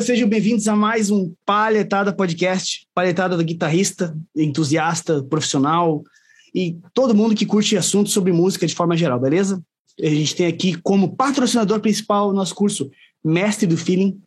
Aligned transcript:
sejam 0.00 0.26
bem-vindos 0.26 0.66
a 0.66 0.74
mais 0.74 1.10
um 1.10 1.34
Palhetada 1.44 2.10
Podcast. 2.10 2.86
Palhetada 2.94 3.36
do 3.36 3.44
guitarrista, 3.44 4.16
entusiasta, 4.34 5.22
profissional 5.24 6.02
e 6.54 6.78
todo 6.94 7.14
mundo 7.14 7.34
que 7.34 7.44
curte 7.44 7.76
assuntos 7.76 8.12
sobre 8.12 8.32
música 8.32 8.66
de 8.66 8.74
forma 8.74 8.96
geral, 8.96 9.20
beleza? 9.20 9.62
A 10.00 10.06
gente 10.06 10.34
tem 10.34 10.46
aqui 10.46 10.74
como 10.80 11.14
patrocinador 11.14 11.80
principal 11.80 12.30
o 12.30 12.32
nosso 12.32 12.54
curso 12.54 12.90
Mestre 13.22 13.66
do 13.66 13.76
Feeling, 13.76 14.18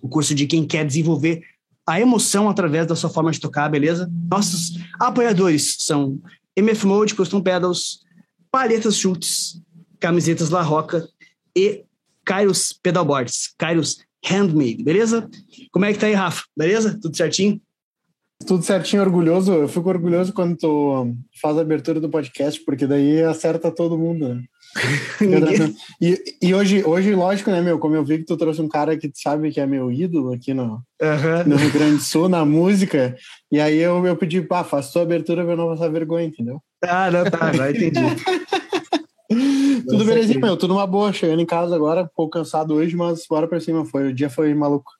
o 0.00 0.08
curso 0.08 0.36
de 0.36 0.46
quem 0.46 0.64
quer 0.64 0.86
desenvolver 0.86 1.42
a 1.84 2.00
emoção 2.00 2.48
através 2.48 2.86
da 2.86 2.94
sua 2.94 3.10
forma 3.10 3.32
de 3.32 3.40
tocar, 3.40 3.68
beleza? 3.68 4.08
Nossos 4.30 4.78
apoiadores 5.00 5.78
são 5.80 6.20
MF 6.54 6.86
Mode, 6.86 7.14
Custom 7.16 7.40
Pedals, 7.40 8.04
Palhetas 8.52 8.96
Chutes, 8.96 9.60
Camisetas 9.98 10.50
La 10.50 10.62
Roca 10.62 11.08
e 11.56 11.82
Kairos 12.24 12.72
Pedalboards, 12.72 13.52
Kairos 13.58 13.98
Handmade, 14.24 14.82
beleza? 14.82 15.28
Como 15.70 15.84
é 15.84 15.92
que 15.92 15.98
tá 15.98 16.06
aí, 16.06 16.14
Rafa? 16.14 16.42
Beleza? 16.56 16.98
Tudo 17.00 17.16
certinho? 17.16 17.60
Tudo 18.46 18.62
certinho, 18.62 19.02
orgulhoso. 19.02 19.52
Eu 19.52 19.68
fico 19.68 19.88
orgulhoso 19.88 20.32
quando 20.32 20.56
tu 20.56 21.12
faz 21.40 21.58
a 21.58 21.60
abertura 21.60 22.00
do 22.00 22.08
podcast, 22.08 22.60
porque 22.64 22.86
daí 22.86 23.22
acerta 23.22 23.70
todo 23.70 23.98
mundo, 23.98 24.28
né? 24.28 24.42
e, 26.00 26.22
e 26.40 26.54
hoje, 26.54 26.84
hoje, 26.84 27.14
lógico, 27.14 27.50
né, 27.50 27.60
meu? 27.60 27.78
Como 27.78 27.96
eu 27.96 28.04
vi 28.04 28.18
que 28.18 28.24
tu 28.24 28.36
trouxe 28.36 28.60
um 28.60 28.68
cara 28.68 28.96
que 28.96 29.08
tu 29.08 29.18
sabe 29.18 29.50
que 29.50 29.60
é 29.60 29.66
meu 29.66 29.90
ídolo 29.90 30.32
aqui 30.32 30.54
no, 30.54 30.82
uhum. 31.02 31.44
no 31.46 31.56
Rio 31.56 31.72
Grande 31.72 31.96
do 31.96 32.02
Sul, 32.02 32.28
na 32.28 32.44
música, 32.44 33.16
e 33.50 33.58
aí 33.58 33.78
eu, 33.78 34.06
eu 34.06 34.16
pedi, 34.16 34.40
pá, 34.40 34.62
faz 34.62 34.92
tua 34.92 35.02
abertura 35.02 35.42
pra 35.42 35.54
eu 35.54 35.56
não 35.56 35.68
passar 35.68 35.88
vergonha, 35.88 36.26
entendeu? 36.26 36.62
Ah, 36.84 37.10
não, 37.10 37.24
tá, 37.24 37.52
já 37.52 37.70
entendi. 37.70 38.00
tudo 39.88 40.04
belezinha, 40.04 40.40
meu, 40.40 40.56
tudo 40.56 40.74
uma 40.74 40.86
boa. 40.86 41.12
Chegando 41.12 41.40
em 41.40 41.46
casa 41.46 41.74
agora, 41.74 42.02
um 42.02 42.08
pouco 42.14 42.38
cansado 42.38 42.74
hoje, 42.74 42.96
mas 42.96 43.24
bora 43.28 43.46
pra 43.46 43.60
cima, 43.60 43.84
foi. 43.84 44.08
O 44.08 44.14
dia 44.14 44.30
foi 44.30 44.52
maluco. 44.54 44.92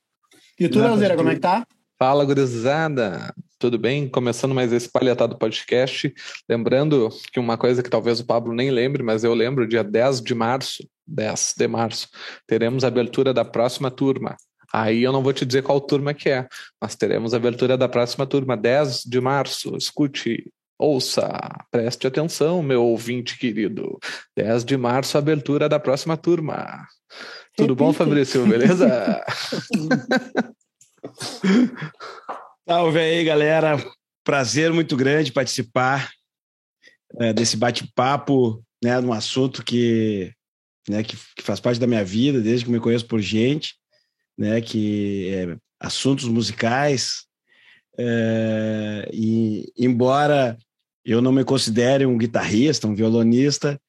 E 0.59 0.69
tu, 0.69 0.79
Leozeira, 0.81 1.17
como 1.17 1.29
é 1.29 1.35
que 1.35 1.41
tá? 1.41 1.67
Fala, 1.99 2.25
gurizada! 2.25 3.35
Tudo 3.59 3.77
bem? 3.77 4.09
Começando 4.09 4.55
mais 4.55 4.73
esse 4.73 4.89
Palhetado 4.89 5.37
Podcast. 5.37 6.15
Lembrando 6.49 7.09
que 7.33 7.41
uma 7.41 7.59
coisa 7.59 7.83
que 7.83 7.91
talvez 7.91 8.21
o 8.21 8.25
Pablo 8.25 8.55
nem 8.55 8.71
lembre, 8.71 9.03
mas 9.03 9.25
eu 9.25 9.35
lembro, 9.35 9.67
dia 9.67 9.83
10 9.83 10.21
de 10.21 10.33
março, 10.33 10.89
10 11.07 11.55
de 11.59 11.67
março, 11.67 12.09
teremos 12.47 12.85
a 12.85 12.87
abertura 12.89 13.35
da 13.35 13.45
próxima 13.45 13.91
turma. 13.91 14.37
Aí 14.73 15.03
eu 15.03 15.13
não 15.13 15.23
vou 15.23 15.33
te 15.33 15.45
dizer 15.45 15.63
qual 15.63 15.81
turma 15.81 16.15
que 16.15 16.29
é, 16.29 16.47
mas 16.81 16.95
teremos 16.95 17.35
a 17.35 17.37
abertura 17.39 17.77
da 17.77 17.89
próxima 17.89 18.27
turma, 18.27 18.57
10 18.57 19.03
de 19.05 19.21
março. 19.21 19.77
Escute, 19.77 20.45
ouça, 20.79 21.29
preste 21.71 22.07
atenção, 22.07 22.63
meu 22.63 22.85
ouvinte 22.85 23.37
querido. 23.37 23.99
10 24.37 24.65
de 24.65 24.77
março, 24.77 25.19
abertura 25.19 25.69
da 25.69 25.81
próxima 25.81 26.17
turma. 26.17 26.87
Tudo 27.57 27.75
bom, 27.75 27.93
Fabrício? 27.93 28.47
Beleza? 28.47 29.25
Salve 32.69 33.01
aí, 33.01 33.25
galera. 33.25 33.77
Prazer 34.23 34.73
muito 34.73 34.97
grande 34.97 35.33
participar 35.33 36.11
é, 37.19 37.33
desse 37.33 37.57
bate-papo, 37.57 38.63
né, 38.83 39.01
de 39.01 39.07
um 39.07 39.13
assunto 39.13 39.65
que, 39.65 40.33
né, 40.89 41.03
que, 41.03 41.17
que, 41.37 41.43
faz 41.43 41.59
parte 41.59 41.81
da 41.81 41.87
minha 41.87 42.05
vida 42.05 42.41
desde 42.41 42.67
que 42.67 42.71
me 42.71 42.79
conheço 42.79 43.07
por 43.07 43.21
gente, 43.21 43.75
né, 44.37 44.61
que 44.61 45.31
é 45.31 45.57
assuntos 45.81 46.27
musicais. 46.27 47.27
É, 47.99 49.09
e 49.13 49.73
embora 49.77 50.57
eu 51.11 51.23
não 51.23 51.33
me 51.33 51.45
considere 51.45 52.05
um 52.05 52.19
guitarrista, 52.19 52.87
um 52.87 52.95
violonista, 52.95 53.81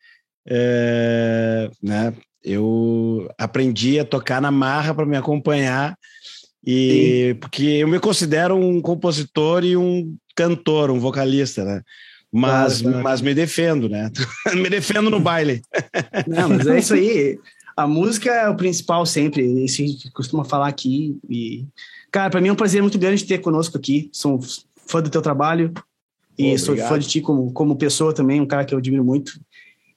é, 0.47 1.69
né, 1.83 2.13
eu 2.43 3.29
aprendi 3.37 3.99
a 3.99 4.05
tocar 4.05 4.41
na 4.41 4.51
marra 4.51 4.93
para 4.93 5.05
me 5.05 5.17
acompanhar 5.17 5.97
e 6.65 7.33
Sim. 7.33 7.39
porque 7.39 7.63
eu 7.63 7.87
me 7.87 7.99
considero 7.99 8.55
um 8.55 8.81
compositor 8.81 9.65
e 9.65 9.75
um 9.75 10.15
cantor, 10.35 10.91
um 10.91 10.99
vocalista, 10.99 11.65
né? 11.65 11.81
Mas, 12.31 12.81
claro, 12.81 12.91
claro. 12.91 13.03
mas 13.03 13.21
me 13.21 13.33
defendo, 13.33 13.89
né? 13.89 14.09
me 14.55 14.69
defendo 14.69 15.09
no 15.09 15.19
baile. 15.19 15.61
Não, 16.27 16.49
mas 16.49 16.67
é 16.67 16.79
isso 16.79 16.93
aí. 16.93 17.39
A 17.75 17.87
música 17.87 18.29
é 18.29 18.47
o 18.47 18.55
principal 18.55 19.05
sempre. 19.05 19.43
Isso 19.63 19.81
a 19.81 19.85
gente 19.85 20.11
costuma 20.11 20.45
falar 20.45 20.67
aqui. 20.67 21.17
E, 21.27 21.65
cara, 22.11 22.29
para 22.29 22.39
mim 22.39 22.49
é 22.49 22.51
um 22.51 22.57
prazer 22.57 22.81
muito 22.81 22.99
grande 22.99 23.25
ter 23.25 23.39
conosco 23.39 23.77
aqui. 23.77 24.09
Sou 24.13 24.39
fã 24.85 25.01
do 25.01 25.09
teu 25.09 25.21
trabalho 25.21 25.73
e 26.39 26.57
sou 26.57 26.75
fã 26.77 26.97
de 26.97 27.07
ti 27.07 27.19
como, 27.19 27.51
como 27.51 27.75
pessoa 27.75 28.13
também, 28.13 28.39
um 28.39 28.45
cara 28.45 28.63
que 28.63 28.73
eu 28.73 28.77
admiro 28.77 29.03
muito. 29.03 29.39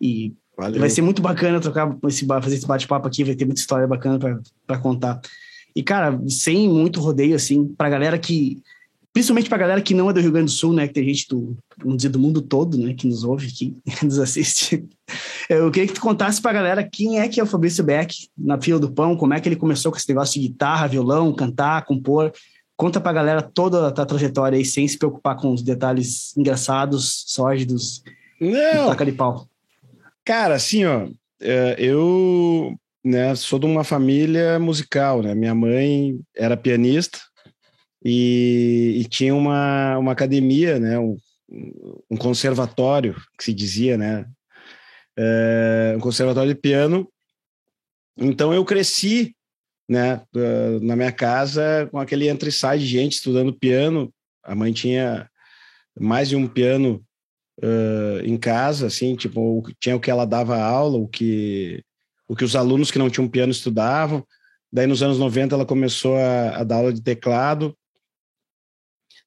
E 0.01 0.35
Valeu. 0.57 0.81
vai 0.81 0.91
ser 0.91 1.01
muito 1.01 1.23
bacana 1.23 1.61
trocar 1.61 1.97
esse, 2.09 2.27
fazer 2.27 2.57
esse 2.57 2.67
bate-papo 2.67 3.07
aqui. 3.07 3.23
Vai 3.23 3.37
ter 3.37 3.45
muita 3.45 3.61
história 3.61 3.87
bacana 3.87 4.19
para 4.67 4.79
contar. 4.79 5.21
E, 5.75 5.83
cara, 5.83 6.21
sem 6.29 6.69
muito 6.69 7.01
rodeio, 7.01 7.37
assim, 7.37 7.67
pra 7.69 7.89
galera 7.89 8.19
que. 8.19 8.61
Principalmente 9.13 9.49
pra 9.49 9.59
galera 9.59 9.83
que 9.83 9.93
não 9.93 10.09
é 10.09 10.13
do 10.13 10.21
Rio 10.21 10.33
Grande 10.33 10.47
do 10.47 10.57
Sul, 10.57 10.73
né? 10.73 10.89
Que 10.89 10.95
tem 10.95 11.05
gente 11.05 11.29
do, 11.29 11.55
vamos 11.79 11.99
dizer, 11.99 12.09
do 12.09 12.19
mundo 12.19 12.41
todo, 12.41 12.79
né? 12.79 12.95
Que 12.95 13.07
nos 13.07 13.25
ouve, 13.25 13.53
que 13.53 13.77
nos 14.03 14.19
assiste. 14.19 14.85
Eu 15.51 15.71
queria 15.71 15.87
que 15.87 15.95
tu 15.95 16.01
contasse 16.01 16.41
pra 16.41 16.53
galera 16.53 16.83
quem 16.83 17.21
é 17.21 17.29
que 17.29 17.39
é 17.39 17.43
o 17.43 17.47
Fabrício 17.47 17.85
Beck 17.85 18.29
na 18.37 18.59
fila 18.61 18.81
do 18.81 18.91
pão, 18.91 19.15
como 19.15 19.35
é 19.35 19.41
que 19.41 19.49
ele 19.49 19.57
começou 19.57 19.93
com 19.93 19.99
esse 19.99 20.09
negócio 20.09 20.41
de 20.41 20.49
guitarra, 20.49 20.87
violão, 20.87 21.33
cantar, 21.35 21.85
compor. 21.85 22.33
Conta 22.77 23.01
pra 23.01 23.13
galera 23.13 23.43
toda 23.43 23.89
a 23.89 23.93
tua 23.93 24.07
trajetória 24.07 24.57
aí, 24.57 24.65
sem 24.65 24.87
se 24.89 24.99
preocupar 24.99 25.37
com 25.37 25.53
os 25.53 25.63
detalhes 25.63 26.37
engraçados, 26.37 27.25
sórdidos. 27.27 28.03
Não! 28.41 28.89
Taca 28.89 29.05
de 29.05 29.13
pau. 29.13 29.47
Cara, 30.25 30.55
assim, 30.55 30.85
ó, 30.85 31.09
é, 31.41 31.77
eu 31.79 32.75
né, 33.05 33.35
sou 33.35 33.59
de 33.59 33.67
uma 33.67 33.85
família 33.85 34.59
musical, 34.59 35.23
né? 35.23 35.35
Minha 35.35 35.55
mãe 35.55 36.19
era 36.37 36.57
pianista 36.57 37.19
e, 38.05 39.01
e 39.01 39.05
tinha 39.09 39.35
uma, 39.35 39.99
uma 39.99 40.13
academia, 40.13 40.79
né? 40.79 40.99
Um, 40.99 41.17
um, 42.11 42.17
conservatório, 42.17 43.17
que 43.37 43.45
se 43.45 43.53
dizia, 43.53 43.99
né? 43.99 44.25
É, 45.17 45.95
um 45.97 46.01
conservatório 46.01 46.55
de 46.55 46.61
piano. 46.61 47.09
Então 48.17 48.53
eu 48.53 48.65
cresci, 48.65 49.35
né? 49.89 50.23
Na 50.81 50.97
minha 50.97 51.13
casa 51.13 51.89
com 51.91 51.99
aquele 51.99 52.29
entre 52.29 52.49
e 52.49 52.53
sai 52.53 52.79
de 52.79 52.87
gente 52.87 53.15
estudando 53.15 53.53
piano. 53.53 54.13
A 54.43 54.55
mãe 54.55 54.73
tinha 54.73 55.29
mais 55.99 56.29
de 56.29 56.37
um 56.37 56.49
piano 56.49 57.05
uh, 57.63 58.25
em 58.25 58.37
casa, 58.37 58.87
assim, 58.87 59.15
tipo, 59.15 59.63
tinha 59.79 59.97
o 59.97 60.01
que 60.01 60.11
ela 60.11 60.25
dava 60.25 60.57
aula, 60.57 60.99
o 60.99 61.07
que 61.07 61.85
o 62.29 62.35
que 62.35 62.45
os 62.45 62.57
alunos 62.57 62.91
que 62.91 62.99
não 62.99 63.11
tinham 63.11 63.29
piano 63.29 63.53
estudavam. 63.53 64.27
Daí, 64.73 64.87
nos 64.87 65.03
anos 65.03 65.19
90, 65.19 65.55
ela 65.55 65.67
começou 65.67 66.17
a, 66.17 66.61
a 66.61 66.65
dar 66.65 66.77
aula 66.77 66.93
de 66.93 67.03
teclado. 67.03 67.77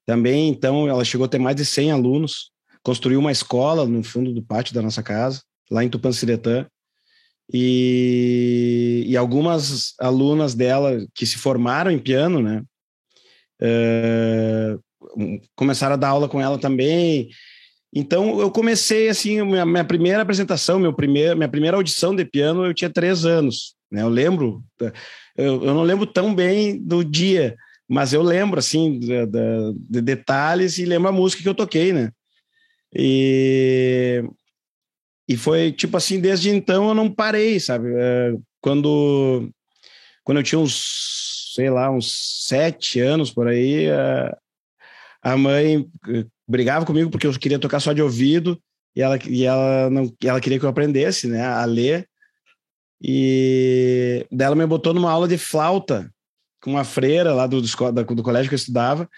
Também, 0.07 0.49
então, 0.49 0.87
ela 0.89 1.05
chegou 1.05 1.25
a 1.25 1.29
ter 1.29 1.37
mais 1.37 1.55
de 1.55 1.63
100 1.63 1.91
alunos. 1.91 2.51
Construiu 2.81 3.19
uma 3.19 3.31
escola 3.31 3.85
no 3.85 4.03
fundo 4.03 4.33
do 4.33 4.41
pátio 4.41 4.73
da 4.73 4.81
nossa 4.81 5.03
casa, 5.03 5.43
lá 5.69 5.83
em 5.83 5.89
Tupanciretã. 5.89 6.65
E, 7.53 9.03
e 9.07 9.15
algumas 9.15 9.93
alunas 9.99 10.55
dela 10.55 11.05
que 11.13 11.25
se 11.25 11.37
formaram 11.37 11.91
em 11.91 11.99
piano, 11.99 12.41
né? 12.41 12.63
Uh, 13.61 14.83
começaram 15.55 15.93
a 15.93 15.97
dar 15.97 16.09
aula 16.09 16.27
com 16.27 16.41
ela 16.41 16.57
também. 16.57 17.29
Então 17.93 18.39
eu 18.39 18.51
comecei 18.51 19.07
assim, 19.07 19.41
minha, 19.43 19.65
minha 19.65 19.85
primeira 19.85 20.21
apresentação, 20.21 20.79
meu 20.79 20.93
primeiro, 20.93 21.37
minha 21.37 21.49
primeira 21.49 21.77
audição 21.77 22.15
de 22.15 22.25
piano, 22.25 22.65
eu 22.65 22.73
tinha 22.73 22.89
três 22.89 23.25
anos. 23.25 23.75
Né? 23.91 24.01
Eu 24.01 24.09
lembro, 24.09 24.63
eu, 25.37 25.63
eu 25.63 25.73
não 25.73 25.83
lembro 25.83 26.05
tão 26.05 26.33
bem 26.33 26.81
do 26.81 27.03
dia, 27.03 27.55
mas 27.87 28.11
eu 28.11 28.21
lembro 28.21 28.59
assim 28.59 28.99
de, 28.99 29.25
de, 29.25 29.73
de, 29.89 30.01
detalhes 30.01 30.77
e 30.77 30.85
lembro 30.85 31.07
a 31.07 31.13
música 31.13 31.43
que 31.43 31.47
eu 31.47 31.55
toquei, 31.55 31.93
né? 31.93 32.11
E, 32.93 34.23
e 35.27 35.35
foi 35.35 35.71
tipo 35.71 35.97
assim, 35.97 36.19
desde 36.19 36.49
então 36.49 36.89
eu 36.89 36.93
não 36.93 37.11
parei, 37.11 37.59
sabe? 37.59 37.89
É, 37.95 38.35
quando, 38.61 39.49
quando 40.23 40.37
eu 40.37 40.43
tinha 40.43 40.59
uns, 40.59 41.53
sei 41.55 41.69
lá, 41.69 41.89
uns 41.89 42.45
sete 42.47 42.99
anos 42.99 43.31
por 43.31 43.47
aí, 43.47 43.89
a, 43.89 44.37
a 45.21 45.37
mãe 45.37 45.87
brigava 46.47 46.85
comigo 46.85 47.09
porque 47.09 47.25
eu 47.25 47.33
queria 47.39 47.59
tocar 47.59 47.79
só 47.79 47.93
de 47.93 48.01
ouvido 48.01 48.59
e 48.95 49.01
ela, 49.01 49.19
e 49.27 49.43
ela, 49.43 49.89
não, 49.89 50.11
ela 50.23 50.39
queria 50.39 50.57
que 50.59 50.65
eu 50.65 50.69
aprendesse 50.69 51.27
né, 51.27 51.43
a 51.43 51.65
ler. 51.65 52.07
E 53.01 54.25
dela 54.31 54.55
me 54.55 54.65
botou 54.65 54.93
numa 54.93 55.11
aula 55.11 55.27
de 55.27 55.37
flauta 55.37 56.09
com 56.61 56.71
uma 56.71 56.83
freira 56.83 57.33
lá 57.33 57.45
do, 57.45 57.61
do, 57.61 58.15
do 58.15 58.23
colégio 58.23 58.49
que 58.49 58.55
eu 58.55 58.57
estudava, 58.57 59.09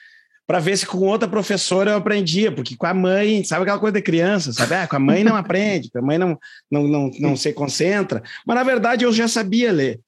para 0.47 0.59
ver 0.59 0.77
se 0.77 0.87
com 0.87 0.99
outra 0.99 1.27
professora 1.27 1.91
eu 1.91 1.97
aprendia, 1.97 2.49
porque 2.49 2.77
com 2.77 2.85
a 2.85 2.93
mãe, 2.93 3.43
sabe 3.43 3.63
aquela 3.63 3.79
coisa 3.79 3.95
de 3.95 4.01
criança, 4.01 4.53
sabe? 4.53 4.75
Ah, 4.75 4.87
com 4.87 4.95
a 4.95 4.99
mãe 4.99 5.21
não 5.21 5.35
aprende, 5.37 5.91
com 5.91 5.99
a 5.99 6.01
mãe 6.01 6.17
não, 6.17 6.39
não, 6.71 6.87
não, 6.87 7.11
não 7.19 7.35
se 7.35 7.51
concentra. 7.51 8.23
Mas 8.45 8.55
na 8.55 8.63
verdade 8.63 9.03
eu 9.03 9.11
já 9.11 9.27
sabia 9.27 9.73
ler. 9.73 9.99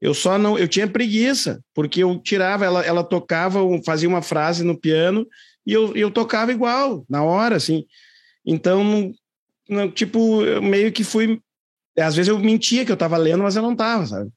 Eu 0.00 0.14
só 0.14 0.38
não, 0.38 0.56
eu 0.56 0.68
tinha 0.68 0.86
preguiça, 0.86 1.60
porque 1.74 2.04
eu 2.04 2.16
tirava, 2.20 2.64
ela, 2.64 2.86
ela 2.86 3.02
tocava, 3.02 3.58
fazia 3.84 4.08
uma 4.08 4.22
frase 4.22 4.62
no 4.62 4.78
piano 4.78 5.26
e 5.66 5.72
eu, 5.72 5.94
eu 5.96 6.10
tocava 6.12 6.52
igual, 6.52 7.04
na 7.10 7.24
hora, 7.24 7.56
assim. 7.56 7.84
Então, 8.46 9.12
não, 9.68 9.90
tipo, 9.90 10.44
eu 10.44 10.62
meio 10.62 10.92
que 10.92 11.02
fui. 11.02 11.40
Às 11.98 12.14
vezes 12.14 12.28
eu 12.28 12.38
mentia 12.38 12.84
que 12.84 12.92
eu 12.92 12.94
estava 12.94 13.16
lendo, 13.16 13.42
mas 13.42 13.56
eu 13.56 13.62
não 13.62 13.72
estava, 13.72 14.06
sabe? 14.06 14.30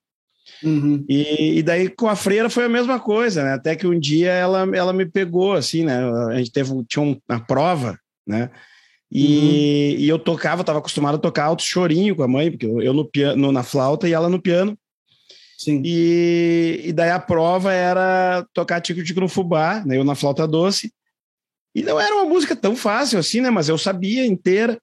Uhum. 0.63 1.05
E, 1.07 1.59
e, 1.59 1.63
daí 1.63 1.89
com 1.89 2.07
a 2.07 2.15
freira 2.15 2.49
foi 2.49 2.65
a 2.65 2.69
mesma 2.69 2.99
coisa, 2.99 3.43
né? 3.43 3.53
Até 3.53 3.75
que 3.75 3.87
um 3.87 3.99
dia 3.99 4.31
ela, 4.31 4.67
ela 4.75 4.93
me 4.93 5.05
pegou, 5.05 5.53
assim, 5.53 5.83
né? 5.83 6.03
A 6.29 6.37
gente 6.37 6.51
teve, 6.51 6.71
tinha 6.85 7.03
um, 7.03 7.19
uma 7.29 7.39
prova, 7.39 7.97
né? 8.25 8.49
E, 9.11 9.25
uhum. 9.25 10.03
e 10.03 10.09
eu 10.09 10.19
tocava, 10.19 10.61
estava 10.61 10.79
acostumado 10.79 11.15
a 11.15 11.19
tocar 11.19 11.45
alto 11.45 11.63
chorinho 11.63 12.15
com 12.15 12.23
a 12.23 12.27
mãe, 12.27 12.49
porque 12.49 12.65
eu, 12.65 12.81
eu 12.81 12.93
no 12.93 13.03
piano, 13.03 13.51
na 13.51 13.63
flauta 13.63 14.07
e 14.07 14.13
ela 14.13 14.29
no 14.29 14.41
piano. 14.41 14.77
Sim. 15.57 15.81
E, 15.85 16.81
e 16.85 16.93
daí 16.93 17.11
a 17.11 17.19
prova 17.19 17.71
era 17.71 18.45
tocar 18.53 18.81
Tico-Tico 18.81 19.19
no 19.19 19.27
fubá, 19.27 19.83
né? 19.85 19.97
Eu 19.97 20.03
na 20.03 20.15
flauta 20.15 20.47
doce. 20.47 20.91
E 21.75 21.83
não 21.83 21.99
era 21.99 22.15
uma 22.15 22.25
música 22.25 22.55
tão 22.55 22.75
fácil 22.75 23.19
assim, 23.19 23.41
né? 23.41 23.49
Mas 23.49 23.69
eu 23.69 23.77
sabia 23.77 24.25
inteira. 24.25 24.81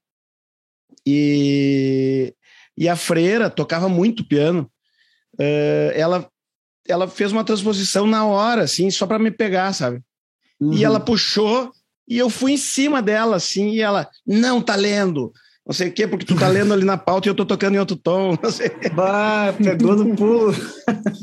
E, 1.06 2.34
e 2.76 2.88
a 2.88 2.96
freira 2.96 3.48
tocava 3.48 3.88
muito 3.88 4.24
piano. 4.24 4.70
Uh, 5.38 5.92
ela, 5.94 6.28
ela 6.86 7.08
fez 7.08 7.32
uma 7.32 7.44
transposição 7.44 8.06
na 8.06 8.26
hora, 8.26 8.62
assim, 8.62 8.90
só 8.90 9.06
para 9.06 9.18
me 9.18 9.30
pegar, 9.30 9.72
sabe? 9.72 10.00
Uhum. 10.60 10.74
E 10.74 10.84
ela 10.84 10.98
puxou 10.98 11.70
e 12.08 12.16
eu 12.16 12.30
fui 12.30 12.52
em 12.52 12.56
cima 12.56 13.02
dela, 13.02 13.36
assim, 13.36 13.70
e 13.70 13.80
ela, 13.80 14.08
não 14.26 14.60
tá 14.60 14.74
lendo. 14.74 15.32
Não 15.66 15.74
sei 15.74 15.88
o 15.88 15.92
quê, 15.92 16.08
porque 16.08 16.24
tu 16.24 16.34
tá 16.34 16.48
lendo 16.48 16.72
ali 16.72 16.82
na 16.82 16.96
pauta 16.96 17.28
e 17.28 17.30
eu 17.30 17.34
tô 17.34 17.44
tocando 17.44 17.74
em 17.74 17.78
outro 17.78 17.94
tom. 17.94 18.34
Não 18.42 18.50
sei. 18.50 18.70
Bah, 18.94 19.52
pegou 19.52 19.94
no 19.94 20.16
pulo. 20.16 20.54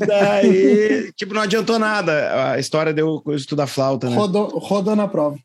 Daí, 0.06 1.10
tipo, 1.16 1.34
não 1.34 1.42
adiantou 1.42 1.80
nada. 1.80 2.52
A 2.52 2.58
história 2.60 2.94
deu 2.94 3.20
estudar 3.30 3.66
flauta, 3.66 4.08
né? 4.08 4.14
Rodou, 4.14 4.56
rodou 4.60 4.94
na 4.94 5.08
prova. 5.08 5.36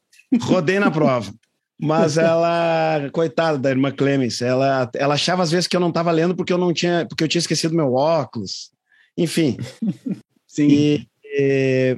Rodei 0.43 0.79
na 0.79 0.91
prova. 0.91 1.33
Mas 1.81 2.17
ela, 2.17 3.09
coitada 3.11 3.57
da 3.57 3.71
irmã 3.71 3.91
Clemens, 3.91 4.41
ela, 4.41 4.89
ela 4.93 5.15
achava 5.15 5.41
às 5.41 5.49
vezes 5.49 5.67
que 5.67 5.75
eu 5.75 5.79
não 5.79 5.89
estava 5.89 6.11
lendo 6.11 6.35
porque 6.35 6.53
eu 6.53 6.57
não 6.57 6.71
tinha, 6.71 7.07
porque 7.07 7.23
eu 7.23 7.27
tinha 7.27 7.39
esquecido 7.39 7.75
meu 7.75 7.93
óculos. 7.93 8.71
Enfim. 9.17 9.57
Sim. 10.47 10.67
E, 10.67 11.07
e, 11.23 11.97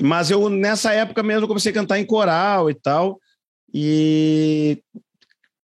mas 0.00 0.30
eu, 0.30 0.48
nessa 0.48 0.92
época 0.92 1.22
mesmo, 1.22 1.46
comecei 1.46 1.70
a 1.70 1.74
cantar 1.74 1.98
em 1.98 2.06
coral 2.06 2.70
e 2.70 2.74
tal. 2.74 3.20
E 3.72 4.80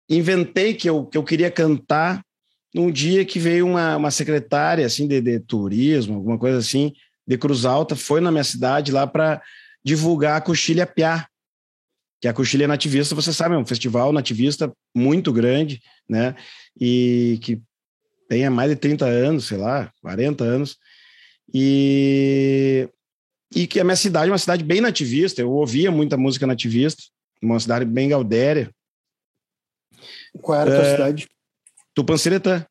inventei 0.09 0.75
que 0.75 0.89
eu, 0.89 1.07
que 1.07 1.19
eu 1.19 1.25
queria 1.25 1.51
cantar 1.51 2.23
num 2.73 2.91
dia 2.91 3.25
que 3.25 3.39
veio 3.39 3.67
uma, 3.67 3.97
uma 3.97 4.11
secretária 4.11 4.85
assim 4.85 5.09
de, 5.09 5.21
de 5.21 5.41
turismo, 5.41 6.17
alguma 6.17 6.39
coisa 6.39 6.59
assim, 6.59 6.93
de 7.27 7.39
Cruz 7.39 7.65
Alta, 7.65 7.97
foi 7.97 8.21
na 8.21 8.31
minha 8.31 8.45
cidade 8.45 8.93
lá 8.93 9.07
para 9.07 9.41
divulgar 9.83 10.37
a 10.37 10.41
Coxilha 10.41 10.87
Piá, 10.87 11.27
que 12.25 12.29
a 12.29 12.33
Coxilha 12.33 12.67
Nativista, 12.67 13.15
você 13.15 13.35
sabe, 13.35 13.55
é 13.55 13.59
um 13.59 13.67
festival 13.67 14.11
nativista 14.11 14.73
muito 14.95 15.31
grande, 15.31 15.83
né? 16.09 16.35
E 16.81 17.39
que 17.43 17.61
tem 18.31 18.47
há 18.47 18.51
mais 18.51 18.71
de 18.71 18.77
30 18.77 19.05
anos, 19.05 19.47
sei 19.47 19.59
lá, 19.59 19.93
40 20.01 20.43
anos. 20.43 20.79
E, 21.53 22.89
e 23.55 23.67
que 23.67 23.79
a 23.79 23.85
minha 23.85 23.95
cidade 23.95 24.31
é 24.31 24.33
uma 24.33 24.39
cidade 24.39 24.65
bem 24.65 24.81
nativista, 24.81 25.43
eu 25.43 25.51
ouvia 25.51 25.91
muita 25.91 26.17
música 26.17 26.47
nativista, 26.47 27.03
uma 27.43 27.61
cidade 27.61 27.85
bem 27.85 28.09
gaudéria. 28.09 28.71
Qual 30.41 30.59
era 30.59 30.71
a 30.71 30.81
tua 30.81 30.87
é, 30.87 30.93
cidade? 30.93 31.29
Tupanciretã. 31.95 32.65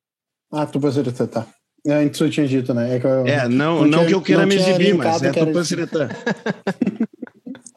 Ah, 0.52 0.66
Tupanciretã, 0.66 1.28
tá. 1.28 1.48
É, 1.86 1.94
antes 1.94 2.20
eu 2.20 2.32
tinha 2.32 2.48
dito, 2.48 2.74
né? 2.74 2.96
É, 2.96 3.00
que 3.00 3.06
eu, 3.06 3.28
é 3.28 3.48
não, 3.48 3.86
não, 3.86 4.04
que 4.04 4.16
eu 4.16 4.22
queira 4.24 4.48
me 4.48 4.56
exibir, 4.56 4.96
mas 4.96 5.22
é 5.22 5.32
Tupanciretã. 5.32 6.10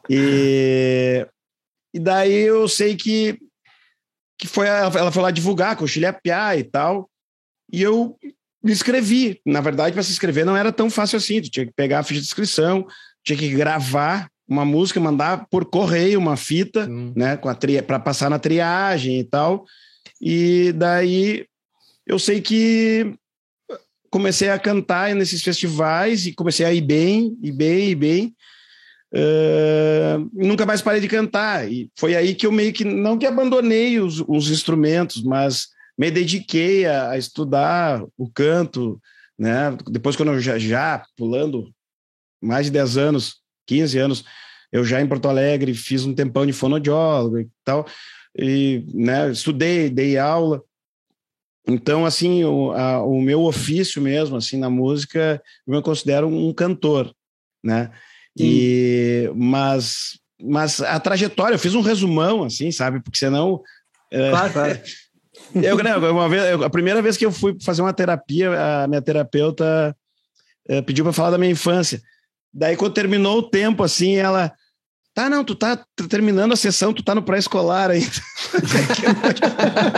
e, 0.09 1.23
e 1.97 1.99
daí 1.99 2.43
eu 2.43 2.67
sei 2.67 2.95
que, 2.95 3.39
que 4.37 4.47
foi 4.47 4.69
a, 4.69 4.91
ela 4.95 5.11
foi 5.11 5.23
lá 5.23 5.31
divulgar 5.31 5.75
com 5.75 5.83
o 5.83 5.87
Chile 5.87 6.05
Piá 6.21 6.55
e 6.55 6.63
tal. 6.63 7.09
E 7.73 7.81
eu 7.81 8.15
me 8.63 8.71
inscrevi. 8.71 9.41
Na 9.43 9.61
verdade, 9.61 9.93
para 9.93 10.03
se 10.03 10.11
inscrever 10.11 10.45
não 10.45 10.55
era 10.55 10.71
tão 10.71 10.91
fácil 10.91 11.17
assim. 11.17 11.41
Tu 11.41 11.49
tinha 11.49 11.65
que 11.65 11.73
pegar 11.73 11.97
a 11.97 12.03
ficha 12.03 12.21
de 12.21 12.27
inscrição, 12.27 12.85
tinha 13.25 13.35
que 13.35 13.49
gravar 13.49 14.29
uma 14.47 14.63
música, 14.63 14.99
mandar 14.99 15.47
por 15.49 15.65
correio 15.65 16.19
uma 16.19 16.37
fita, 16.37 16.87
né, 16.87 17.35
com 17.35 17.49
a 17.49 17.57
para 17.85 17.99
passar 17.99 18.29
na 18.29 18.37
triagem 18.37 19.19
e 19.19 19.23
tal. 19.23 19.65
E 20.21 20.71
daí 20.73 21.47
eu 22.05 22.19
sei 22.19 22.41
que 22.41 23.11
comecei 24.11 24.49
a 24.49 24.59
cantar 24.59 25.15
nesses 25.15 25.41
festivais 25.41 26.27
e 26.27 26.31
comecei 26.31 26.63
a 26.63 26.71
ir 26.71 26.81
bem, 26.81 27.35
ir 27.41 27.53
bem, 27.53 27.89
ir 27.89 27.95
bem. 27.95 28.35
Uh, 29.13 30.29
nunca 30.33 30.65
mais 30.65 30.81
parei 30.81 30.99
de 30.99 31.07
cantar. 31.07 31.71
E 31.71 31.89
foi 31.97 32.15
aí 32.15 32.35
que 32.35 32.45
eu 32.45 32.51
meio 32.51 32.73
que, 32.73 32.83
não 32.83 33.17
que 33.17 33.25
abandonei 33.25 33.99
os, 33.99 34.23
os 34.27 34.49
instrumentos, 34.49 35.23
mas 35.23 35.69
me 35.97 36.11
dediquei 36.11 36.85
a, 36.85 37.11
a, 37.11 37.17
estudar 37.17 38.03
o 38.17 38.29
canto, 38.29 39.01
né? 39.37 39.75
Depois, 39.89 40.15
quando 40.15 40.33
eu 40.33 40.39
já, 40.39 40.59
já, 40.59 41.03
pulando 41.15 41.71
mais 42.41 42.67
de 42.67 42.71
10 42.73 42.97
anos, 42.97 43.37
15 43.65 43.97
anos, 43.97 44.25
eu 44.71 44.83
já 44.83 45.01
em 45.01 45.07
Porto 45.07 45.27
Alegre 45.27 45.73
fiz 45.73 46.05
um 46.05 46.13
tempão 46.13 46.45
de 46.45 46.53
fonoaudiólogo 46.53 47.39
e 47.39 47.49
tal, 47.63 47.87
e 48.37 48.85
né, 48.93 49.31
estudei, 49.31 49.89
dei 49.89 50.17
aula. 50.17 50.61
Então, 51.67 52.05
assim, 52.05 52.43
o, 52.43 52.71
a, 52.71 53.03
o 53.03 53.19
meu 53.21 53.43
ofício 53.43 54.01
mesmo, 54.01 54.37
assim, 54.37 54.57
na 54.57 54.69
música, 54.69 55.41
eu 55.65 55.75
me 55.75 55.81
considero 55.81 56.27
um 56.27 56.53
cantor, 56.53 57.13
né? 57.63 57.91
E, 58.43 59.31
mas, 59.35 60.19
mas 60.41 60.81
a 60.81 60.99
trajetória, 60.99 61.55
eu 61.55 61.59
fiz 61.59 61.73
um 61.73 61.81
resumão, 61.81 62.43
assim, 62.43 62.71
sabe? 62.71 62.99
Porque 63.01 63.17
senão. 63.17 63.61
É, 64.11 64.29
claro, 64.29 64.53
claro. 64.53 64.79
eu, 65.55 65.77
né, 65.77 65.95
uma 65.95 66.29
vez, 66.29 66.61
a 66.61 66.69
primeira 66.69 67.01
vez 67.01 67.17
que 67.17 67.25
eu 67.25 67.31
fui 67.31 67.55
fazer 67.63 67.81
uma 67.81 67.93
terapia, 67.93 68.51
a 68.83 68.87
minha 68.87 69.01
terapeuta 69.01 69.95
é, 70.67 70.81
pediu 70.81 71.03
para 71.03 71.13
falar 71.13 71.31
da 71.31 71.37
minha 71.37 71.51
infância. 71.51 72.01
Daí, 72.53 72.75
quando 72.75 72.93
terminou 72.93 73.39
o 73.39 73.49
tempo, 73.49 73.83
assim, 73.83 74.15
ela. 74.15 74.51
Tá, 75.13 75.29
não, 75.29 75.43
tu 75.43 75.55
tá 75.55 75.83
terminando 76.07 76.53
a 76.53 76.55
sessão, 76.55 76.93
tu 76.93 77.03
tá 77.03 77.15
no 77.15 77.23
pré-escolar 77.23 77.89
ainda. 77.89 78.11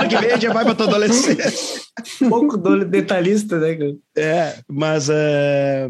Que 0.09 0.17
vem 0.17 0.39
já 0.39 0.53
vai 0.53 0.63
pra 0.63 0.73
tua 0.73 0.87
adolescência. 0.87 1.81
Um 2.21 2.29
pouco 2.29 2.57
detalhista, 2.85 3.59
né, 3.59 3.77
É, 4.15 4.59
mas, 4.65 5.09
uh, 5.09 5.89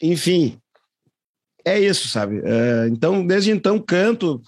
enfim, 0.00 0.58
é 1.64 1.78
isso, 1.78 2.08
sabe? 2.08 2.38
Uh, 2.38 2.88
então, 2.90 3.26
desde 3.26 3.50
então, 3.50 3.78
canto. 3.78 4.42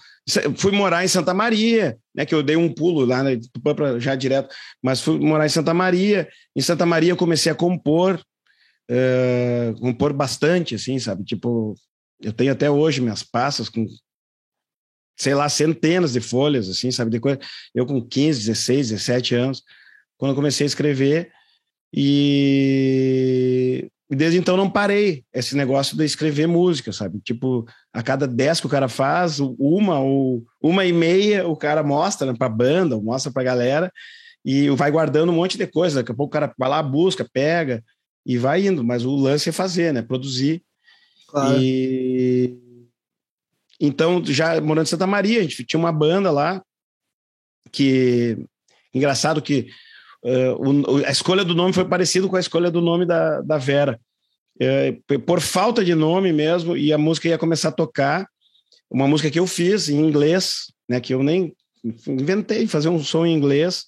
Fui 0.55 0.71
morar 0.71 1.03
em 1.03 1.07
Santa 1.07 1.33
Maria, 1.33 1.97
né? 2.15 2.25
Que 2.25 2.33
eu 2.33 2.41
dei 2.41 2.55
um 2.55 2.73
pulo 2.73 3.05
lá, 3.05 3.21
né, 3.23 3.39
já 3.99 4.15
direto, 4.15 4.53
mas 4.81 5.01
fui 5.01 5.19
morar 5.19 5.45
em 5.45 5.49
Santa 5.49 5.73
Maria. 5.73 6.27
Em 6.55 6.61
Santa 6.61 6.85
Maria, 6.85 7.15
comecei 7.15 7.51
a 7.51 7.55
compor, 7.55 8.21
uh, 8.89 9.79
compor 9.79 10.13
bastante, 10.13 10.75
assim, 10.75 10.97
sabe? 10.99 11.23
Tipo, 11.23 11.75
eu 12.21 12.31
tenho 12.31 12.51
até 12.51 12.69
hoje 12.69 13.01
minhas 13.01 13.23
passas 13.23 13.67
com, 13.69 13.85
sei 15.17 15.35
lá, 15.35 15.49
centenas 15.49 16.13
de 16.13 16.21
folhas, 16.21 16.69
assim, 16.69 16.91
sabe? 16.91 17.11
De. 17.11 17.21
Eu 17.75 17.85
com 17.85 18.01
15, 18.01 18.39
16, 18.39 18.89
17 18.89 19.35
anos, 19.35 19.63
quando 20.17 20.35
comecei 20.35 20.65
a 20.65 20.67
escrever. 20.67 21.31
E 21.95 23.91
e 24.13 24.15
desde 24.15 24.37
então 24.37 24.55
não 24.55 24.69
parei 24.69 25.25
esse 25.33 25.57
negócio 25.57 25.97
de 25.97 26.05
escrever 26.05 26.47
música, 26.47 26.93
sabe? 26.93 27.19
Tipo, 27.19 27.65
a 27.91 28.03
cada 28.03 28.27
dez 28.27 28.59
que 28.59 28.67
o 28.67 28.69
cara 28.69 28.87
faz, 28.87 29.39
uma 29.39 29.99
ou 29.99 30.45
uma 30.61 30.85
e 30.85 30.93
meia 30.93 31.47
o 31.47 31.57
cara 31.57 31.81
mostra 31.81 32.31
né, 32.31 32.37
pra 32.37 32.47
banda, 32.47 32.95
mostra 33.01 33.31
pra 33.31 33.41
galera, 33.41 33.91
e 34.45 34.69
vai 34.69 34.91
guardando 34.91 35.31
um 35.31 35.35
monte 35.35 35.57
de 35.57 35.65
coisa. 35.65 35.95
Daqui 35.95 36.11
a 36.11 36.15
pouco 36.15 36.29
o 36.29 36.39
cara 36.39 36.53
vai 36.59 36.69
lá, 36.69 36.83
busca, 36.83 37.27
pega 37.33 37.83
e 38.23 38.37
vai 38.37 38.67
indo. 38.67 38.83
Mas 38.83 39.03
o 39.03 39.15
lance 39.15 39.49
é 39.49 39.51
fazer, 39.51 39.91
né? 39.91 40.03
Produzir. 40.03 40.61
Claro. 41.27 41.59
E 41.59 42.55
então, 43.79 44.23
já 44.23 44.61
morando 44.61 44.85
em 44.85 44.89
Santa 44.89 45.07
Maria, 45.07 45.39
a 45.39 45.41
gente 45.41 45.63
tinha 45.63 45.79
uma 45.79 45.91
banda 45.91 46.29
lá 46.29 46.63
que 47.71 48.37
engraçado 48.93 49.41
que 49.41 49.69
Uh, 50.23 50.95
o, 50.95 51.05
a 51.05 51.11
escolha 51.11 51.43
do 51.43 51.53
nome 51.53 51.73
foi 51.73 51.83
parecido 51.83 52.29
com 52.29 52.37
a 52.37 52.39
escolha 52.39 52.71
do 52.71 52.81
nome 52.81 53.05
da, 53.05 53.41
da 53.41 53.57
Vera. 53.57 53.99
Uh, 54.55 55.19
por 55.19 55.41
falta 55.41 55.83
de 55.83 55.93
nome 55.93 56.31
mesmo, 56.31 56.77
e 56.77 56.93
a 56.93 56.97
música 56.97 57.27
ia 57.27 57.37
começar 57.37 57.69
a 57.69 57.73
tocar, 57.73 58.27
uma 58.89 59.07
música 59.07 59.29
que 59.29 59.39
eu 59.39 59.47
fiz 59.47 59.89
em 59.89 59.99
inglês, 59.99 60.71
né, 60.87 61.01
que 61.01 61.13
eu 61.13 61.23
nem 61.23 61.53
inventei, 62.07 62.65
fazer 62.67 62.89
um 62.89 63.03
som 63.03 63.25
em 63.25 63.35
inglês. 63.35 63.85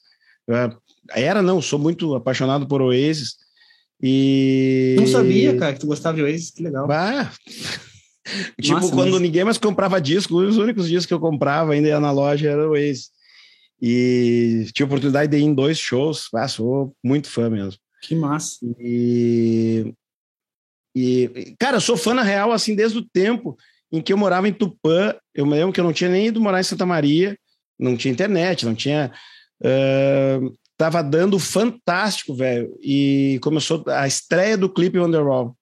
Uh, 0.50 0.76
era, 1.12 1.42
não, 1.42 1.62
sou 1.62 1.80
muito 1.80 2.16
apaixonado 2.16 2.68
por 2.68 2.82
Oasis. 2.82 3.36
E... 4.02 4.96
Não 4.98 5.08
sabia, 5.08 5.56
cara, 5.58 5.74
que 5.74 5.80
tu 5.80 5.88
gostava 5.88 6.18
de 6.18 6.24
Oasis, 6.24 6.52
que 6.52 6.64
legal. 6.64 6.92
Ah, 6.92 7.32
tipo, 8.62 8.92
quando 8.92 9.14
mas... 9.14 9.22
ninguém 9.22 9.46
mais 9.46 9.58
comprava 9.58 10.02
disco, 10.02 10.36
os 10.36 10.58
únicos 10.58 10.88
discos 10.88 11.06
que 11.06 11.14
eu 11.14 11.20
comprava 11.20 11.74
ainda 11.74 11.88
ia 11.88 12.00
na 12.00 12.12
loja 12.12 12.50
era 12.50 12.70
Oasis. 12.70 13.15
E 13.82 14.66
tive 14.74 14.84
a 14.84 14.88
oportunidade 14.88 15.32
de 15.32 15.38
ir 15.38 15.44
em 15.44 15.54
dois 15.54 15.78
shows. 15.78 16.28
Ah, 16.34 16.48
sou 16.48 16.96
muito 17.04 17.30
fã 17.30 17.50
mesmo. 17.50 17.80
Que 18.02 18.16
massa. 18.16 18.58
E, 18.80 19.94
e, 20.96 21.56
cara, 21.60 21.78
eu 21.78 21.82
sou 21.82 21.98
fã 21.98 22.14
na 22.14 22.24
real, 22.24 22.52
assim, 22.52 22.76
desde 22.76 22.98
o 22.98 23.06
tempo 23.06 23.58
em 23.92 24.02
que 24.02 24.14
eu 24.14 24.18
morava 24.18 24.48
em 24.48 24.54
Tupã. 24.54 25.16
Eu 25.34 25.46
me 25.46 25.54
lembro 25.54 25.74
que 25.74 25.80
eu 25.80 25.84
não 25.84 25.94
tinha 25.94 26.10
nem 26.10 26.28
ido 26.28 26.42
morar 26.42 26.60
em 26.60 26.64
Santa 26.64 26.86
Maria, 26.86 27.38
não 27.80 27.98
tinha 27.98 28.12
internet, 28.12 28.66
não 28.66 28.76
tinha. 28.76 29.12
Uh, 29.62 30.54
tava 30.78 31.02
dando 31.02 31.40
fantástico, 31.40 32.36
velho. 32.36 32.78
E 32.82 33.40
começou 33.42 33.84
a 33.88 34.08
estreia 34.08 34.58
do 34.58 34.70
clipe 34.70 35.00
Wonderwall. 35.00 35.56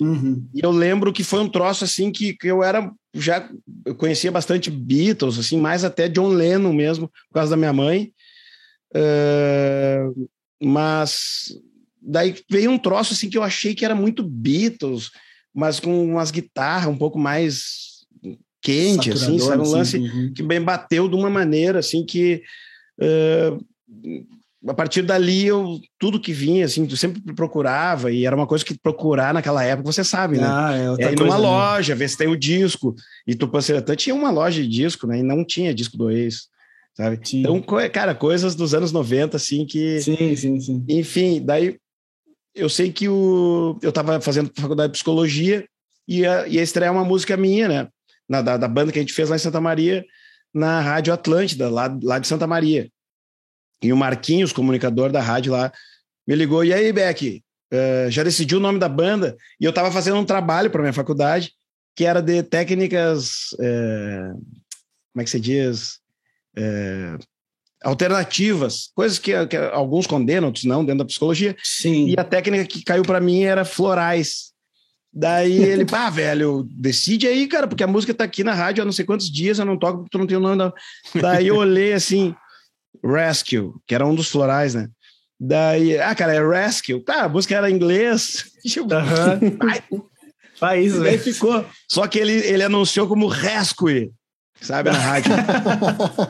Uhum. 0.00 0.46
E 0.54 0.60
eu 0.62 0.70
lembro 0.70 1.12
que 1.12 1.24
foi 1.24 1.40
um 1.40 1.48
troço 1.48 1.84
assim 1.84 2.12
que, 2.12 2.34
que 2.34 2.48
eu 2.48 2.62
era 2.62 2.92
já 3.14 3.48
eu 3.84 3.94
conhecia 3.94 4.30
bastante 4.30 4.70
Beatles, 4.70 5.38
assim, 5.38 5.58
mais 5.58 5.84
até 5.84 6.08
John 6.08 6.28
Lennon 6.28 6.72
mesmo, 6.72 7.08
por 7.08 7.34
causa 7.34 7.50
da 7.50 7.56
minha 7.56 7.72
mãe. 7.72 8.12
Uh, 8.94 10.28
mas 10.62 11.48
daí 12.00 12.34
veio 12.50 12.70
um 12.70 12.78
troço 12.78 13.14
assim 13.14 13.28
que 13.28 13.38
eu 13.38 13.42
achei 13.42 13.74
que 13.74 13.84
era 13.84 13.94
muito 13.94 14.22
Beatles, 14.22 15.10
mas 15.54 15.80
com 15.80 16.04
umas 16.04 16.30
guitarras 16.30 16.92
um 16.92 16.98
pouco 16.98 17.18
mais 17.18 18.04
quente, 18.60 19.10
assim, 19.10 19.38
sabe? 19.38 19.62
Um 19.62 19.70
lance 19.70 19.96
uhum. 19.96 20.32
que 20.34 20.42
bem 20.42 20.60
bateu 20.60 21.08
de 21.08 21.14
uma 21.14 21.30
maneira 21.30 21.78
assim 21.78 22.04
que 22.04 22.42
uh, 23.00 23.64
a 24.68 24.74
partir 24.74 25.02
dali 25.02 25.46
eu 25.46 25.80
tudo 25.98 26.20
que 26.20 26.32
vinha 26.32 26.64
assim 26.64 26.86
eu 26.88 26.96
sempre 26.96 27.20
procurava 27.34 28.10
e 28.10 28.26
era 28.26 28.34
uma 28.34 28.46
coisa 28.46 28.64
que 28.64 28.76
procurar 28.76 29.32
naquela 29.32 29.62
época 29.62 29.92
você 29.92 30.02
sabe 30.02 30.38
né? 30.38 30.46
Ah, 30.46 30.96
é, 30.98 31.04
é 31.04 31.12
ir 31.12 31.18
numa 31.18 31.36
loja 31.36 31.94
ver 31.94 32.08
se 32.08 32.16
tem 32.16 32.28
o 32.28 32.36
disco. 32.36 32.94
E 33.26 33.34
Tupanciretã 33.34 33.94
tinha 33.94 34.14
uma 34.14 34.30
loja 34.30 34.62
de 34.62 34.68
disco 34.68 35.06
né? 35.06 35.18
E 35.18 35.22
não 35.22 35.44
tinha 35.44 35.74
disco 35.74 35.96
do 35.96 36.10
ex 36.10 36.48
sabe? 36.94 37.20
Sim. 37.22 37.40
então 37.40 37.62
cara 37.92 38.14
coisas 38.14 38.54
dos 38.54 38.74
anos 38.74 38.92
90 38.92 39.36
assim 39.36 39.64
que 39.64 40.00
sim 40.00 40.34
sim 40.34 40.60
sim. 40.60 40.84
Enfim 40.88 41.44
daí 41.44 41.78
eu 42.54 42.68
sei 42.68 42.90
que 42.90 43.08
o 43.08 43.78
eu 43.82 43.90
estava 43.90 44.20
fazendo 44.20 44.50
faculdade 44.56 44.92
de 44.92 44.96
psicologia 44.96 45.64
e 46.08 46.20
ia, 46.20 46.46
ia 46.48 46.62
estrear 46.62 46.92
uma 46.92 47.04
música 47.04 47.36
minha 47.36 47.68
né? 47.68 47.88
Na, 48.28 48.42
da, 48.42 48.56
da 48.56 48.66
banda 48.66 48.90
que 48.90 48.98
a 48.98 49.02
gente 49.02 49.12
fez 49.12 49.28
lá 49.28 49.36
em 49.36 49.40
Santa 49.40 49.60
Maria 49.60 50.04
na 50.52 50.80
Rádio 50.80 51.12
Atlântida 51.12 51.70
lá, 51.70 51.96
lá 52.02 52.18
de 52.18 52.26
Santa 52.26 52.46
Maria 52.46 52.90
e 53.82 53.92
o 53.92 53.96
Marquinhos, 53.96 54.52
comunicador 54.52 55.10
da 55.10 55.20
rádio 55.20 55.52
lá, 55.52 55.72
me 56.26 56.34
ligou. 56.34 56.64
E 56.64 56.72
aí, 56.72 56.92
Beck, 56.92 57.42
uh, 57.72 58.10
já 58.10 58.22
decidiu 58.22 58.58
o 58.58 58.60
nome 58.60 58.78
da 58.78 58.88
banda? 58.88 59.36
E 59.60 59.64
eu 59.64 59.70
estava 59.70 59.90
fazendo 59.90 60.18
um 60.18 60.24
trabalho 60.24 60.70
para 60.70 60.82
minha 60.82 60.92
faculdade 60.92 61.52
que 61.96 62.04
era 62.04 62.20
de 62.20 62.42
técnicas. 62.42 63.52
Uh, 63.54 64.34
como 65.12 65.22
é 65.22 65.24
que 65.24 65.30
se 65.30 65.40
diz? 65.40 65.98
Uh, 66.56 67.18
alternativas, 67.82 68.90
coisas 68.94 69.18
que, 69.18 69.46
que, 69.46 69.56
alguns 69.56 70.06
condenam, 70.06 70.48
outros 70.48 70.64
não, 70.64 70.84
dentro 70.84 70.98
da 70.98 71.04
psicologia. 71.06 71.56
Sim. 71.64 72.08
E 72.08 72.14
a 72.18 72.24
técnica 72.24 72.66
que 72.66 72.84
caiu 72.84 73.02
para 73.02 73.20
mim 73.20 73.42
era 73.42 73.64
florais. 73.64 74.52
Daí 75.10 75.56
ele, 75.56 75.86
pá, 75.86 76.10
velho, 76.10 76.68
decide 76.70 77.26
aí, 77.26 77.46
cara, 77.46 77.66
porque 77.66 77.82
a 77.82 77.86
música 77.86 78.12
tá 78.12 78.24
aqui 78.24 78.44
na 78.44 78.52
rádio 78.52 78.82
há 78.82 78.84
não 78.84 78.92
sei 78.92 79.06
quantos 79.06 79.30
dias, 79.30 79.58
eu 79.58 79.64
não 79.64 79.78
toco 79.78 80.00
porque 80.00 80.10
tu 80.10 80.18
não 80.18 80.26
tem 80.26 80.36
o 80.36 80.40
nome 80.40 80.58
da. 80.58 80.72
Daí 81.14 81.46
eu 81.46 81.56
olhei 81.56 81.94
assim. 81.94 82.34
Rescue, 83.04 83.72
que 83.86 83.94
era 83.94 84.06
um 84.06 84.14
dos 84.14 84.28
florais, 84.28 84.74
né? 84.74 84.88
Daí, 85.38 85.98
ah, 85.98 86.14
cara, 86.14 86.34
é 86.34 86.46
Rescue. 86.46 87.04
Tá, 87.04 87.24
a 87.24 87.28
música 87.28 87.54
era 87.54 87.70
em 87.70 87.74
inglês. 87.74 88.44
Uhum. 88.66 90.02
Faz 90.58 90.92
isso, 90.92 91.18
ficou. 91.20 91.64
Só 91.88 92.06
que 92.08 92.18
ele, 92.18 92.32
ele 92.32 92.64
anunciou 92.64 93.06
como 93.06 93.28
Rescue, 93.28 94.10
sabe, 94.60 94.90
na 94.90 94.98
rádio. 94.98 95.32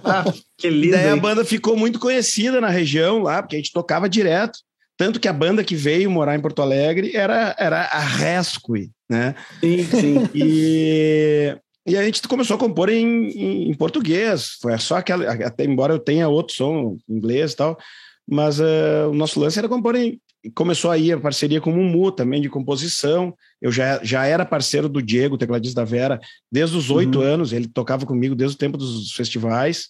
ah, 0.04 0.24
que 0.58 0.68
lindo. 0.68 0.92
Daí 0.92 1.08
a 1.08 1.16
banda 1.16 1.46
ficou 1.46 1.76
muito 1.78 1.98
conhecida 1.98 2.60
na 2.60 2.68
região 2.68 3.22
lá, 3.22 3.42
porque 3.42 3.56
a 3.56 3.58
gente 3.58 3.72
tocava 3.72 4.06
direto. 4.06 4.58
Tanto 4.98 5.18
que 5.18 5.28
a 5.28 5.32
banda 5.32 5.64
que 5.64 5.74
veio 5.74 6.10
morar 6.10 6.36
em 6.36 6.40
Porto 6.40 6.60
Alegre 6.60 7.16
era, 7.16 7.54
era 7.58 7.82
a 7.84 8.00
Rescue, 8.00 8.90
né? 9.08 9.34
Sim, 9.60 9.84
sim. 9.84 10.30
E, 10.34 11.56
e 11.86 11.96
a 11.96 12.02
gente 12.02 12.26
começou 12.26 12.56
a 12.56 12.58
compor 12.58 12.88
em, 12.88 13.28
em, 13.28 13.70
em, 13.70 13.74
português. 13.74 14.56
Foi 14.60 14.76
só 14.78 14.96
aquela, 14.96 15.30
até 15.32 15.64
embora 15.64 15.94
eu 15.94 15.98
tenha 15.98 16.28
outro 16.28 16.54
som 16.54 16.98
inglês 17.08 17.52
e 17.52 17.56
tal, 17.56 17.78
mas 18.26 18.58
uh, 18.58 19.08
o 19.10 19.14
nosso 19.14 19.38
lance 19.38 19.58
era 19.58 19.68
compor 19.68 19.94
em. 19.94 20.20
Começou 20.54 20.92
aí 20.92 21.10
a 21.10 21.18
parceria 21.18 21.60
com 21.60 21.70
o 21.72 21.76
Mumu 21.76 22.12
também 22.12 22.40
de 22.40 22.48
composição. 22.48 23.34
Eu 23.60 23.72
já, 23.72 24.02
já 24.04 24.26
era 24.26 24.44
parceiro 24.44 24.88
do 24.88 25.02
Diego, 25.02 25.38
tecladista 25.38 25.80
da 25.80 25.84
Vera, 25.84 26.20
desde 26.50 26.76
os 26.76 26.88
oito 26.88 27.18
uhum. 27.18 27.24
anos. 27.24 27.52
Ele 27.52 27.66
tocava 27.66 28.06
comigo 28.06 28.34
desde 28.34 28.54
o 28.54 28.58
tempo 28.58 28.76
dos 28.76 29.10
festivais. 29.12 29.88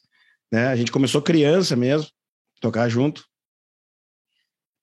Né? 0.50 0.68
A 0.68 0.76
gente 0.76 0.90
começou 0.90 1.20
criança 1.20 1.76
mesmo, 1.76 2.08
tocar 2.58 2.88
junto. 2.88 3.22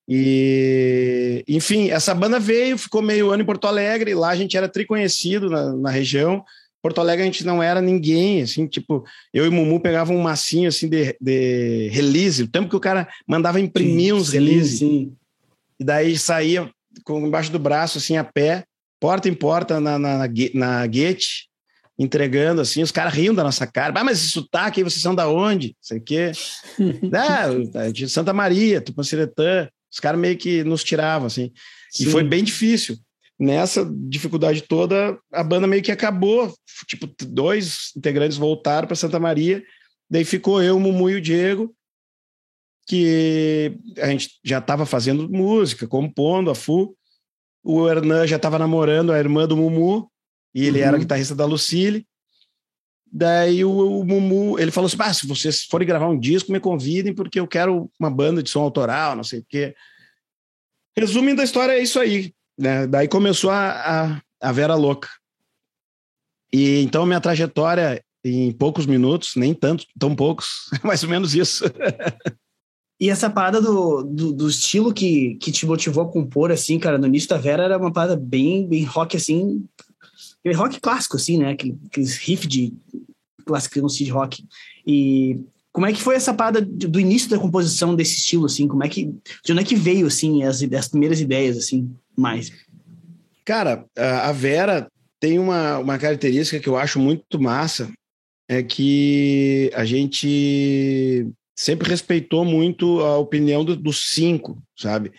E, 0.08 1.44
enfim, 1.48 1.90
essa 1.90 2.14
banda 2.14 2.40
veio, 2.40 2.78
ficou 2.78 3.02
meio 3.02 3.32
ano 3.32 3.42
em 3.42 3.46
Porto 3.46 3.66
Alegre. 3.66 4.14
Lá 4.14 4.30
a 4.30 4.36
gente 4.36 4.56
era 4.56 4.70
triconhecido 4.70 5.50
na, 5.50 5.74
na 5.74 5.90
região. 5.90 6.44
Porto 6.84 7.00
Alegre 7.00 7.24
a 7.24 7.26
gente 7.26 7.46
não 7.46 7.64
era 7.64 7.82
ninguém, 7.82 8.42
assim, 8.42 8.68
tipo, 8.68 9.06
eu 9.34 9.46
e 9.46 9.50
Mumu 9.50 9.80
pegavam 9.80 10.18
um 10.18 10.22
massinho, 10.22 10.68
assim, 10.68 10.90
de, 10.90 11.16
de 11.20 11.88
release, 11.94 12.44
o 12.44 12.48
tempo 12.48 12.68
que 12.68 12.76
o 12.76 12.80
cara 12.80 13.08
mandava 13.26 13.58
imprimir 13.62 14.08
sim, 14.08 14.12
uns 14.12 14.30
releases. 14.34 14.82
E 14.82 15.14
daí 15.80 16.18
saía 16.18 16.70
com 17.06 17.26
embaixo 17.26 17.50
do 17.50 17.58
braço, 17.58 18.00
assim, 18.00 18.18
a 18.18 18.24
pé, 18.26 18.66
porta 19.00 19.30
em 19.30 19.34
porta 19.34 19.80
na, 19.80 19.98
na, 19.98 20.18
na, 20.18 20.30
na 20.54 20.86
Guete, 20.86 21.48
entregando, 21.98 22.60
assim, 22.60 22.84
os 22.84 22.92
caras 22.92 23.14
riam 23.14 23.34
da 23.34 23.46
nossa 23.46 23.66
cara. 23.66 23.98
Ah, 23.98 24.04
mas 24.04 24.20
esse 24.20 24.32
sotaque 24.32 24.82
aí, 24.82 24.84
vocês 24.84 25.02
são 25.02 25.16
da 25.16 25.30
onde? 25.30 25.78
Sei 25.80 26.00
o 26.00 26.04
quê. 26.04 26.34
ah, 27.16 27.92
de 27.92 28.10
Santa 28.10 28.34
Maria, 28.34 28.82
Tupanciretã. 28.82 29.70
Os 29.90 30.02
caras 30.02 30.20
meio 30.20 30.38
que 30.38 30.66
nos 30.66 30.84
tiravam, 30.84 31.28
assim. 31.28 31.50
Sim. 31.90 32.04
E 32.04 32.12
foi 32.12 32.26
bem 32.26 32.44
difícil 32.44 32.98
nessa 33.40 33.86
dificuldade 33.86 34.62
toda, 34.62 35.18
a 35.32 35.44
banda 35.44 35.68
meio 35.68 35.84
que 35.84 35.92
acabou. 35.92 36.54
Tipo, 36.88 37.08
dois 37.26 37.92
integrantes 37.96 38.38
voltaram 38.38 38.88
para 38.88 38.96
Santa 38.96 39.20
Maria, 39.20 39.64
daí 40.10 40.24
ficou 40.24 40.62
eu, 40.62 40.78
o 40.78 40.80
Mumu 40.80 41.10
e 41.10 41.16
o 41.16 41.22
Diego, 41.22 41.74
que 42.88 43.78
a 43.98 44.08
gente 44.08 44.40
já 44.44 44.60
estava 44.60 44.86
fazendo 44.86 45.30
música, 45.30 45.88
compondo 45.88 46.52
a 46.52 46.56
FU. 46.56 46.96
O 47.64 47.88
Hernan 47.88 48.28
já 48.28 48.36
estava 48.36 48.60
namorando 48.60 49.12
a 49.12 49.20
irmã 49.20 49.48
do 49.48 49.56
Mumu, 49.56 50.12
e 50.54 50.66
ele 50.66 50.82
uhum. 50.82 50.88
era 50.88 50.98
guitarrista 50.98 51.34
da 51.34 51.46
Lucille. 51.46 52.06
Daí 53.16 53.64
o, 53.64 54.00
o, 54.00 54.04
Mumu, 54.04 54.60
ele 54.60 54.72
falou 54.72 54.88
assim: 54.88 54.98
ah, 55.00 55.14
se 55.14 55.28
vocês 55.28 55.64
forem 55.64 55.88
gravar 55.88 56.10
um 56.10 56.20
disco, 56.20 56.52
me 56.52 56.60
convidem, 56.60 57.14
porque 57.14 57.40
eu 57.40 57.48
quero 57.48 57.90
uma 58.00 58.10
banda 58.10 58.42
de 58.42 58.50
som 58.50 58.62
autoral, 58.62 59.16
não 59.16 59.24
sei 59.24 59.40
o 59.40 59.46
quê. 59.48 59.76
Resumindo 60.98 61.42
a 61.42 61.44
história, 61.44 61.74
é 61.74 61.82
isso 61.82 62.00
aí. 62.00 62.34
Né? 62.58 62.88
Daí 62.88 63.08
começou 63.08 63.50
a, 63.50 63.72
a, 63.72 64.22
a 64.42 64.52
Vera 64.52 64.76
Louca. 64.76 65.10
E 66.52 66.82
então 66.82 67.06
minha 67.06 67.22
trajetória 67.22 68.04
em 68.24 68.52
poucos 68.52 68.86
minutos, 68.86 69.34
nem 69.36 69.54
tanto, 69.54 69.86
tão 70.00 70.16
poucos, 70.16 70.70
mais 70.84 71.04
ou 71.04 71.10
menos 71.10 71.36
isso. 71.36 71.66
E 73.00 73.10
essa 73.10 73.30
parada 73.30 73.62
do, 73.62 74.04
do, 74.04 74.32
do, 74.32 74.50
estilo 74.50 74.94
que, 74.94 75.36
que 75.36 75.52
te 75.52 75.66
motivou 75.66 76.04
a 76.04 76.12
compor, 76.12 76.52
assim, 76.52 76.80
cara, 76.80 76.98
no 76.98 77.08
início 77.08 77.28
da 77.28 77.38
Vera 77.38 77.64
era 77.64 77.78
uma 77.78 77.92
parada 77.92 78.16
bem, 78.16 78.68
bem 78.68 78.84
rock, 78.86 79.18
assim, 79.18 79.66
rock 80.56 80.80
clássico, 80.80 81.18
assim, 81.18 81.38
né? 81.38 81.52
Aqueles 81.52 82.16
riff 82.18 82.48
de 82.48 82.74
clássico 83.46 83.82
no 83.82 83.90
seed 83.90 84.10
rock. 84.10 84.46
E 84.88 85.40
como 85.74 85.86
é 85.88 85.92
que 85.92 86.02
foi 86.02 86.16
essa 86.16 86.34
parada 86.34 86.62
do 86.62 87.00
início 87.00 87.30
da 87.30 87.40
composição 87.40 87.96
desse 87.96 88.18
estilo, 88.18 88.46
assim? 88.46 88.68
Como 88.68 88.84
é 88.84 88.88
que, 88.88 89.06
de 89.44 89.52
onde 89.52 89.62
é 89.62 89.66
que 89.66 89.76
veio, 89.76 90.08
assim, 90.08 90.44
as, 90.44 90.62
as 90.62 90.88
primeiras 90.88 91.20
ideias, 91.20 91.58
assim? 91.58 91.94
Mais? 92.18 92.52
Cara, 93.46 93.86
a 93.98 94.32
Vera 94.32 94.88
tem 95.20 95.40
uma, 95.40 95.78
uma 95.80 95.98
característica 95.98 96.60
que 96.60 96.68
eu 96.68 96.78
acho 96.78 97.00
muito 97.00 97.40
massa, 97.40 97.92
é 98.48 98.62
que 98.62 99.72
a 99.74 99.86
gente 99.86 101.28
sempre 101.56 101.90
respeitou 101.90 102.44
muito 102.44 103.00
a 103.02 103.18
opinião 103.18 103.64
do, 103.64 103.76
dos 103.76 104.14
cinco, 104.14 104.62
sabe? 104.78 105.12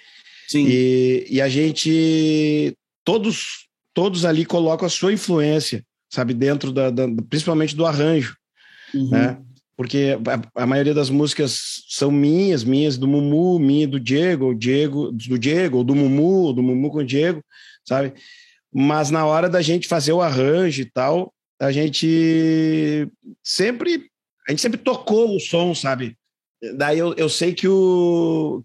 Sim. 0.49 0.67
E, 0.69 1.27
e 1.31 1.41
a 1.41 1.49
gente, 1.49 2.77
todos, 3.05 3.67
todos 3.93 4.25
ali 4.25 4.45
colocam 4.45 4.87
a 4.87 4.91
sua 4.91 5.13
influência, 5.13 5.85
sabe? 6.13 6.35
Dentro 6.35 6.73
da, 6.73 6.91
da 6.91 7.07
principalmente 7.29 7.75
do 7.75 7.87
arranjo, 7.87 8.37
uhum. 8.95 9.11
né? 9.11 9.39
Porque 9.77 10.17
a, 10.55 10.63
a, 10.63 10.67
maioria 10.67 10.95
das 10.95 11.11
músicas 11.11 11.85
são 11.89 12.11
minhas, 12.11 12.63
minhas 12.63 12.97
do 12.97 13.09
Mumu, 13.09 13.59
minha 13.59 13.89
do 13.89 13.99
Diego, 13.99 14.55
Diego 14.55 15.11
do 15.11 15.39
Diego, 15.39 15.83
do 15.83 15.95
Mumu, 15.95 16.53
do 16.53 16.63
Mumu 16.63 16.91
com 16.91 16.99
o 16.99 17.05
Diego, 17.05 17.43
sabe? 17.85 18.15
Mas 18.73 19.11
na 19.11 19.27
hora 19.27 19.49
da 19.49 19.63
gente 19.63 19.89
fazer 19.89 20.13
o 20.13 20.21
arranjo 20.21 20.83
e 20.83 20.91
tal, 20.91 21.33
a 21.61 21.73
gente 21.73 23.09
sempre 23.43 24.09
a 24.47 24.53
gente 24.53 24.61
sempre 24.61 24.79
tocou 24.79 25.35
o 25.35 25.41
som, 25.41 25.75
sabe? 25.75 26.17
Daí 26.77 26.99
eu, 26.99 27.15
eu 27.15 27.29
sei 27.29 27.55
que 27.55 27.67
o 27.67 28.63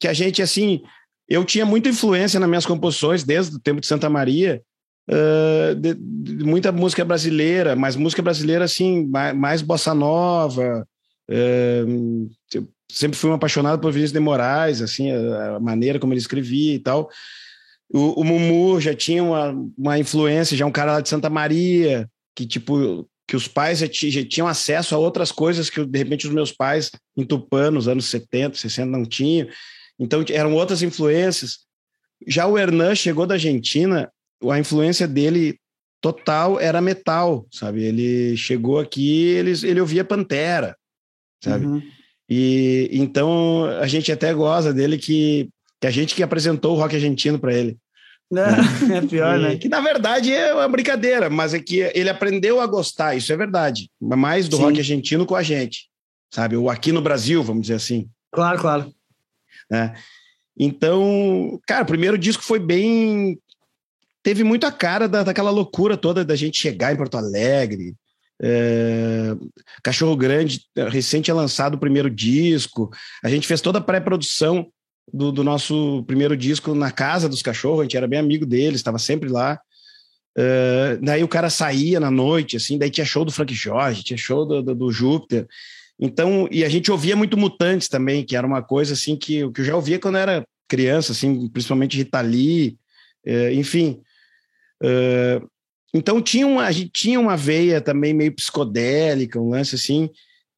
que 0.00 0.06
a 0.06 0.12
gente 0.12 0.40
assim, 0.40 0.82
eu 1.28 1.44
tinha 1.44 1.66
muita 1.66 1.88
influência 1.88 2.38
nas 2.38 2.48
minhas 2.48 2.66
composições 2.66 3.24
desde 3.24 3.56
o 3.56 3.60
tempo 3.60 3.80
de 3.80 3.86
Santa 3.86 4.08
Maria, 4.08 4.62
uh, 5.08 5.74
de, 5.74 5.94
de 5.94 6.44
muita 6.44 6.70
música 6.70 7.04
brasileira, 7.04 7.74
mas 7.74 7.96
música 7.96 8.22
brasileira 8.22 8.64
assim, 8.64 9.06
mais, 9.06 9.36
mais 9.36 9.62
bossa 9.62 9.94
nova. 9.94 10.86
Uh, 11.30 12.30
sempre 12.90 13.18
fui 13.18 13.30
um 13.30 13.34
apaixonado 13.34 13.80
por 13.80 13.92
Vinícius 13.92 14.12
de 14.12 14.20
Moraes, 14.20 14.80
assim, 14.80 15.10
a, 15.10 15.56
a 15.56 15.60
maneira 15.60 15.98
como 15.98 16.12
ele 16.12 16.20
escrevia 16.20 16.74
e 16.74 16.78
tal. 16.78 17.10
O, 17.92 18.20
o, 18.20 18.24
Mumu 18.24 18.80
já 18.80 18.94
tinha 18.94 19.22
uma, 19.22 19.54
uma 19.76 19.98
influência, 19.98 20.56
já 20.56 20.66
um 20.66 20.72
cara 20.72 20.92
lá 20.92 21.00
de 21.00 21.08
Santa 21.08 21.30
Maria, 21.30 22.08
que 22.34 22.46
tipo 22.46 23.08
que 23.26 23.36
os 23.36 23.46
pais 23.46 23.80
já, 23.80 23.86
já, 23.86 24.24
tinham 24.24 24.48
acesso 24.48 24.94
a 24.94 24.98
outras 24.98 25.30
coisas 25.30 25.68
que, 25.68 25.84
de 25.84 25.98
repente, 25.98 26.26
os 26.26 26.32
meus 26.32 26.50
pais 26.50 26.90
em 27.14 27.26
Tupã, 27.26 27.70
nos 27.70 27.86
anos 27.86 28.06
70, 28.06 28.56
60, 28.56 28.90
não 28.90 29.04
tinham. 29.04 29.46
Então, 29.98 30.24
eram 30.30 30.54
outras 30.54 30.82
influências. 30.82 31.58
Já 32.26 32.46
o 32.46 32.56
Hernan 32.56 32.94
chegou 32.94 33.26
da 33.26 33.34
Argentina, 33.34 34.10
a 34.50 34.58
influência 34.58 35.06
dele 35.06 35.58
total 36.00 36.60
era 36.60 36.80
metal, 36.80 37.46
sabe? 37.50 37.82
Ele 37.82 38.36
chegou 38.36 38.78
aqui, 38.78 39.26
ele, 39.28 39.52
ele 39.64 39.80
ouvia 39.80 40.04
Pantera, 40.04 40.76
sabe? 41.42 41.66
Uhum. 41.66 41.82
E 42.28 42.88
então 42.92 43.64
a 43.80 43.86
gente 43.86 44.12
até 44.12 44.32
goza 44.34 44.72
dele 44.72 44.98
que, 44.98 45.48
que 45.80 45.86
a 45.86 45.90
gente 45.90 46.14
que 46.14 46.22
apresentou 46.22 46.76
o 46.76 46.78
rock 46.78 46.94
argentino 46.94 47.38
para 47.38 47.54
ele. 47.54 47.76
Não, 48.30 48.42
é 48.94 49.00
pior, 49.08 49.38
né? 49.38 49.56
Que 49.56 49.68
na 49.68 49.80
verdade 49.80 50.32
é 50.32 50.52
uma 50.52 50.68
brincadeira, 50.68 51.30
mas 51.30 51.54
é 51.54 51.58
que 51.58 51.80
ele 51.94 52.10
aprendeu 52.10 52.60
a 52.60 52.66
gostar, 52.66 53.14
isso 53.14 53.32
é 53.32 53.36
verdade. 53.36 53.90
Mais 54.00 54.48
do 54.48 54.56
Sim. 54.56 54.62
rock 54.62 54.78
argentino 54.78 55.24
com 55.24 55.34
a 55.34 55.42
gente, 55.42 55.88
sabe? 56.32 56.56
Ou 56.56 56.68
aqui 56.68 56.92
no 56.92 57.00
Brasil, 57.00 57.42
vamos 57.42 57.62
dizer 57.62 57.74
assim. 57.74 58.08
Claro, 58.30 58.60
claro. 58.60 58.92
É. 59.72 59.94
Então, 60.58 61.60
cara, 61.66 61.84
o 61.84 61.86
primeiro 61.86 62.18
disco 62.18 62.42
foi 62.42 62.58
bem. 62.58 63.38
Teve 64.28 64.44
muito 64.44 64.66
a 64.66 64.70
cara 64.70 65.08
da, 65.08 65.22
daquela 65.22 65.50
loucura 65.50 65.96
toda 65.96 66.22
da 66.22 66.36
gente 66.36 66.60
chegar 66.60 66.92
em 66.92 66.96
Porto 66.96 67.16
Alegre. 67.16 67.94
É... 68.38 69.34
Cachorro 69.82 70.14
Grande, 70.14 70.60
recente 70.90 71.24
tinha 71.24 71.34
lançado 71.34 71.76
o 71.76 71.78
primeiro 71.78 72.10
disco. 72.10 72.90
A 73.24 73.30
gente 73.30 73.46
fez 73.46 73.62
toda 73.62 73.78
a 73.78 73.80
pré-produção 73.80 74.68
do, 75.10 75.32
do, 75.32 75.42
nosso 75.42 76.04
primeiro 76.06 76.36
disco 76.36 76.74
na 76.74 76.90
casa 76.90 77.26
dos 77.26 77.40
cachorros, 77.40 77.80
a 77.80 77.82
gente 77.84 77.96
era 77.96 78.06
bem 78.06 78.18
amigo 78.18 78.44
deles, 78.44 78.80
estava 78.80 78.98
sempre 78.98 79.30
lá. 79.30 79.58
Uh, 80.36 81.00
daí 81.02 81.24
o 81.24 81.28
cara 81.28 81.48
saía 81.48 81.98
na 81.98 82.10
noite, 82.10 82.58
assim, 82.58 82.76
daí 82.76 82.90
tinha 82.90 83.06
show 83.06 83.24
do 83.24 83.32
Frank 83.32 83.54
Jorge, 83.54 84.04
tinha 84.04 84.18
show 84.18 84.44
do, 84.44 84.62
do, 84.62 84.74
do, 84.74 84.92
Júpiter. 84.92 85.46
Então, 85.98 86.46
e 86.52 86.66
a 86.66 86.68
gente 86.68 86.92
ouvia 86.92 87.16
muito 87.16 87.38
Mutantes 87.38 87.88
também, 87.88 88.22
que 88.22 88.36
era 88.36 88.46
uma 88.46 88.60
coisa 88.60 88.92
assim 88.92 89.16
que, 89.16 89.50
que 89.52 89.62
eu 89.62 89.64
já 89.64 89.74
ouvia 89.74 89.98
quando 89.98 90.18
era 90.18 90.46
criança, 90.68 91.12
assim, 91.12 91.48
principalmente 91.48 91.96
Rita 91.96 92.20
Lee, 92.20 92.76
uh, 93.26 93.52
enfim. 93.54 94.02
Uh, 94.82 95.48
então 95.92 96.20
tinha 96.20 96.46
uma, 96.46 96.64
a 96.64 96.72
gente 96.72 96.90
tinha 96.90 97.18
uma 97.18 97.36
veia 97.36 97.80
também 97.80 98.12
meio 98.12 98.34
psicodélica, 98.34 99.40
um 99.40 99.50
lance 99.50 99.74
assim. 99.74 100.10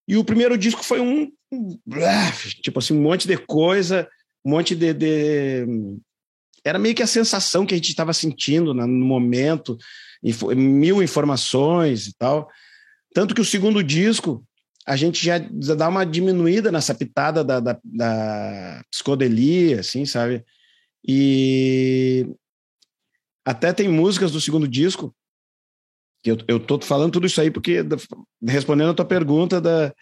E 0.08 0.16
o 0.16 0.24
primeiro 0.24 0.58
disco 0.58 0.84
foi 0.84 1.00
um, 1.00 1.30
um 1.52 1.78
tipo 2.62 2.78
assim, 2.78 2.94
um 2.94 3.02
monte 3.02 3.28
de 3.28 3.36
coisa 3.36 4.08
um 4.44 4.50
monte 4.50 4.74
de, 4.74 4.92
de... 4.92 5.66
Era 6.64 6.78
meio 6.78 6.94
que 6.94 7.02
a 7.02 7.06
sensação 7.06 7.64
que 7.64 7.74
a 7.74 7.76
gente 7.76 7.90
estava 7.90 8.12
sentindo 8.12 8.74
no 8.74 8.86
momento, 8.86 9.78
mil 10.56 11.02
informações 11.02 12.06
e 12.06 12.14
tal. 12.16 12.48
Tanto 13.14 13.34
que 13.34 13.40
o 13.40 13.44
segundo 13.44 13.82
disco, 13.82 14.44
a 14.86 14.94
gente 14.96 15.24
já 15.24 15.38
dá 15.38 15.88
uma 15.88 16.04
diminuída 16.04 16.70
nessa 16.70 16.94
pitada 16.94 17.42
da, 17.42 17.60
da, 17.60 17.78
da 17.82 18.82
psicodelia, 18.90 19.80
assim, 19.80 20.04
sabe? 20.04 20.44
E 21.06 22.26
até 23.50 23.72
tem 23.72 23.88
músicas 23.88 24.30
do 24.30 24.40
segundo 24.40 24.68
disco, 24.68 25.14
que 26.22 26.30
eu, 26.30 26.38
eu 26.46 26.60
tô 26.60 26.80
falando 26.80 27.12
tudo 27.12 27.26
isso 27.26 27.40
aí 27.40 27.50
porque, 27.50 27.84
respondendo 28.46 28.90
a 28.90 28.94
tua 28.94 29.04
pergunta 29.04 29.60
da, 29.60 29.92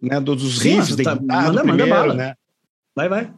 né, 0.00 0.20
dos 0.20 0.60
riffs 0.60 0.94
Sim, 0.94 1.02
tá, 1.02 1.14
guitarra 1.14 1.48
manda, 1.48 1.62
primeiro, 1.62 1.90
manda 1.90 2.14
né? 2.14 2.34
Vai, 2.94 3.08
vai 3.08 3.34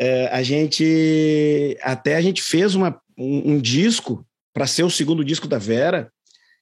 é, 0.00 0.28
a 0.28 0.42
gente 0.42 1.76
até 1.82 2.16
a 2.16 2.22
gente 2.22 2.42
fez 2.42 2.74
uma, 2.74 2.98
um, 3.18 3.52
um 3.52 3.60
disco 3.60 4.26
para 4.52 4.66
ser 4.66 4.82
o 4.82 4.90
segundo 4.90 5.22
disco 5.22 5.46
da 5.46 5.58
Vera 5.58 6.10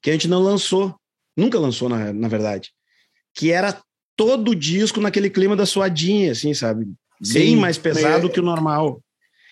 que 0.03 0.11
a 0.11 0.13
gente 0.13 0.29
não 0.29 0.43
lançou, 0.43 0.95
nunca 1.37 1.59
lançou 1.59 1.89
na, 1.89 2.13
na 2.13 2.29
verdade, 2.29 2.71
que 3.35 3.53
era 3.53 3.81
todo 4.17 4.51
o 4.51 4.55
disco 4.55 5.01
naquele 5.01 5.31
clima 5.31 5.55
da 5.55 5.65
suadinha, 5.65 6.33
assim, 6.33 6.53
sabe? 6.53 6.87
Sim, 7.23 7.35
Bem 7.35 7.57
mais 7.57 7.79
pesado 7.79 8.27
é... 8.27 8.31
que 8.31 8.41
o 8.41 8.45
normal. 8.45 9.01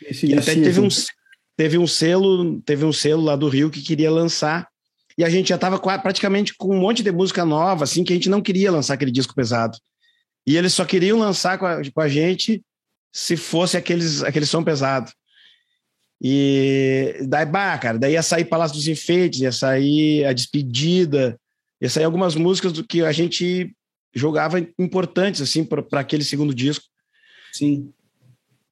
Esse, 0.02 0.26
e 0.26 0.34
até 0.34 0.52
esse, 0.52 0.62
teve 0.62 0.80
um, 0.80 0.88
teve 1.56 1.78
um 1.78 1.86
selo, 1.86 2.60
teve 2.62 2.84
um 2.84 2.92
selo 2.92 3.22
lá 3.22 3.36
do 3.36 3.48
Rio 3.48 3.70
que 3.70 3.82
queria 3.82 4.10
lançar 4.10 4.68
e 5.18 5.24
a 5.24 5.30
gente 5.30 5.48
já 5.48 5.54
estava 5.54 5.78
praticamente 5.78 6.54
com 6.54 6.76
um 6.76 6.78
monte 6.78 7.02
de 7.02 7.10
música 7.10 7.44
nova, 7.44 7.84
assim, 7.84 8.04
que 8.04 8.12
a 8.12 8.16
gente 8.16 8.28
não 8.28 8.42
queria 8.42 8.70
lançar 8.70 8.94
aquele 8.94 9.10
disco 9.10 9.34
pesado. 9.34 9.78
E 10.46 10.56
eles 10.56 10.74
só 10.74 10.84
queriam 10.84 11.18
lançar 11.18 11.58
com 11.58 11.64
a, 11.64 11.80
com 11.90 12.00
a 12.00 12.08
gente 12.08 12.62
se 13.12 13.36
fosse 13.36 13.76
aqueles, 13.78 14.22
aquele 14.22 14.44
som 14.44 14.62
pesado. 14.62 15.10
E 16.22 17.16
daí, 17.28 17.46
bah, 17.46 17.78
cara, 17.78 17.98
daí 17.98 18.12
ia 18.12 18.22
sair 18.22 18.44
Palácio 18.44 18.76
dos 18.76 18.88
Enfeites, 18.88 19.40
ia 19.40 19.52
sair 19.52 20.24
A 20.26 20.32
Despedida, 20.34 21.38
ia 21.80 21.88
sair 21.88 22.04
algumas 22.04 22.34
músicas 22.34 22.72
do 22.72 22.84
que 22.84 23.02
a 23.02 23.12
gente 23.12 23.74
jogava 24.14 24.58
importantes, 24.78 25.40
assim, 25.40 25.64
para 25.64 26.00
aquele 26.00 26.24
segundo 26.24 26.54
disco. 26.54 26.84
Sim. 27.52 27.90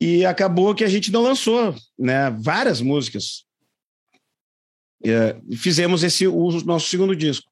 E 0.01 0.25
acabou 0.25 0.75
que 0.75 0.85
a 0.85 0.89
gente 0.89 1.11
não 1.11 1.23
lançou, 1.23 1.75
né? 1.99 2.31
Várias 2.31 2.81
músicas. 2.81 3.45
E, 5.03 5.57
fizemos 5.57 6.03
esse 6.03 6.27
o 6.27 6.51
nosso 6.65 6.89
segundo 6.89 7.15
disco. 7.15 7.51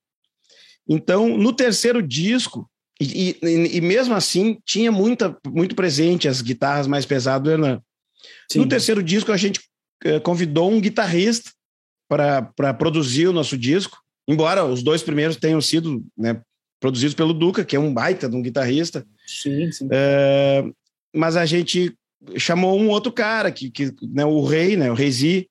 Então, 0.88 1.36
no 1.36 1.52
terceiro 1.52 2.02
disco, 2.02 2.68
e, 3.00 3.36
e, 3.42 3.76
e, 3.76 3.80
mesmo 3.80 4.14
assim, 4.14 4.58
tinha 4.64 4.92
muita, 4.92 5.36
muito 5.46 5.74
presente 5.74 6.28
as 6.28 6.40
guitarras 6.40 6.86
mais 6.86 7.06
pesadas 7.06 7.42
do 7.42 7.50
Hernan. 7.50 7.82
Sim. 8.50 8.60
No 8.60 8.68
terceiro 8.68 9.02
disco, 9.02 9.32
a 9.32 9.36
gente 9.36 9.60
uh, 10.04 10.20
convidou 10.22 10.70
um 10.70 10.80
guitarrista 10.80 11.50
para 12.08 12.74
produzir 12.74 13.26
o 13.26 13.32
nosso 13.32 13.56
disco, 13.56 13.98
embora 14.28 14.64
os 14.64 14.82
dois 14.82 15.02
primeiros 15.02 15.36
tenham 15.36 15.60
sido 15.60 16.04
né, 16.16 16.42
produzidos 16.78 17.14
pelo 17.14 17.32
Duca, 17.32 17.64
que 17.64 17.74
é 17.74 17.80
um 17.80 17.92
baita 17.92 18.28
de 18.28 18.36
um 18.36 18.42
guitarrista. 18.42 19.06
Sim, 19.26 19.72
sim. 19.72 19.86
Uh, 19.86 20.74
mas 21.14 21.36
a 21.36 21.46
gente 21.46 21.96
chamou 22.36 22.78
um 22.78 22.88
outro 22.88 23.12
cara, 23.12 23.50
que, 23.50 23.70
que 23.70 23.92
né, 24.02 24.24
o 24.24 24.44
Rei, 24.44 24.76
né, 24.76 24.90
o 24.90 24.94
Reisi, 24.94 25.48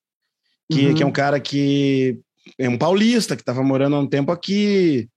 que, 0.71 0.88
uhum. 0.88 0.95
que 0.95 1.03
é 1.03 1.05
um 1.05 1.12
cara 1.12 1.39
que 1.39 2.19
é 2.57 2.69
um 2.69 2.77
paulista, 2.77 3.36
que 3.36 3.41
estava 3.41 3.63
morando 3.63 3.95
há 3.95 3.99
um 3.99 4.07
tempo 4.07 4.31
aqui, 4.31 5.10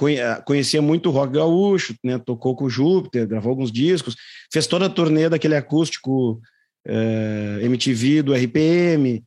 ah, 0.00 0.42
conhecia 0.44 0.80
muito 0.82 1.08
o 1.08 1.12
rock 1.12 1.34
gaúcho, 1.34 1.94
né? 2.02 2.18
tocou 2.18 2.56
com 2.56 2.64
o 2.64 2.70
Júpiter, 2.70 3.26
gravou 3.26 3.50
alguns 3.50 3.70
discos, 3.70 4.16
fez 4.52 4.66
toda 4.66 4.86
a 4.86 4.90
turnê 4.90 5.28
daquele 5.28 5.54
acústico 5.54 6.40
eh, 6.86 7.60
MTV 7.62 8.22
do 8.22 8.34
RPM. 8.34 9.22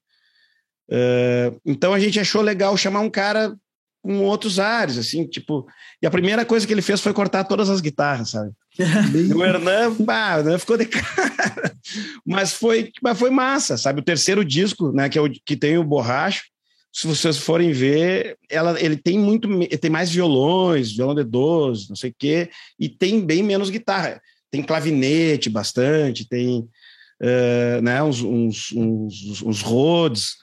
Eh, 0.89 1.54
então 1.65 1.93
a 1.93 2.00
gente 2.00 2.19
achou 2.19 2.41
legal 2.41 2.76
chamar 2.76 3.02
um 3.02 3.10
cara 3.10 3.56
com 4.02 4.24
outros 4.24 4.60
ares, 4.60 4.98
assim, 4.98 5.26
tipo. 5.26 5.65
E 6.02 6.06
a 6.06 6.12
primeira 6.12 6.45
coisa 6.45 6.65
que 6.67 6.74
ele 6.74 6.82
fez 6.82 7.00
foi 7.00 7.13
cortar 7.13 7.43
todas 7.45 7.69
as 7.69 7.80
guitarras, 7.80 8.32
sabe? 8.32 8.52
O 9.36 9.44
Hernan, 9.44 9.96
pá, 10.06 10.42
né, 10.44 10.58
ficou 10.58 10.78
de 10.78 10.86
cara. 10.88 11.76
Mas 12.26 12.54
foi, 12.54 12.92
mas 13.02 13.18
foi 13.18 13.30
massa, 13.30 13.78
sabe? 13.78 14.02
O 14.02 14.04
terceiro 14.04 14.44
disco, 14.44 14.92
né, 14.92 15.08
que, 15.10 15.18
é 15.18 15.22
o, 15.22 15.30
que 15.30 15.56
tem 15.56 15.78
o 15.78 15.84
Borracho, 15.84 16.44
se 16.96 17.08
vocês 17.08 17.38
forem 17.38 17.74
ver, 17.74 18.38
ela, 18.50 18.80
ele 18.80 18.96
tem 18.96 19.20
muito, 19.20 19.50
tem 19.78 19.92
mais 19.92 20.10
violões, 20.10 20.96
violão 20.96 21.14
de 21.14 21.26
12, 21.26 21.90
não 21.90 21.96
sei 21.96 22.10
o 22.10 22.16
quê, 22.18 22.50
e 22.80 22.88
tem 22.88 23.20
bem 23.20 23.44
menos 23.44 23.70
guitarra. 23.70 24.22
Tem 24.50 24.64
clavinete 24.64 25.50
bastante, 25.50 26.28
tem 26.28 26.60
uh, 27.22 27.82
né, 27.82 28.02
uns, 28.02 28.22
uns, 28.22 28.72
uns, 28.72 29.42
uns 29.42 29.62
Rhodes, 29.62 30.36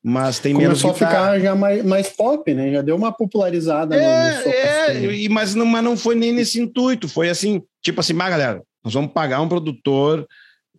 mas 0.00 0.38
tem 0.38 0.52
Começou 0.54 0.90
menos 0.90 1.00
guitarra. 1.00 1.16
Começou 1.16 1.28
a 1.28 1.32
ficar 1.32 1.40
já 1.40 1.54
mais, 1.56 1.84
mais 1.84 2.08
pop, 2.10 2.54
né? 2.54 2.70
Já 2.70 2.82
deu 2.82 2.94
uma 2.94 3.10
popularizada 3.10 3.96
é, 3.96 4.38
no, 4.38 5.06
no 5.06 5.12
é, 5.12 5.28
mas, 5.28 5.56
não, 5.56 5.66
mas 5.66 5.82
não 5.82 5.96
foi 5.96 6.14
nem 6.14 6.32
nesse 6.32 6.60
intuito, 6.60 7.08
foi 7.08 7.28
assim, 7.28 7.60
tipo 7.86 8.00
assim, 8.00 8.12
mas 8.12 8.30
galera, 8.30 8.62
nós 8.84 8.94
vamos 8.94 9.12
pagar 9.12 9.40
um 9.40 9.48
produtor 9.48 10.26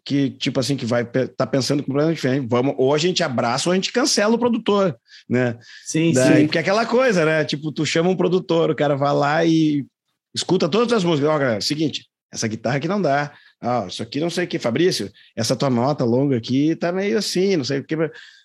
que, 0.06 0.30
tipo 0.32 0.60
assim, 0.60 0.76
que 0.76 0.86
vai 0.86 1.06
tá 1.06 1.46
pensando 1.46 1.84
com 1.84 1.92
um 1.92 1.94
problema 1.94 2.14
diferente. 2.14 2.48
Vamos, 2.50 2.76
ou 2.78 2.94
a 2.94 2.98
gente 2.98 3.24
abraça 3.24 3.70
ou 3.70 3.74
a 3.74 3.76
gente 3.76 3.92
cancela 3.92 4.36
o 4.36 4.40
produtor, 4.40 4.98
né? 5.30 5.58
Sim, 5.86 6.14
Daí, 6.14 6.42
sim. 6.42 6.46
Porque 6.46 6.58
é 6.58 6.62
aquela 6.62 6.86
coisa, 6.86 7.26
né? 7.26 7.44
Tipo, 7.44 7.72
tu 7.72 7.86
chama 7.86 8.10
um 8.10 8.16
produtor, 8.16 8.70
o 8.70 8.76
cara 8.76 8.96
vai 8.96 9.14
lá 9.14 9.46
e 9.46 9.86
escuta 10.34 10.70
todas 10.70 10.94
as 10.94 11.04
músicas. 11.04 11.30
Ó, 11.30 11.36
oh, 11.36 11.40
galera, 11.40 11.62
seguinte, 11.62 12.06
essa 12.32 12.48
guitarra 12.48 12.78
aqui 12.78 12.88
não 12.88 13.02
dá. 13.02 13.34
Ah, 13.62 13.86
isso 13.88 14.04
aqui 14.04 14.20
não 14.20 14.30
sei 14.30 14.46
o 14.46 14.48
que, 14.48 14.60
Fabrício, 14.60 15.12
essa 15.36 15.56
tua 15.56 15.70
nota 15.70 16.04
longa 16.04 16.38
aqui 16.38 16.76
tá 16.76 16.92
meio 16.92 17.18
assim, 17.18 17.58
não 17.58 17.64
sei 17.64 17.80
o 17.80 17.84
que. 17.84 17.96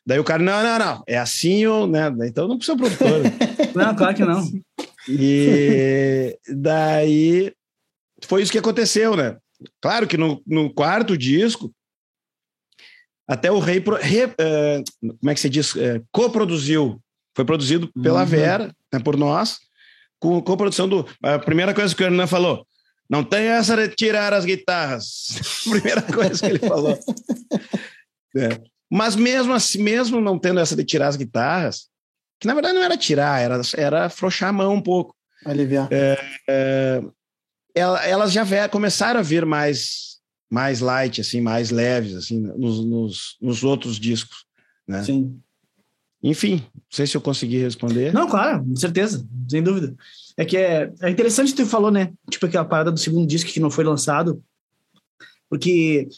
Daí 0.07 0.19
o 0.19 0.25
cara, 0.25 0.43
não, 0.43 0.63
não, 0.63 0.79
não, 0.79 1.03
é 1.07 1.19
assim 1.19 1.67
ou, 1.67 1.87
né? 1.87 2.13
Então 2.25 2.49
não 2.49 2.57
precisa 2.57 2.77
produtor. 2.77 3.21
não, 3.75 3.95
claro 3.95 4.15
que 4.17 4.25
não. 4.25 4.49
E 5.09 6.37
daí 6.49 7.53
foi 8.27 8.43
isso 8.43 8.53
que 8.53 8.59
aconteceu, 8.59 9.17
né? 9.17 9.37
Claro 9.81 10.07
que 10.07 10.17
no, 10.17 10.43
no 10.47 10.73
quarto 10.73 11.17
disco, 11.17 11.73
até 13.29 13.51
o 13.51 13.59
Rei, 13.59 13.83
re, 14.01 14.25
uh, 14.25 15.15
como 15.19 15.31
é 15.31 15.35
que 15.35 15.41
se 15.41 15.49
diz, 15.49 15.75
uh, 15.75 16.05
coproduziu, 16.11 17.01
foi 17.35 17.45
produzido 17.45 17.91
pela 18.03 18.21
uhum. 18.21 18.27
Vera, 18.27 18.77
né, 18.93 18.99
por 18.99 19.17
nós, 19.17 19.59
com 20.19 20.41
coprodução 20.43 20.89
do. 20.89 21.07
A 21.23 21.39
primeira 21.39 21.75
coisa 21.75 21.95
que 21.95 22.03
o 22.03 22.07
Hernan 22.07 22.27
falou, 22.27 22.67
não 23.09 23.25
tem 23.25 23.47
essa 23.47 23.77
de 23.77 23.95
tirar 23.95 24.33
as 24.33 24.45
guitarras. 24.45 25.63
primeira 25.69 26.03
coisa 26.03 26.41
que 26.41 26.47
ele 26.47 26.59
falou. 26.59 26.99
É. 28.35 28.59
Mas 28.91 29.15
mesmo 29.15 29.53
assim, 29.53 29.83
mesmo 29.83 30.19
não 30.19 30.39
tendo 30.39 30.59
essa 30.59 30.75
de 30.75 30.83
tirar 30.83 31.09
as 31.09 31.17
guitarras, 31.17 31.89
que 32.41 32.47
na 32.47 32.55
verdade 32.55 32.75
não 32.75 32.83
era 32.83 32.97
tirar, 32.97 33.43
era, 33.43 33.61
era 33.77 34.07
afrouxar 34.07 34.49
a 34.49 34.53
mão 34.55 34.73
um 34.73 34.81
pouco. 34.81 35.15
Aliviar. 35.45 35.87
É, 35.91 36.19
é, 36.49 37.03
elas 37.75 38.33
já 38.33 38.69
começaram 38.69 39.21
a 39.21 39.23
vir 39.23 39.47
mais, 39.47 40.19
mais 40.51 40.81
light, 40.81 41.21
assim, 41.21 41.41
mais 41.41 41.71
leves, 41.71 42.15
assim, 42.15 42.41
nos, 42.41 42.85
nos, 42.85 43.37
nos 43.41 43.65
outros 43.65 43.99
discos, 43.99 44.45
né? 44.87 45.03
Sim. 45.03 45.41
Enfim, 46.23 46.65
não 46.73 46.83
sei 46.89 47.07
se 47.07 47.17
eu 47.17 47.21
consegui 47.21 47.59
responder. 47.59 48.13
Não, 48.13 48.29
claro, 48.29 48.65
com 48.65 48.77
certeza, 48.77 49.27
sem 49.49 49.63
dúvida. 49.63 49.95
É 50.37 50.45
que 50.45 50.57
é, 50.57 50.93
é 51.01 51.11
interessante 51.11 51.51
que 51.53 51.63
tu 51.63 51.67
falou, 51.67 51.91
né? 51.91 52.13
Tipo 52.31 52.47
aquela 52.47 52.65
parada 52.65 52.93
do 52.93 53.01
segundo 53.01 53.27
disco 53.27 53.51
que 53.51 53.59
não 53.59 53.71
foi 53.71 53.83
lançado, 53.83 54.43
porque 55.51 56.09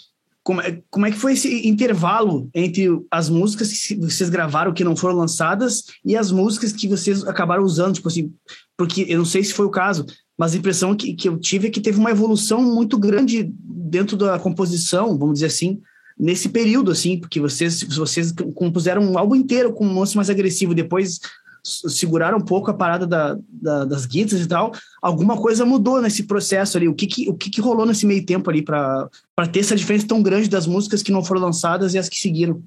como 0.44 0.60
é, 0.60 0.82
como 0.90 1.06
é 1.06 1.10
que 1.10 1.16
foi 1.16 1.32
esse 1.32 1.66
intervalo 1.66 2.50
entre 2.54 2.86
as 3.10 3.30
músicas 3.30 3.72
que 3.72 3.94
vocês 3.96 4.28
gravaram 4.28 4.74
que 4.74 4.84
não 4.84 4.94
foram 4.94 5.16
lançadas 5.16 5.84
e 6.04 6.14
as 6.14 6.30
músicas 6.30 6.70
que 6.70 6.86
vocês 6.86 7.24
acabaram 7.24 7.64
usando, 7.64 7.94
tipo 7.94 8.08
assim, 8.08 8.30
porque 8.76 9.06
eu 9.08 9.18
não 9.18 9.24
sei 9.24 9.42
se 9.42 9.54
foi 9.54 9.64
o 9.64 9.70
caso, 9.70 10.04
mas 10.38 10.54
a 10.54 10.58
impressão 10.58 10.94
que, 10.96 11.14
que 11.14 11.28
eu 11.28 11.38
tive 11.38 11.68
é 11.68 11.70
que 11.70 11.80
teve 11.80 11.98
uma 11.98 12.10
evolução 12.10 12.62
muito 12.62 12.98
grande 12.98 13.50
dentro 13.52 14.16
da 14.16 14.38
composição, 14.38 15.16
vamos 15.18 15.34
dizer 15.34 15.46
assim, 15.46 15.80
nesse 16.18 16.48
período, 16.48 16.90
assim, 16.90 17.18
porque 17.18 17.40
vocês, 17.40 17.82
vocês 17.82 18.32
compuseram 18.54 19.02
um 19.02 19.18
álbum 19.18 19.34
inteiro 19.34 19.72
com 19.72 19.86
um 19.86 19.92
moço 19.92 20.16
mais 20.16 20.30
agressivo, 20.30 20.74
depois 20.74 21.20
seguraram 21.64 22.38
um 22.38 22.44
pouco 22.44 22.70
a 22.70 22.74
parada 22.74 23.06
da, 23.06 23.38
da, 23.48 23.84
das 23.86 24.04
guitarras 24.04 24.44
e 24.44 24.48
tal, 24.48 24.72
alguma 25.00 25.36
coisa 25.40 25.64
mudou 25.64 26.00
nesse 26.00 26.24
processo 26.24 26.76
ali. 26.76 26.86
O 26.88 26.94
que, 26.94 27.06
que 27.06 27.28
o 27.28 27.34
que, 27.34 27.50
que 27.50 27.60
rolou 27.60 27.86
nesse 27.86 28.04
meio 28.04 28.24
tempo 28.24 28.50
ali 28.50 28.60
para 28.60 29.08
ter 29.50 29.60
essa 29.60 29.74
diferença 29.74 30.06
tão 30.06 30.22
grande 30.22 30.48
das 30.48 30.66
músicas 30.66 31.02
que 31.02 31.10
não 31.10 31.24
foram 31.24 31.40
lançadas 31.40 31.94
e 31.94 31.98
as 31.98 32.08
que 32.08 32.18
seguiram? 32.18 32.62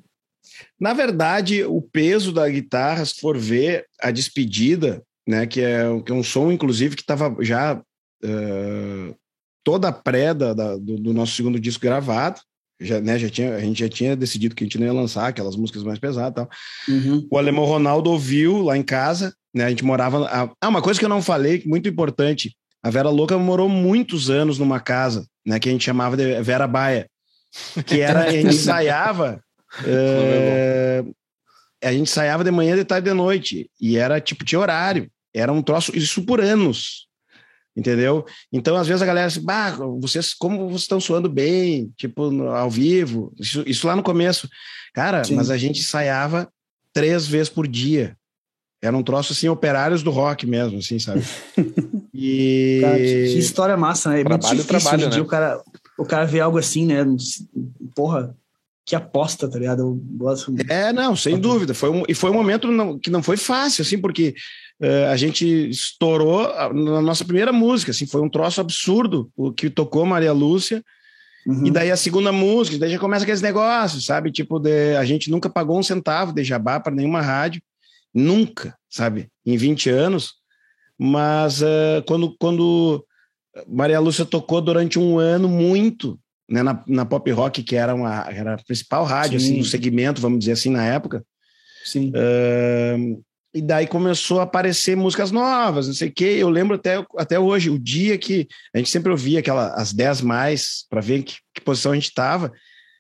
Na 0.79 0.93
verdade, 0.93 1.63
o 1.63 1.79
peso 1.79 2.31
da 2.31 2.49
guitarra, 2.49 3.05
se 3.05 3.19
for 3.19 3.37
ver 3.37 3.85
a 4.01 4.09
despedida, 4.09 5.03
né, 5.27 5.45
que 5.45 5.61
é, 5.61 5.83
que 6.05 6.11
é 6.11 6.15
um 6.15 6.23
som, 6.23 6.51
inclusive, 6.51 6.95
que 6.95 7.01
estava 7.01 7.35
já 7.43 7.75
uh, 7.75 9.15
toda 9.63 9.89
a 9.89 9.91
pré 9.91 10.33
da, 10.33 10.53
da, 10.53 10.77
do, 10.77 10.97
do 10.97 11.13
nosso 11.13 11.35
segundo 11.35 11.59
disco 11.59 11.83
gravado, 11.83 12.39
já, 12.79 13.01
né, 13.01 13.17
já 13.17 13.29
tinha, 13.29 13.55
a 13.55 13.59
gente 13.59 13.79
já 13.79 13.89
tinha 13.89 14.15
decidido 14.15 14.55
que 14.55 14.63
a 14.63 14.65
gente 14.65 14.77
não 14.77 14.85
ia 14.85 14.93
lançar 14.93 15.27
aquelas 15.27 15.55
músicas 15.55 15.83
mais 15.83 15.99
pesadas 15.99 16.33
tal. 16.33 16.49
Uhum. 16.87 17.27
O 17.29 17.37
alemão 17.37 17.65
Ronaldo 17.65 18.11
ouviu 18.11 18.61
lá 18.61 18.77
em 18.77 18.83
casa, 18.83 19.33
né? 19.53 19.65
A 19.65 19.69
gente 19.69 19.83
morava. 19.83 20.27
A, 20.27 20.49
ah, 20.61 20.67
uma 20.69 20.81
coisa 20.81 20.99
que 20.99 21.05
eu 21.05 21.09
não 21.09 21.21
falei, 21.21 21.63
muito 21.65 21.89
importante: 21.89 22.55
a 22.83 22.89
Vera 22.89 23.09
Louca 23.09 23.37
morou 23.37 23.67
muitos 23.67 24.29
anos 24.29 24.59
numa 24.59 24.79
casa, 24.79 25.25
né? 25.45 25.59
Que 25.59 25.69
a 25.69 25.71
gente 25.71 25.85
chamava 25.85 26.15
de 26.15 26.41
Vera 26.41 26.67
Baia, 26.67 27.09
que 27.85 27.99
era 27.99 28.25
a 28.25 28.31
gente 28.31 28.53
ensaiava. 28.55 29.41
uh, 29.81 31.13
a 31.83 31.91
gente 31.91 32.03
ensaiava 32.03 32.43
de 32.43 32.51
manhã, 32.51 32.75
de 32.75 32.85
tarde, 32.85 33.09
de 33.09 33.13
noite, 33.15 33.69
e 33.81 33.97
era 33.97 34.21
tipo 34.21 34.45
tinha 34.45 34.59
horário. 34.59 35.09
Era 35.37 35.51
um 35.51 35.61
troço, 35.61 35.95
isso 35.95 36.23
por 36.23 36.41
anos 36.41 37.07
entendeu? 37.77 38.25
Então, 38.51 38.75
às 38.75 38.87
vezes 38.87 39.03
a 39.03 39.05
galera 39.05 39.27
assim, 39.27 39.43
bah, 39.43 39.77
vocês, 39.99 40.33
como 40.33 40.67
vocês 40.67 40.81
estão 40.81 40.99
suando 40.99 41.29
bem, 41.29 41.93
tipo, 41.95 42.31
no, 42.31 42.49
ao 42.49 42.71
vivo, 42.71 43.31
isso, 43.39 43.63
isso, 43.67 43.85
lá 43.85 43.95
no 43.95 44.01
começo. 44.01 44.49
Cara, 44.95 45.23
Sim. 45.23 45.35
mas 45.35 45.51
a 45.51 45.57
gente 45.57 45.81
ensaiava 45.81 46.51
três 46.91 47.27
vezes 47.27 47.49
por 47.49 47.67
dia. 47.67 48.17
Era 48.81 48.97
um 48.97 49.03
troço, 49.03 49.33
assim, 49.33 49.47
operários 49.47 50.01
do 50.01 50.09
rock 50.09 50.47
mesmo, 50.47 50.79
assim, 50.79 50.97
sabe? 50.97 51.21
E... 52.19 52.79
Cara, 52.81 52.97
que 52.97 53.37
história 53.37 53.77
massa, 53.77 54.09
né? 54.09 54.21
É 54.21 54.23
trabalho, 54.23 54.55
muito 54.55 54.65
difícil 54.65 54.89
trabalho, 54.89 55.09
né? 55.11 55.21
o 55.21 55.25
cara, 55.25 55.63
o 55.99 56.03
cara 56.03 56.25
vê 56.25 56.39
algo 56.39 56.57
assim, 56.57 56.83
né? 56.87 57.05
Porra, 57.93 58.35
que 58.83 58.95
aposta, 58.95 59.47
tá 59.47 59.59
ligado? 59.59 59.81
Eu 59.81 60.01
gosto... 60.17 60.51
É, 60.67 60.91
não, 60.91 61.15
sem 61.15 61.37
dúvida. 61.37 61.75
Foi 61.75 61.91
um, 61.91 62.03
e 62.07 62.15
foi 62.15 62.31
um 62.31 62.33
momento 62.33 62.71
não, 62.71 62.97
que 62.97 63.11
não 63.11 63.21
foi 63.21 63.37
fácil, 63.37 63.83
assim, 63.83 63.99
porque 63.99 64.33
a 65.09 65.15
gente 65.15 65.69
estourou 65.69 66.47
na 66.73 67.01
nossa 67.01 67.25
primeira 67.25 67.51
música, 67.51 67.91
assim, 67.91 68.05
foi 68.05 68.21
um 68.21 68.29
troço 68.29 68.61
absurdo 68.61 69.31
o 69.35 69.51
que 69.51 69.69
tocou 69.69 70.05
Maria 70.05 70.31
Lúcia. 70.31 70.83
Uhum. 71.47 71.65
E 71.65 71.71
daí 71.71 71.89
a 71.89 71.97
segunda 71.97 72.31
música, 72.31 72.77
daí 72.77 72.91
já 72.91 72.99
começa 72.99 73.23
aqueles 73.23 73.41
negócios, 73.41 74.05
sabe? 74.05 74.31
Tipo, 74.31 74.59
de, 74.59 74.95
a 74.97 75.05
gente 75.05 75.31
nunca 75.31 75.49
pagou 75.49 75.79
um 75.79 75.83
centavo 75.83 76.33
de 76.33 76.43
jabá 76.43 76.79
para 76.79 76.93
nenhuma 76.93 77.21
rádio, 77.21 77.61
nunca, 78.13 78.77
sabe? 78.89 79.29
Em 79.45 79.55
20 79.55 79.89
anos. 79.89 80.33
Mas 80.99 81.61
uh, 81.61 82.03
quando, 82.05 82.35
quando 82.37 83.05
Maria 83.67 83.99
Lúcia 83.99 84.25
tocou 84.25 84.61
durante 84.61 84.99
um 84.99 85.17
ano 85.19 85.47
muito, 85.47 86.19
né, 86.49 86.61
na, 86.63 86.83
na 86.87 87.05
pop 87.05 87.29
rock, 87.31 87.63
que 87.63 87.75
era, 87.75 87.95
uma, 87.95 88.25
era 88.29 88.55
a 88.55 88.63
principal 88.63 89.05
rádio 89.05 89.37
assim, 89.37 89.57
do 89.57 89.65
segmento, 89.65 90.21
vamos 90.21 90.39
dizer 90.39 90.53
assim, 90.53 90.69
na 90.69 90.85
época. 90.85 91.23
Sim. 91.85 92.11
Uh, 92.11 93.23
e 93.53 93.61
daí 93.61 93.87
começou 93.87 94.39
a 94.39 94.43
aparecer 94.43 94.95
músicas 94.95 95.31
novas, 95.31 95.87
não 95.87 95.93
sei 95.93 96.09
o 96.09 96.13
quê. 96.13 96.37
Eu 96.37 96.49
lembro 96.49 96.75
até, 96.75 97.03
até 97.17 97.39
hoje, 97.39 97.69
o 97.69 97.79
dia 97.79 98.17
que 98.17 98.47
a 98.73 98.77
gente 98.77 98.89
sempre 98.89 99.11
ouvia 99.11 99.39
aquela, 99.39 99.73
as 99.73 99.93
10 99.93 100.21
mais, 100.21 100.85
para 100.89 101.01
ver 101.01 101.23
que, 101.23 101.37
que, 101.53 101.61
posição 101.61 101.91
a 101.91 101.95
gente 101.95 102.09
estava, 102.09 102.51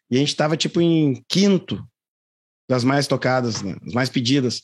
e 0.09 0.15
a 0.15 0.19
gente 0.19 0.29
estava 0.29 0.55
tipo 0.55 0.81
em 0.81 1.23
quinto 1.27 1.83
das 2.69 2.83
mais 2.83 3.07
tocadas, 3.07 3.61
né? 3.61 3.75
as 3.85 3.93
mais 3.93 4.09
pedidas. 4.09 4.63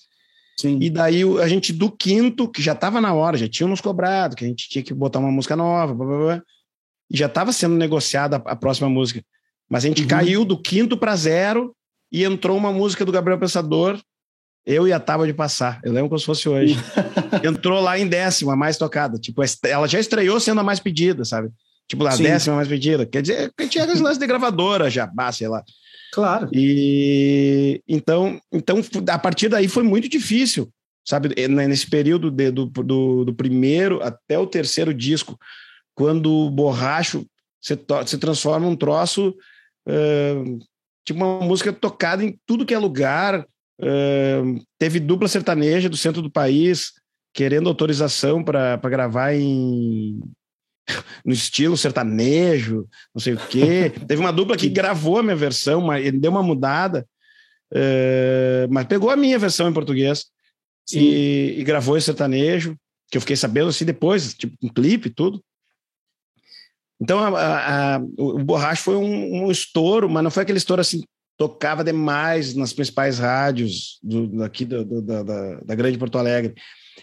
Sim. 0.57 0.77
E 0.81 0.89
daí 0.89 1.23
a 1.41 1.47
gente 1.47 1.73
do 1.73 1.91
quinto, 1.91 2.49
que 2.49 2.61
já 2.61 2.73
estava 2.73 3.01
na 3.01 3.13
hora, 3.13 3.37
já 3.37 3.47
tinham 3.47 3.69
nos 3.69 3.81
cobrado, 3.81 4.35
que 4.35 4.45
a 4.45 4.47
gente 4.47 4.69
tinha 4.69 4.83
que 4.83 4.93
botar 4.93 5.19
uma 5.19 5.31
música 5.31 5.55
nova, 5.55 5.93
blá, 5.93 6.05
blá, 6.05 6.17
blá, 6.17 6.43
e 7.09 7.17
já 7.17 7.25
estava 7.25 7.51
sendo 7.51 7.75
negociada 7.75 8.37
a, 8.37 8.51
a, 8.51 8.55
próxima 8.55 8.89
música. 8.89 9.23
Mas 9.69 9.83
a 9.83 9.87
gente 9.87 10.03
uhum. 10.03 10.07
caiu 10.07 10.45
do 10.45 10.59
quinto 10.59 10.97
para 10.97 11.15
zero 11.15 11.75
e 12.11 12.23
entrou 12.23 12.57
uma 12.57 12.71
música 12.71 13.03
do 13.03 13.11
Gabriel 13.11 13.39
Pensador 13.39 13.99
eu 14.65 14.87
e 14.87 14.93
a 14.93 14.99
Tábua 14.99 15.27
de 15.27 15.33
Passar. 15.33 15.79
Eu 15.83 15.91
lembro 15.91 16.09
como 16.09 16.19
se 16.19 16.25
fosse 16.25 16.47
hoje. 16.47 16.77
Entrou 17.43 17.81
lá 17.81 17.97
em 17.99 18.07
décima, 18.07 18.55
mais 18.55 18.77
tocada. 18.77 19.17
Tipo, 19.17 19.41
ela 19.65 19.87
já 19.87 19.99
estreou 19.99 20.39
sendo 20.39 20.61
a 20.61 20.63
mais 20.63 20.79
pedida, 20.79 21.25
sabe? 21.25 21.49
Tipo, 21.87 22.07
a 22.07 22.11
Sim. 22.11 22.23
décima 22.23 22.55
mais 22.55 22.67
pedida. 22.67 23.05
Quer 23.05 23.21
dizer, 23.21 23.53
que 23.57 23.67
tinha 23.67 23.83
aqueles 23.83 24.01
lances 24.01 24.17
de 24.17 24.27
gravadora 24.27 24.89
já, 24.89 25.09
sei 25.31 25.47
lá. 25.47 25.63
Claro. 26.13 26.49
E 26.53 27.81
então, 27.87 28.39
então, 28.51 28.79
a 29.09 29.17
partir 29.17 29.49
daí 29.49 29.67
foi 29.67 29.83
muito 29.83 30.07
difícil, 30.07 30.69
sabe? 31.03 31.33
Nesse 31.47 31.89
período 31.89 32.29
de, 32.29 32.51
do, 32.51 32.67
do, 32.67 33.25
do, 33.25 33.33
primeiro 33.33 34.01
até 34.01 34.37
o 34.37 34.45
terceiro 34.45 34.93
disco, 34.93 35.37
quando 35.95 36.31
o 36.31 36.51
borracho 36.51 37.25
se, 37.59 37.77
se 38.05 38.17
transforma 38.19 38.67
um 38.67 38.75
troço, 38.75 39.35
uh, 39.87 40.59
tipo 41.03 41.17
uma 41.23 41.39
música 41.39 41.73
tocada 41.73 42.23
em 42.23 42.37
tudo 42.45 42.65
que 42.65 42.75
é 42.75 42.79
lugar, 42.79 43.43
teve 44.77 44.99
dupla 44.99 45.27
sertaneja 45.27 45.89
do 45.89 45.97
centro 45.97 46.21
do 46.21 46.31
país 46.31 46.93
querendo 47.33 47.67
autorização 47.67 48.43
para 48.43 48.77
gravar 48.77 49.33
em 49.33 50.21
no 51.25 51.33
estilo 51.33 51.75
sertanejo, 51.75 52.87
não 53.13 53.21
sei 53.21 53.33
o 53.33 53.47
quê. 53.47 53.89
teve 54.07 54.21
uma 54.21 54.31
dupla 54.31 54.55
que 54.55 54.69
gravou 54.69 55.17
a 55.17 55.23
minha 55.23 55.35
versão, 55.35 55.81
mas 55.81 56.05
ele 56.05 56.19
deu 56.19 56.31
uma 56.31 56.43
mudada, 56.43 57.07
uh, 57.73 58.67
mas 58.69 58.85
pegou 58.85 59.09
a 59.09 59.15
minha 59.15 59.39
versão 59.39 59.67
em 59.67 59.73
português 59.73 60.25
e, 60.91 61.55
e, 61.57 61.63
gravou 61.63 61.97
esse 61.97 62.05
sertanejo, 62.05 62.77
que 63.09 63.17
eu 63.17 63.21
fiquei 63.21 63.35
sabendo 63.35 63.69
assim 63.69 63.85
depois, 63.85 64.33
tipo 64.33 64.55
um 64.61 64.69
clipe 64.69 65.07
e 65.07 65.13
tudo. 65.13 65.43
Então 67.01 67.19
a, 67.19 67.39
a, 67.39 67.95
a, 67.95 67.99
o 68.17 68.39
Borracho 68.39 68.83
foi 68.83 68.95
um, 68.95 69.45
um 69.45 69.51
estouro, 69.51 70.09
mas 70.09 70.23
não 70.23 70.31
foi 70.31 70.43
aquele 70.43 70.57
estouro 70.57 70.81
assim 70.81 71.03
tocava 71.47 71.83
demais 71.83 72.55
nas 72.55 72.71
principais 72.71 73.19
rádios 73.19 73.99
do, 74.01 74.27
daqui 74.27 74.63
do, 74.63 74.85
do, 74.85 75.01
da, 75.01 75.23
da, 75.23 75.55
da, 75.55 75.75
grande 75.75 75.97
Porto 75.97 76.17
Alegre. 76.17 76.53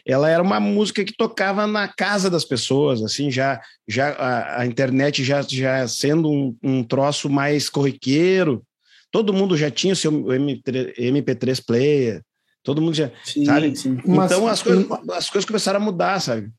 Ela 0.07 0.31
era 0.31 0.43
uma 0.43 0.59
música 0.59 1.05
que 1.05 1.15
tocava 1.15 1.67
na 1.67 1.87
casa 1.87 2.31
das 2.31 2.43
pessoas, 2.43 3.03
assim, 3.03 3.31
já, 3.31 3.61
já 3.87 4.13
a, 4.13 4.63
a 4.63 4.67
internet 4.67 5.23
já, 5.23 5.43
já 5.43 5.87
sendo 5.87 6.31
um, 6.31 6.57
um, 6.63 6.83
troço 6.83 7.29
mais 7.29 7.69
corriqueiro. 7.69 8.63
Todo 9.11 9.35
mundo 9.35 9.59
já 9.59 9.71
tinha 9.71 9.93
o 9.93 9.97
seu 9.97 10.11
MP3, 10.11 10.95
MP3 10.97 11.63
player, 11.67 12.23
todo 12.63 12.81
mundo 12.81 12.95
já, 12.95 13.11
sim, 13.23 13.45
sabe? 13.45 13.77
Sim. 13.77 13.99
Então 13.99 14.15
Mas, 14.17 14.33
as, 14.33 14.63
coisas, 14.63 14.87
as 15.13 15.29
coisas 15.29 15.45
começaram 15.45 15.81
a 15.81 15.85
mudar, 15.85 16.19
sabe? 16.19 16.51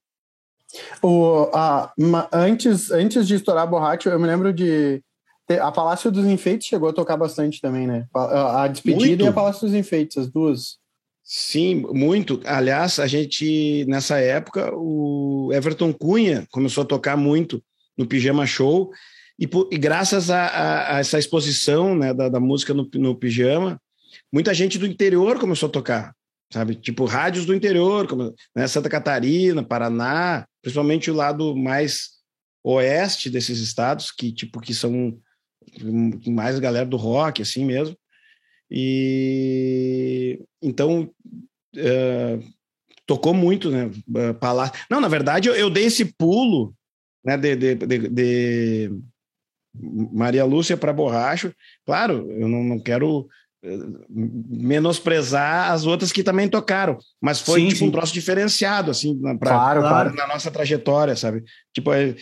O, 1.02 1.50
a, 1.52 1.92
antes, 2.32 2.92
antes 2.92 3.28
de 3.28 3.36
estourar 3.36 3.68
borracha, 3.68 4.10
eu 4.10 4.20
me 4.20 4.28
lembro 4.28 4.54
de 4.54 5.02
a 5.60 5.72
Palácio 5.72 6.12
dos 6.12 6.26
Enfeites 6.26 6.68
chegou 6.68 6.90
a 6.90 6.94
tocar 6.94 7.18
bastante 7.18 7.60
também, 7.62 7.88
né? 7.88 8.06
A 8.14 8.68
Despedida 8.68 9.06
muito. 9.06 9.26
e 9.26 9.28
a 9.28 9.34
Palácio 9.34 9.68
dos 9.68 9.76
Enfeites, 9.76 10.18
as 10.18 10.30
duas. 10.30 10.78
Sim, 11.24 11.86
muito. 11.94 12.42
Aliás, 12.46 13.00
a 13.00 13.08
gente, 13.08 13.86
nessa 13.88 14.20
época, 14.20 14.72
o 14.76 15.50
Everton 15.54 15.94
Cunha 15.94 16.46
começou 16.52 16.84
a 16.84 16.88
tocar 16.88 17.16
muito 17.16 17.64
no 17.98 18.06
Pijama 18.06 18.46
Show, 18.46 18.92
e, 19.40 19.50
e 19.72 19.78
graças 19.78 20.30
a, 20.30 20.46
a, 20.46 20.96
a, 20.96 21.00
essa 21.00 21.18
exposição 21.18 21.96
né, 21.96 22.14
da, 22.14 22.30
da 22.30 22.40
música 22.40 22.74
no, 22.74 22.88
no 22.94 23.16
Pijama, 23.16 23.82
muita 24.32 24.54
gente 24.54 24.78
do 24.78 24.86
interior 24.86 25.40
começou 25.40 25.68
a 25.68 25.72
tocar, 25.72 26.16
sabe? 26.52 26.76
Tipo, 26.76 27.06
rádios 27.06 27.46
do 27.46 27.56
interior, 27.56 28.08
como 28.08 28.36
né, 28.56 28.68
Santa 28.68 28.90
Catarina, 28.90 29.64
Paraná, 29.64 30.46
principalmente 30.62 31.10
o 31.10 31.16
lado 31.16 31.56
mais 31.56 32.22
oeste 32.64 33.30
desses 33.30 33.60
estados, 33.60 34.12
que, 34.12 34.32
tipo, 34.32 34.62
que 34.62 34.76
são 34.76 35.18
mais 36.28 36.60
galera 36.60 36.86
do 36.86 36.98
rock, 36.98 37.42
assim 37.42 37.66
mesmo. 37.66 37.96
E 38.70 40.42
então 40.62 41.10
uh, 41.76 42.44
tocou 43.06 43.34
muito, 43.34 43.70
né? 43.70 43.92
Palácio. 44.40 44.74
Não, 44.90 45.02
na 45.02 45.08
verdade, 45.08 45.50
eu, 45.50 45.56
eu 45.56 45.70
dei 45.70 45.86
esse 45.86 46.06
pulo, 46.06 46.74
né? 47.24 47.38
De, 47.38 47.56
de, 47.56 47.76
de, 47.76 48.10
de 48.10 48.92
Maria 50.14 50.46
Lúcia 50.46 50.78
para 50.78 50.94
Borracho. 50.94 51.54
Claro, 51.86 52.32
eu 52.32 52.48
não, 52.48 52.64
não 52.64 52.80
quero 52.80 53.28
menosprezar 54.10 55.72
as 55.72 55.86
outras 55.86 56.12
que 56.12 56.24
também 56.24 56.50
tocaram, 56.50 56.98
mas 57.22 57.40
foi 57.40 57.62
sim, 57.62 57.68
tipo 57.68 57.80
sim. 57.80 57.88
um 57.88 57.92
troço 57.92 58.12
diferenciado 58.12 58.90
assim 58.90 59.20
na, 59.22 59.38
pra, 59.38 59.52
claro, 59.52 59.82
claro. 59.82 60.16
na 60.16 60.28
nossa 60.28 60.50
trajetória, 60.50 61.16
sabe? 61.16 61.44
Tipo 61.72 61.94
é, 61.94 62.16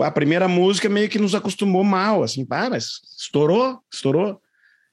a 0.00 0.10
primeira 0.10 0.48
música 0.48 0.88
meio 0.88 1.08
que 1.08 1.18
nos 1.18 1.34
acostumou 1.34 1.84
mal, 1.84 2.22
assim, 2.22 2.44
pá, 2.44 2.68
mas 2.70 3.00
estourou, 3.18 3.80
estourou. 3.92 4.40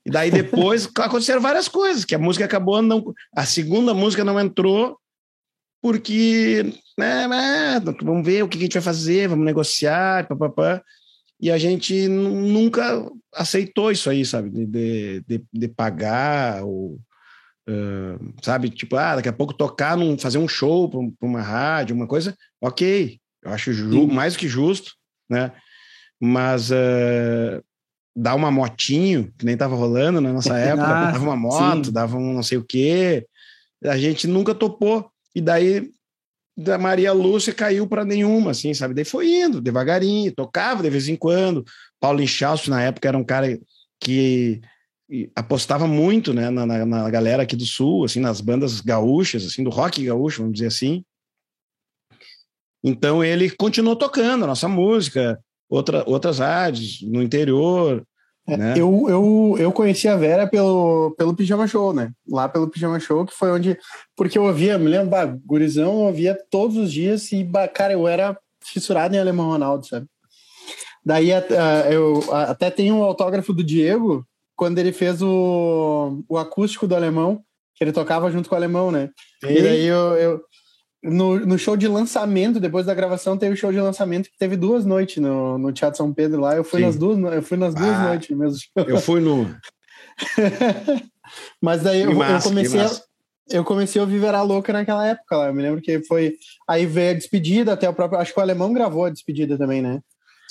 E 0.05 0.11
daí 0.11 0.31
depois 0.31 0.89
aconteceram 0.97 1.41
várias 1.41 1.67
coisas, 1.67 2.05
que 2.05 2.15
a 2.15 2.19
música 2.19 2.45
acabou 2.45 2.81
não, 2.81 3.13
a 3.35 3.45
segunda 3.45 3.93
música 3.93 4.23
não 4.23 4.39
entrou 4.39 4.97
porque, 5.81 6.73
né, 6.97 7.27
vamos 8.03 8.23
ver 8.23 8.43
o 8.43 8.47
que 8.47 8.57
a 8.57 8.61
gente 8.61 8.73
vai 8.73 8.83
fazer, 8.83 9.27
vamos 9.27 9.45
negociar, 9.45 10.27
papapá. 10.27 10.81
E 11.39 11.49
a 11.49 11.57
gente 11.57 12.07
nunca 12.07 13.03
aceitou 13.33 13.91
isso 13.91 14.07
aí, 14.07 14.23
sabe? 14.23 14.51
De, 14.51 15.21
de, 15.21 15.43
de 15.51 15.67
pagar, 15.67 16.63
ou, 16.63 16.99
uh, 17.67 18.33
sabe? 18.43 18.69
Tipo, 18.69 18.95
ah, 18.95 19.15
daqui 19.15 19.29
a 19.29 19.33
pouco 19.33 19.55
tocar, 19.55 19.97
num, 19.97 20.19
fazer 20.19 20.37
um 20.37 20.47
show 20.47 20.87
para 20.87 21.27
uma 21.27 21.41
rádio, 21.41 21.95
uma 21.95 22.05
coisa, 22.05 22.37
ok. 22.61 23.19
Eu 23.43 23.51
acho 23.51 23.73
ju, 23.73 24.07
mais 24.07 24.33
do 24.33 24.39
que 24.39 24.47
justo, 24.47 24.93
né? 25.29 25.51
Mas 26.19 26.69
uh, 26.69 27.63
dar 28.15 28.35
uma 28.35 28.51
motinho, 28.51 29.33
que 29.37 29.45
nem 29.45 29.57
tava 29.57 29.75
rolando 29.75 30.21
na 30.21 30.31
nossa 30.31 30.55
época, 30.59 30.87
ah, 30.87 31.11
dava 31.11 31.23
uma 31.23 31.35
moto, 31.35 31.85
sim. 31.85 31.91
dava 31.91 32.17
um 32.17 32.33
não 32.33 32.43
sei 32.43 32.57
o 32.57 32.63
quê, 32.63 33.25
a 33.83 33.97
gente 33.97 34.27
nunca 34.27 34.53
topou. 34.53 35.09
E 35.33 35.41
daí 35.41 35.89
da 36.55 36.77
Maria 36.77 37.13
Lúcia 37.13 37.53
caiu 37.53 37.87
para 37.87 38.05
nenhuma, 38.05 38.51
assim, 38.51 38.73
sabe? 38.73 38.93
Daí 38.93 39.05
foi 39.05 39.29
indo, 39.29 39.61
devagarinho, 39.61 40.31
tocava 40.33 40.83
de 40.83 40.89
vez 40.89 41.07
em 41.07 41.15
quando. 41.15 41.65
Paulo 41.99 42.21
Inchaus, 42.21 42.67
na 42.67 42.81
época, 42.81 43.07
era 43.07 43.17
um 43.17 43.23
cara 43.23 43.59
que 43.99 44.61
apostava 45.35 45.87
muito, 45.87 46.33
né, 46.33 46.49
na, 46.49 46.65
na, 46.65 46.85
na, 46.85 47.09
galera 47.09 47.43
aqui 47.43 47.55
do 47.55 47.65
Sul, 47.65 48.05
assim, 48.05 48.19
nas 48.19 48.39
bandas 48.39 48.79
gaúchas, 48.79 49.45
assim, 49.45 49.63
do 49.63 49.69
rock 49.69 50.03
gaúcho, 50.05 50.41
vamos 50.41 50.53
dizer 50.53 50.67
assim. 50.67 51.03
Então 52.83 53.23
ele 53.23 53.49
continuou 53.49 53.95
tocando 53.95 54.43
a 54.43 54.47
nossa 54.47 54.67
música, 54.67 55.39
outra, 55.69 56.03
outras 56.07 56.39
rádios 56.39 57.01
no 57.03 57.21
interior, 57.21 58.05
é, 58.47 58.57
né? 58.57 58.73
Eu, 58.75 59.05
eu, 59.07 59.55
eu 59.59 59.71
conheci 59.71 60.07
a 60.07 60.15
Vera 60.15 60.47
pelo, 60.47 61.13
pelo 61.17 61.35
Pijama 61.35 61.67
Show, 61.67 61.93
né? 61.93 62.11
Lá 62.27 62.49
pelo 62.49 62.67
Pijama 62.67 62.99
Show, 62.99 63.25
que 63.25 63.33
foi 63.33 63.51
onde. 63.51 63.77
Porque 64.15 64.37
eu 64.37 64.43
ouvia, 64.43 64.77
me 64.77 64.87
lembro, 64.87 65.09
bah, 65.09 65.25
gurizão, 65.45 65.93
eu 65.93 66.07
ouvia 66.07 66.37
todos 66.49 66.75
os 66.75 66.91
dias 66.91 67.31
e, 67.31 67.43
bah, 67.43 67.67
cara, 67.67 67.93
eu 67.93 68.07
era 68.07 68.37
fissurado 68.63 69.15
em 69.15 69.19
Alemão 69.19 69.49
Ronaldo, 69.49 69.87
sabe? 69.87 70.07
Daí 71.03 71.29
eu 71.89 72.21
até 72.31 72.69
tenho 72.69 72.95
um 72.95 73.03
autógrafo 73.03 73.53
do 73.53 73.63
Diego, 73.63 74.25
quando 74.55 74.77
ele 74.77 74.91
fez 74.91 75.21
o, 75.21 76.23
o 76.29 76.37
acústico 76.37 76.87
do 76.87 76.95
Alemão, 76.95 77.41
que 77.75 77.83
ele 77.83 77.91
tocava 77.91 78.29
junto 78.31 78.47
com 78.47 78.53
o 78.53 78.57
Alemão, 78.57 78.91
né? 78.91 79.09
Sim. 79.43 79.51
E 79.51 79.61
daí 79.61 79.85
eu, 79.85 80.13
eu, 80.15 80.41
no, 81.03 81.39
no 81.39 81.57
show 81.57 81.75
de 81.75 81.87
lançamento, 81.87 82.59
depois 82.59 82.85
da 82.85 82.93
gravação, 82.93 83.37
teve 83.37 83.53
o 83.53 83.57
show 83.57 83.71
de 83.71 83.79
lançamento 83.79 84.29
que 84.29 84.37
teve 84.37 84.55
duas 84.55 84.85
noites 84.85 85.21
no, 85.21 85.57
no 85.57 85.71
Teatro 85.71 85.97
São 85.97 86.13
Pedro 86.13 86.41
lá. 86.41 86.55
Eu 86.55 86.63
fui 86.63 86.79
Sim. 86.79 86.85
nas 86.85 86.95
duas, 86.95 87.33
eu 87.33 87.41
fui 87.41 87.57
nas 87.57 87.73
duas 87.73 87.89
ah, 87.89 88.07
noites 88.07 88.29
no 88.29 88.37
mesmo 88.37 88.59
show. 88.59 88.87
Eu 88.87 88.97
fui 88.99 89.19
no. 89.19 89.55
Mas 91.61 91.81
daí 91.81 92.01
eu, 92.01 92.13
massa, 92.13 92.47
eu, 92.47 92.51
comecei 92.51 92.79
a, 92.79 92.91
eu 93.49 93.63
comecei 93.63 93.99
a 93.99 94.03
ouvir 94.03 94.19
Vera 94.19 94.41
Louca 94.41 94.71
naquela 94.71 95.07
época 95.07 95.37
lá. 95.37 95.47
Eu 95.47 95.53
me 95.53 95.61
lembro 95.61 95.81
que 95.81 96.03
foi. 96.03 96.35
Aí 96.67 96.85
veio 96.85 97.11
a 97.11 97.15
despedida, 97.15 97.73
até 97.73 97.89
o 97.89 97.93
próprio. 97.93 98.19
Acho 98.19 98.33
que 98.33 98.39
o 98.39 98.43
alemão 98.43 98.73
gravou 98.73 99.05
a 99.05 99.09
despedida 99.09 99.57
também, 99.57 99.81
né? 99.81 100.01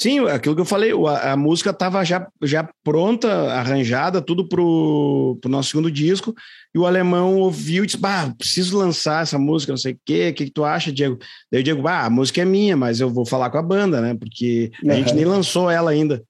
Sim, 0.00 0.20
aquilo 0.20 0.54
que 0.54 0.62
eu 0.62 0.66
falei, 0.66 0.92
a, 0.92 1.32
a 1.32 1.36
música 1.36 1.68
estava 1.68 2.02
já, 2.02 2.26
já 2.42 2.66
pronta, 2.82 3.28
arranjada, 3.52 4.22
tudo 4.22 4.48
pro, 4.48 5.36
pro 5.42 5.50
nosso 5.50 5.68
segundo 5.68 5.90
disco, 5.90 6.34
e 6.74 6.78
o 6.78 6.86
alemão 6.86 7.36
ouviu 7.36 7.84
e 7.84 7.86
disse, 7.86 7.98
bah, 7.98 8.32
preciso 8.38 8.78
lançar 8.78 9.22
essa 9.22 9.38
música, 9.38 9.72
não 9.72 9.76
sei 9.76 9.92
o 9.92 10.00
quê, 10.02 10.30
o 10.30 10.34
que, 10.34 10.46
que 10.46 10.50
tu 10.50 10.64
acha, 10.64 10.90
Diego? 10.90 11.18
Daí 11.52 11.60
eu 11.60 11.62
digo, 11.62 11.82
bah, 11.82 12.06
a 12.06 12.10
música 12.10 12.40
é 12.40 12.46
minha, 12.46 12.78
mas 12.78 12.98
eu 12.98 13.10
vou 13.10 13.26
falar 13.26 13.50
com 13.50 13.58
a 13.58 13.62
banda, 13.62 14.00
né, 14.00 14.14
porque 14.14 14.72
a 14.82 14.86
uhum. 14.86 14.94
gente 14.94 15.14
nem 15.14 15.26
lançou 15.26 15.70
ela 15.70 15.90
ainda. 15.90 16.24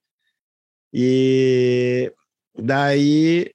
E 0.92 2.12
daí 2.58 3.52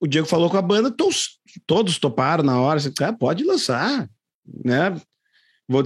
o 0.00 0.06
Diego 0.06 0.26
falou 0.26 0.48
com 0.48 0.56
a 0.56 0.62
banda, 0.62 0.90
todos, 0.90 1.38
todos 1.66 1.98
toparam 1.98 2.42
na 2.42 2.58
hora, 2.58 2.78
assim, 2.78 2.90
ah, 3.02 3.12
pode 3.12 3.44
lançar, 3.44 4.08
né, 4.64 4.98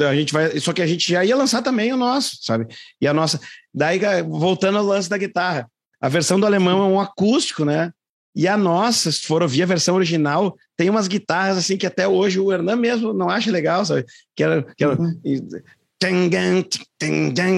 a 0.08 0.14
gente 0.14 0.32
vai, 0.32 0.58
só 0.60 0.72
que 0.72 0.82
a 0.82 0.86
gente 0.86 1.10
já 1.10 1.24
ia 1.24 1.36
lançar 1.36 1.62
também 1.62 1.92
o 1.92 1.96
nosso, 1.96 2.38
sabe? 2.42 2.66
E 3.00 3.06
a 3.06 3.14
nossa, 3.14 3.40
daí 3.72 4.00
voltando 4.22 4.78
ao 4.78 4.84
lance 4.84 5.08
da 5.08 5.18
guitarra, 5.18 5.70
a 6.00 6.08
versão 6.08 6.38
do 6.38 6.46
alemão 6.46 6.82
é 6.82 6.86
um 6.86 7.00
acústico, 7.00 7.64
né? 7.64 7.92
E 8.34 8.46
a 8.46 8.56
nossa, 8.56 9.10
se 9.10 9.22
for 9.22 9.42
ouvir 9.42 9.62
a 9.62 9.66
versão 9.66 9.96
original, 9.96 10.56
tem 10.76 10.88
umas 10.88 11.08
guitarras 11.08 11.58
assim 11.58 11.76
que 11.76 11.86
até 11.86 12.06
hoje 12.06 12.38
o 12.38 12.52
Hernan 12.52 12.76
mesmo 12.76 13.12
não 13.12 13.28
acha 13.28 13.50
legal, 13.50 13.84
sabe? 13.84 14.04
Que 14.36 14.44
era, 14.44 14.62
que 14.76 14.84
era 14.84 14.94
uhum. 14.94 15.20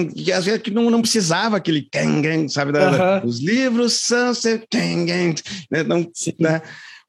que 0.07 0.31
às 0.31 0.45
vezes 0.45 0.61
não, 0.71 0.89
não 0.89 1.01
precisava 1.01 1.57
aquele 1.57 1.83
sabe? 2.49 2.71
Uhum. 2.75 3.27
Os 3.29 3.39
livros 3.39 3.93
são 3.93 4.33
né? 5.69 5.83
Não, 5.83 5.99
né? 6.39 6.61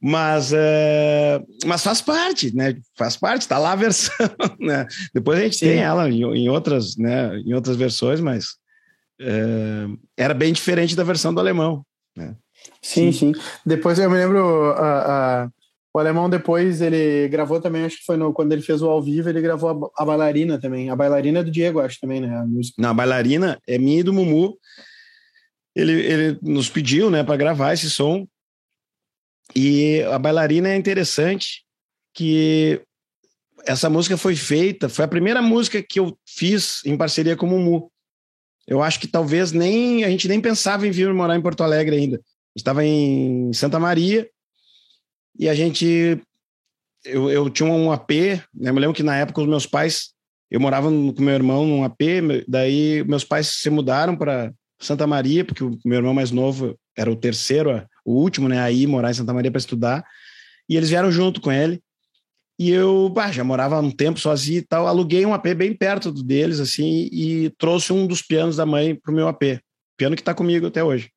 Mas, 0.04 0.52
é, 0.52 1.40
mas 1.64 1.84
faz 1.84 2.00
parte, 2.00 2.52
né? 2.56 2.76
Faz 2.96 3.16
parte, 3.16 3.42
está 3.42 3.56
lá 3.56 3.70
a 3.70 3.76
versão, 3.76 4.16
né? 4.58 4.84
Depois 5.14 5.38
a 5.38 5.42
gente 5.42 5.56
Sim. 5.56 5.66
tem 5.66 5.78
ela 5.78 6.10
em, 6.10 6.22
em, 6.22 6.48
outras, 6.48 6.96
né? 6.96 7.38
Em 7.38 7.54
outras 7.54 7.76
versões, 7.76 8.20
mas 8.20 8.56
é, 9.20 9.86
era 10.16 10.34
bem 10.34 10.52
diferente 10.52 10.96
da 10.96 11.04
versão 11.04 11.32
do 11.32 11.38
alemão, 11.38 11.86
né? 12.16 12.34
Sim, 12.82 13.12
sim. 13.12 13.32
sim. 13.32 13.40
Depois 13.64 13.96
eu 14.00 14.10
me 14.10 14.16
lembro, 14.16 14.72
a, 14.72 15.44
a, 15.44 15.48
o 15.94 15.98
alemão 16.00 16.28
depois 16.28 16.80
ele 16.80 17.28
gravou 17.28 17.60
também, 17.60 17.84
acho 17.84 17.98
que 17.98 18.04
foi 18.04 18.16
no, 18.16 18.32
quando 18.32 18.50
ele 18.50 18.62
fez 18.62 18.82
o 18.82 18.90
ao 18.90 19.00
vivo, 19.00 19.28
ele 19.28 19.40
gravou 19.40 19.92
a, 19.96 20.02
a 20.02 20.04
bailarina 20.04 20.58
também. 20.58 20.90
A 20.90 20.96
bailarina 20.96 21.38
é 21.38 21.44
do 21.44 21.50
Diego, 21.50 21.78
acho 21.78 22.00
também, 22.00 22.20
né? 22.20 22.36
A 22.38 22.44
música. 22.44 22.74
Não, 22.82 22.90
a 22.90 22.94
bailarina 22.94 23.56
é 23.68 23.78
minha 23.78 24.00
e 24.00 24.02
do 24.02 24.12
Mumu. 24.12 24.58
Ele, 25.76 25.92
ele 25.92 26.38
nos 26.42 26.68
pediu, 26.68 27.08
né, 27.08 27.22
para 27.22 27.36
gravar 27.36 27.72
esse 27.72 27.88
som 27.88 28.26
e 29.55 30.02
a 30.02 30.18
bailarina 30.18 30.68
é 30.68 30.76
interessante 30.76 31.64
que 32.14 32.81
essa 33.66 33.88
música 33.88 34.16
foi 34.16 34.35
feita, 34.35 34.88
foi 34.88 35.05
a 35.05 35.09
primeira 35.09 35.40
música 35.40 35.83
que 35.83 36.00
eu 36.00 36.16
fiz 36.26 36.81
em 36.85 36.96
parceria 36.96 37.37
com 37.37 37.46
o 37.46 37.50
Mumu. 37.50 37.92
Eu 38.66 38.83
acho 38.83 39.00
que 39.00 39.07
talvez 39.07 39.52
nem 39.52 40.05
a 40.05 40.11
gente 40.11 40.28
nem 40.28 40.40
pensava 40.40 40.87
em 40.87 40.90
vir 40.90 41.12
morar 41.12 41.37
em 41.37 41.42
Porto 41.42 41.62
Alegre 41.62 41.96
ainda. 41.96 42.20
Estava 42.57 42.85
em 42.85 43.52
Santa 43.52 43.78
Maria 43.78 44.28
e 45.38 45.48
a 45.48 45.55
gente 45.55 46.20
eu, 47.05 47.31
eu 47.31 47.50
tinha 47.50 47.68
um 47.68 47.90
AP, 47.90 48.11
né? 48.55 48.70
Eu 48.70 48.74
me 48.74 48.81
lembro 48.81 48.94
que 48.94 49.02
na 49.02 49.16
época 49.16 49.40
os 49.40 49.48
meus 49.48 49.66
pais, 49.66 50.12
eu 50.50 50.61
morava 50.61 50.88
com 50.88 51.22
meu 51.22 51.35
irmão 51.35 51.66
num 51.66 51.85
AP, 51.85 52.00
daí 52.46 53.05
meus 53.05 53.24
pais 53.24 53.48
se 53.48 53.70
mudaram 53.70 54.16
para 54.16 54.52
Santa 54.81 55.07
Maria, 55.07 55.44
porque 55.44 55.64
o 55.64 55.78
meu 55.85 55.98
irmão 55.98 56.14
mais 56.14 56.31
novo 56.31 56.78
era 56.96 57.11
o 57.11 57.16
terceiro 57.16 57.70
a, 57.70 57.87
o 58.04 58.14
último, 58.14 58.48
né, 58.48 58.60
aí 58.60 58.86
morar 58.86 59.10
em 59.10 59.14
Santa 59.14 59.32
Maria 59.32 59.50
para 59.50 59.58
estudar. 59.58 60.04
E 60.68 60.76
eles 60.76 60.90
vieram 60.90 61.10
junto 61.10 61.40
com 61.40 61.52
ele. 61.52 61.82
E 62.58 62.70
eu 62.70 63.12
já 63.32 63.42
morava 63.42 63.80
um 63.80 63.90
tempo 63.90 64.20
sozinho 64.20 64.58
e 64.58 64.62
tal. 64.62 64.86
Aluguei 64.86 65.26
um 65.26 65.34
AP 65.34 65.54
bem 65.54 65.74
perto 65.74 66.12
deles, 66.12 66.60
assim, 66.60 67.08
e 67.10 67.50
trouxe 67.58 67.92
um 67.92 68.06
dos 68.06 68.22
pianos 68.22 68.56
da 68.56 68.66
mãe 68.66 68.94
pro 68.94 69.12
meu 69.12 69.26
AP. 69.26 69.60
Piano 69.96 70.14
que 70.14 70.22
está 70.22 70.34
comigo 70.34 70.66
até 70.66 70.82
hoje. 70.82 71.10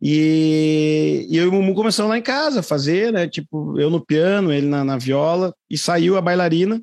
E, 0.00 1.26
e 1.30 1.36
eu 1.36 1.44
e 1.44 1.48
o 1.48 1.52
Mumu 1.52 1.74
começamos 1.74 2.10
lá 2.10 2.18
em 2.18 2.22
casa 2.22 2.60
a 2.60 2.62
fazer, 2.62 3.12
né? 3.12 3.26
Tipo, 3.26 3.80
eu 3.80 3.88
no 3.88 4.04
piano, 4.04 4.52
ele 4.52 4.66
na, 4.66 4.84
na 4.84 4.98
viola, 4.98 5.54
e 5.70 5.78
saiu 5.78 6.16
a 6.16 6.20
bailarina. 6.20 6.82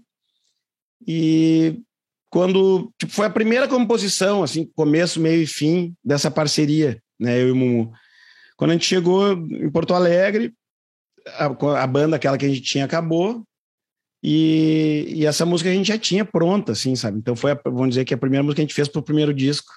E 1.08 1.80
quando 2.30 2.92
tipo, 2.98 3.14
foi 3.14 3.28
a 3.28 3.30
primeira 3.30 3.68
composição, 3.68 4.42
assim, 4.42 4.66
começo, 4.76 5.20
meio 5.20 5.44
e 5.44 5.48
fim 5.48 5.94
dessa 6.04 6.32
parceria, 6.32 7.00
né? 7.20 7.40
Eu 7.40 7.50
e 7.50 7.52
o 7.52 7.56
Mumu. 7.56 7.94
Quando 8.64 8.72
a 8.72 8.74
gente 8.76 8.86
chegou 8.86 9.34
em 9.34 9.70
Porto 9.70 9.94
Alegre, 9.94 10.54
a, 11.38 11.48
a 11.84 11.86
banda, 11.86 12.16
aquela 12.16 12.38
que 12.38 12.46
a 12.46 12.48
gente 12.48 12.62
tinha, 12.62 12.86
acabou. 12.86 13.44
E, 14.24 15.04
e, 15.10 15.26
essa 15.26 15.46
música 15.46 15.70
a 15.70 15.74
gente 15.74 15.88
já 15.88 15.98
tinha 15.98 16.24
pronta, 16.24 16.72
assim, 16.72 16.96
sabe? 16.96 17.18
Então 17.18 17.36
foi, 17.36 17.52
a, 17.52 17.60
vamos 17.66 17.90
dizer 17.90 18.06
que 18.06 18.14
a 18.14 18.18
primeira 18.18 18.42
música 18.42 18.56
que 18.56 18.62
a 18.62 18.64
gente 18.64 18.74
fez 18.74 18.88
para 18.88 19.02
o 19.02 19.04
primeiro 19.04 19.34
disco, 19.34 19.70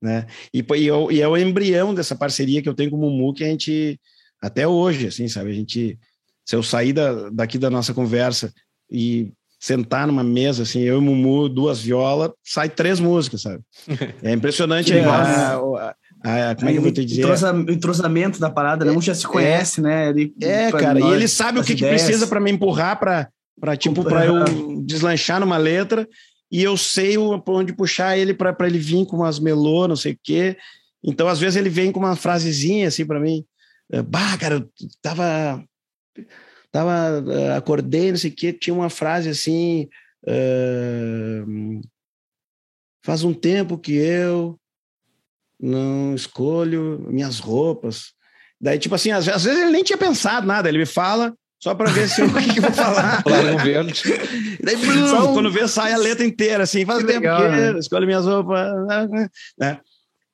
né? 0.00 0.26
E, 0.54 0.60
e, 0.60 0.88
é 0.88 1.12
e, 1.12 1.20
é 1.20 1.28
o 1.28 1.36
embrião 1.36 1.92
dessa 1.92 2.16
parceria 2.16 2.62
que 2.62 2.68
eu 2.70 2.72
tenho 2.72 2.90
com 2.90 2.96
o 2.96 3.00
Mumu, 3.00 3.34
que 3.34 3.44
a 3.44 3.46
gente, 3.46 4.00
até 4.40 4.66
hoje, 4.66 5.08
assim, 5.08 5.28
sabe? 5.28 5.50
A 5.50 5.54
gente, 5.54 5.98
se 6.42 6.56
eu 6.56 6.62
sair 6.62 6.94
da, 6.94 7.28
daqui 7.28 7.58
da 7.58 7.68
nossa 7.68 7.92
conversa 7.92 8.50
e 8.90 9.34
sentar 9.60 10.06
numa 10.06 10.24
mesa, 10.24 10.62
assim, 10.62 10.80
eu 10.80 10.94
e 10.94 10.98
o 10.98 11.02
Mumu, 11.02 11.46
duas 11.46 11.78
violas, 11.82 12.30
sai 12.42 12.70
três 12.70 13.00
músicas, 13.00 13.42
sabe? 13.42 13.62
É 14.24 14.32
impressionante 14.32 14.98
a, 14.98 15.56
a, 15.56 15.94
a, 16.22 16.54
como 16.54 16.68
é 16.68 16.72
que 16.72 16.78
eu 16.78 16.82
vou 16.82 16.92
te 16.92 17.04
dizer? 17.04 17.24
O 17.24 17.70
entrosamento 17.70 18.38
da 18.38 18.50
parada, 18.50 18.84
né? 18.84 18.92
Um 18.92 19.00
já 19.00 19.14
se 19.14 19.26
conhece, 19.26 19.80
é, 19.80 19.82
né? 19.82 20.08
Ele, 20.10 20.34
é, 20.42 20.70
cara, 20.70 20.98
nós, 20.98 21.12
e 21.12 21.16
ele 21.16 21.28
sabe 21.28 21.58
o 21.58 21.64
que, 21.64 21.74
que 21.74 21.86
precisa 21.86 22.26
para 22.26 22.40
me 22.40 22.50
empurrar 22.50 22.98
para 22.98 23.28
para 23.60 23.76
tipo 23.76 24.02
para 24.02 24.24
eu 24.24 24.82
deslanchar 24.84 25.38
numa 25.38 25.58
letra 25.58 26.08
e 26.50 26.62
eu 26.62 26.76
sei 26.76 27.16
o, 27.16 27.42
onde 27.46 27.72
puxar 27.72 28.18
ele 28.18 28.34
para 28.34 28.54
ele 28.66 28.78
vir 28.78 29.06
com 29.06 29.16
umas 29.16 29.38
melô, 29.38 29.86
não 29.86 29.96
sei 29.96 30.12
o 30.12 30.18
quê. 30.22 30.56
Então, 31.02 31.28
às 31.28 31.38
vezes, 31.38 31.56
ele 31.56 31.70
vem 31.70 31.92
com 31.92 32.00
uma 32.00 32.16
frasezinha 32.16 32.88
assim 32.88 33.06
para 33.06 33.20
mim. 33.20 33.44
Eh, 33.92 34.02
bah, 34.02 34.36
cara, 34.36 34.56
eu 34.56 34.70
tava. 35.00 35.64
Tava. 36.72 37.22
Uh, 37.22 37.56
acordei, 37.56 38.10
não 38.10 38.18
sei 38.18 38.30
o 38.30 38.34
quê, 38.34 38.52
tinha 38.52 38.74
uma 38.74 38.90
frase 38.90 39.28
assim. 39.28 39.88
Uh, 40.24 41.80
faz 43.04 43.24
um 43.24 43.32
tempo 43.32 43.78
que 43.78 43.94
eu 43.94 44.59
não 45.60 46.14
escolho 46.14 47.04
minhas 47.08 47.38
roupas. 47.38 48.12
Daí, 48.60 48.78
tipo 48.78 48.94
assim, 48.94 49.10
às, 49.10 49.28
às 49.28 49.44
vezes 49.44 49.60
ele 49.60 49.70
nem 49.70 49.84
tinha 49.84 49.98
pensado 49.98 50.46
nada, 50.46 50.68
ele 50.68 50.78
me 50.78 50.86
fala, 50.86 51.34
só 51.62 51.74
para 51.74 51.90
ver 51.90 52.08
se 52.08 52.20
eu, 52.20 52.26
o 52.28 52.34
que, 52.34 52.52
que 52.54 52.58
eu 52.58 52.62
vou 52.62 52.72
falar. 52.72 53.22
Claro, 53.22 53.58
verde. 53.58 54.02
Daí, 54.62 54.76
um... 54.76 55.32
quando 55.34 55.50
vê, 55.50 55.66
sai 55.68 55.92
a 55.92 55.98
letra 55.98 56.24
inteira, 56.24 56.64
assim, 56.64 56.84
faz 56.84 57.00
que 57.00 57.06
tempo 57.06 57.20
legal, 57.20 57.42
que 57.42 57.48
né? 57.48 57.78
escolhe 57.78 58.06
minhas 58.06 58.24
roupas, 58.24 58.72
né? 59.58 59.80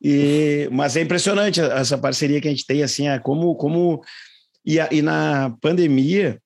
E, 0.03 0.69
mas 0.73 0.97
é 0.97 1.01
impressionante 1.01 1.61
essa 1.61 1.97
parceria 1.97 2.41
que 2.41 2.49
a 2.49 2.51
gente 2.51 2.67
tem, 2.67 2.83
assim, 2.83 3.09
é 3.09 3.19
como, 3.19 3.55
como 3.57 4.03
e, 4.65 4.79
a, 4.79 4.89
e 4.93 5.03
na 5.03 5.57
pandemia, 5.61 6.41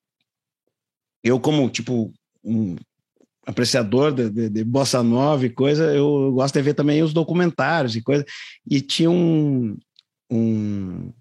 eu 1.23 1.39
como, 1.41 1.69
tipo, 1.69 2.13
um 2.45 2.77
apreciador 3.47 4.13
de, 4.13 4.31
de, 4.31 4.49
de, 4.49 4.65
bossa 4.65 5.03
nova 5.03 5.47
e 5.47 5.51
coisa, 5.51 5.95
eu 5.95 6.33
gosto 6.33 6.55
de 6.55 6.63
ver 6.63 6.75
também 6.75 7.03
os 7.03 7.13
documentários 7.13 7.97
e 7.97 8.03
coisa, 8.03 8.25
e 8.69 8.81
tinha 8.81 9.11
um, 9.11 9.77
um 10.31 11.13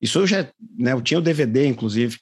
isso 0.00 0.18
eu 0.18 0.26
já, 0.26 0.50
né, 0.78 0.92
eu 0.92 1.02
tinha 1.02 1.18
o 1.18 1.22
DVD, 1.22 1.66
inclusive, 1.66 2.18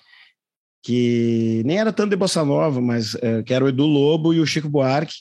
que 0.83 1.63
nem 1.65 1.79
era 1.79 1.93
tanto 1.93 2.11
de 2.11 2.17
bossa 2.17 2.45
nova, 2.45 2.81
mas 2.81 3.15
é, 3.17 3.43
que 3.43 3.55
era 3.55 3.65
o 3.65 3.69
Edu 3.69 3.87
Lobo 3.87 4.35
e 4.35 4.41
o 4.41 4.47
Chico 4.47 4.69
Buarque, 4.69 5.15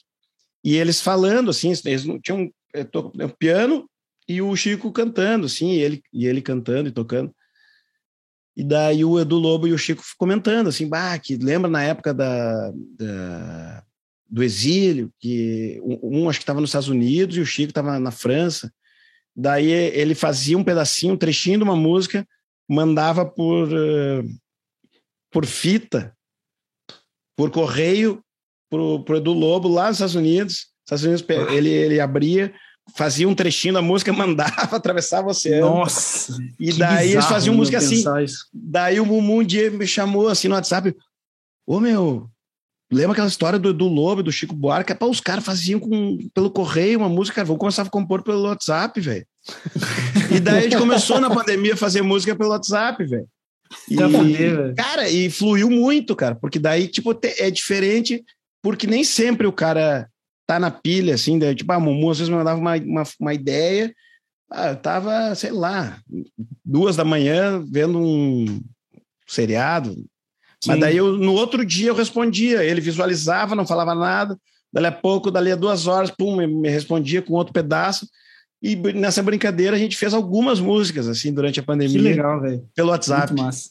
e 0.64 0.76
eles 0.76 1.02
falando 1.02 1.52
assim, 1.52 1.72
eles 1.86 2.06
não 2.06 2.20
tinham 2.20 2.52
é, 2.74 2.84
to, 2.84 3.12
é, 3.20 3.28
piano 3.28 3.88
e 4.28 4.42
o 4.42 4.56
Chico 4.56 4.92
cantando, 4.92 5.46
assim, 5.46 5.72
e 5.72 5.80
ele, 5.80 6.02
e 6.12 6.26
ele 6.26 6.42
cantando 6.42 6.90
e 6.90 6.92
tocando. 6.92 7.34
E 8.56 8.64
daí 8.64 9.06
o 9.06 9.20
Edu 9.20 9.38
Lobo 9.38 9.68
e 9.68 9.74
o 9.74 9.78
Chico 9.78 10.04
comentando, 10.18 10.68
assim, 10.68 10.90
bah, 10.90 11.18
que 11.20 11.38
lembra 11.38 11.70
na 11.70 11.84
época 11.84 12.14
da, 12.14 12.72
da 12.98 13.84
do 14.30 14.44
exílio, 14.44 15.12
que 15.20 15.80
um, 15.84 16.30
acho 16.30 16.40
que 16.40 16.44
estava 16.44 16.60
nos 16.60 16.70
Estados 16.70 16.90
Unidos 16.90 17.38
e 17.38 17.42
o 17.42 17.46
Chico 17.46 17.70
estava 17.70 18.00
na 18.00 18.12
França. 18.12 18.72
Daí 19.36 19.70
ele 19.70 20.16
fazia 20.16 20.58
um 20.58 20.64
pedacinho, 20.64 21.14
um 21.14 21.18
trechinho 21.18 21.60
de 21.60 21.64
uma 21.64 21.76
música, 21.76 22.28
mandava 22.68 23.26
por, 23.26 23.68
uh, 23.72 24.24
por 25.32 25.46
fita, 25.46 26.16
por 27.36 27.52
correio, 27.52 28.22
pro, 28.70 29.04
pro 29.04 29.18
Edu 29.18 29.34
Lobo 29.34 29.68
lá 29.68 29.88
nos 29.88 29.98
Estados 29.98 30.16
Unidos. 30.16 30.68
Estados 30.84 31.04
Unidos 31.04 31.26
ele, 31.54 31.70
ele 31.70 32.00
abria, 32.00 32.54
fazia 32.96 33.28
um 33.28 33.36
trechinho 33.36 33.76
da 33.76 33.82
música, 33.82 34.12
mandava, 34.14 34.76
atravessava 34.76 35.28
o 35.28 35.32
oceano. 35.32 35.68
Nossa! 35.68 36.38
E 36.60 36.74
daí 36.74 37.12
eles 37.12 37.26
faziam 37.26 37.56
música 37.56 37.78
assim. 37.78 38.04
Isso. 38.24 38.48
Daí 38.54 39.00
o 39.00 39.06
Mumu 39.06 39.40
um 39.40 39.44
dia 39.44 39.70
me 39.70 39.88
chamou 39.88 40.28
assim 40.28 40.48
no 40.48 40.56
WhatsApp: 40.56 40.96
Ô 41.66 41.80
meu, 41.80 42.30
lembra 42.92 43.14
aquela 43.14 43.28
história 43.28 43.60
do, 43.60 43.74
do 43.74 43.88
Lobo, 43.88 44.24
do 44.24 44.32
Chico 44.32 44.56
Buarque? 44.56 44.94
Pá, 44.96 45.06
os 45.06 45.20
caras 45.20 45.44
faziam 45.44 45.80
com, 45.80 46.18
pelo 46.34 46.50
correio 46.50 47.00
uma 47.00 47.10
música, 47.10 47.44
vou 47.44 47.58
começar 47.58 47.84
a 47.84 47.90
compor 47.90 48.24
pelo 48.24 48.44
WhatsApp, 48.44 49.00
velho. 49.00 49.26
e 50.36 50.40
daí 50.40 50.60
a 50.60 50.62
gente 50.62 50.78
começou 50.78 51.20
na 51.20 51.30
pandemia 51.30 51.74
a 51.74 51.78
fazer 51.78 52.02
música 52.02 52.36
pelo 52.36 52.52
WhatsApp, 52.52 53.04
velho. 53.06 53.28
E, 53.90 53.96
cara, 54.76 55.10
e 55.10 55.30
fluiu 55.30 55.70
muito, 55.70 56.16
cara, 56.16 56.36
porque 56.36 56.58
daí, 56.58 56.88
tipo, 56.88 57.18
é 57.24 57.52
diferente, 57.52 58.24
porque 58.62 58.88
nem 58.88 59.04
sempre 59.04 59.46
o 59.46 59.52
cara 59.52 60.10
tá 60.46 60.58
na 60.60 60.72
pilha, 60.72 61.16
assim, 61.16 61.38
daí, 61.38 61.54
tipo, 61.54 61.72
a 61.74 61.80
Mumu 61.80 62.10
às 62.10 62.20
vezes 62.20 62.30
me 62.30 62.38
mandava 62.38 62.60
uma, 62.60 62.76
uma, 62.78 63.04
uma 63.20 63.34
ideia, 63.34 63.94
ah, 64.50 64.70
eu 64.70 64.78
tava, 64.78 65.36
sei 65.36 65.52
lá, 65.52 66.00
duas 66.64 66.96
da 66.96 67.04
manhã 67.04 67.62
vendo 67.70 68.00
um 68.00 68.62
seriado, 69.28 69.94
Sim. 70.64 70.72
mas 70.72 70.80
daí 70.80 70.98
eu, 70.98 71.14
no 71.18 71.34
outro 71.34 71.66
dia 71.66 71.90
eu 71.90 71.96
respondia, 71.96 72.64
ele 72.64 72.82
visualizava, 72.82 73.56
não 73.56 73.66
falava 73.66 73.94
nada, 73.94 74.38
dali 74.72 74.88
a 74.88 74.92
pouco, 74.92 75.32
dali 75.32 75.52
a 75.52 75.56
duas 75.56 75.88
horas, 75.88 76.12
pum, 76.12 76.36
me, 76.36 76.48
me 76.48 76.70
respondia 76.70 77.22
com 77.22 77.34
outro 77.34 77.54
pedaço, 77.54 78.08
e 78.62 78.76
nessa 78.76 79.22
brincadeira 79.22 79.76
a 79.76 79.80
gente 79.80 79.96
fez 79.96 80.14
algumas 80.14 80.60
músicas, 80.60 81.08
assim, 81.08 81.32
durante 81.32 81.60
a 81.60 81.64
pandemia. 81.64 81.94
Que 81.94 82.02
legal, 82.02 82.42
velho. 82.42 82.68
Pelo 82.74 82.90
WhatsApp. 82.90 83.32
Muito 83.32 83.44
massa. 83.44 83.70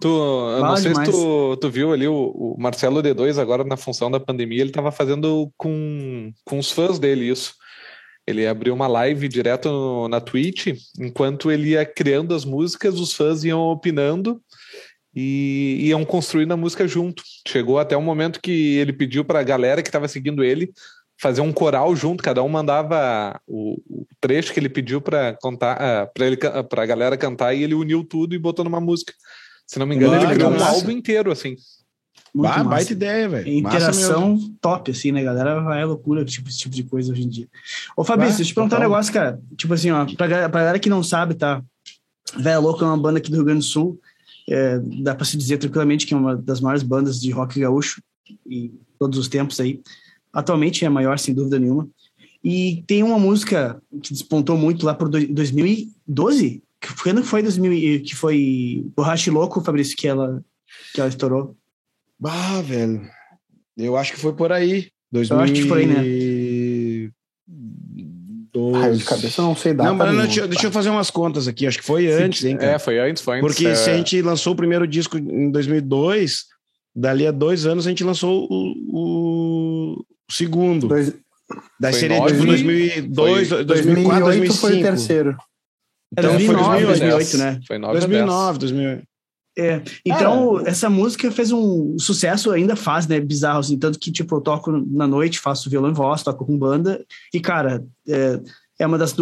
Tu, 0.00 0.08
eu 0.08 0.60
não 0.60 0.76
sei 0.76 0.92
demais. 0.92 1.08
se 1.08 1.14
tu, 1.14 1.56
tu 1.56 1.70
viu 1.70 1.92
ali 1.92 2.06
o, 2.06 2.14
o, 2.14 2.56
Marcelo 2.56 3.02
D2 3.02 3.36
agora 3.36 3.64
na 3.64 3.76
função 3.76 4.08
da 4.08 4.20
pandemia, 4.20 4.60
ele 4.60 4.70
tava 4.70 4.92
fazendo 4.92 5.50
com, 5.56 6.32
com 6.44 6.58
os 6.58 6.70
fãs 6.70 7.00
dele 7.00 7.28
isso. 7.28 7.54
Ele 8.26 8.46
abriu 8.46 8.74
uma 8.74 8.86
live 8.86 9.26
direto 9.26 9.70
no, 9.70 10.08
na 10.08 10.20
Twitch, 10.20 10.68
enquanto 11.00 11.50
ele 11.50 11.70
ia 11.70 11.84
criando 11.84 12.32
as 12.32 12.44
músicas, 12.44 13.00
os 13.00 13.12
fãs 13.12 13.42
iam 13.42 13.60
opinando 13.60 14.40
e 15.20 15.88
iam 15.88 16.04
construindo 16.04 16.52
a 16.52 16.56
música 16.56 16.86
junto. 16.86 17.24
Chegou 17.46 17.80
até 17.80 17.96
um 17.96 18.02
momento 18.02 18.40
que 18.40 18.76
ele 18.76 18.92
pediu 18.92 19.24
para 19.24 19.40
a 19.40 19.42
galera 19.42 19.82
que 19.82 19.88
estava 19.88 20.06
seguindo 20.06 20.44
ele 20.44 20.72
fazer 21.20 21.40
um 21.40 21.52
coral 21.52 21.96
junto, 21.96 22.22
cada 22.22 22.40
um 22.44 22.48
mandava 22.48 23.40
o, 23.44 23.80
o 23.90 24.06
trecho 24.20 24.52
que 24.52 24.60
ele 24.60 24.68
pediu 24.68 25.00
para 25.00 25.36
contar, 25.42 25.76
uh, 25.76 26.14
para 26.14 26.24
ele 26.24 26.36
para 26.36 26.82
a 26.84 26.86
galera 26.86 27.16
cantar 27.16 27.52
e 27.52 27.64
ele 27.64 27.74
uniu 27.74 28.04
tudo 28.04 28.36
e 28.36 28.38
botou 28.38 28.64
numa 28.64 28.80
música. 28.80 29.12
Se 29.66 29.80
não 29.80 29.86
me 29.86 29.96
engano, 29.96 30.14
ele 30.14 30.34
criou 30.34 30.52
um 30.52 30.62
álbum 30.62 30.92
inteiro 30.92 31.32
assim. 31.32 31.56
Muito 32.32 32.54
bah, 32.54 32.62
baita 32.62 32.92
ideia, 32.92 33.28
velho. 33.28 33.48
Interação 33.48 34.38
top, 34.60 34.92
assim, 34.92 35.10
né, 35.10 35.24
galera? 35.24 35.60
Vai 35.60 35.82
é 35.82 35.84
loucura 35.84 36.24
tipo, 36.24 36.48
esse 36.48 36.58
tipo 36.58 36.76
de 36.76 36.84
coisa 36.84 37.12
hoje 37.12 37.24
em 37.24 37.28
dia. 37.28 37.48
Ô, 37.96 38.04
Fabrício, 38.04 38.36
deixa 38.36 38.50
eu 38.50 38.52
te 38.52 38.54
perguntar 38.54 38.76
um 38.76 38.82
negócio, 38.82 39.12
cara. 39.12 39.40
Tipo 39.56 39.74
assim, 39.74 39.90
ó, 39.90 40.04
pra, 40.04 40.48
pra 40.48 40.60
galera 40.60 40.78
que 40.78 40.88
não 40.88 41.02
sabe, 41.02 41.34
tá? 41.34 41.60
Velho 42.36 42.60
Louco 42.60 42.84
é 42.84 42.86
uma 42.86 42.96
banda 42.96 43.18
aqui 43.18 43.28
do 43.28 43.36
Rio 43.36 43.44
Grande 43.44 43.60
do 43.60 43.64
Sul. 43.64 43.98
É, 44.48 44.78
dá 45.02 45.14
pra 45.14 45.26
se 45.26 45.36
dizer 45.36 45.58
tranquilamente 45.58 46.06
que 46.06 46.14
é 46.14 46.16
uma 46.16 46.34
das 46.34 46.60
maiores 46.60 46.82
bandas 46.82 47.20
de 47.20 47.30
rock 47.30 47.60
gaúcho 47.60 48.02
em 48.48 48.72
todos 48.98 49.18
os 49.18 49.28
tempos 49.28 49.60
aí. 49.60 49.80
Atualmente 50.32 50.84
é 50.84 50.88
a 50.88 50.90
maior, 50.90 51.18
sem 51.18 51.34
dúvida 51.34 51.58
nenhuma. 51.58 51.88
E 52.42 52.82
tem 52.86 53.02
uma 53.02 53.18
música 53.18 53.80
que 54.02 54.12
despontou 54.12 54.56
muito 54.56 54.86
lá 54.86 54.94
por 54.94 55.08
2012, 55.08 56.62
que 56.80 56.88
foi, 56.88 57.14
que 57.14 57.22
foi 57.22 57.42
2000, 57.42 58.02
que 58.02 58.14
foi 58.14 58.84
Borracha 58.96 59.30
Louco, 59.30 59.60
Fabrício, 59.60 59.96
que 59.96 60.06
ela, 60.06 60.42
que 60.94 61.00
ela 61.00 61.08
estourou. 61.08 61.56
Bah, 62.18 62.62
velho. 62.62 63.08
Eu 63.76 63.96
acho 63.96 64.12
que 64.12 64.20
foi 64.20 64.32
por 64.34 64.52
aí. 64.52 64.88
2000 65.10 65.36
eu 65.36 65.44
acho 65.44 65.52
que 65.52 65.68
foi, 65.68 65.86
né? 65.86 66.02
Ah, 68.84 68.90
de 68.90 69.04
cabeça 69.04 69.42
não 69.42 69.56
sei 69.56 69.74
dar. 69.74 69.84
Não, 69.84 69.94
mas 69.94 70.16
deixa, 70.16 70.46
deixa, 70.46 70.66
eu 70.66 70.72
fazer 70.72 70.90
umas 70.90 71.10
contas 71.10 71.48
aqui. 71.48 71.66
Acho 71.66 71.78
que 71.78 71.84
foi 71.84 72.06
Sim, 72.06 72.22
antes, 72.22 72.44
hein, 72.44 72.56
cara? 72.56 72.72
É, 72.72 72.78
foi 72.78 72.98
antes, 72.98 73.22
foi 73.22 73.38
antes. 73.38 73.46
Porque 73.46 73.66
é... 73.66 73.74
se 73.74 73.90
a 73.90 73.96
gente 73.96 74.20
lançou 74.22 74.52
o 74.52 74.56
primeiro 74.56 74.86
disco 74.86 75.18
em 75.18 75.50
2002, 75.50 76.44
dali 76.94 77.26
a 77.26 77.30
dois 77.30 77.66
anos 77.66 77.86
a 77.86 77.90
gente 77.90 78.04
lançou 78.04 78.46
o, 78.50 78.74
o 78.92 80.04
segundo. 80.30 80.88
Dois... 80.88 81.14
Daí 81.80 81.92
foi 81.92 82.00
seria 82.00 82.20
tipo 82.26 82.44
2002, 82.44 83.48
foi, 83.48 83.64
2004, 83.64 84.24
2005. 84.24 84.60
foi 84.60 84.78
o 84.78 84.82
terceiro. 84.82 85.36
Então, 86.12 86.30
2009, 86.30 86.68
foi 86.68 86.86
2008, 86.86 87.36
né? 87.38 87.60
Foi 87.66 87.78
9 87.78 88.00
2009, 88.00 88.58
2008. 88.58 89.08
É, 89.58 89.82
então, 90.04 90.60
é. 90.60 90.70
essa 90.70 90.88
música 90.88 91.32
fez 91.32 91.50
um 91.50 91.98
sucesso, 91.98 92.52
ainda 92.52 92.76
faz, 92.76 93.08
né? 93.08 93.18
Bizarro, 93.18 93.58
assim. 93.58 93.76
Tanto 93.76 93.98
que, 93.98 94.12
tipo, 94.12 94.36
eu 94.36 94.40
toco 94.40 94.70
na 94.70 95.06
noite, 95.06 95.40
faço 95.40 95.68
violão 95.68 95.90
em 95.90 95.94
voz, 95.94 96.22
toco 96.22 96.46
com 96.46 96.56
banda. 96.56 97.04
E, 97.34 97.40
cara, 97.40 97.84
é, 98.08 98.40
é 98.78 98.86
uma 98.86 98.98
das, 98.98 99.14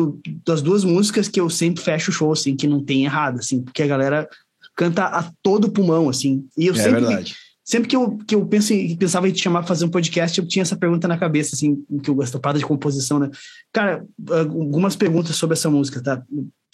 das 0.45 0.63
duas 0.63 0.85
músicas 0.85 1.29
que 1.29 1.41
eu 1.41 1.49
sempre 1.49 1.83
fecho 1.83 2.11
o 2.11 2.15
show, 2.15 2.33
assim, 2.33 2.55
que 2.55 2.67
não 2.67 2.85
tem 2.85 3.05
errado, 3.05 3.39
assim. 3.39 3.63
Porque 3.63 3.83
a 3.83 3.87
galera 3.87 4.29
canta 4.75 5.05
a 5.05 5.31
todo 5.43 5.71
pulmão, 5.71 6.09
assim. 6.09 6.47
E 6.57 6.67
eu 6.67 6.75
é 6.75 6.77
sempre... 6.77 7.01
Verdade 7.01 7.35
sempre 7.67 7.89
que 7.89 7.97
eu, 7.97 8.17
que 8.19 8.35
eu 8.37 8.47
penso 8.47 8.73
em, 8.73 8.97
pensava 8.97 9.29
em 9.29 9.33
te 9.33 9.43
chamar 9.43 9.59
para 9.59 9.69
fazer 9.69 9.85
um 9.85 9.91
podcast, 9.91 10.39
eu 10.39 10.47
tinha 10.47 10.63
essa 10.63 10.77
pergunta 10.77 11.09
na 11.09 11.19
cabeça, 11.19 11.57
assim, 11.57 11.85
que 12.01 12.09
eu 12.09 12.15
gosto 12.15 12.41
de 12.55 12.65
composição, 12.65 13.19
né? 13.19 13.29
Cara, 13.73 14.07
algumas 14.31 14.95
perguntas 14.95 15.35
sobre 15.35 15.55
essa 15.55 15.69
música, 15.69 16.01
tá? 16.01 16.23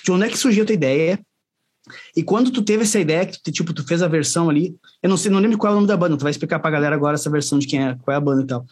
De 0.04 0.12
onde 0.12 0.26
é 0.26 0.28
que 0.28 0.36
surgiu 0.36 0.64
a 0.64 0.66
tua 0.66 0.74
ideia? 0.74 1.18
E 2.14 2.22
quando 2.22 2.50
tu 2.50 2.62
teve 2.62 2.82
essa 2.82 3.00
ideia, 3.00 3.24
que 3.24 3.42
tu, 3.42 3.50
tipo, 3.50 3.72
tu 3.72 3.86
fez 3.86 4.02
a 4.02 4.06
versão 4.08 4.50
ali, 4.50 4.76
eu 5.02 5.08
não 5.08 5.16
sei, 5.16 5.30
não 5.30 5.40
lembro 5.40 5.56
qual 5.56 5.72
é 5.72 5.74
o 5.74 5.76
nome 5.76 5.88
da 5.88 5.96
banda, 5.96 6.16
tu 6.16 6.22
vai 6.22 6.30
explicar 6.30 6.58
pra 6.58 6.70
galera 6.70 6.94
agora 6.94 7.14
essa 7.14 7.30
versão 7.30 7.58
de 7.58 7.66
quem 7.66 7.82
é, 7.82 7.96
qual 8.02 8.14
é 8.14 8.18
a 8.18 8.20
banda 8.20 8.42
e 8.42 8.46
tal. 8.46 8.66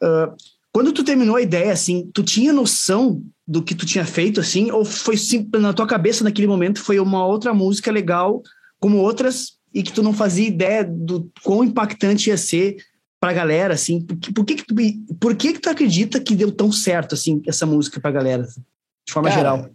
Uh, 0.00 0.36
quando 0.76 0.92
tu 0.92 1.02
terminou 1.02 1.36
a 1.36 1.40
ideia, 1.40 1.72
assim, 1.72 2.10
tu 2.12 2.22
tinha 2.22 2.52
noção 2.52 3.22
do 3.48 3.62
que 3.62 3.74
tu 3.74 3.86
tinha 3.86 4.04
feito, 4.04 4.40
assim, 4.40 4.70
ou 4.70 4.84
foi 4.84 5.16
simples 5.16 5.62
na 5.62 5.72
tua 5.72 5.86
cabeça 5.86 6.22
naquele 6.22 6.46
momento, 6.46 6.82
foi 6.82 7.00
uma 7.00 7.26
outra 7.26 7.54
música 7.54 7.90
legal, 7.90 8.42
como 8.78 8.98
outras 8.98 9.56
e 9.72 9.82
que 9.82 9.90
tu 9.90 10.02
não 10.02 10.12
fazia 10.12 10.46
ideia 10.46 10.84
do 10.84 11.32
quão 11.42 11.64
impactante 11.64 12.28
ia 12.28 12.36
ser 12.36 12.76
pra 13.18 13.32
galera, 13.32 13.72
assim, 13.72 14.02
por, 14.02 14.18
por, 14.34 14.44
que, 14.44 14.56
que, 14.56 14.66
tu, 14.66 14.74
por 15.18 15.34
que 15.34 15.54
que 15.54 15.60
tu 15.60 15.70
acredita 15.70 16.20
que 16.20 16.36
deu 16.36 16.52
tão 16.52 16.70
certo, 16.70 17.14
assim, 17.14 17.40
essa 17.46 17.64
música 17.64 17.98
pra 17.98 18.10
galera, 18.10 18.42
de 18.42 19.12
forma 19.14 19.30
Cara, 19.30 19.40
geral? 19.40 19.70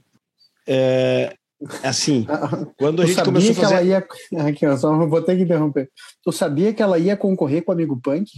é, 0.68 1.34
assim, 1.82 2.28
quando 2.78 3.02
a 3.02 3.08
gente 3.08 3.16
sabia 3.16 3.34
começou 3.34 3.52
a 3.54 3.56
que 3.56 3.62
fazer. 3.62 3.74
ela 3.74 3.84
ia. 3.84 4.08
Aqui, 4.48 4.68
ó, 4.68 4.78
só 4.78 4.96
vou 5.08 5.22
ter 5.24 5.36
que 5.36 5.42
interromper. 5.42 5.90
Tu 6.24 6.32
sabia 6.32 6.72
que 6.72 6.84
ela 6.84 7.00
ia 7.00 7.18
concorrer 7.18 7.64
com 7.64 7.72
o 7.72 7.74
amigo 7.74 8.00
Punk? 8.00 8.30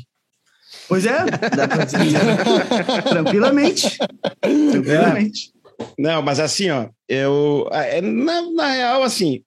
Pois 0.88 1.06
é, 1.06 1.26
dá 1.56 1.68
pra 1.68 1.86
dizer. 1.86 2.00
Tranquilamente. 3.10 3.98
Tranquilamente. 4.42 5.54
Não, 5.98 6.22
mas 6.22 6.40
assim, 6.40 6.70
ó, 6.70 6.90
eu. 7.08 7.68
é, 7.72 8.02
Na, 8.02 8.42
na 8.52 8.68
real, 8.72 9.04
assim. 9.04 9.44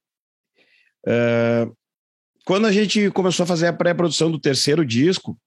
é, 1.06 1.68
quando 2.44 2.66
a 2.66 2.72
gente 2.72 3.10
começou 3.10 3.44
a 3.44 3.46
fazer 3.46 3.66
a 3.66 3.72
pré-produção 3.72 4.30
do 4.30 4.40
terceiro 4.40 4.84
disco, 4.84 5.38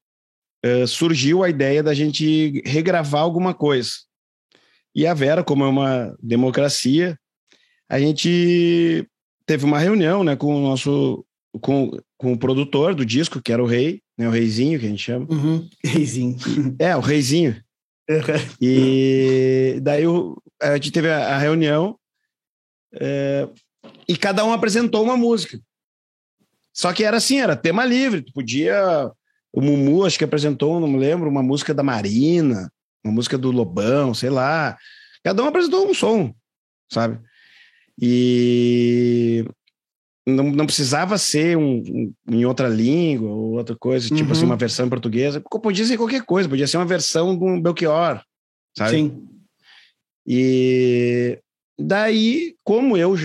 é, 0.64 0.86
surgiu 0.86 1.44
a 1.44 1.50
ideia 1.50 1.82
da 1.82 1.94
gente 1.94 2.62
regravar 2.66 3.22
alguma 3.22 3.54
coisa. 3.54 3.92
E 4.94 5.08
a 5.08 5.14
Vera, 5.14 5.44
como 5.44 5.64
é 5.64 5.68
uma 5.68 6.16
democracia, 6.22 7.18
a 7.90 8.00
gente 8.00 9.08
teve 9.46 9.66
uma 9.66 9.80
reunião 9.80 10.24
né, 10.24 10.36
com 10.36 10.54
o 10.56 10.62
nosso. 10.62 11.26
Com, 11.62 11.90
com 12.18 12.34
o 12.34 12.38
produtor 12.38 12.94
do 12.94 13.04
disco, 13.06 13.42
que 13.42 13.52
era 13.52 13.64
o 13.64 13.66
Rei, 13.66 14.02
né, 14.20 14.28
o 14.28 14.32
Reizinho, 14.32 14.78
que 14.80 14.86
a 14.86 14.90
gente 14.90 15.02
chama. 15.02 15.26
Uhum. 15.30 15.68
Reizinho. 15.84 16.38
É, 16.78 16.96
o 16.96 17.00
Reizinho. 17.00 17.56
E 18.62 19.80
daí 19.82 20.06
o- 20.06 20.36
a 20.62 20.74
gente 20.76 20.92
teve 20.92 21.10
a, 21.10 21.36
a 21.36 21.38
reunião 21.38 21.98
é, 22.94 23.48
e 24.08 24.18
cada 24.18 24.44
um 24.44 24.52
apresentou 24.52 25.04
uma 25.04 25.16
música. 25.16 25.60
Só 26.74 26.92
que 26.92 27.04
era 27.04 27.18
assim, 27.18 27.40
era 27.40 27.56
tema 27.56 27.86
livre. 27.86 28.22
Tu 28.22 28.34
podia. 28.34 29.10
O 29.54 29.62
Mumu, 29.62 30.06
acho 30.06 30.18
que 30.18 30.24
apresentou, 30.24 30.80
não 30.80 30.88
me 30.88 30.98
lembro, 31.00 31.28
uma 31.30 31.42
música 31.42 31.74
da 31.74 31.82
Marina, 31.82 32.72
uma 33.04 33.14
música 33.14 33.38
do 33.38 33.52
Lobão, 33.52 34.14
sei 34.14 34.30
lá. 34.30 34.78
Cada 35.24 35.42
um 35.44 35.48
apresentou 35.48 35.90
um 35.90 35.94
som, 35.94 36.34
sabe? 36.92 37.20
E 38.00 39.44
não, 40.36 40.44
não 40.52 40.66
precisava 40.66 41.18
ser 41.18 41.58
um, 41.58 41.78
um- 41.80 42.14
em 42.30 42.46
outra 42.46 42.68
língua 42.68 43.30
ou 43.30 43.54
outra 43.58 43.76
coisa, 43.76 44.08
tipo 44.08 44.24
Uhum. 44.26 44.32
assim, 44.32 44.46
uma 44.46 44.56
versão 44.58 44.86
em 44.86 44.90
portuguesa. 44.90 45.42
Podia 45.42 45.86
ser 45.86 45.98
qualquer 45.98 46.24
coisa, 46.26 46.48
podia 46.50 46.68
ser 46.68 46.78
uma 46.78 46.86
versão 46.86 47.38
de 47.38 47.44
um 47.44 47.62
Belchior, 47.62 48.22
sabe? 48.78 48.92
Sim. 48.92 49.28
E 50.28 51.40
daí, 51.80 52.56
como 52.64 52.96
eu 52.98 53.16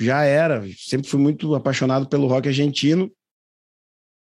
já 0.00 0.22
era, 0.24 0.64
sempre 0.76 1.08
fui 1.08 1.20
muito 1.20 1.54
apaixonado 1.54 2.08
pelo 2.08 2.26
rock 2.26 2.48
argentino, 2.48 3.10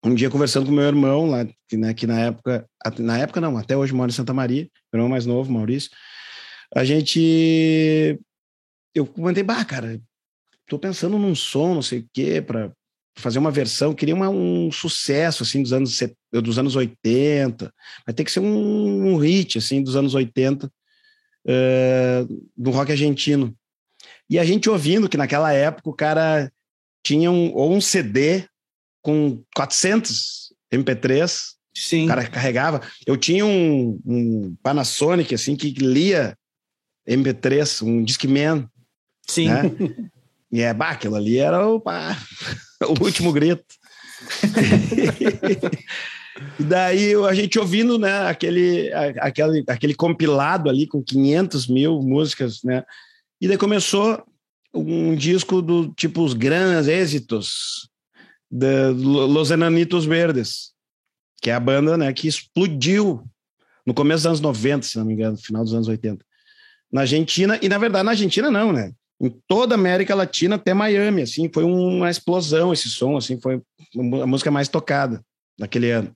um 0.04 0.14
dia 0.14 0.30
conversando 0.30 0.66
com 0.66 0.72
meu 0.72 0.84
irmão 0.84 1.26
lá, 1.30 1.46
que, 1.68 1.76
né, 1.76 1.92
que 1.94 2.06
na 2.06 2.20
época, 2.20 2.66
na 2.98 3.18
época 3.18 3.40
não, 3.40 3.56
até 3.56 3.76
hoje 3.76 3.92
mora 3.94 4.10
em 4.10 4.14
Santa 4.14 4.34
Maria, 4.34 4.62
meu 4.92 4.98
irmão 5.00 5.08
mais 5.08 5.26
novo, 5.26 5.50
Maurício, 5.52 5.90
a 6.74 6.84
gente, 6.84 8.18
eu 8.94 9.06
comentei, 9.06 9.42
bah, 9.42 9.64
cara, 9.64 10.00
tô 10.68 10.78
pensando 10.78 11.18
num 11.18 11.34
som, 11.34 11.74
não 11.74 11.82
sei 11.82 12.00
o 12.00 12.08
quê, 12.12 12.40
para 12.40 12.72
fazer 13.16 13.38
uma 13.38 13.50
versão, 13.50 13.94
queria 13.94 14.14
uma- 14.14 14.28
um 14.28 14.72
sucesso, 14.72 15.42
assim, 15.42 15.62
dos 15.62 15.72
anos, 15.72 16.00
dos 16.32 16.58
anos 16.58 16.74
80, 16.74 17.72
vai 18.04 18.14
ter 18.14 18.24
que 18.24 18.32
ser 18.32 18.40
um, 18.40 19.12
um 19.14 19.16
hit, 19.16 19.58
assim, 19.58 19.82
dos 19.82 19.94
anos 19.94 20.14
80, 20.14 20.70
eh, 21.46 22.26
do 22.56 22.70
rock 22.70 22.90
argentino. 22.90 23.54
E 24.28 24.38
a 24.38 24.44
gente 24.44 24.68
ouvindo 24.68 25.08
que 25.08 25.16
naquela 25.16 25.52
época 25.52 25.90
o 25.90 25.94
cara 25.94 26.50
tinha 27.04 27.30
um, 27.30 27.52
ou 27.54 27.72
um 27.74 27.80
CD 27.80 28.44
com 29.02 29.42
400 29.54 30.52
MP3, 30.72 31.54
Sim. 31.76 32.06
o 32.06 32.08
cara 32.08 32.26
carregava. 32.26 32.80
Eu 33.06 33.16
tinha 33.16 33.44
um, 33.44 34.00
um 34.04 34.56
Panasonic 34.62 35.34
assim 35.34 35.54
que 35.54 35.70
lia 35.70 36.36
MP3, 37.06 37.82
um 37.82 38.02
Discman, 38.02 38.68
Sim. 39.28 39.48
né? 39.48 39.62
E 40.54 40.60
é, 40.60 40.72
bah, 40.72 40.90
aquilo 40.90 41.16
ali 41.16 41.36
era 41.36 41.66
o, 41.66 41.80
pá, 41.80 42.16
o 42.86 43.02
último 43.02 43.32
grito. 43.32 43.64
e 46.60 46.62
daí 46.62 47.12
a 47.12 47.34
gente 47.34 47.58
ouvindo, 47.58 47.98
né, 47.98 48.28
aquele, 48.28 48.88
aquele, 49.18 49.64
aquele 49.66 49.94
compilado 49.96 50.70
ali 50.70 50.86
com 50.86 51.02
500 51.02 51.66
mil 51.66 52.00
músicas, 52.00 52.62
né? 52.62 52.84
E 53.40 53.48
daí 53.48 53.58
começou 53.58 54.24
um 54.72 55.16
disco 55.16 55.60
do 55.60 55.88
tipo 55.88 56.22
Os 56.22 56.34
Grandes 56.34 56.86
Êxitos, 56.86 57.90
de 58.48 58.90
Los 58.90 59.50
Enanitos 59.50 60.04
Verdes, 60.04 60.70
que 61.42 61.50
é 61.50 61.54
a 61.54 61.58
banda 61.58 61.96
né, 61.96 62.12
que 62.12 62.28
explodiu 62.28 63.24
no 63.84 63.92
começo 63.92 64.20
dos 64.20 64.26
anos 64.26 64.40
90, 64.40 64.86
se 64.86 64.98
não 64.98 65.04
me 65.04 65.14
engano, 65.14 65.32
no 65.32 65.42
final 65.42 65.64
dos 65.64 65.74
anos 65.74 65.88
80. 65.88 66.24
Na 66.92 67.00
Argentina, 67.00 67.58
e 67.60 67.68
na 67.68 67.76
verdade 67.76 68.04
na 68.04 68.12
Argentina 68.12 68.52
não, 68.52 68.72
né? 68.72 68.92
Em 69.20 69.30
toda 69.46 69.74
a 69.74 69.78
América 69.78 70.14
Latina 70.14 70.56
até 70.56 70.74
Miami, 70.74 71.22
assim, 71.22 71.50
foi 71.52 71.64
uma 71.64 72.10
explosão 72.10 72.72
esse 72.72 72.88
som, 72.88 73.16
assim, 73.16 73.40
foi 73.40 73.62
a 74.22 74.26
música 74.26 74.50
mais 74.50 74.68
tocada 74.68 75.24
naquele 75.58 75.90
ano. 75.90 76.14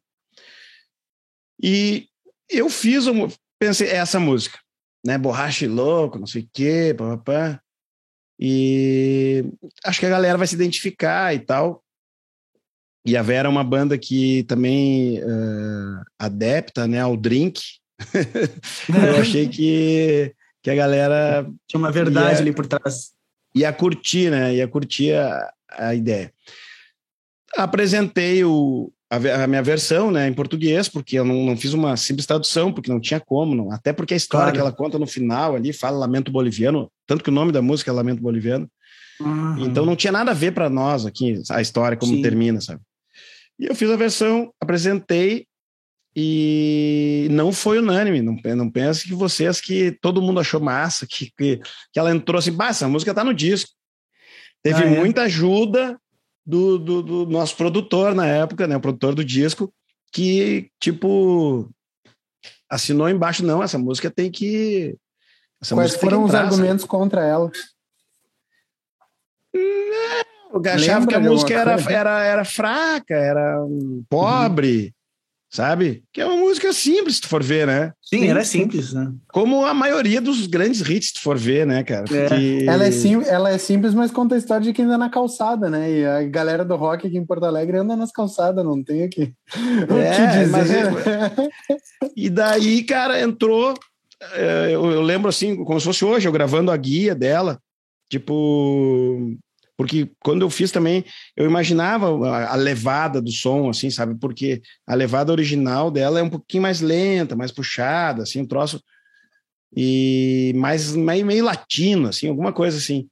E 1.62 2.09
eu 2.51 2.68
fiz, 2.68 3.07
uma, 3.07 3.28
pensei, 3.59 3.88
essa 3.88 4.18
música, 4.18 4.59
né? 5.05 5.16
Borracha 5.16 5.64
e 5.64 5.68
Louco, 5.68 6.18
não 6.18 6.26
sei 6.26 6.42
o 6.42 6.49
quê, 6.53 6.94
papapá. 6.96 7.61
E 8.40 9.44
acho 9.84 9.99
que 9.99 10.07
a 10.07 10.11
galera 10.11 10.38
vai 10.38 10.46
se 10.46 10.55
identificar 10.55 11.34
e 11.34 11.40
tal. 11.40 11.82
E 13.05 13.16
a 13.16 13.22
Vera 13.22 13.49
é 13.49 13.51
uma 13.51 13.64
banda 13.64 13.99
que 13.99 14.44
também 14.44 15.18
uh, 15.22 16.03
adepta 16.18 16.86
né, 16.86 17.01
ao 17.01 17.16
drink. 17.16 17.61
eu 18.88 19.20
achei 19.20 19.49
que, 19.49 20.34
que 20.68 20.72
a 20.72 20.74
galera 20.74 21.50
Tinha 21.66 21.78
uma 21.78 21.90
verdade 21.90 22.34
ia, 22.34 22.40
ali 22.40 22.52
por 22.52 22.66
trás. 22.66 23.12
Ia 23.54 23.72
curtir, 23.72 24.30
né? 24.30 24.54
Ia 24.54 24.68
curtir 24.68 25.14
a, 25.14 25.50
a 25.70 25.94
ideia. 25.94 26.32
Apresentei 27.56 28.44
o, 28.44 28.92
a, 29.10 29.44
a, 29.44 29.46
minha 29.46 29.62
versão 29.62 30.10
né, 30.10 30.28
em 30.28 30.34
português, 30.34 30.88
porque 30.88 31.18
eu 31.18 31.24
não, 31.24 31.46
não, 31.46 31.56
fiz 31.56 31.72
uma 31.72 31.96
simples 31.96 32.26
tradução, 32.26 32.70
porque 32.70 32.90
não 32.90 33.00
tinha 33.00 33.18
como, 33.18 33.54
não. 33.54 33.72
até 33.72 33.92
porque 33.92 34.12
a 34.12 34.16
história 34.16 34.52
claro. 34.52 34.54
que 34.54 34.60
ela 34.60 34.72
conta 34.72 34.98
no 34.98 35.06
final 35.06 35.56
ali 35.56 35.72
fala 35.72 35.96
Lamento 35.96 36.30
Boliviano, 36.30 36.90
tanto 37.06 37.24
que 37.24 37.30
o 37.30 37.32
nome 37.32 37.50
da 37.50 37.62
música 37.62 37.90
é 37.90 37.94
Lamento 37.94 38.22
Boliviano. 38.22 38.70
Uhum. 39.18 39.64
Então 39.64 39.86
não 39.86 39.96
tinha 39.96 40.12
nada 40.12 40.30
a 40.32 40.34
ver 40.34 40.52
para 40.52 40.68
nós 40.68 41.06
aqui, 41.06 41.40
a 41.50 41.62
história, 41.62 41.96
como 41.96 42.14
Sim. 42.14 42.22
termina, 42.22 42.60
sabe? 42.60 42.80
E 43.58 43.66
eu 43.66 43.74
fiz 43.74 43.90
a 43.90 43.96
versão, 43.96 44.52
apresentei 44.60 45.47
e 46.20 47.28
não 47.30 47.52
foi 47.52 47.78
unânime. 47.78 48.20
Não, 48.20 48.36
não 48.56 48.68
pense 48.68 49.06
que 49.06 49.14
vocês 49.14 49.60
que 49.60 49.92
todo 50.02 50.20
mundo 50.20 50.40
achou 50.40 50.60
massa, 50.60 51.06
que, 51.06 51.30
que, 51.38 51.60
que 51.92 51.98
ela 51.98 52.10
entrou 52.10 52.40
assim, 52.40 52.50
bah, 52.50 52.70
essa 52.70 52.88
música 52.88 53.14
tá 53.14 53.22
no 53.22 53.32
disco. 53.32 53.70
Teve 54.60 54.82
ah, 54.82 54.86
é? 54.86 54.98
muita 54.98 55.22
ajuda 55.22 55.96
do, 56.44 56.76
do, 56.76 57.02
do, 57.04 57.26
nosso 57.26 57.56
produtor 57.56 58.16
na 58.16 58.26
época, 58.26 58.66
né? 58.66 58.76
O 58.76 58.80
produtor 58.80 59.14
do 59.14 59.24
disco, 59.24 59.72
que, 60.12 60.68
tipo, 60.80 61.70
assinou 62.68 63.08
embaixo, 63.08 63.44
não, 63.44 63.62
essa 63.62 63.78
música 63.78 64.10
tem 64.10 64.28
que. 64.28 64.96
Essa 65.62 65.76
Quais 65.76 65.94
foram 65.94 66.24
os 66.24 66.34
argumentos 66.34 66.84
contra 66.84 67.24
ela? 67.24 67.48
Eu 69.54 70.62
achava 70.72 71.06
que 71.06 71.14
a 71.14 71.20
música 71.20 71.54
era, 71.54 71.76
era, 71.88 72.24
era 72.24 72.44
fraca, 72.44 73.14
era 73.14 73.60
pobre, 74.08 74.86
uhum. 74.86 74.97
Sabe? 75.51 76.03
Que 76.12 76.20
é 76.20 76.26
uma 76.26 76.36
música 76.36 76.72
simples, 76.72 77.16
se 77.16 77.22
tu 77.22 77.28
for 77.28 77.42
ver, 77.42 77.66
né? 77.66 77.92
Sim, 78.03 78.26
ela 78.26 78.40
é 78.40 78.44
simples, 78.44 78.92
né? 78.92 79.12
Como 79.32 79.64
a 79.64 79.72
maioria 79.72 80.20
dos 80.20 80.46
grandes 80.46 80.80
hits, 80.80 81.09
se 81.09 81.14
tu 81.14 81.20
for 81.20 81.38
ver, 81.38 81.66
né, 81.66 81.82
cara? 81.82 82.05
É. 82.11 82.64
Ela, 82.66 82.86
é 82.86 82.90
sim, 82.90 83.22
ela 83.26 83.51
é 83.51 83.59
simples, 83.59 83.94
mas 83.94 84.11
conta 84.11 84.34
a 84.34 84.38
história 84.38 84.62
de 84.62 84.72
quem 84.72 84.84
anda 84.84 84.99
na 84.99 85.11
calçada, 85.11 85.70
né? 85.70 85.90
E 85.90 86.07
a 86.07 86.22
galera 86.24 86.64
do 86.64 86.76
rock 86.76 87.07
aqui 87.07 87.16
em 87.16 87.24
Porto 87.24 87.44
Alegre 87.44 87.78
anda 87.78 87.96
nas 87.96 88.12
calçadas, 88.12 88.64
não 88.64 88.82
tem 88.82 89.05
aqui. 89.05 89.32
É, 89.57 90.12
o 90.12 90.30
que 90.30 90.38
dizer. 90.38 90.49
Mas 90.51 92.12
e 92.16 92.28
daí, 92.28 92.82
cara, 92.82 93.20
entrou. 93.20 93.74
Eu, 94.34 94.90
eu 94.90 95.03
lembro 95.03 95.28
assim, 95.28 95.57
como 95.64 95.78
se 95.78 95.86
fosse 95.86 96.05
hoje, 96.05 96.26
eu 96.28 96.32
gravando 96.32 96.70
a 96.70 96.76
guia 96.76 97.14
dela, 97.14 97.61
tipo 98.11 99.36
porque 99.79 100.11
quando 100.18 100.43
eu 100.43 100.51
fiz 100.51 100.72
também, 100.72 101.05
eu 101.37 101.47
imaginava 101.47 102.09
a, 102.49 102.57
levada 102.57 103.22
do 103.22 103.31
som, 103.31 103.70
assim, 103.70 103.91
sabe? 103.91 104.16
Porque 104.16 104.61
a 104.85 104.93
levada 104.93 105.31
original 105.31 105.89
dela 105.89 106.18
é 106.18 106.22
um 106.22 106.29
pouquinho 106.29 106.64
mais 106.64 106.81
lenta, 106.81 107.37
mais 107.37 107.53
puxada, 107.53 108.24
assim, 108.24 108.41
um 108.41 108.47
troço 108.47 108.83
e 109.76 110.53
mais 110.57 110.97
meio, 110.97 111.24
meio 111.24 111.45
latino, 111.45 112.09
assim, 112.09 112.29
alguma 112.29 112.53
coisa 112.53 112.76
assim. 112.76 113.09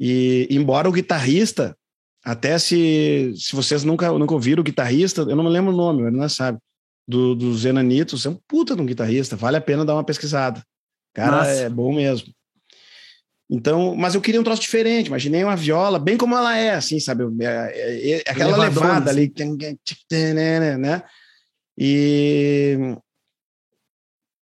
E 0.00 0.48
embora 0.50 0.88
o 0.88 0.92
guitarrista, 0.92 1.76
até 2.24 2.58
se, 2.58 3.32
se 3.36 3.54
vocês 3.54 3.84
nunca, 3.84 4.10
nunca 4.10 4.34
ouviram 4.34 4.62
o 4.62 4.64
guitarrista, 4.64 5.20
eu 5.22 5.36
não 5.36 5.44
me 5.44 5.50
lembro 5.50 5.72
o 5.72 5.76
nome, 5.76 6.02
ele 6.02 6.16
não 6.16 6.28
sabe, 6.28 6.58
do, 7.06 7.36
dos 7.36 7.64
Enanitos, 7.64 8.26
é 8.26 8.30
um 8.30 8.38
puta 8.48 8.74
de 8.74 8.82
um 8.82 8.86
guitarrista, 8.86 9.36
vale 9.36 9.58
a 9.58 9.60
pena 9.60 9.84
dar 9.84 9.94
uma 9.94 10.04
pesquisada. 10.04 10.60
Cara, 11.14 11.36
Nossa. 11.36 11.50
é 11.50 11.68
bom 11.68 11.94
mesmo. 11.94 12.32
Então, 13.50 13.96
mas 13.96 14.14
eu 14.14 14.20
queria 14.20 14.40
um 14.40 14.44
troço 14.44 14.62
diferente, 14.62 15.08
imaginei 15.08 15.42
uma 15.42 15.56
viola, 15.56 15.98
bem 15.98 16.16
como 16.16 16.36
ela 16.36 16.56
é, 16.56 16.70
assim, 16.70 17.00
sabe? 17.00 17.24
Aquela 18.24 18.56
levada 18.56 19.10
ali, 19.10 19.32
né? 20.78 21.02
E 21.76 22.78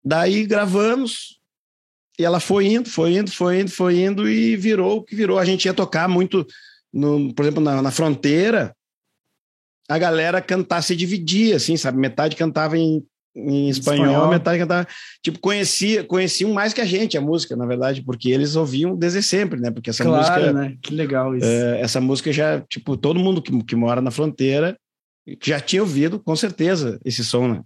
daí 0.05 0.45
gravamos, 0.45 1.39
e 2.19 2.25
ela 2.25 2.41
foi 2.41 2.67
indo, 2.67 2.91
foi 2.91 3.15
indo, 3.15 3.31
foi 3.31 3.61
indo, 3.61 3.71
foi 3.71 4.01
indo 4.01 4.29
e 4.29 4.57
virou 4.57 4.97
o 4.97 5.05
que 5.05 5.15
virou. 5.15 5.39
A 5.39 5.45
gente 5.45 5.67
ia 5.67 5.75
tocar 5.75 6.09
muito, 6.09 6.45
no, 6.93 7.33
por 7.33 7.45
exemplo, 7.45 7.63
na, 7.63 7.81
na 7.81 7.93
fronteira, 7.93 8.75
a 9.89 9.97
galera 9.97 10.43
cantar 10.43 10.83
se 10.83 10.97
dividia, 10.97 11.55
assim, 11.55 11.77
sabe? 11.77 11.99
Metade 11.99 12.35
cantava 12.35 12.77
em, 12.77 13.07
em 13.39 13.69
espanhol, 13.69 14.07
espanhol, 14.07 14.29
metade 14.29 14.59
cantava. 14.59 14.87
Tipo, 15.23 15.39
conhecia, 15.39 16.03
conheciam 16.05 16.53
mais 16.53 16.73
que 16.73 16.81
a 16.81 16.85
gente 16.85 17.17
a 17.17 17.21
música, 17.21 17.55
na 17.55 17.67
verdade, 17.67 18.03
porque 18.03 18.31
eles 18.31 18.57
ouviam 18.57 18.97
desde 18.97 19.23
sempre, 19.23 19.61
né? 19.61 19.71
Porque 19.71 19.91
essa 19.91 20.05
claro, 20.05 20.19
música. 20.19 20.53
né? 20.53 20.77
Que 20.83 20.95
legal 20.95 21.37
isso. 21.37 21.47
É, 21.47 21.81
essa 21.81 22.01
música 22.01 22.33
já, 22.33 22.61
tipo, 22.63 22.97
todo 22.97 23.21
mundo 23.21 23.41
que, 23.41 23.63
que 23.65 23.77
mora 23.77 24.01
na 24.01 24.11
fronteira 24.11 24.79
já 25.43 25.61
tinha 25.61 25.83
ouvido, 25.83 26.19
com 26.19 26.35
certeza, 26.35 26.99
esse 27.05 27.25
som, 27.25 27.49
né? 27.49 27.63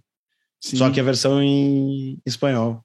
Sim. 0.61 0.77
Só 0.77 0.89
que 0.89 0.99
a 0.99 1.03
versão 1.03 1.41
em 1.41 2.19
espanhol. 2.25 2.81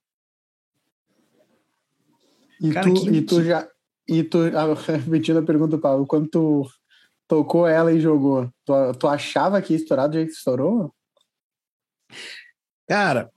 E, 2.60 2.70
Cara, 2.72 2.86
tu, 2.86 3.04
que... 3.04 3.10
e 3.10 3.22
tu 3.22 3.44
já. 3.44 3.68
E 4.08 4.22
tu, 4.22 4.38
repetindo 5.04 5.38
a 5.38 5.42
pergunta, 5.42 5.78
Paulo, 5.78 6.06
quando 6.06 6.28
tu 6.28 6.70
tocou 7.28 7.66
ela 7.66 7.92
e 7.92 8.00
jogou, 8.00 8.50
tu, 8.64 8.72
tu 8.98 9.06
achava 9.06 9.60
que 9.60 9.74
ia 9.74 9.76
estourar 9.76 10.08
do 10.08 10.14
jeito 10.14 10.28
que 10.28 10.36
estourou? 10.36 10.92
Cara, 12.88 13.30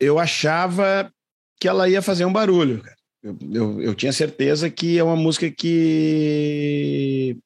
eu 0.00 0.18
achava 0.18 1.12
que 1.60 1.68
ela 1.68 1.88
ia 1.88 2.02
fazer 2.02 2.24
um 2.24 2.32
barulho. 2.32 2.82
Eu, 3.22 3.38
eu, 3.52 3.82
eu 3.82 3.94
tinha 3.94 4.12
certeza 4.12 4.70
que 4.70 4.98
é 4.98 5.04
uma 5.04 5.16
música 5.16 5.50
que 5.50 7.38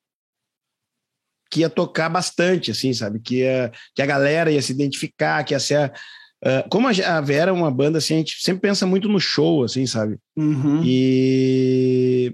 que 1.50 1.60
ia 1.60 1.70
tocar 1.70 2.10
bastante, 2.10 2.70
assim, 2.70 2.92
sabe? 2.92 3.20
Que, 3.20 3.36
ia, 3.36 3.72
que 3.94 4.02
a 4.02 4.06
galera 4.06 4.52
ia 4.52 4.60
se 4.60 4.70
identificar, 4.70 5.42
que 5.44 5.54
ia 5.54 5.60
ser 5.60 5.92
Uh, 6.40 6.62
como 6.70 6.86
a 6.86 7.20
Vera 7.20 7.50
é 7.50 7.52
uma 7.52 7.70
banda, 7.70 7.98
assim, 7.98 8.14
a 8.14 8.18
gente 8.18 8.44
sempre 8.44 8.62
pensa 8.62 8.86
muito 8.86 9.08
no 9.08 9.18
show, 9.18 9.64
assim, 9.64 9.86
sabe? 9.86 10.18
Uhum. 10.36 10.80
E 10.84 12.32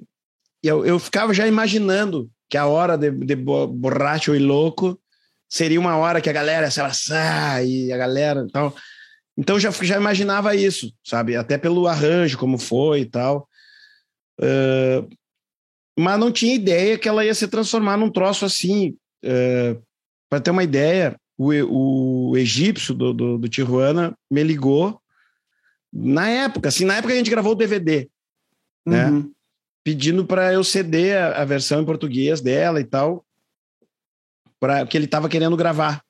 eu, 0.63 0.85
eu 0.85 0.99
ficava 0.99 1.33
já 1.33 1.47
imaginando 1.47 2.31
que 2.51 2.59
a 2.59 2.67
hora 2.67 2.99
de, 2.99 3.11
de 3.11 3.35
borracho 3.35 4.35
e 4.35 4.39
louco 4.39 5.01
seria 5.55 5.79
uma 5.79 5.97
hora 5.97 6.21
que 6.21 6.29
a 6.29 6.33
galera 6.33 6.69
se 6.69 6.81
abraçar 6.81 7.65
e 7.65 7.93
a 7.93 7.97
galera 7.97 8.45
tal. 8.53 8.75
Então 9.39 9.59
já, 9.61 9.71
já 9.71 9.97
imaginava 9.97 10.53
isso, 10.57 10.93
sabe? 11.05 11.37
Até 11.37 11.57
pelo 11.57 11.87
arranjo, 11.87 12.37
como 12.37 12.59
foi 12.59 13.03
e 13.03 13.07
tal. 13.07 13.49
Uh, 14.41 15.09
mas 15.97 16.19
não 16.19 16.33
tinha 16.33 16.57
ideia 16.57 16.99
que 16.99 17.09
ela 17.09 17.25
ia 17.25 17.35
se 17.35 17.47
transformar 17.47 17.97
num 17.97 18.11
troço 18.11 18.45
assim. 18.45 18.97
Uh, 19.25 19.81
para 20.29 20.41
ter 20.41 20.51
uma 20.51 20.65
ideia, 20.65 21.17
o, 21.39 22.31
o 22.31 22.37
egípcio 22.37 22.93
do, 22.93 23.13
do, 23.13 23.39
do 23.39 23.49
Tijuana 23.49 24.13
me 24.29 24.43
ligou 24.43 25.01
na 25.93 26.29
época, 26.29 26.69
assim, 26.69 26.85
na 26.85 26.97
época 26.97 27.13
a 27.13 27.17
gente 27.17 27.31
gravou 27.31 27.53
o 27.53 27.57
DVD, 27.57 28.09
né? 28.85 29.09
Uhum. 29.09 29.33
Pedindo 29.85 30.27
para 30.27 30.53
eu 30.53 30.65
ceder 30.65 31.17
a, 31.17 31.43
a, 31.43 31.45
versão 31.45 31.81
em 31.81 31.85
português 31.85 32.41
dela 32.41 32.81
e 32.81 32.85
tal, 32.85 33.25
para 34.65 34.87
que 34.87 34.97
ele 34.97 35.07
tava 35.07 35.29
querendo 35.29 35.59
gravar. 35.59 36.03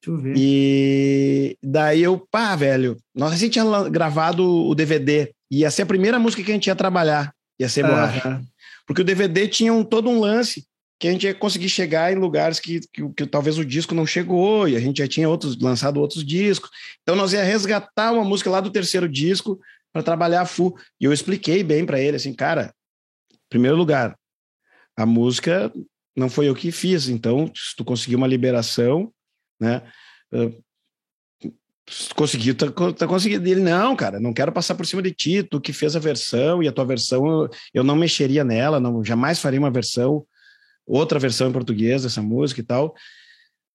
Deixa 0.00 0.10
eu 0.10 0.16
ver. 0.16 0.32
E 0.34 1.58
daí 1.62 2.02
eu, 2.02 2.18
pá, 2.18 2.56
velho, 2.56 2.96
nós 3.14 3.34
assim 3.34 3.50
tinha 3.50 3.64
gravado 3.90 4.42
o 4.42 4.74
DVD, 4.74 5.34
ia 5.50 5.70
ser 5.70 5.82
a 5.82 5.86
primeira 5.86 6.18
música 6.18 6.42
que 6.42 6.50
a 6.50 6.54
gente 6.54 6.68
ia 6.68 6.74
trabalhar, 6.74 7.30
ia 7.60 7.68
ser 7.68 7.86
borracha. 7.86 8.26
Uhum. 8.26 8.46
Porque 8.86 9.02
o 9.02 9.04
DVD 9.04 9.46
tinha 9.46 9.70
um, 9.70 9.84
todo 9.84 10.08
um 10.08 10.18
lance 10.18 10.66
que 10.98 11.06
a 11.06 11.12
gente 11.12 11.26
ia 11.26 11.34
conseguir 11.34 11.68
chegar 11.68 12.10
em 12.10 12.16
lugares 12.16 12.58
que, 12.58 12.80
que, 12.90 13.06
que, 13.10 13.26
talvez 13.26 13.58
o 13.58 13.64
disco 13.66 13.94
não 13.94 14.06
chegou 14.06 14.66
e 14.66 14.74
a 14.74 14.80
gente 14.80 14.98
já 14.98 15.06
tinha 15.06 15.28
outros 15.28 15.60
lançado 15.60 16.00
outros 16.00 16.24
discos. 16.24 16.70
Então 17.02 17.14
nós 17.14 17.34
ia 17.34 17.44
resgatar 17.44 18.12
uma 18.12 18.24
música 18.24 18.48
lá 18.48 18.62
do 18.62 18.70
terceiro 18.70 19.06
disco 19.06 19.60
para 19.92 20.02
trabalhar 20.02 20.40
a 20.40 20.46
full. 20.46 20.74
E 20.98 21.04
eu 21.04 21.12
expliquei 21.12 21.62
bem 21.62 21.84
para 21.84 22.00
ele 22.00 22.16
assim, 22.16 22.32
cara, 22.32 22.72
primeiro 23.50 23.76
lugar, 23.76 24.16
a 24.96 25.04
música 25.04 25.70
não 26.16 26.28
foi 26.28 26.48
eu 26.48 26.54
que 26.54 26.70
fiz, 26.70 27.08
então 27.08 27.50
se 27.54 27.74
tu 27.76 27.84
conseguir 27.84 28.16
uma 28.16 28.26
liberação, 28.26 29.12
né? 29.60 29.82
conseguiu, 32.14 32.54
tá, 32.54 32.66
tá 32.92 33.06
conseguindo. 33.06 33.46
Ele, 33.46 33.60
não, 33.60 33.94
cara, 33.96 34.20
não 34.20 34.32
quero 34.32 34.52
passar 34.52 34.74
por 34.74 34.86
cima 34.86 35.02
de 35.02 35.12
ti, 35.12 35.42
tu 35.42 35.60
que 35.60 35.72
fez 35.72 35.96
a 35.96 36.00
versão 36.00 36.62
e 36.62 36.68
a 36.68 36.72
tua 36.72 36.84
versão, 36.84 37.26
eu, 37.26 37.50
eu 37.74 37.84
não 37.84 37.96
mexeria 37.96 38.44
nela, 38.44 38.80
não 38.80 39.04
jamais 39.04 39.38
faria 39.38 39.58
uma 39.58 39.70
versão 39.70 40.24
outra 40.86 41.18
versão 41.18 41.48
em 41.48 41.52
português 41.52 42.02
dessa 42.02 42.22
música 42.22 42.60
e 42.60 42.64
tal. 42.64 42.94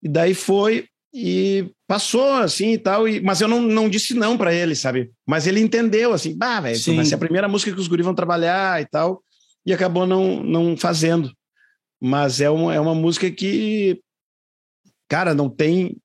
E 0.04 0.10
daí 0.10 0.34
foi 0.34 0.88
e 1.14 1.72
passou 1.88 2.34
assim 2.34 2.74
e 2.74 2.78
tal, 2.78 3.08
e, 3.08 3.22
mas 3.22 3.42
eu 3.42 3.48
não, 3.48 3.62
não 3.62 3.90
disse 3.90 4.14
não 4.14 4.38
para 4.38 4.54
ele, 4.54 4.76
sabe? 4.76 5.12
Mas 5.26 5.48
ele 5.48 5.60
entendeu 5.60 6.14
assim, 6.14 6.38
bah, 6.38 6.60
velho, 6.60 6.78
vai 6.96 7.06
ser 7.06 7.16
a 7.16 7.20
primeira 7.20 7.48
música 7.48 7.72
que 7.72 7.80
os 7.80 7.88
guris 7.88 8.06
vão 8.06 8.14
trabalhar 8.14 8.82
e 8.82 8.86
tal, 8.86 9.24
e 9.66 9.74
acabou 9.74 10.06
não, 10.06 10.44
não 10.44 10.78
fazendo. 10.78 11.32
Mas 12.02 12.42
é 12.42 12.50
uma, 12.50 12.74
é 12.74 12.80
uma 12.80 12.96
música 12.96 13.30
que, 13.32 14.02
cara, 15.10 15.34
não 15.34 15.50
tem 15.50 15.98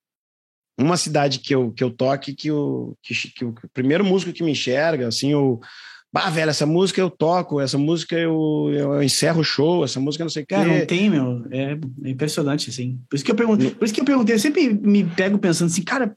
uma 0.79 0.97
cidade 0.97 1.39
que 1.39 1.55
eu, 1.55 1.71
que 1.73 1.85
eu 1.85 1.91
toque 1.91 2.35
que 2.35 2.51
o, 2.51 2.97
que, 3.03 3.15
que 3.15 3.45
o 3.45 3.55
primeiro 3.73 4.05
músico 4.05 4.33
que 4.33 4.43
me 4.43 4.53
enxerga, 4.53 5.09
assim, 5.09 5.35
o, 5.35 5.61
Bah, 6.13 6.29
velho, 6.29 6.51
essa 6.51 6.67
música 6.67 7.01
eu 7.01 7.09
toco, 7.09 7.59
essa 7.59 7.79
música 7.79 8.15
eu, 8.15 8.71
eu 8.75 9.03
encerro 9.03 9.41
o 9.41 9.45
show, 9.45 9.83
essa 9.83 9.99
música 9.99 10.23
não 10.23 10.29
sei 10.29 10.43
o 10.43 10.47
quê. 10.47 10.55
Cara, 10.55 10.69
não 10.69 10.85
tem, 10.85 11.09
meu. 11.09 11.47
É 11.51 11.79
impressionante, 12.05 12.69
assim. 12.69 13.01
Por 13.09 13.17
isso 13.17 13.25
que 13.25 13.31
eu 13.31 13.35
perguntei, 13.35 13.71
por 13.71 13.83
isso 13.83 13.95
que 13.95 14.01
eu 14.03 14.05
perguntei, 14.05 14.35
eu 14.35 14.39
sempre 14.39 14.75
me 14.75 15.05
pego 15.05 15.39
pensando 15.39 15.69
assim, 15.69 15.83
cara, 15.83 16.15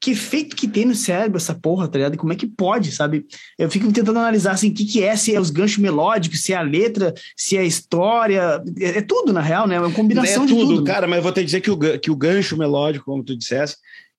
que 0.00 0.10
efeito 0.10 0.54
que 0.54 0.68
tem 0.68 0.84
no 0.84 0.94
cérebro 0.94 1.38
essa 1.38 1.54
porra, 1.54 1.88
tá 1.88 1.98
ligado? 1.98 2.14
E 2.14 2.18
como 2.18 2.32
é 2.32 2.36
que 2.36 2.46
pode, 2.46 2.92
sabe? 2.92 3.26
Eu 3.58 3.70
fico 3.70 3.90
tentando 3.92 4.18
analisar, 4.18 4.52
assim, 4.52 4.70
o 4.70 4.74
que 4.74 4.84
que 4.84 5.02
é, 5.02 5.16
se 5.16 5.34
é 5.34 5.40
os 5.40 5.50
ganchos 5.50 5.78
melódicos, 5.78 6.42
se 6.42 6.52
é 6.52 6.56
a 6.56 6.62
letra, 6.62 7.14
se 7.36 7.56
é 7.56 7.60
a 7.60 7.64
história, 7.64 8.62
é, 8.78 8.98
é 8.98 9.02
tudo, 9.02 9.32
na 9.32 9.40
real, 9.40 9.66
né? 9.66 9.76
É 9.76 9.80
uma 9.80 9.92
combinação 9.92 10.44
é 10.44 10.46
tudo, 10.46 10.60
de 10.60 10.66
tudo. 10.66 10.84
Né? 10.84 10.92
cara, 10.92 11.06
mas 11.06 11.16
eu 11.18 11.22
vou 11.22 11.32
te 11.32 11.44
dizer 11.44 11.60
que 11.60 11.70
o, 11.70 11.78
que 11.98 12.10
o 12.10 12.16
gancho 12.16 12.56
melódico, 12.56 13.06
como 13.06 13.24
tu 13.24 13.36
dissesse, 13.36 13.76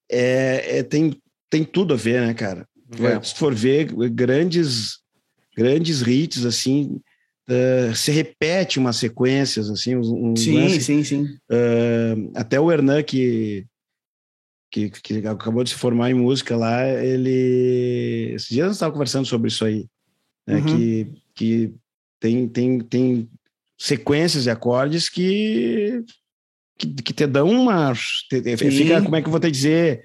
é, 0.09 0.79
é 0.79 0.83
tem, 0.83 1.15
tem 1.49 1.63
tudo 1.63 1.93
a 1.93 1.97
ver, 1.97 2.21
né, 2.21 2.33
cara? 2.33 2.67
É. 2.99 3.21
Se 3.21 3.35
for 3.35 3.53
ver, 3.53 3.91
grandes 4.09 4.99
grandes 5.57 6.01
hits, 6.01 6.45
assim, 6.45 7.01
uh, 7.49 7.95
se 7.95 8.11
repete 8.11 8.77
umas 8.77 8.97
sequências, 8.97 9.71
assim, 9.71 9.95
um, 9.95 10.35
sim, 10.35 10.55
lance, 10.55 10.81
sim, 10.81 11.03
sim. 11.03 11.23
Uh, 11.49 12.31
até 12.35 12.59
o 12.59 12.71
Hernan, 12.71 13.01
que, 13.01 13.65
que, 14.89 15.01
que, 15.01 15.27
acabou 15.27 15.63
de 15.63 15.71
se 15.71 15.75
formar 15.75 16.09
em 16.09 16.13
música 16.13 16.55
lá, 16.55 16.87
ele... 16.87 18.31
Esses 18.33 18.49
dias 18.49 18.67
nós 18.67 18.75
estávamos 18.75 18.95
conversando 18.95 19.25
sobre 19.25 19.49
isso 19.49 19.65
aí, 19.65 19.85
né, 20.45 20.57
uhum. 20.57 20.65
que, 20.65 21.13
que 21.33 21.73
tem, 22.19 22.47
tem, 22.47 22.79
tem 22.79 23.29
sequências 23.77 24.45
e 24.45 24.49
acordes 24.49 25.09
que, 25.09 26.03
que, 26.77 26.87
que 26.87 27.13
te 27.13 27.27
dão 27.27 27.49
uma... 27.49 27.93
Te, 28.29 28.57
fica, 28.57 29.01
como 29.01 29.15
é 29.15 29.21
que 29.21 29.27
eu 29.27 29.31
vou 29.31 29.39
te 29.39 29.51
dizer... 29.51 30.01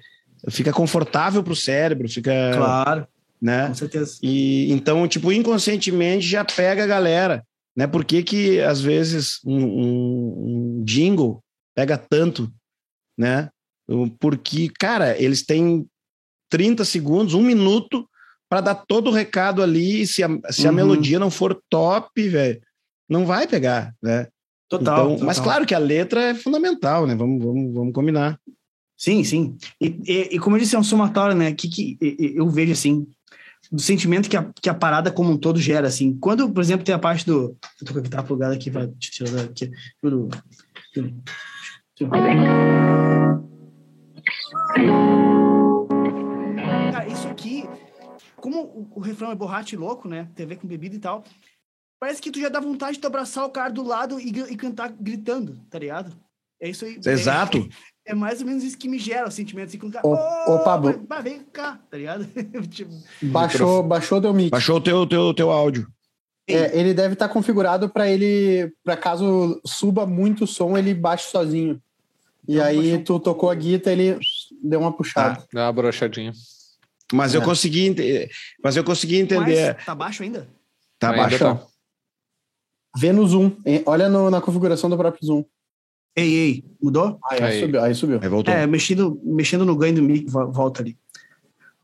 Fica 0.49 0.73
confortável 0.73 1.41
para 1.41 1.53
o 1.53 1.55
cérebro, 1.55 2.09
fica... 2.09 2.51
Claro 2.53 3.07
né? 3.43 3.67
Com 3.67 3.75
certeza. 3.75 4.17
E 4.23 4.71
então, 4.71 5.05
tipo, 5.05 5.29
inconscientemente 5.29 6.25
já 6.25 6.45
pega 6.45 6.85
a 6.85 6.87
galera, 6.87 7.45
né? 7.75 7.85
Por 7.85 8.05
que, 8.05 8.23
que 8.23 8.61
às 8.61 8.79
vezes 8.79 9.39
um, 9.45 9.65
um, 9.65 10.77
um 10.79 10.83
jingle 10.85 11.43
pega 11.75 11.97
tanto, 11.97 12.49
né? 13.17 13.49
Porque, 14.19 14.69
cara, 14.79 15.21
eles 15.21 15.45
têm 15.45 15.85
30 16.49 16.85
segundos, 16.85 17.33
um 17.33 17.41
minuto 17.41 18.07
para 18.49 18.61
dar 18.61 18.75
todo 18.75 19.09
o 19.09 19.13
recado 19.13 19.61
ali. 19.61 20.01
E 20.01 20.07
se 20.07 20.23
a, 20.23 20.29
se 20.49 20.67
a 20.67 20.69
uhum. 20.69 20.75
melodia 20.75 21.19
não 21.19 21.31
for 21.31 21.59
top, 21.69 22.29
velho, 22.29 22.61
não 23.09 23.25
vai 23.25 23.47
pegar, 23.47 23.93
né? 24.01 24.27
Total, 24.69 24.93
então, 24.93 25.09
total, 25.11 25.25
Mas 25.25 25.39
claro 25.39 25.65
que 25.65 25.75
a 25.75 25.79
letra 25.79 26.21
é 26.21 26.33
fundamental, 26.35 27.05
né? 27.05 27.15
Vamos, 27.15 27.43
vamos, 27.43 27.73
vamos 27.73 27.93
combinar. 27.93 28.39
Sim, 28.97 29.23
sim. 29.23 29.57
E, 29.81 29.99
e, 30.05 30.35
e 30.35 30.39
como 30.39 30.55
eu 30.55 30.59
disse, 30.59 30.75
é 30.75 30.79
um 30.79 30.83
somatório, 30.83 31.35
né? 31.35 31.53
Que, 31.53 31.67
que 31.67 31.97
eu 32.35 32.49
vejo 32.49 32.71
assim, 32.71 33.05
do 33.71 33.81
sentimento 33.81 34.29
que 34.29 34.37
a, 34.37 34.51
que 34.61 34.69
a 34.69 34.73
parada 34.73 35.11
como 35.11 35.31
um 35.31 35.37
todo 35.37 35.59
gera, 35.59 35.87
assim. 35.87 36.17
Quando, 36.17 36.49
por 36.49 36.61
exemplo, 36.61 36.85
tem 36.85 36.93
a 36.93 36.99
parte 36.99 37.25
do... 37.25 37.57
Eu 37.81 37.87
tô 37.87 37.93
com 37.93 37.99
a 37.99 38.03
guitarra 38.03 38.23
plugada 38.23 38.53
aqui, 38.53 38.69
vai 38.69 38.87
tirar 38.99 39.45
aqui. 39.45 39.71
Do, 40.01 40.29
Cara, 46.91 47.07
isso 47.07 47.27
aqui, 47.27 47.67
como 48.37 48.61
o, 48.61 48.87
o 48.95 48.99
refrão 48.99 49.31
é 49.31 49.35
borracho 49.35 49.75
e 49.75 49.77
louco, 49.77 50.07
né? 50.07 50.29
TV 50.35 50.55
com 50.55 50.67
bebida 50.67 50.95
e 50.95 50.99
tal, 50.99 51.23
parece 51.99 52.21
que 52.21 52.31
tu 52.31 52.39
já 52.39 52.49
dá 52.49 52.59
vontade 52.59 52.93
de 52.93 53.01
tu 53.01 53.07
abraçar 53.07 53.45
o 53.45 53.49
cara 53.49 53.69
do 53.69 53.83
lado 53.83 54.19
e, 54.19 54.29
e 54.29 54.57
cantar 54.57 54.89
gritando, 54.89 55.59
tá 55.69 55.79
ligado? 55.79 56.13
É 56.59 56.69
isso 56.69 56.85
aí. 56.85 56.99
Exato. 57.05 57.57
É, 58.05 58.11
é 58.11 58.15
mais 58.15 58.41
ou 58.41 58.47
menos 58.47 58.63
isso 58.63 58.77
que 58.77 58.87
me 58.87 58.97
gera 58.97 59.27
o 59.27 59.31
sentimento. 59.31 59.67
Assim, 59.67 59.77
com 59.77 59.87
o 59.87 59.91
cara, 59.91 60.07
ô, 60.07 60.55
ô, 60.55 60.59
Pablo. 60.63 61.05
Vai, 61.07 61.21
vem 61.21 61.43
cá, 61.43 61.79
tá 61.89 61.97
ligado? 61.97 62.25
tipo, 62.69 62.91
baixou, 63.21 63.83
baixou 63.83 64.21
teu 64.21 64.33
mic. 64.33 64.49
Baixou 64.49 64.77
o 64.77 64.81
teu, 64.81 65.05
teu, 65.05 65.33
teu 65.33 65.51
áudio. 65.51 65.87
É, 66.47 66.77
ele 66.77 66.93
deve 66.93 67.13
estar 67.13 67.27
tá 67.27 67.33
configurado 67.33 67.89
para 67.89 68.09
ele, 68.09 68.73
para 68.83 68.97
caso 68.97 69.61
suba 69.65 70.05
muito 70.05 70.43
o 70.43 70.47
som, 70.47 70.77
ele 70.77 70.93
baixe 70.93 71.29
sozinho. 71.29 71.81
E 72.47 72.59
aí 72.59 73.01
tu 73.01 73.19
tocou 73.19 73.49
a 73.49 73.55
guitarra, 73.55 73.93
ele 73.93 74.19
deu 74.63 74.79
uma 74.79 74.91
puxada. 74.91 75.39
Ah, 75.41 75.47
deu 75.51 75.61
uma 75.63 75.73
brochadinha. 75.73 76.31
Mas 77.11 77.35
É. 77.35 77.37
eu 77.37 77.41
consegui, 77.41 77.93
mas 78.63 78.75
eu 78.75 78.83
consegui 78.83 79.17
entender. 79.17 79.73
Mas 79.75 79.85
tá 79.85 79.93
baixo 79.93 80.23
ainda? 80.23 80.47
Tá 80.97 81.09
Ainda 81.11 81.21
baixo. 81.23 81.37
tá. 81.39 81.65
Vê 82.97 83.11
no 83.11 83.25
Zoom. 83.27 83.51
Olha 83.85 84.07
no- 84.09 84.29
na 84.29 84.39
configuração 84.41 84.89
do 84.89 84.97
próprio 84.97 85.25
Zoom. 85.25 85.43
Ei, 86.15 86.33
ei, 86.35 86.65
mudou? 86.81 87.19
Aí, 87.29 87.39
aí 87.41 87.53
Aí. 87.53 87.59
subiu. 87.59 87.81
Aí 87.83 87.95
subiu. 87.95 88.19
Aí 88.21 88.29
voltou. 88.29 88.53
É, 88.53 88.67
mexendo, 88.67 89.19
mexendo 89.23 89.65
no 89.65 89.75
ganho 89.75 89.95
do 89.95 90.03
mic, 90.03 90.29
vo- 90.29 90.51
volta 90.51 90.81
ali. 90.81 90.95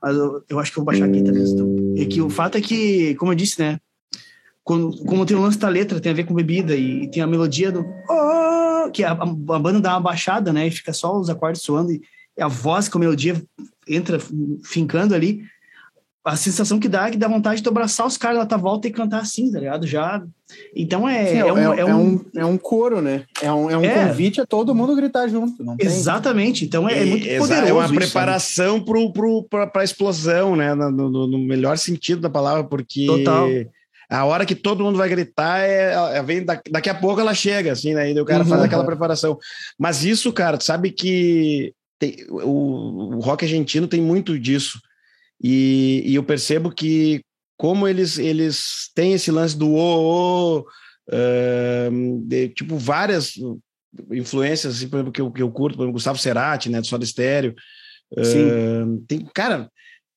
Mas 0.01 0.15
eu, 0.15 0.43
eu 0.47 0.59
acho 0.59 0.71
que 0.71 0.77
eu 0.79 0.83
vou 0.83 0.85
baixar 0.85 1.05
aqui 1.09 1.21
também. 1.23 1.43
Então. 1.43 1.93
E 1.97 2.05
que 2.05 2.21
o 2.21 2.29
fato 2.29 2.57
é 2.57 2.61
que, 2.61 3.15
como 3.15 3.31
eu 3.31 3.35
disse, 3.35 3.59
né? 3.59 3.79
Quando, 4.63 4.95
como 5.05 5.25
tem 5.25 5.35
o 5.35 5.41
lance 5.41 5.57
da 5.57 5.67
letra, 5.67 5.99
tem 5.99 6.11
a 6.11 6.15
ver 6.15 6.25
com 6.25 6.33
bebida 6.33 6.75
e, 6.75 7.09
tem 7.09 7.23
a 7.23 7.27
melodia 7.27 7.71
do. 7.71 7.83
"Oh", 8.07 8.91
que 8.91 9.03
a, 9.03 9.11
a 9.11 9.15
banda 9.59 9.81
dá 9.81 9.93
uma 9.95 9.99
baixada, 9.99 10.53
né? 10.53 10.67
E 10.67 10.71
fica 10.71 10.93
só 10.93 11.19
os 11.19 11.27
acordes 11.29 11.63
soando 11.63 11.91
e, 11.91 11.95
e 11.95 12.01
a 12.39 12.47
voz 12.47 12.87
com 12.89 12.97
a 12.97 13.01
melodia 13.01 13.41
entra 13.87 14.19
fincando 14.63 15.13
ali. 15.15 15.41
A 16.23 16.35
sensação 16.35 16.79
que 16.79 16.89
dá 16.89 17.07
é 17.07 17.11
que 17.11 17.17
dá 17.17 17.27
vontade 17.29 17.57
de 17.57 17.63
tu 17.63 17.69
abraçar 17.69 18.05
os 18.05 18.17
caras 18.17 18.37
da 18.39 18.45
tua 18.45 18.57
volta 18.57 18.87
e 18.87 18.91
cantar 18.91 19.21
assim, 19.21 19.49
tá 19.51 19.57
ligado? 19.59 19.87
Já. 19.87 20.21
Então 20.75 21.07
é. 21.07 21.25
Sim, 21.27 21.37
é, 21.37 21.53
um, 21.53 21.57
é 21.57 21.79
é 21.79 21.85
um- 21.85 22.01
um, 22.15 22.25
é 22.35 22.45
um 22.45 22.57
coro, 22.57 23.01
né? 23.01 23.23
É 23.41 23.51
um, 23.51 23.69
é 23.69 23.77
um 23.77 23.83
É. 23.85 24.05
convite 24.07 24.41
a 24.41 24.45
todo 24.45 24.75
mundo 24.75 24.95
gritar 24.95 25.27
junto. 25.29 25.63
Não 25.63 25.77
tem- 25.77 25.87
Exatamente. 25.87 26.65
Então 26.65 26.87
é, 26.89 27.01
é 27.01 27.05
muito 27.05 27.23
poderoso. 27.37 27.53
É 27.53 27.73
uma 27.73 27.85
isso, 27.85 27.93
preparação 27.95 28.83
para 29.49 29.71
a 29.75 29.83
explosão, 29.83 30.55
né? 30.57 30.75
No, 30.75 30.91
no- 30.91 31.27
no 31.27 31.39
melhor 31.39 31.77
sentido 31.77 32.19
da 32.21 32.29
palavra, 32.29 32.65
porque 32.65 33.05
Total. 33.05 33.47
a 34.09 34.25
hora 34.25 34.45
que 34.45 34.55
todo 34.55 34.83
mundo 34.83 34.97
vai 34.97 35.07
gritar, 35.09 35.61
é, 35.61 35.93
é- 36.17 36.21
vem 36.21 36.43
da- 36.43 36.61
daqui 36.69 36.89
a 36.89 36.95
pouco 36.95 37.21
ela 37.21 37.33
chega, 37.33 37.71
assim, 37.71 37.93
né? 37.95 38.11
E 38.11 38.19
o 38.19 38.25
cara 38.25 38.43
Uhum. 38.43 38.49
faz 38.49 38.61
aquela 38.61 38.85
preparação. 38.85 39.37
Mas 39.79 40.03
isso, 40.03 40.31
cara, 40.33 40.57
tu 40.57 40.65
sabe 40.65 40.91
que 40.91 41.73
tem- 41.99 42.25
o, 42.29 43.15
o 43.15 43.19
rock 43.19 43.43
argentino 43.45 43.87
tem 43.87 44.01
muito 44.01 44.39
disso. 44.39 44.79
E, 45.41 46.01
e 46.05 46.15
eu 46.15 46.23
percebo 46.23 46.71
que 46.71 47.21
como 47.57 47.87
eles, 47.87 48.17
eles 48.17 48.89
têm 48.95 49.13
esse 49.13 49.29
lance 49.31 49.57
do 49.57 49.73
ô, 49.73 50.59
ô, 50.61 50.65
ahn, 51.11 52.21
de, 52.25 52.49
tipo, 52.49 52.77
várias 52.77 53.33
influências, 54.11 54.75
assim, 54.77 54.87
por 54.87 54.97
exemplo, 54.97 55.11
que 55.11 55.21
eu, 55.21 55.31
que 55.31 55.41
eu 55.41 55.51
curto, 55.51 55.75
por 55.75 55.83
exemplo, 55.83 55.93
Gustavo 55.93 56.17
Cerati, 56.17 56.69
né, 56.69 56.79
do 56.79 56.87
Soda. 56.87 57.05
Sim. 57.05 57.55
Ahn, 58.17 58.97
tem, 59.07 59.25
cara, 59.33 59.69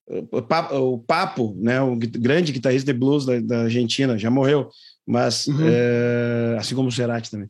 o 0.07 0.43
Papo, 0.43 0.75
o 0.77 1.55
né, 1.61 1.81
o 1.81 1.97
grande 1.97 2.53
guitarrista 2.53 2.93
de 2.93 2.99
blues 2.99 3.25
da, 3.25 3.41
da 3.41 3.63
Argentina, 3.63 4.19
já 4.19 4.31
morreu, 4.31 4.69
mas 5.07 5.47
Uhum. 5.47 5.67
eh, 5.67 6.57
assim 6.59 6.75
como 6.75 6.89
o 6.89 6.93
Cerati 6.93 7.31
também. 7.31 7.49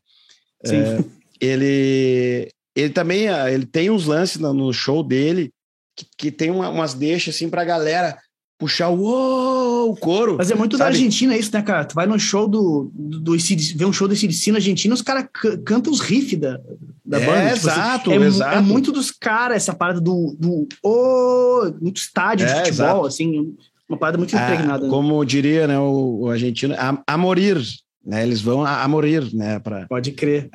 Sim. 0.65 0.83
É, 0.83 1.05
ele, 1.41 2.49
ele 2.75 2.91
também 2.91 3.29
ah, 3.29 3.51
ele 3.51 3.67
tem 3.67 3.91
uns 3.91 4.07
lances 4.07 4.39
no, 4.39 4.53
show 4.73 5.03
dele 5.03 5.51
que, 5.97 6.07
que 6.17 6.31
tem 6.31 6.51
uma- 6.51 6.69
umas 6.71 6.95
deixas 6.95 7.35
assim 7.35 7.49
pra 7.49 7.65
galera 7.65 8.17
puxar 8.59 8.91
o, 8.91 9.91
o 9.91 9.97
coro. 9.97 10.37
Mas 10.39 10.51
é 10.51 10.55
muito 10.55 10.79
da 10.79 10.85
sabe? 10.85 10.97
Argentina 10.97 11.37
isso, 11.37 11.51
né, 11.53 11.61
cara? 11.63 11.85
Tu 11.85 11.95
vai 11.95 12.07
no 12.07 12.19
show 12.19 12.47
do, 12.47 12.91
do, 12.95 13.19
do 13.21 13.37
vê 13.75 13.85
um 13.85 13.93
show 13.93 14.07
do 14.07 14.15
ACDC 14.15 14.53
na 14.53 14.59
Argentina, 14.59 14.95
os 14.95 15.03
caras 15.03 15.27
ca- 15.33 15.59
cantam 15.65 15.93
os 15.93 16.01
riffs 16.01 16.39
da, 16.39 16.61
da 17.05 17.21
É, 17.21 17.27
banda. 17.27 17.55
tipo 17.55 17.69
assim, 17.69 17.81
exato, 17.81 18.13
é, 18.13 18.19
mu- 18.21 18.25
exato. 18.25 18.57
É 18.57 18.61
muito 18.61 18.93
dos 18.93 19.11
caras 19.11 19.57
essa 19.57 19.75
parada 19.75 20.01
do, 20.01 20.37
do 20.39 20.69
oh, 20.83 21.73
muito 21.81 21.97
estádio 22.01 22.47
de 22.47 22.53
É, 22.53 22.57
futebol, 22.65 22.87
exato. 22.87 23.07
assim, 23.07 23.57
uma 23.89 23.99
parada 23.99 24.17
muito 24.17 24.35
Ah, 24.37 24.43
impregnada. 24.45 24.85
né? 24.85 24.89
como 24.91 25.25
diria 25.25 25.67
né, 25.67 25.79
o, 25.79 26.21
o 26.21 26.31
argentino, 26.31 26.75
a, 26.79 27.03
a 27.05 27.19
morir, 27.19 27.61
né? 28.05 28.23
Eles 28.23 28.41
vão 28.41 28.65
a, 28.65 28.83
a 28.83 28.87
morir, 28.89 29.29
né? 29.35 29.59
Pra, 29.59 29.87
Pode 29.89 30.13
crer, 30.13 30.49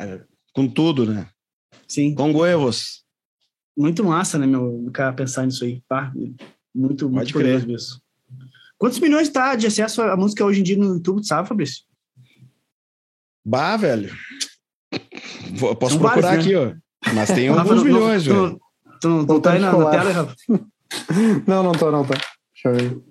com 0.53 0.65
tudo, 0.67 1.05
né? 1.05 1.27
Sim. 1.87 2.13
Com 2.15 2.31
huevos. 2.33 3.03
Muito 3.77 4.03
massa, 4.03 4.37
né, 4.39 4.45
meu, 4.47 4.85
o 4.87 4.91
cara 4.91 5.13
pensar 5.13 5.45
nisso 5.45 5.63
aí. 5.63 5.81
Pá, 5.87 6.11
muito, 6.15 7.07
muito 7.09 7.11
Pode 7.11 7.33
poderoso 7.33 7.63
crer. 7.65 7.71
mesmo. 7.73 8.01
Quantos 8.77 8.99
milhões 8.99 9.29
tá 9.29 9.55
de 9.55 9.65
acesso 9.67 10.01
à 10.01 10.15
música 10.17 10.45
hoje 10.45 10.59
em 10.59 10.63
dia 10.63 10.77
no 10.77 10.95
YouTube, 10.95 11.21
tu 11.21 11.27
sabe, 11.27 11.47
Fabrício? 11.47 11.83
Bah, 13.45 13.77
velho. 13.77 14.13
Vou- 15.53 15.75
posso 15.75 15.93
São 15.93 16.01
procurar 16.01 16.27
vários, 16.37 16.45
aqui, 16.45 16.55
ó. 16.55 16.73
Mas 17.13 17.29
tem 17.31 17.47
alguns 17.49 17.75
não- 17.77 17.83
milhões, 17.83 18.23
tu, 18.23 18.29
velho. 18.29 18.59
Tu, 19.01 19.07
não, 19.09 19.25
tu 19.25 19.33
Não 19.33 19.41
tá 19.41 19.53
aí 19.53 19.59
na, 19.59 19.71
na 19.77 19.89
tela, 19.89 20.11
Rafa? 20.11 20.35
Não, 21.45 21.63
não 21.63 21.73
tô, 21.73 21.91
não 21.91 22.05
tô. 22.05 22.13
Deixa 22.13 22.29
eu 22.65 22.73
ver. 22.75 23.01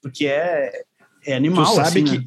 Porque 0.00 0.26
é, 0.26 0.68
é 1.26 1.32
Tu 1.32 1.32
animal, 1.32 1.66
sabe 1.74 1.88
assim, 1.88 2.04
que 2.04 2.18
né? 2.18 2.24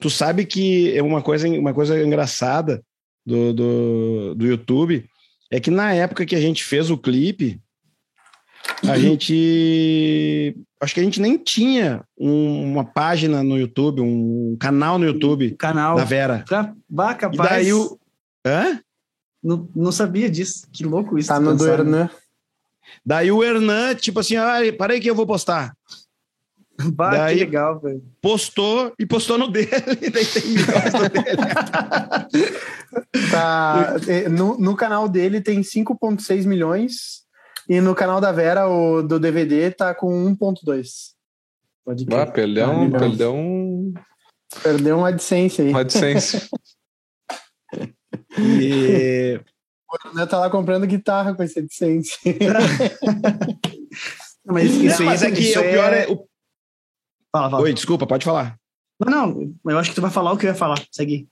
tu 0.00 0.08
sabe 0.10 0.46
que 0.46 0.96
é 0.96 1.02
uma 1.02 1.20
coisa 1.22 1.46
uma 1.46 1.74
coisa 1.74 2.02
engraçada 2.02 2.82
do, 3.24 3.52
do, 3.52 4.34
do 4.34 4.46
YouTube 4.46 5.06
é 5.50 5.58
que 5.60 5.70
na 5.70 5.92
época 5.92 6.24
que 6.26 6.36
a 6.36 6.40
gente 6.40 6.64
fez 6.64 6.90
o 6.90 6.98
clipe 6.98 7.60
a 8.88 8.98
gente 8.98 10.56
acho 10.80 10.94
que 10.94 11.00
a 11.00 11.02
gente 11.02 11.20
nem 11.20 11.36
tinha 11.36 12.02
um- 12.18 12.72
uma 12.72 12.84
página 12.84 13.42
no 13.42 13.58
YouTube 13.58 14.00
um 14.00 14.56
canal 14.58 14.98
no 14.98 15.04
YouTube 15.04 15.50
canal. 15.56 15.96
da 15.96 16.04
Vera 16.04 16.44
bah, 16.88 17.18
e 17.32 17.36
daí 17.36 17.72
o 17.72 17.98
hã? 18.46 18.80
Não, 19.42 19.66
não 19.74 19.90
sabia 19.90 20.28
disso. 20.28 20.66
Que 20.70 20.84
louco 20.84 21.18
isso. 21.18 21.28
Tá 21.28 21.40
no 21.40 21.56
do 21.56 21.64
pensar, 21.64 21.82
né? 21.82 22.00
Hernan. 22.02 22.10
daí 23.04 23.32
o 23.32 23.42
Hernan 23.42 23.94
tipo 23.94 24.20
assim 24.20 24.36
ah, 24.36 24.58
parei 24.78 25.00
que 25.00 25.08
eu 25.10 25.14
vou 25.14 25.26
postar 25.26 25.74
Bah, 26.94 27.10
Daí- 27.10 27.38
que 27.38 27.44
legal, 27.44 27.80
velho. 27.80 28.02
postou 28.22 28.92
e 28.98 29.04
postou 29.06 29.36
no 29.38 29.48
dele 29.50 29.68
daí 30.12 30.24
tem 30.26 30.42
milhões 30.46 30.92
no 30.94 31.08
dele 31.08 31.36
Tá, 33.30 33.94
é, 34.08 34.28
no, 34.28 34.58
no 34.58 34.76
canal 34.76 35.08
dele 35.08 35.40
tem 35.40 35.60
5,6 35.60 36.44
milhões. 36.46 37.20
E 37.68 37.80
no 37.80 37.94
canal 37.94 38.20
da 38.20 38.32
Vera, 38.32 38.66
o 38.68 39.00
do 39.02 39.20
DVD, 39.20 39.70
tá 39.70 39.94
com 39.94 40.08
1,2. 40.34 41.12
Pode 41.84 42.04
Ah, 42.10 42.26
crer. 42.26 42.32
perdeu, 42.32 42.64
Ah, 42.66 42.70
um, 42.70 42.90
perdeu 42.90 43.34
um, 43.34 43.94
Perdeu 44.62 44.98
uma 44.98 45.08
AdSense 45.08 45.62
aí. 45.62 45.68
uma 45.70 45.80
AdSense. 45.80 46.48
e 48.38 49.40
O 49.88 50.08
Hernan 50.08 50.26
tá 50.26 50.38
lá 50.40 50.50
comprando 50.50 50.86
guitarra 50.86 51.34
com 51.34 51.42
esse 51.42 51.58
AdSense. 51.60 52.18
Mas 54.44 54.70
isso, 54.72 55.02
É, 55.02 55.06
mas 55.06 55.22
é 55.22 55.30
que 55.30 55.40
isso 55.40 55.58
o 55.58 55.62
aí 55.62 55.70
pior 55.72 55.92
é, 55.92 56.06
o- 56.08 56.26
Fala, 57.32 57.50
fala. 57.50 57.62
Oi, 57.62 57.72
desculpa, 57.72 58.06
pode 58.06 58.24
falar. 58.24 58.56
Não, 59.00 59.10
não. 59.10 59.54
Eu 59.72 59.78
acho 59.78 59.90
que 59.90 59.94
tu 59.96 60.02
vai 60.02 60.10
falar 60.10 60.32
o 60.32 60.36
que 60.38 60.46
eu 60.46 60.50
ia 60.50 60.54
falar. 60.54 60.82
Segue. 60.90 61.28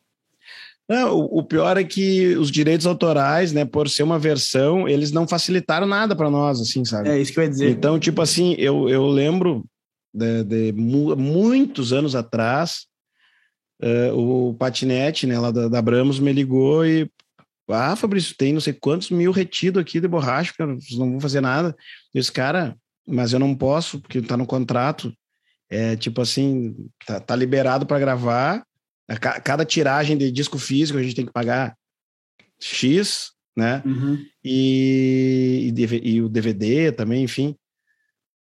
Não, 0.88 1.18
o, 1.18 1.42
pior 1.42 1.76
é 1.76 1.84
que 1.84 2.34
os 2.36 2.50
direitos 2.50 2.86
autorais, 2.86 3.52
né, 3.52 3.66
por 3.66 3.90
ser 3.90 4.04
uma 4.04 4.18
versão, 4.18 4.88
eles 4.88 5.12
não 5.12 5.28
facilitaram 5.28 5.86
nada 5.86 6.16
para 6.16 6.30
nós, 6.30 6.62
assim, 6.62 6.82
sabe? 6.82 7.10
É 7.10 7.20
isso 7.20 7.30
que 7.30 7.38
eu 7.38 7.44
ia 7.44 7.50
dizer. 7.50 7.70
Então, 7.70 7.98
tipo 7.98 8.22
assim, 8.22 8.54
eu, 8.56 8.88
eu 8.88 9.06
lembro 9.06 9.66
de, 10.14 10.44
de 10.44 10.72
mu- 10.72 11.14
muitos 11.14 11.92
anos 11.92 12.14
atrás, 12.14 12.86
eh, 13.82 14.10
o 14.14 14.54
patinete, 14.58 15.26
né, 15.26 15.38
lá 15.38 15.50
da, 15.50 15.68
da 15.68 15.82
Bramos 15.82 16.18
me 16.18 16.32
ligou 16.32 16.86
e 16.86 17.10
ah, 17.68 17.94
Fabrício, 17.94 18.34
tem 18.34 18.54
não 18.54 18.60
sei 18.60 18.72
quantos 18.72 19.10
mil 19.10 19.30
retido 19.30 19.78
aqui 19.78 20.00
de 20.00 20.08
borracha, 20.08 20.54
vocês 20.58 20.98
não 20.98 21.10
vão 21.10 21.20
fazer 21.20 21.42
nada. 21.42 21.76
Eu 22.14 22.20
disse, 22.20 22.32
cara, 22.32 22.74
mas 23.06 23.34
eu 23.34 23.38
não 23.38 23.54
posso, 23.54 24.00
porque 24.00 24.22
tá 24.22 24.38
no 24.38 24.46
contrato. 24.46 25.12
É 25.70 25.96
tipo 25.96 26.20
assim, 26.22 26.74
tá, 27.06 27.20
tá 27.20 27.36
liberado 27.36 27.86
para 27.86 27.98
gravar. 27.98 28.64
A 29.08 29.16
ca- 29.18 29.40
Cada 29.40 29.64
tiragem 29.64 30.16
de 30.16 30.30
disco 30.30 30.58
físico 30.58 30.98
a 30.98 31.02
gente 31.02 31.14
tem 31.14 31.26
que 31.26 31.32
pagar 31.32 31.76
X, 32.60 33.32
né? 33.56 33.82
Uhum. 33.84 34.24
e, 34.44 35.72
e, 35.76 36.08
e 36.14 36.22
o 36.22 36.28
DVD 36.28 36.92
também, 36.92 37.24
enfim. 37.24 37.54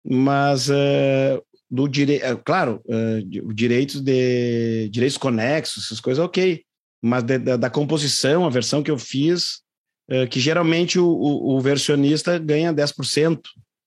Mas 0.05 0.69
eh, 0.69 1.41
do 1.69 1.87
direito, 1.87 2.37
claro, 2.45 2.81
eh, 2.87 3.21
de- 3.25 3.41
o 3.41 3.53
direitos 3.53 3.99
de 4.01 4.87
direitos 4.89 5.17
conexos, 5.17 5.85
essas 5.85 5.99
coisas, 5.99 6.23
ok. 6.23 6.63
Mas 7.01 7.23
de- 7.23 7.39
da, 7.39 7.57
da 7.57 7.69
composição, 7.69 8.45
a 8.45 8.49
versão 8.49 8.81
que 8.81 8.89
eu 8.91 8.97
fiz, 8.97 9.61
eh, 10.09 10.27
que 10.27 10.39
geralmente 10.39 10.97
o, 10.97 11.05
o, 11.07 11.57
o 11.57 11.61
versionista 11.61 12.37
ganha 12.39 12.71
10%, 12.73 13.41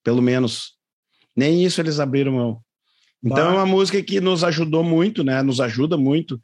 pelo 0.04 0.20
menos. 0.20 0.76
Nem 1.34 1.64
isso 1.64 1.80
eles 1.80 1.98
abriram 2.00 2.32
mão. 2.32 2.60
Então 3.22 3.50
é 3.50 3.52
uma 3.52 3.66
música 3.66 4.02
que 4.02 4.20
nos 4.20 4.42
ajudou 4.44 4.82
muito, 4.82 5.22
né? 5.22 5.42
Nos 5.42 5.60
ajuda 5.60 5.96
muito 5.96 6.40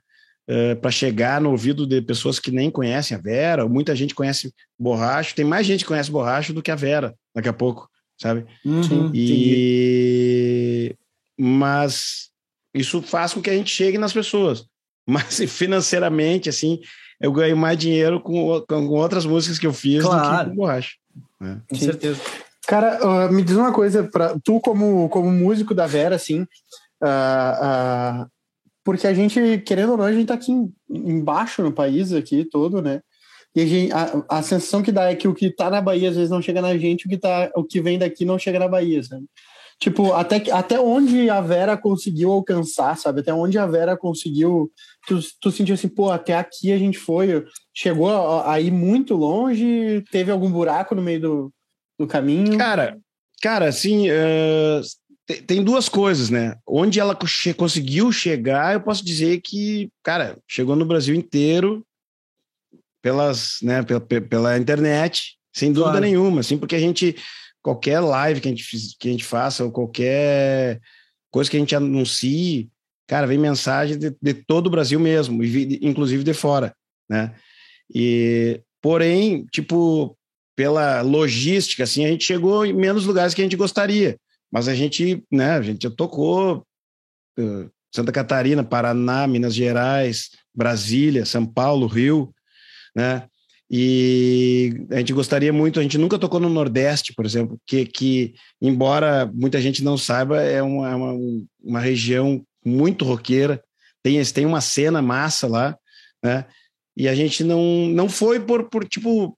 para 0.81 0.91
chegar 0.93 1.41
no 1.41 1.51
ouvido 1.51 1.87
de 1.87 2.01
pessoas 2.01 2.39
que 2.39 2.53
nem 2.53 2.71
conhecem 2.71 3.17
a 3.17 3.21
Vera. 3.21 3.69
Muita 3.69 3.97
gente 3.97 4.15
conhece 4.15 4.53
Borracho. 4.79 5.35
Tem 5.35 5.45
mais 5.45 5.67
gente 5.67 5.81
que 5.81 5.89
conhece 5.89 6.11
Borracho 6.11 6.53
do 6.53 6.63
que 6.63 6.71
a 6.71 6.77
Vera, 6.77 7.15
daqui 7.35 7.49
a 7.49 7.53
pouco, 7.53 7.89
sabe? 8.17 8.47
Uhum. 8.65 8.81
Entendi. 8.81 9.11
E 9.15 10.97
mas 11.39 12.31
isso 12.75 13.03
faz 13.03 13.35
com 13.35 13.43
que 13.43 13.51
a 13.51 13.55
gente 13.55 13.71
chegue 13.71 13.99
nas 13.99 14.13
pessoas. 14.13 14.65
Mas 15.09 15.39
financeiramente, 15.49 16.49
assim, 16.49 16.81
eu 17.21 17.31
ganho 17.31 17.57
mais 17.57 17.79
dinheiro 17.79 18.21
com, 18.21 18.61
com 18.67 18.89
outras 18.89 19.25
músicas 19.25 19.57
que 19.57 19.67
eu 19.67 19.73
fiz 19.73 20.03
do 20.03 20.09
Claro. 20.09 20.45
que 20.45 20.51
com 20.51 20.57
Borracho. 20.57 20.97
Com 21.39 21.77
certeza. 21.77 22.21
Cara, 22.67 22.99
ah, 23.03 23.29
me 23.33 23.43
diz 23.43 23.57
uma 23.57 23.73
coisa, 23.73 24.05
pra, 24.05 24.37
tu 24.43 24.61
como, 24.61 25.09
como 25.09 25.31
músico 25.31 25.75
da 25.75 25.87
Vera, 25.87 26.17
assim, 26.17 26.47
ah, 27.03 28.23
ah, 28.23 28.27
porque 28.85 29.07
a 29.07 29.15
gente, 29.15 29.59
querendo 29.67 29.93
ou 29.93 29.97
não, 29.99 30.05
a 30.05 30.13
gente 30.13 30.27
tá 30.27 30.35
aqui 30.35 30.53
em- 30.53 30.73
embaixo 30.91 31.63
no 31.63 31.73
país 31.73 32.13
aqui 32.13 32.45
todo, 32.45 32.83
né? 32.83 33.01
E 33.55 33.61
a, 33.63 33.67
gente- 33.67 33.93
a- 33.93 34.25
a 34.39 34.43
sensação 34.43 34.83
que 34.83 34.93
dá 34.93 35.11
é 35.11 35.15
que 35.17 35.29
o 35.29 35.35
que 35.35 35.51
tá 35.51 35.71
na 35.71 35.81
Bahia 35.81 36.11
às 36.11 36.17
vezes 36.17 36.31
não 36.31 36.43
chega 36.43 36.61
na 36.63 36.77
gente, 36.77 37.07
o 37.07 37.09
que, 37.09 37.19
tá, 37.19 37.51
o 37.57 37.65
que 37.65 37.81
vem 37.81 37.99
daqui 37.99 38.25
não 38.25 38.39
chega 38.39 38.59
na 38.59 38.69
Bahia, 38.69 39.03
sabe? 39.03 39.25
Tipo, 39.79 40.15
até, 40.15 40.37
até 40.53 40.81
onde 40.81 41.29
a 41.29 41.41
Vera 41.41 41.77
conseguiu 41.77 42.33
alcançar, 42.33 42.97
sabe? 42.97 43.21
Até 43.21 43.33
onde 43.35 43.59
a 43.59 43.67
Vera 43.67 43.97
conseguiu. 43.97 44.71
Tu, 45.07 45.21
tu 45.41 45.53
sentiu 45.53 45.75
assim, 45.75 45.89
pô, 45.89 46.11
até 46.11 46.35
aqui 46.35 46.73
a 46.73 46.79
gente 46.79 46.99
foi. 46.99 47.45
Chegou 47.75 48.09
a, 48.09 48.53
a 48.55 48.61
ir 48.61 48.71
muito 48.73 49.15
longe? 49.15 50.03
Teve 50.11 50.31
algum 50.33 50.51
buraco 50.51 50.95
no 50.95 51.03
meio 51.03 51.21
do, 51.21 51.53
do 51.99 52.07
caminho? 52.07 52.57
Cara, 52.59 52.99
cara, 53.43 53.69
assim, 53.69 54.11
uh, 54.11 54.81
tem, 55.27 55.43
tem, 55.43 55.65
duas 55.65 55.89
coisas, 55.89 56.31
né? 56.31 56.57
Onde 56.67 57.01
ela 57.01 57.17
che 57.27 57.53
conseguiu 57.55 58.13
chegar, 58.13 58.75
eu 58.75 58.81
posso 58.81 59.05
dizer 59.05 59.41
que, 59.41 59.91
cara, 60.03 60.39
chegou 60.49 60.77
no 60.77 60.87
Brasil 60.87 61.15
inteiro 61.15 61.85
pelas, 63.03 63.59
né, 63.63 63.83
pela, 63.83 64.01
pela 64.01 64.59
internet, 64.59 65.37
sem 65.55 65.73
dúvida 65.73 65.93
claro. 65.93 66.07
nenhuma, 66.07 66.41
assim, 66.41 66.59
porque 66.59 66.75
a 66.75 66.81
gente 66.81 67.17
qualquer 67.67 67.99
live 67.99 68.41
que 68.41 68.47
a 68.47 68.51
gente, 68.53 68.97
que 68.97 69.09
a 69.09 69.11
gente 69.11 69.25
faça, 69.25 69.65
ou 69.65 69.73
qualquer 69.73 70.81
coisa 71.33 71.51
que 71.51 71.57
a 71.57 71.61
gente 71.61 71.75
anuncie, 71.75 72.71
cara, 73.09 73.27
vem 73.27 73.39
mensagem 73.39 73.99
de, 73.99 74.17
de 74.23 74.35
todo 74.35 74.69
o 74.69 74.71
Brasil 74.71 75.01
mesmo, 75.01 75.43
inclusive 75.43 76.23
de 76.23 76.33
fora, 76.33 76.73
né? 77.11 77.35
E, 77.93 78.61
porém, 78.81 79.47
tipo, 79.47 80.16
pela 80.57 81.03
logística, 81.03 81.85
assim, 81.85 82.05
a 82.05 82.09
gente 82.09 82.25
chegou 82.25 82.65
em 82.65 82.73
menos 82.73 83.05
lugares 83.05 83.35
que 83.35 83.43
a 83.43 83.45
gente 83.45 83.57
gostaria, 83.57 84.19
mas 84.51 84.67
a 84.67 84.75
gente, 84.75 85.23
né, 85.31 85.53
a 85.53 85.63
gente 85.63 85.89
tocou 85.91 86.65
uh, 87.39 87.71
Santa 87.95 88.11
Catarina, 88.11 88.65
Paraná, 88.65 89.27
Minas 89.27 89.55
Gerais, 89.55 90.31
Brasília, 90.55 91.27
São 91.27 91.47
Paulo, 91.47 91.87
Rio, 91.87 92.35
né? 92.95 93.29
E 93.69 94.87
a 94.93 94.99
gente 94.99 95.13
gostaria 95.13 95.53
muito, 95.53 95.81
a 95.81 95.83
gente 95.83 95.99
nunca 95.99 96.19
tocou 96.19 96.39
no 96.39 96.49
Nordeste, 96.49 97.13
por 97.13 97.27
exemplo, 97.27 97.61
que, 97.67 97.85
que 97.85 98.35
embora 98.63 99.31
muita 99.35 99.61
gente 99.61 99.83
não 99.83 99.99
saiba, 99.99 100.41
é 100.41 100.63
uma, 100.63 100.95
uma, 100.95 101.19
uma 101.61 101.81
região 101.81 102.45
muito 102.65 103.05
roqueira, 103.05 103.63
tem, 104.03 104.23
tem 104.25 104.47
uma 104.47 104.61
cena 104.61 105.03
massa 105.03 105.49
lá, 105.49 105.77
né? 106.23 106.47
E 106.97 107.09
a 107.09 107.15
gente 107.15 107.45
não, 107.45 107.89
não 107.89 108.09
foi 108.09 108.41
por, 108.41 108.71
por, 108.71 108.87
tipo, 108.87 109.37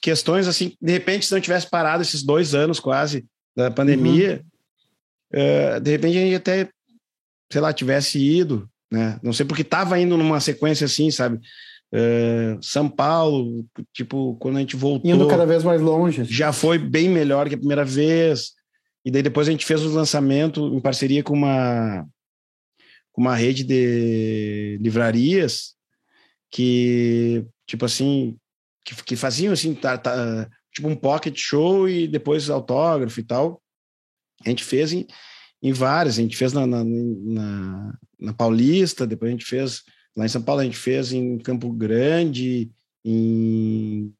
questões 0.00 0.46
assim, 0.46 0.74
de 0.80 0.92
repente, 0.92 1.26
se 1.26 1.32
não 1.32 1.40
tivesse 1.40 1.68
parado 1.68 2.02
esses 2.02 2.22
dois 2.22 2.54
anos 2.54 2.78
quase 2.78 3.24
da 3.56 3.70
pandemia, 3.70 4.44
uhum. 5.32 5.76
uh, 5.76 5.80
de 5.80 5.90
repente 5.90 6.18
a 6.18 6.20
gente 6.20 6.34
até, 6.34 6.68
sei 7.50 7.60
lá, 7.60 7.72
tivesse 7.72 8.18
ido, 8.18 8.68
né? 8.90 9.18
Não 9.22 9.32
sei 9.32 9.46
porque 9.46 9.62
estava 9.62 9.98
indo 9.98 10.16
numa 10.16 10.40
sequência 10.40 10.84
assim, 10.84 11.10
sabe? 11.10 11.40
Uh, 11.92 12.58
São 12.60 12.88
Paulo, 12.88 13.64
tipo, 13.92 14.36
quando 14.36 14.56
a 14.56 14.60
gente 14.60 14.76
voltou. 14.76 15.10
Indo 15.10 15.28
cada 15.28 15.46
vez 15.46 15.62
mais 15.64 15.80
longe. 15.80 16.24
Já 16.24 16.52
foi 16.52 16.78
bem 16.78 17.08
melhor 17.08 17.48
que 17.48 17.54
a 17.54 17.58
primeira 17.58 17.84
vez. 17.84 18.52
E 19.04 19.10
daí 19.10 19.22
depois 19.22 19.48
a 19.48 19.52
gente 19.52 19.64
fez 19.64 19.82
o 19.82 19.94
lançamento 19.94 20.74
em 20.74 20.80
parceria 20.80 21.22
com 21.22 21.32
uma, 21.32 22.04
com 23.12 23.20
uma 23.20 23.36
rede 23.36 23.62
de 23.62 24.78
livrarias 24.80 25.74
que, 26.50 27.46
tipo 27.66 27.84
assim, 27.84 28.36
que, 28.86 28.94
que 29.02 29.16
faziam 29.16 29.52
assim, 29.52 29.74
tá, 29.74 29.98
tá, 29.98 30.48
tipo 30.72 30.88
um 30.88 30.96
pocket 30.96 31.36
show 31.36 31.88
e 31.88 32.06
depois 32.06 32.48
autógrafo 32.48 33.18
e 33.20 33.24
tal. 33.24 33.60
A 34.44 34.48
gente 34.48 34.62
fez 34.62 34.92
em, 34.92 35.06
em 35.62 35.72
várias, 35.72 36.18
a 36.18 36.22
gente 36.22 36.36
fez 36.36 36.52
na, 36.52 36.66
na, 36.66 36.84
na, 36.84 37.98
na 38.18 38.32
Paulista, 38.32 39.06
depois 39.06 39.28
a 39.28 39.32
gente 39.32 39.44
fez 39.44 39.82
Lá 40.16 40.24
em 40.24 40.28
São 40.28 40.42
Paulo 40.42 40.62
a 40.62 40.64
gente 40.64 40.78
fez 40.78 41.12
em 41.12 41.38
Campo 41.38 41.70
Grande, 41.70 42.70
em 43.04 44.12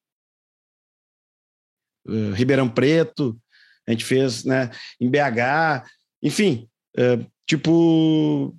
uh, 2.07 2.33
Ribeirão 2.35 2.69
Preto, 2.69 3.41
a 3.87 3.93
gente 3.93 4.05
fez 4.05 4.45
né, 4.45 4.71
em 5.01 5.11
BH, 5.11 5.89
enfim, 6.23 6.69
uh, 6.99 7.27
tipo, 7.47 8.55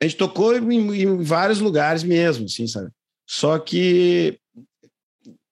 a 0.00 0.04
gente 0.04 0.18
tocou 0.18 0.54
em, 0.54 1.02
em, 1.02 1.22
vários 1.22 1.60
lugares 1.60 2.02
mesmo, 2.02 2.44
assim, 2.44 2.66
sabe? 2.66 2.90
Só 3.26 3.58
que 3.58 4.38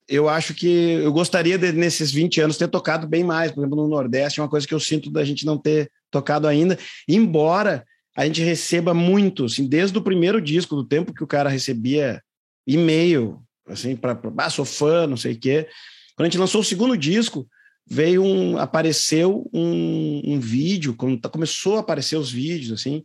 eu 0.08 0.28
acho 0.28 0.54
que 0.54 0.66
eu 0.66 1.12
gostaria 1.12 1.58
de, 1.58 1.70
nesses 1.72 2.10
20 2.10 2.40
anos 2.40 2.56
ter 2.56 2.68
tocado 2.68 3.06
bem 3.06 3.22
mais, 3.22 3.52
por 3.52 3.60
exemplo, 3.60 3.76
no 3.76 3.88
Nordeste, 3.88 4.40
é 4.40 4.42
uma 4.42 4.48
coisa 4.48 4.66
que 4.66 4.74
eu 4.74 4.80
sinto 4.80 5.10
da 5.10 5.22
gente 5.24 5.44
não 5.44 5.58
ter 5.58 5.90
tocado 6.10 6.48
ainda, 6.48 6.78
embora 7.06 7.84
a 8.16 8.24
gente 8.24 8.42
receba 8.42 8.94
muito, 8.94 9.44
assim, 9.44 9.68
desde 9.68 9.96
o 9.96 10.02
primeiro 10.02 10.40
disco, 10.40 10.74
do 10.74 10.84
tempo 10.84 11.14
que 11.14 11.22
o 11.22 11.26
cara 11.26 11.48
recebia 11.50 12.20
e-mail, 12.66 13.40
assim, 13.68 13.94
para 13.94 14.18
ah, 14.38 14.50
sou 14.50 14.64
fã, 14.64 15.06
não 15.06 15.16
sei 15.16 15.34
o 15.34 15.38
quê. 15.38 15.68
Quando 16.16 16.26
a 16.26 16.30
gente 16.30 16.38
lançou 16.38 16.62
o 16.62 16.64
segundo 16.64 16.96
disco, 16.96 17.46
veio 17.86 18.22
um, 18.24 18.58
apareceu 18.58 19.48
um, 19.52 20.22
um 20.24 20.40
vídeo, 20.40 20.96
quando 20.96 21.20
tá, 21.20 21.28
começou 21.28 21.76
a 21.76 21.80
aparecer 21.80 22.16
os 22.16 22.30
vídeos, 22.30 22.72
assim, 22.72 23.04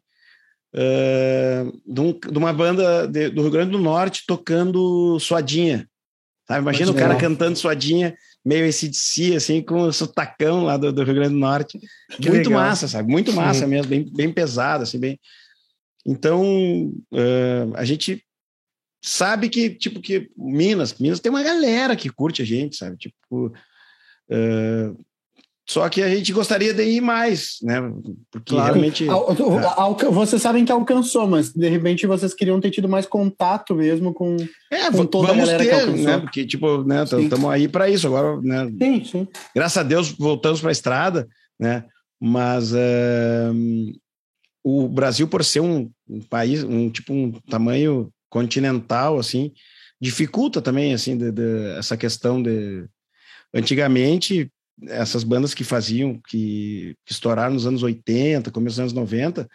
uh, 0.74 1.82
de, 1.86 2.02
um, 2.02 2.12
de, 2.12 2.38
uma 2.38 2.52
banda 2.52 3.08
de, 3.08 3.30
do 3.30 3.42
Rio 3.42 3.52
Grande 3.52 3.72
do 3.72 3.80
Norte 3.80 4.24
tocando 4.26 5.20
Suadinha. 5.20 5.88
Sabe? 6.48 6.62
Imagina 6.62 6.92
o 6.92 6.96
cara 6.96 7.16
cantando 7.16 7.58
Suadinha 7.58 8.16
meio 8.44 8.66
esse 8.66 8.90
de 8.90 8.98
si, 8.98 9.36
assim, 9.36 9.62
com 9.62 9.84
o 9.84 9.94
sotacão 9.94 10.66
lá 10.66 10.76
do, 10.76 10.92
do 10.92 11.04
Rio 11.04 11.16
Grande 11.16 11.34
do 11.34 11.40
Norte. 11.40 11.80
Que 12.12 12.30
Muito 12.30 12.50
legal. 12.50 12.64
massa, 12.64 12.88
sabe? 12.88 13.10
Muito 13.10 13.32
massa 13.32 13.62
Sim. 13.62 13.68
mesmo, 13.68 13.90
bem, 13.90 14.10
bem 14.14 14.32
pesado, 14.32 14.84
assim, 14.84 15.00
bem... 15.00 15.20
Então, 16.06 16.92
uh, 17.14 17.74
a 17.76 17.86
gente 17.86 18.26
sabe 19.02 19.48
que, 19.48 19.70
tipo, 19.70 20.02
que 20.02 20.30
Minas, 20.36 20.94
Minas 20.96 21.22
tem 21.22 21.30
uma 21.30 21.44
galera 21.44 21.96
que 21.96 22.10
curte 22.10 22.42
a 22.42 22.46
gente, 22.46 22.76
sabe? 22.76 22.98
Tipo, 22.98 23.48
uh, 24.30 25.06
só 25.74 25.90
que 25.90 26.04
a 26.04 26.08
gente 26.08 26.32
gostaria 26.32 26.72
de 26.72 26.84
ir 26.84 27.02
mais, 27.02 27.58
né? 27.64 27.82
Porque 28.30 28.54
claro. 28.54 28.76
realmente. 28.76 29.08
É. 29.10 30.12
Vocês 30.12 30.40
sabem 30.40 30.64
que 30.64 30.72
alcançou, 30.72 31.28
mas 31.28 31.52
de 31.52 31.68
repente 31.68 32.06
vocês 32.06 32.32
queriam 32.32 32.62
ter 32.62 32.70
tido 32.70 32.88
mais 32.88 33.08
contato 33.08 33.74
mesmo 33.74 34.14
com, 34.14 34.38
é, 34.70 34.92
com 34.92 35.04
toda 35.04 35.32
a 35.32 35.36
galera 35.36 35.58
ter, 35.58 35.70
que 35.70 35.74
alcançou. 35.74 36.06
Né? 36.06 36.20
Porque, 36.20 36.46
tipo, 36.46 36.84
né, 36.84 37.04
estamos 37.04 37.50
aí 37.50 37.68
para 37.68 37.90
isso 37.90 38.06
agora, 38.06 38.40
né? 38.40 38.72
Sim, 38.80 39.04
sim. 39.04 39.28
Graças 39.56 39.78
a 39.80 39.82
Deus 39.82 40.12
voltamos 40.12 40.62
para 40.62 40.70
a 40.70 40.72
estrada, 40.72 41.28
né? 41.60 41.86
Mas 42.22 42.72
uh, 42.72 43.98
o 44.64 44.88
Brasil, 44.88 45.28
por 45.28 45.44
ser 45.44 45.62
um, 45.62 45.90
um, 46.08 46.22
país, 46.22 46.64
um 46.64 46.88
tipo 46.88 47.12
um 47.12 47.32
tamanho 47.50 48.12
continental, 48.30 49.18
assim, 49.18 49.52
dificulta 50.00 50.62
também, 50.62 50.94
assim, 50.94 51.18
de, 51.18 51.32
de, 51.32 51.78
essa 51.80 51.98
questão 51.98 52.44
de. 52.44 52.86
Antigamente, 53.52 54.52
essas 54.88 55.24
bandas 55.24 55.54
que 55.54 55.64
faziam, 55.64 56.20
que, 56.28 56.96
que 57.06 57.14
estouraram 57.14 57.54
nos 57.54 57.68
anos 57.68 57.84
80, 57.84 58.52
começo 58.52 58.76
dos 58.76 58.80
anos 58.80 58.94
90, 58.94 59.48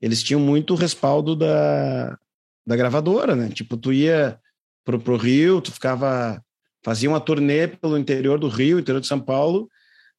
eles 0.00 0.22
tinham 0.22 0.40
muito 0.40 0.74
respaldo 0.74 1.36
da, 1.36 2.18
da 2.66 2.76
gravadora, 2.76 3.34
né? 3.34 3.48
Tipo, 3.48 3.76
tu 3.76 3.92
ia 3.92 4.38
pro, 4.84 4.98
pro 4.98 5.16
Rio, 5.16 5.60
tu 5.60 5.72
ficava, 5.72 6.42
fazia 6.84 7.08
uma 7.08 7.20
turnê 7.20 7.68
pelo 7.68 7.98
interior 7.98 8.38
do 8.38 8.48
Rio, 8.48 8.78
interior 8.78 9.00
de 9.00 9.06
São 9.06 9.20
Paulo, 9.20 9.68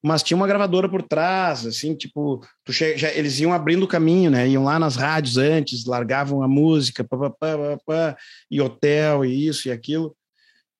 mas 0.01 0.21
tinha 0.21 0.37
uma 0.37 0.47
gravadora 0.47 0.87
por 0.87 1.01
trás, 1.01 1.65
assim, 1.65 1.95
tipo, 1.95 2.39
che... 2.69 2.97
já, 2.97 3.11
eles 3.11 3.39
iam 3.39 3.51
abrindo 3.51 3.83
o 3.83 3.87
caminho, 3.87 4.29
né? 4.29 4.47
Iam 4.47 4.63
lá 4.63 4.77
nas 4.77 4.95
rádios 4.95 5.37
antes, 5.37 5.85
largavam 5.85 6.43
a 6.43 6.47
música, 6.47 7.03
pá, 7.03 7.17
pá, 7.17 7.29
pá, 7.31 7.77
pá, 7.85 8.17
e 8.49 8.61
hotel, 8.61 9.25
e 9.25 9.47
isso 9.47 9.67
e 9.67 9.71
aquilo. 9.71 10.15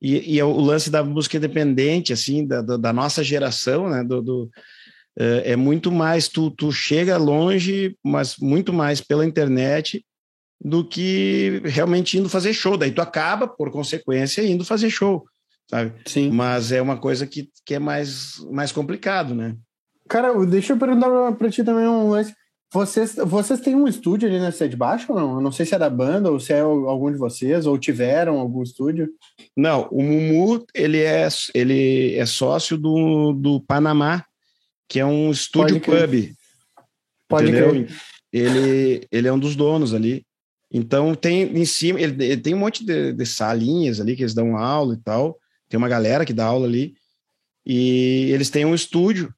E, 0.02 0.36
e 0.36 0.44
o 0.44 0.60
lance 0.60 0.90
da 0.90 1.04
música 1.04 1.38
independente, 1.38 2.14
assim, 2.14 2.46
da, 2.46 2.62
da 2.62 2.94
nossa 2.94 3.24
geração, 3.24 3.90
né? 3.90 4.04
Do, 4.04 4.22
do 4.22 4.52
é, 5.18 5.54
é 5.54 5.56
muito 5.56 5.92
mais, 5.92 6.28
tu, 6.28 6.52
tu 6.52 6.72
chega 6.72 7.18
longe, 7.18 7.98
mas 8.04 8.38
muito 8.38 8.74
mais 8.74 9.00
pela 9.02 9.26
internet 9.26 10.06
do 10.62 10.84
que 10.84 11.62
realmente 11.66 12.18
indo 12.18 12.30
fazer 12.30 12.54
show. 12.54 12.78
Daí 12.78 12.92
tu 12.92 13.02
acaba, 13.02 13.48
por 13.48 13.72
consequência, 13.72 14.44
indo 14.44 14.66
fazer 14.66 14.90
show, 14.90 15.26
sabe? 15.70 15.94
Sim. 16.06 16.32
Mas 16.32 16.72
é 16.72 16.82
uma 16.82 16.98
coisa 16.98 17.26
que, 17.26 17.50
que 17.66 17.76
é 17.76 17.80
mais, 17.80 18.36
mais 18.52 18.72
complicado, 18.72 19.34
né? 19.34 19.56
Cara, 20.08 20.34
deixa 20.46 20.74
eu 20.74 20.78
perguntar 20.78 21.32
para 21.34 21.50
ti 21.50 21.64
também 21.64 21.88
um 21.88 22.10
lance. 22.10 22.34
Vocês, 22.76 23.16
vocês 23.16 23.62
têm 23.62 23.74
um 23.74 23.88
estúdio 23.88 24.28
ali 24.28 24.38
na 24.38 24.52
cidade 24.52 24.72
de 24.72 24.76
baixo 24.76 25.14
ou 25.14 25.18
não? 25.18 25.36
Eu 25.36 25.42
não 25.42 25.50
sei 25.50 25.66
se 25.66 25.74
é 25.74 25.80
da 25.80 25.90
banda 25.90 26.30
ou 26.30 26.42
se 26.42 26.52
é 26.52 26.60
algum 26.60 27.10
de 27.10 27.18
vocês, 27.18 27.66
ou 27.66 27.78
tiveram 27.78 28.38
algum 28.38 28.62
estúdio. 28.62 29.10
Não, 29.56 29.88
o 29.90 30.04
Mumu, 30.04 30.66
ele 30.74 31.00
é, 31.00 31.26
ele 31.54 32.16
é 32.16 32.26
sócio 32.26 32.78
do, 32.78 33.32
do 33.32 33.62
Panamá, 33.62 34.26
que 34.90 35.00
é 35.00 35.06
um 35.06 35.32
estúdio 35.32 35.80
Pode 35.80 36.06
pub. 36.06 36.36
Pode 37.30 37.48
entendeu? 37.48 37.70
Crer. 37.70 37.90
Ele, 38.34 39.08
ele 39.10 39.28
é 39.30 39.32
um 39.32 39.40
dos 39.40 39.56
donos 39.56 39.94
ali. 39.94 40.26
Então 40.70 41.16
tem 41.16 41.44
em 41.44 41.66
cima, 41.66 42.02
ele, 42.02 42.26
ele 42.26 42.42
tem 42.42 42.54
um 42.54 42.60
monte 42.60 42.86
de, 42.86 43.14
de, 43.14 43.26
salinhas 43.26 44.02
ali 44.02 44.18
que 44.18 44.24
eles 44.24 44.34
dão 44.34 44.58
aula 44.58 44.96
e 44.96 44.98
tal. 44.98 45.40
Tem 45.70 45.78
uma 45.78 45.88
galera 45.88 46.26
que 46.26 46.34
dá 46.34 46.44
aula 46.44 46.68
ali. 46.68 46.94
E 47.66 48.30
eles 48.34 48.50
têm 48.50 48.66
um 48.66 48.76
estúdio 48.76 49.34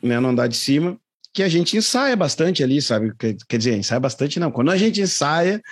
né, 0.00 0.20
no 0.20 0.28
andar 0.28 0.46
de 0.46 0.56
cima 0.56 0.96
que 1.32 1.42
a 1.42 1.48
gente 1.48 1.76
ensaia 1.76 2.14
bastante 2.16 2.62
ali, 2.62 2.80
sabe? 2.82 3.12
Quer, 3.16 3.58
dizer, 3.58 3.76
ensaia 3.76 4.00
bastante 4.00 4.38
não. 4.38 4.50
Quando 4.50 4.70
a 4.70 4.76
gente 4.76 5.00
ensaia, 5.00 5.62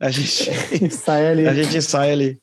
a 0.00 0.10
gente 0.10 0.48
ensaia 0.84 1.30
ali. 1.30 1.46
A 1.46 1.54
gente 1.54 1.76
ensaia 1.76 2.12
ali. 2.12 2.38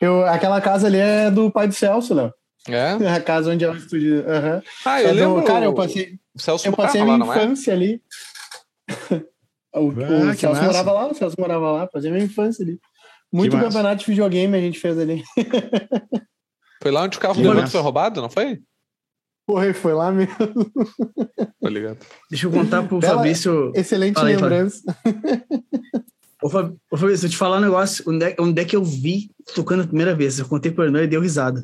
Eu, 0.00 0.24
aquela 0.24 0.60
casa 0.60 0.86
ali 0.86 0.98
é 0.98 1.30
do 1.30 1.50
pai 1.50 1.66
do 1.68 1.74
Celso, 1.74 2.14
Léo. 2.14 2.32
É? 2.68 2.92
A 3.16 3.20
casa 3.20 3.50
onde 3.52 3.64
é 3.64 3.70
o 3.70 3.76
estúdio. 3.76 4.18
Uhum. 4.20 4.62
Ah, 4.84 5.02
eu 5.02 5.08
é 5.08 5.12
lembro. 5.12 5.42
cara, 5.44 5.64
eu 5.64 5.74
passei. 5.74 6.18
O 6.34 6.38
Celso 6.40 6.66
Eu 6.68 6.72
passei 6.72 7.00
a 7.00 7.04
morava 7.04 7.24
minha 7.24 7.28
lá, 7.28 7.34
não 7.36 7.42
é? 7.42 7.44
infância 7.44 7.72
ali. 7.72 8.02
O, 9.72 9.86
o 9.86 9.90
Ah, 10.28 10.32
que 10.34 10.40
Celso 10.40 10.60
massa. 10.60 10.64
morava 10.66 10.92
lá, 10.92 11.06
o 11.06 11.14
Celso 11.14 11.36
morava 11.38 11.70
lá, 11.70 11.86
passei 11.86 12.10
a 12.10 12.12
minha 12.12 12.24
infância 12.24 12.64
ali. 12.64 12.80
Muito 13.32 13.56
campeonato 13.56 14.00
de 14.00 14.06
videogame 14.10 14.56
a 14.56 14.60
gente 14.60 14.80
fez 14.80 14.98
ali. 14.98 15.22
Foi 16.82 16.90
lá 16.90 17.02
onde 17.02 17.16
o 17.18 17.20
carro 17.20 17.40
do 17.40 17.54
massa. 17.54 17.68
foi 17.68 17.80
roubado, 17.80 18.20
não 18.20 18.28
foi? 18.28 18.58
Porra, 19.50 19.74
foi 19.74 19.92
lá 19.94 20.12
mesmo. 20.12 20.32
Tô 21.60 21.68
ligado. 21.68 21.98
Deixa 22.30 22.46
eu 22.46 22.50
contar 22.52 22.84
pro 22.84 23.00
Bela- 23.00 23.16
Fabrício. 23.16 23.72
Excelente 23.74 24.14
fala. 24.14 24.28
lembrança. 24.28 24.80
Ô, 26.42 26.48
Fab- 26.48 26.74
ô, 26.90 26.96
Fabrício, 26.96 27.26
eu 27.26 27.30
te 27.30 27.36
falar 27.36 27.56
um 27.58 27.60
negócio. 27.60 28.04
Onde 28.06 28.24
é, 28.26 28.36
onde 28.38 28.60
é 28.62 28.64
que 28.64 28.76
eu 28.76 28.84
vi 28.84 29.30
tocando 29.54 29.82
a 29.82 29.86
primeira 29.86 30.14
vez? 30.14 30.38
Eu 30.38 30.46
contei 30.46 30.70
pro 30.70 30.84
Hernão 30.84 31.02
e 31.02 31.06
deu 31.08 31.20
risada. 31.20 31.60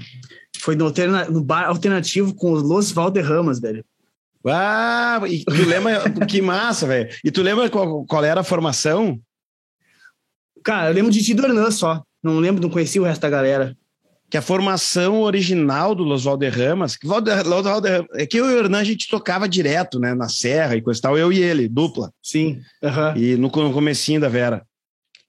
Foi 0.59 0.75
no, 0.75 0.85
alterna- 0.87 1.27
no 1.27 1.45
bar 1.45 1.67
alternativo 1.69 2.35
com 2.35 2.51
os 2.53 2.63
Los 2.63 2.91
Valderramas, 2.91 3.61
velho. 3.61 3.85
Ah, 4.49 5.21
e 5.29 5.45
tu 5.45 5.65
lembra 5.65 6.03
que 6.29 6.43
massa, 6.43 6.87
velho. 6.89 7.09
E 7.25 7.31
tu 7.31 7.41
lembra 7.43 7.71
qual, 7.71 8.05
qual 8.05 8.25
era 8.25 8.41
a 8.41 8.45
formação? 8.45 9.21
Cara, 10.65 10.91
eu 10.91 10.95
lembro 10.95 11.13
de 11.13 11.23
ti 11.23 11.35
do 11.35 11.45
Hernan 11.45 11.71
só. 11.71 12.03
Não 12.23 12.41
lembro, 12.41 12.61
não 12.61 12.71
conheci 12.71 12.99
o 12.99 13.05
resto 13.05 13.23
da 13.23 13.31
galera. 13.31 13.77
Que 14.29 14.37
a 14.37 14.43
formação 14.43 15.23
original 15.23 15.95
do 15.95 16.03
Los 16.03 16.25
Valderramas, 16.25 16.97
que 16.97 17.07
Valderramas, 17.07 18.07
é 18.15 18.27
que 18.27 18.39
eu 18.39 18.51
e 18.51 18.55
o 18.55 18.59
Hernan 18.59 18.81
a 18.81 18.85
gente 18.85 19.09
tocava 19.09 19.49
direto, 19.49 20.01
né, 20.01 20.15
na 20.15 20.29
serra 20.29 20.77
e 20.77 20.83
coisa 20.83 20.99
e 20.99 21.03
tal, 21.03 21.17
eu 21.17 21.33
e 21.33 21.39
ele, 21.39 21.69
dupla. 21.69 22.13
Sim. 22.23 22.61
aham. 22.83 23.15
E 23.17 23.37
no, 23.37 23.49
no 23.49 23.73
comecinho 23.73 24.21
da 24.21 24.29
Vera. 24.29 24.67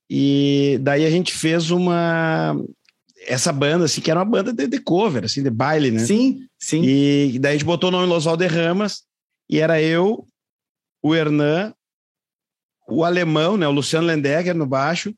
E 0.09 0.79
daí 0.81 1.05
a 1.05 1.09
gente 1.11 1.33
fez 1.33 1.69
uma 1.69 2.55
essa 3.27 3.51
banda 3.51 3.85
assim, 3.85 3.99
que 3.99 4.09
era 4.09 4.19
uma 4.19 4.25
banda 4.25 4.53
de, 4.53 4.67
de 4.67 4.79
cover, 4.79 5.25
assim, 5.25 5.43
de 5.43 5.49
baile, 5.49 5.91
né? 5.91 5.99
Sim, 5.99 6.47
sim. 6.57 6.81
E 6.81 7.37
daí 7.39 7.51
a 7.51 7.53
gente 7.53 7.65
botou 7.65 7.89
o 7.89 7.91
nome 7.91 8.07
Los 8.07 8.23
Valderramas 8.23 9.03
e 9.49 9.59
era 9.59 9.81
eu, 9.81 10.25
o 11.03 11.13
Hernan, 11.13 11.73
o 12.87 13.03
alemão, 13.03 13.57
né, 13.57 13.67
o 13.67 13.71
Luciano 13.71 14.07
Lendecker 14.07 14.55
no 14.55 14.65
baixo 14.65 15.13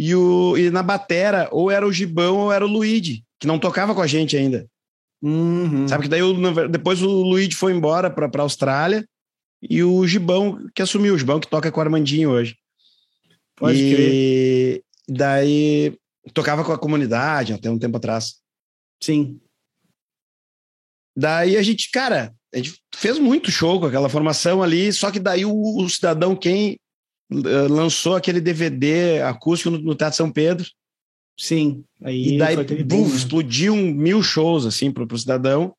e, 0.00 0.14
o, 0.14 0.56
e 0.56 0.70
na 0.70 0.80
batera 0.80 1.48
ou 1.50 1.72
era 1.72 1.84
o 1.84 1.92
Gibão 1.92 2.36
ou 2.38 2.52
era 2.52 2.64
o 2.64 2.68
Luigi, 2.68 3.24
que 3.40 3.48
não 3.48 3.58
tocava 3.58 3.92
com 3.96 4.00
a 4.00 4.06
gente 4.06 4.36
ainda. 4.36 4.64
Uhum. 5.20 5.88
Sabe 5.88 6.04
que 6.04 6.08
daí 6.08 6.22
o- 6.22 6.68
depois 6.68 7.02
o 7.02 7.08
Luigi 7.08 7.56
foi 7.56 7.72
embora 7.72 8.08
para 8.08 8.30
a 8.32 8.42
Austrália 8.42 9.04
e 9.60 9.82
o 9.82 10.06
Gibão 10.06 10.64
que 10.72 10.80
assumiu, 10.80 11.16
o 11.16 11.18
Gibão 11.18 11.40
que 11.40 11.48
toca 11.48 11.72
com 11.72 11.80
o 11.80 11.82
Armandinho 11.82 12.30
hoje. 12.30 12.56
Pode 13.56 13.76
e 13.76 14.84
daí 15.08 15.98
tocava 16.32 16.62
com 16.62 16.70
a 16.70 16.78
comunidade 16.78 17.52
até 17.52 17.68
um 17.68 17.78
tempo 17.78 17.96
atrás. 17.96 18.36
Sim. 19.02 19.40
Daí 21.16 21.56
a 21.56 21.62
gente, 21.62 21.90
cara, 21.90 22.32
a 22.54 22.56
gente 22.56 22.80
fez 22.94 23.18
muito 23.18 23.50
show 23.50 23.80
com 23.80 23.86
aquela 23.86 24.08
formação 24.08 24.62
ali, 24.62 24.92
só 24.92 25.10
que 25.10 25.18
daí 25.18 25.44
o, 25.44 25.52
o 25.52 25.90
Cidadão 25.90 26.36
quem 26.36 26.78
lançou 27.30 28.16
aquele 28.16 28.40
DVD 28.40 29.20
acústico 29.22 29.70
no, 29.70 29.78
no 29.78 29.94
Teatro 29.94 30.16
São 30.16 30.30
Pedro, 30.30 30.66
Sim. 31.38 31.84
Aí 32.02 32.34
e 32.34 32.38
daí 32.38 32.56
bum, 32.56 32.84
boom, 32.84 33.08
né? 33.08 33.14
explodiu 33.14 33.72
um 33.72 33.92
mil 33.94 34.20
shows 34.22 34.66
assim 34.66 34.90
pro, 34.90 35.06
pro 35.06 35.16
Cidadão, 35.16 35.72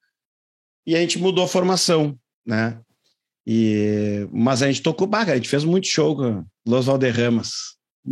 e 0.87 0.95
a 0.95 0.99
gente 0.99 1.19
mudou 1.19 1.43
a 1.43 1.47
formação, 1.47 2.17
né? 2.45 2.79
E, 3.45 4.27
mas 4.31 4.61
a 4.63 4.67
gente 4.67 4.81
tocou, 4.81 5.05
bah, 5.07 5.19
cara, 5.19 5.33
a 5.33 5.35
gente 5.35 5.49
fez 5.49 5.63
muito 5.65 5.87
show 5.87 6.15
com 6.15 6.45
Los 6.65 6.85
Valderramas. 6.85 7.51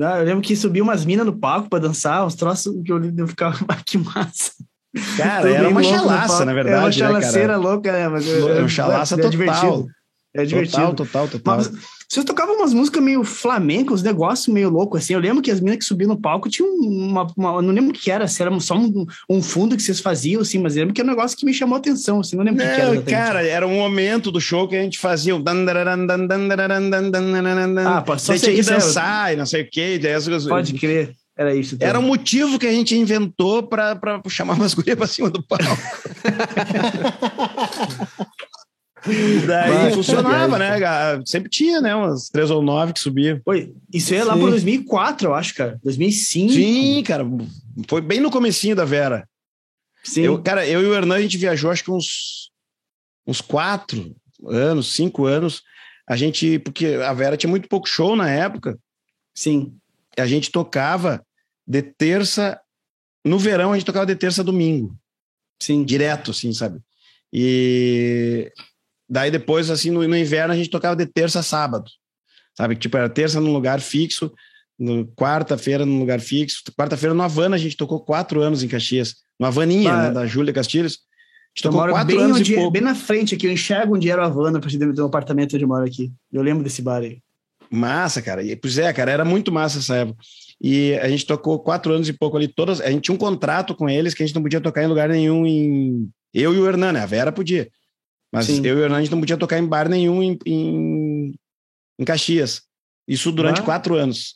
Ah, 0.02 0.20
Eu 0.20 0.26
lembro 0.26 0.42
que 0.42 0.56
subiu 0.56 0.84
umas 0.84 1.06
minas 1.06 1.26
no 1.26 1.38
palco 1.38 1.70
pra 1.70 1.80
dançar, 1.80 2.26
uns 2.26 2.36
troços 2.36 2.74
que 2.84 2.92
eu 2.92 3.02
eu 3.18 3.28
ficava, 3.28 3.58
"Ah, 3.70 3.82
que 3.86 3.98
massa. 3.98 4.52
Cara, 5.16 5.50
era 5.50 5.70
uma 5.70 5.84
chalaça, 5.84 6.44
na 6.44 6.52
É 6.52 6.56
uma 6.56 6.64
verdade, 6.64 6.86
né, 7.02 7.08
chalaceira 7.08 7.48
cara? 7.54 7.58
louca, 7.58 7.92
né? 7.94 8.08
Mas 8.10 8.28
É 8.28 8.60
uma 8.60 8.68
chalaça 8.68 9.14
é 9.16 9.18
total. 9.18 9.32
divertido. 9.32 9.88
É 10.38 10.46
divertido. 10.46 10.94
Total, 10.94 10.96
total, 10.96 11.28
total. 11.28 11.58
Mas 11.58 11.72
vocês 12.10 12.24
tocavam 12.26 12.56
umas 12.56 12.74
músicas 12.74 13.04
meio 13.04 13.22
flamenco, 13.24 13.94
uns 13.94 14.02
negócios 14.02 14.48
meio 14.48 14.70
loucos, 14.70 15.04
assim. 15.04 15.14
Eu 15.14 15.20
lembro 15.20 15.42
que 15.42 15.52
as 15.52 15.60
minas 15.60 15.80
que 15.80 15.84
subiam 15.84 16.08
no 16.08 16.16
palco 16.22 16.50
tinham 16.50 16.70
uma, 16.70 17.28
uma- 17.36 17.62
não 17.62 17.74
lembro 17.74 17.90
o 17.90 17.94
que 17.94 18.10
era, 18.10 18.28
se 18.30 18.42
era 18.42 18.58
só 18.62 18.76
um, 18.78 19.06
um 19.30 19.42
fundo 19.42 19.76
que 19.76 19.82
vocês 19.82 20.00
faziam, 20.00 20.42
assim, 20.42 20.58
mas 20.60 20.76
eu 20.76 20.82
lembro 20.82 20.94
que 20.94 21.02
era 21.02 21.08
um 21.10 21.14
negócio 21.14 21.38
que 21.38 21.46
me 21.46 21.54
chamou 21.54 21.76
a 21.76 21.80
atenção, 21.80 22.22
assim, 22.22 22.38
não 22.38 22.46
lembro 22.46 22.64
o 22.64 22.66
que, 22.66 22.74
que 22.76 22.80
era. 22.82 22.92
Exatamente. 22.94 23.12
cara, 23.12 23.44
era 23.46 23.68
um 23.68 23.76
momento 23.76 24.32
do 24.32 24.40
show 24.40 24.68
que 24.70 24.76
a 24.78 24.82
gente 24.82 24.98
fazia 24.98 25.36
o 25.36 25.40
dan, 25.44 25.66
dararan, 25.66 26.06
dan, 26.06 26.26
dan, 26.28 26.48
dararan, 26.48 26.90
dan, 26.90 27.10
dan, 27.12 27.32
dararan, 27.32 27.74
dan. 27.74 27.90
Ah, 27.90 28.02
pode 28.02 28.22
ser 28.22 28.40
tinha 28.40 28.54
que 28.54 28.60
isso, 28.62 28.72
é. 28.72 28.76
dançar 28.76 29.34
e 29.34 29.36
não 29.36 29.46
sei 29.46 29.64
o 29.64 29.70
quê. 29.70 30.00
daí 30.02 30.14
as 30.14 30.28
Pode 30.46 30.74
crer, 30.76 31.14
era 31.38 31.54
isso. 31.54 31.76
então. 31.76 31.88
Era 31.90 32.00
um 32.00 32.04
motivo 32.04 32.58
que 32.58 32.68
a 32.68 32.72
gente 32.72 32.96
inventou 32.96 33.64
para 33.64 34.00
chamar 34.30 34.54
umas 34.54 34.74
gurias 34.74 34.96
pra 34.98 35.08
cima 35.08 35.30
do 35.30 35.44
palco. 35.44 35.66
Daí 39.48 39.72
Vai, 39.72 39.92
funcionava, 39.92 40.58
né? 40.58 40.78
Sempre 41.26 41.50
tinha, 41.50 41.80
né? 41.80 41.96
Umas 41.96 42.30
três 42.30 42.50
ou 42.50 42.62
nove 42.62 42.94
que 42.94 43.00
subia. 43.00 43.42
Oi, 43.46 43.74
isso 43.94 44.14
é 44.14 44.24
lá 44.24 44.34
Sim. 44.34 44.40
por 44.40 44.50
2004, 44.50 45.28
eu 45.28 45.34
acho, 45.34 45.56
cara. 45.56 45.80
2005. 45.84 46.54
Sim, 46.54 47.04
cara. 47.04 47.24
Foi 47.88 48.02
bem 48.02 48.20
no 48.20 48.32
comecinho 48.32 48.76
da 48.76 48.86
Vera. 48.86 49.28
Sim. 50.04 50.22
Eu, 50.22 50.42
cara, 50.42 50.66
eu 50.68 50.82
e 50.82 50.86
o 50.86 50.94
Hernan, 50.94 51.16
a 51.16 51.22
gente 51.22 51.38
viajou 51.38 51.70
acho 51.70 51.84
que 51.84 51.92
uns, 51.92 52.52
uns 53.26 53.42
quatro 53.42 54.16
anos, 54.46 54.94
cinco 54.94 55.26
anos. 55.26 55.62
A 56.08 56.16
gente, 56.16 56.60
porque 56.60 56.88
a 56.88 57.14
Vera 57.14 57.36
tinha 57.36 57.50
muito 57.50 57.68
pouco 57.68 57.88
show 57.88 58.16
na 58.16 58.30
época, 58.30 58.80
Sim. 59.36 59.76
a 60.18 60.26
gente 60.26 60.52
tocava 60.52 61.22
de 61.66 61.82
terça. 61.82 62.60
No 63.26 63.38
verão, 63.38 63.74
a 63.74 63.76
gente 63.76 63.86
tocava 63.86 64.06
de 64.06 64.16
terça 64.16 64.42
a 64.42 64.46
domingo, 64.46 64.98
Sim. 65.62 65.84
direto, 65.84 66.32
assim, 66.32 66.54
sabe? 66.54 66.80
E 67.34 68.50
daí 69.10 69.32
depois, 69.32 69.70
assim, 69.70 69.92
no, 69.92 70.08
no 70.08 70.18
inverno, 70.18 70.54
a 70.54 70.58
gente 70.58 70.70
tocava 70.70 70.96
de 70.96 71.06
terça 71.06 71.40
a 71.40 71.44
sábado, 71.44 71.90
sabe? 72.56 72.76
Tipo, 72.76 72.98
era 72.98 73.10
terça 73.10 73.40
num 73.40 73.54
lugar 73.54 73.80
fixo, 73.80 74.32
no, 74.78 75.06
quarta-feira 75.08 75.86
num 75.86 76.00
lugar 76.00 76.20
fixo. 76.20 76.62
Quarta-feira 76.78 77.14
no 77.14 77.24
Havana, 77.24 77.56
a 77.56 77.60
gente 77.60 77.76
tocou 77.76 78.00
quatro 78.00 78.42
anos 78.42 78.62
em 78.64 78.68
Caxias. 78.68 79.16
No 79.40 79.48
Havaninha, 79.48 79.92
Ah, 79.92 80.04
né, 80.04 80.12
da 80.12 80.26
Júlia 80.26 80.54
Castilhos. 80.54 80.94
A 80.94 81.58
gente 81.58 81.66
Eu 81.66 81.72
tocou 81.72 81.90
quatro 81.90 82.16
bem, 82.16 82.24
anos 82.24 82.40
onde, 82.40 82.54
e 82.54 82.56
pouco. 82.56 82.72
bem 82.72 82.82
na 82.82 82.94
frente 82.94 83.34
aqui, 83.36 83.48
eu 83.48 83.52
enxergo 83.52 83.96
onde 83.96 84.10
era 84.10 84.22
o 84.22 84.26
Havana, 84.26 84.60
pra 84.60 84.70
dentro 84.70 84.94
do 84.94 85.06
apartamento 85.06 85.56
onde 85.56 85.64
eu 85.64 85.68
moro 85.68 85.84
aqui. 85.86 86.12
Eu 86.32 86.42
lembro 86.44 86.64
desse 86.64 86.82
bar 86.82 87.02
aí. 87.02 87.20
Massa, 87.70 88.22
cara. 88.22 88.44
E, 88.44 88.56
pois 88.56 88.78
é, 88.78 88.94
cara, 88.94 89.12
era 89.12 89.26
muito 89.26 89.52
massa 89.52 89.80
essa 89.80 89.96
época. 89.96 90.20
E 90.62 90.94
a 91.02 91.10
gente 91.10 91.26
tocou 91.26 91.60
quatro 91.60 91.94
anos 91.94 92.08
e 92.08 92.14
pouco 92.14 92.38
ali, 92.38 92.48
todas. 92.48 92.80
A 92.82 92.90
gente 92.90 93.04
tinha 93.04 93.16
um 93.16 93.18
contrato 93.18 93.76
com 93.76 93.90
eles 93.90 94.14
que 94.14 94.24
a 94.24 94.26
gente 94.26 94.36
não 94.36 94.42
podia 94.42 94.62
tocar 94.62 94.84
em 94.84 94.88
lugar 94.88 95.10
nenhum 95.10 95.46
em. 95.46 96.10
Eu 96.34 96.54
e 96.54 96.60
o 96.60 96.68
Hernan, 96.68 96.94
né? 96.94 97.02
A 97.02 97.06
Vera 97.06 97.32
podia. 97.32 97.70
Mas 98.32 98.46
Sim. 98.46 98.66
eu 98.66 98.78
e 98.78 98.82
o 98.82 98.84
Hernan, 98.84 98.98
a 98.98 99.02
gente 99.02 99.12
não 99.12 99.20
podia 99.20 99.38
tocar 99.38 99.58
em 99.58 99.66
bar 99.66 99.88
nenhum 99.88 100.22
em, 100.22 100.38
em, 100.46 101.36
em 102.00 102.06
Caxias. 102.06 102.62
Isso 103.08 103.32
durante 103.32 103.62
Ah. 103.62 103.64
quatro 103.64 103.96
anos. 103.96 104.36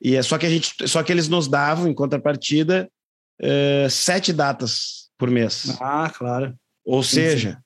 E 0.00 0.14
é 0.16 0.22
só 0.22 0.36
que 0.36 0.44
a 0.44 0.50
gente, 0.50 0.86
só 0.86 1.02
que 1.02 1.10
eles 1.10 1.28
nos 1.28 1.48
davam, 1.48 1.88
em 1.88 1.94
contrapartida, 1.94 2.90
eh, 3.40 3.86
sete 3.90 4.32
datas 4.32 5.08
por 5.16 5.30
mês. 5.30 5.76
Ah, 5.80 6.10
claro. 6.14 6.54
Ou 6.84 7.02
Sim, 7.02 7.14
seja, 7.14 7.58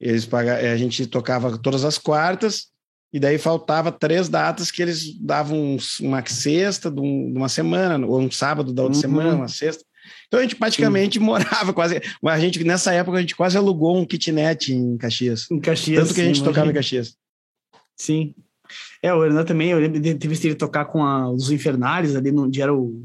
eles 0.00 0.26
paga... 0.26 0.56
a 0.72 0.76
gente 0.76 1.06
tocava 1.06 1.56
todas 1.56 1.84
as 1.84 1.96
quartas 1.98 2.66
e 3.12 3.20
daí 3.20 3.38
faltava 3.38 3.92
três 3.92 4.28
datas 4.28 4.70
que 4.72 4.82
eles 4.82 5.16
davam 5.20 5.76
uma 6.00 6.26
sexta 6.26 6.90
de, 6.90 7.00
de 7.00 7.36
uma 7.36 7.48
semana, 7.48 8.04
ou 8.04 8.20
um 8.20 8.30
sábado 8.30 8.72
da 8.72 8.82
outra 8.82 8.96
Uhum. 8.96 9.00
semana, 9.02 9.34
uma 9.36 9.48
sexta. 9.48 9.84
Então 10.26 10.40
a 10.40 10.42
gente 10.42 10.56
praticamente 10.56 11.18
morava 11.20 11.72
quase. 11.72 12.00
A 12.24 12.38
gente, 12.38 12.62
nessa 12.64 12.92
época, 12.92 13.18
a 13.18 13.20
gente 13.20 13.36
quase 13.36 13.56
alugou 13.56 13.96
um 13.96 14.04
kitnet 14.04 14.72
em 14.72 14.96
Caxias. 14.96 15.50
Em 15.50 15.58
Caxias. 15.60 16.02
Tanto 16.04 16.14
que 16.14 16.20
a 16.20 16.24
gente 16.24 16.38
sim, 16.38 16.44
tocava 16.44 16.66
em 16.66 16.70
imagina. 16.70 17.02
Caxias. 17.02 17.16
Sim. 17.96 18.34
É, 19.02 19.12
o 19.12 19.24
Hernan 19.24 19.44
também, 19.44 19.70
eu 19.70 19.78
lembro 19.78 19.98
de 20.00 20.14
ter 20.14 20.28
visto 20.28 20.44
ele 20.44 20.54
tocar 20.54 20.84
com 20.84 21.02
a- 21.02 21.30
os 21.30 21.50
Infernares 21.50 22.14
ali, 22.14 22.30
no, 22.30 22.44
onde 22.44 22.62
era 22.62 22.72
o. 22.74 23.02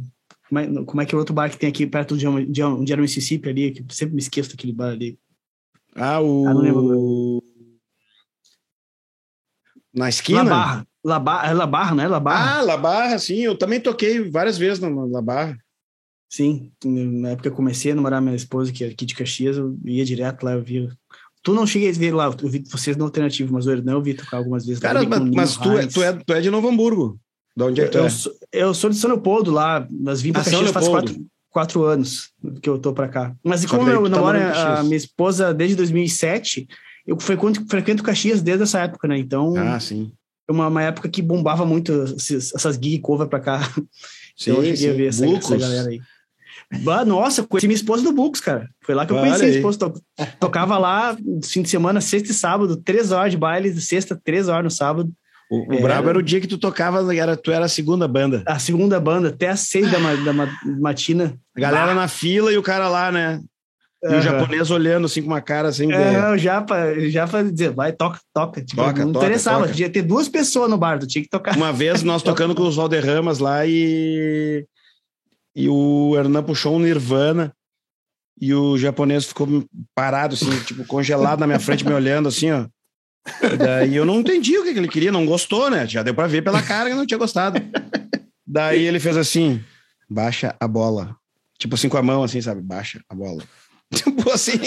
Como 0.47 0.59
é, 0.59 0.83
como 0.85 1.01
é 1.01 1.05
que 1.05 1.15
é 1.15 1.17
o 1.17 1.19
outro 1.19 1.33
bar 1.33 1.49
que 1.49 1.57
tem 1.57 1.67
aqui 1.69 1.87
perto 1.87 2.15
de 2.15 2.27
onde, 2.27 2.45
de 2.45 2.61
onde 2.63 2.91
era 2.91 3.01
o 3.01 3.03
Mississippi 3.03 3.49
ali? 3.49 3.71
Que 3.71 3.81
eu 3.81 3.85
sempre 3.89 4.13
me 4.13 4.21
esqueço 4.21 4.51
daquele 4.51 4.71
bar 4.73 4.89
ali. 4.91 5.17
Ah, 5.95 6.21
o. 6.21 6.45
Ah, 6.47 6.53
não 6.53 6.61
lembro 6.61 7.43
Na 9.93 10.05
La 10.05 10.09
esquina? 10.09 10.43
Barra. 10.43 10.87
La 11.03 11.19
Barra, 11.19 11.49
é 11.49 11.53
La 11.53 11.65
Barra, 11.67 11.95
não 11.95 12.03
é 12.03 12.07
La 12.07 12.19
Barra? 12.19 12.57
Ah, 12.57 12.61
La 12.61 12.77
Barra, 12.77 13.19
sim. 13.19 13.39
Eu 13.41 13.55
também 13.57 13.79
toquei 13.79 14.27
várias 14.29 14.57
vezes 14.57 14.79
na 14.79 14.89
na 14.89 15.05
La 15.05 15.21
Barra. 15.21 15.57
Sim. 16.29 16.71
Na 16.83 17.29
época 17.29 17.43
que 17.43 17.47
eu 17.49 17.55
comecei 17.55 17.91
a 17.91 17.95
namorar 17.95 18.21
minha 18.21 18.35
esposa, 18.35 18.71
que 18.71 18.83
é 18.83 18.87
aqui 18.87 19.05
de 19.05 19.15
Caxias, 19.15 19.57
eu 19.57 19.77
ia 19.85 20.05
direto 20.05 20.43
lá, 20.43 20.53
eu 20.53 20.63
via. 20.63 20.89
Tu 21.43 21.53
não 21.53 21.67
cheguei 21.67 21.89
a 21.89 21.93
ver 21.93 22.13
lá, 22.13 22.25
eu 22.25 22.49
vi 22.49 22.63
vocês 22.67 22.97
no 22.97 23.05
alternativo, 23.05 23.53
mas 23.53 23.67
o 23.67 23.71
Hernan 23.71 23.93
eu 23.93 24.01
vi 24.01 24.15
tocar 24.15 24.37
algumas 24.37 24.65
vezes. 24.65 24.81
Cara, 24.81 25.03
mas, 25.03 25.19
mas 25.29 25.57
tu, 25.57 25.77
é, 25.77 25.87
tu, 25.87 26.03
é, 26.03 26.13
tu 26.13 26.33
é 26.33 26.41
de 26.41 26.49
Novo 26.49 26.67
Hamburgo. 26.67 27.19
De 27.55 27.63
onde 27.63 27.81
é 27.81 27.85
que 27.85 27.91
tu 27.91 27.97
eu, 27.99 28.05
é? 28.05 28.09
sou, 28.09 28.33
eu 28.51 28.73
sou 28.73 28.89
de 28.89 28.95
São 28.95 29.11
Leopoldo 29.11 29.51
lá, 29.51 29.87
mas 29.91 30.21
vim 30.21 30.33
para 30.33 30.41
Ah, 30.41 30.45
Caxias 30.45 30.71
faz 30.71 30.87
quatro, 30.87 31.25
quatro 31.49 31.83
anos 31.83 32.31
que 32.61 32.67
eu 32.67 32.77
tô 32.79 32.93
para 32.93 33.07
cá. 33.07 33.35
Mas 33.43 33.63
e 33.63 33.67
como 33.67 33.87
eu 33.87 34.03
tá 34.03 34.09
namoro 34.09 34.37
a 34.37 34.83
minha 34.83 34.97
esposa 34.97 35.53
desde 35.53 35.75
2007, 35.75 36.67
eu 37.05 37.19
frequento, 37.19 37.63
frequento 37.69 38.03
Caxias 38.03 38.41
desde 38.41 38.63
essa 38.63 38.79
época, 38.79 39.07
né? 39.07 39.17
Então, 39.17 39.53
Ah, 39.55 39.79
sim. 39.79 40.11
é 40.49 40.51
uma, 40.51 40.67
uma 40.67 40.81
época 40.81 41.07
que 41.07 41.21
bombava 41.21 41.65
muito 41.65 41.93
esses, 42.17 42.53
essas 42.53 42.75
gig 42.75 42.99
cover 42.99 43.27
pra 43.27 43.39
cá. 43.39 43.59
Sim, 44.37 44.51
então 44.51 44.63
eu 44.65 44.75
cheguei 44.75 44.89
a 44.89 44.91
sim. 44.91 44.97
ver 44.97 45.07
essa, 45.07 45.25
essa 45.25 45.57
galera 45.57 45.89
aí. 45.89 46.01
Bah, 46.83 47.05
nossa, 47.05 47.43
conheci 47.43 47.67
minha 47.67 47.75
esposa 47.75 48.03
do 48.03 48.11
Bux, 48.11 48.39
cara. 48.41 48.67
Foi 48.83 48.95
lá 48.95 49.05
que 49.05 49.11
eu 49.13 49.17
Olha 49.17 49.25
conheci 49.27 49.43
a 49.43 49.47
aí. 49.47 49.55
esposa. 49.57 49.79
To- 49.79 49.93
Tocava 50.39 50.77
lá, 50.77 51.15
fim 51.43 51.61
de 51.61 51.69
semana, 51.69 52.01
sexta 52.01 52.31
e 52.31 52.33
sábado, 52.33 52.75
três 52.77 53.11
horas 53.11 53.31
de 53.31 53.37
baile, 53.37 53.73
sexta, 53.79 54.19
três 54.23 54.47
horas 54.47 54.63
no 54.63 54.71
sábado. 54.71 55.09
O, 55.49 55.69
o 55.71 55.73
É. 55.75 55.81
brabo 55.81 56.09
era 56.09 56.17
o 56.17 56.23
dia 56.23 56.41
que 56.41 56.47
tu 56.47 56.57
tocava, 56.57 57.15
era, 57.15 57.37
tu 57.37 57.51
era 57.51 57.65
a 57.65 57.69
segunda 57.69 58.07
banda. 58.07 58.43
A 58.47 58.57
segunda 58.57 58.99
banda, 58.99 59.29
até 59.29 59.49
às 59.49 59.59
seis 59.61 59.91
da, 59.91 59.99
ma- 59.99 60.15
da 60.15 60.33
ma- 60.33 60.51
matina. 60.79 61.35
A 61.55 61.59
galera 61.59 61.93
na 61.93 62.07
fila 62.07 62.51
e 62.51 62.57
o 62.57 62.63
cara 62.63 62.89
lá, 62.89 63.11
né? 63.11 63.39
E 64.03 64.07
Aham. 64.07 64.17
o 64.17 64.21
japonês 64.21 64.69
olhando 64.71 65.05
assim 65.05 65.21
com 65.21 65.27
uma 65.27 65.41
cara 65.41 65.67
assim. 65.69 65.87
de- 65.87 65.93
É, 65.93 66.37
já 66.37 66.61
pra, 66.61 66.99
já 67.09 67.27
pra 67.27 67.43
dizer, 67.43 67.71
vai, 67.71 67.91
toca, 67.91 68.19
toca. 68.33 68.61
Tipo, 68.63 68.81
Toca, 68.83 69.05
não 69.05 69.13
toca, 69.13 69.25
interessava, 69.25 69.61
toca. 69.61 69.73
tinha 69.73 69.87
que 69.87 69.93
ter 69.93 70.01
duas 70.01 70.27
pessoas 70.27 70.69
no 70.69 70.77
bar, 70.77 70.97
tu 70.99 71.07
tinha 71.07 71.23
que 71.23 71.29
tocar. 71.29 71.55
Uma 71.55 71.71
vez 71.71 72.01
nós 72.03 72.21
tocando 72.23 72.55
com 72.55 72.63
os 72.63 72.75
Valderramas 72.75 73.37
lá 73.39 73.65
e. 73.67 74.65
E 75.55 75.69
o 75.69 76.13
Hernan 76.17 76.43
puxou 76.43 76.75
um 76.75 76.79
Nirvana 76.79 77.53
e 78.39 78.53
o 78.53 78.77
japonês 78.77 79.25
ficou 79.25 79.65
parado, 79.93 80.35
assim, 80.35 80.51
tipo, 80.63 80.85
congelado 80.85 81.39
na 81.39 81.47
minha 81.47 81.59
frente, 81.59 81.85
me 81.85 81.93
olhando 81.93 82.27
assim, 82.27 82.51
ó. 82.51 82.65
E 83.41 83.57
daí 83.57 83.95
eu 83.95 84.05
não 84.05 84.19
entendi 84.19 84.57
o 84.57 84.63
que, 84.63 84.69
ele 84.69 84.87
queria, 84.87 85.11
não 85.11 85.25
gostou, 85.25 85.69
né? 85.69 85.87
Já 85.87 86.03
deu 86.03 86.13
pra 86.13 86.27
ver 86.27 86.43
pela 86.43 86.61
cara 86.61 86.89
que 86.89 86.95
não 86.95 87.05
tinha 87.05 87.17
gostado. 87.17 87.59
Daí 88.45 88.83
ele 88.83 88.99
fez 88.99 89.17
assim: 89.17 89.63
baixa 90.09 90.55
a 90.59 90.67
bola. 90.67 91.15
Tipo 91.57 91.75
assim, 91.75 91.89
com 91.89 91.97
a 91.97 92.03
mão, 92.03 92.21
assim, 92.21 92.41
sabe? 92.41 92.61
Baixa 92.61 93.01
a 93.09 93.15
bola. 93.15 93.41
Tipo 93.93 94.31
assim. 94.31 94.57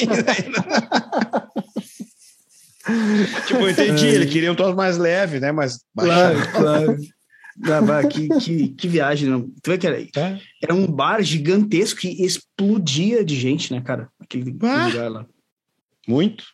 tipo, 3.46 3.60
eu 3.60 3.70
entendi, 3.70 4.06
ele 4.06 4.26
queria 4.26 4.50
um 4.50 4.54
troço 4.54 4.76
mais 4.76 4.96
leve, 4.96 5.40
né? 5.40 5.52
Mas 5.52 5.80
baixa 5.94 6.12
Claro, 6.12 6.52
claro. 6.52 6.96
Ah, 7.64 7.80
bah, 7.80 8.06
que, 8.06 8.28
que, 8.40 8.68
que 8.68 8.88
viagem, 8.88 9.28
não. 9.28 9.48
Tu 9.62 9.70
vê 9.70 9.78
que 9.78 9.86
era, 9.86 10.06
Tá? 10.12 10.38
era 10.62 10.74
um 10.74 10.86
bar 10.86 11.22
gigantesco 11.22 12.00
que 12.00 12.08
explodia 12.24 13.24
de 13.24 13.34
gente, 13.34 13.72
né, 13.72 13.80
cara? 13.80 14.08
Aquele, 14.20 14.56
Ah. 14.62 14.86
lugar 14.86 15.10
lá. 15.10 15.26
Muito. 16.06 16.44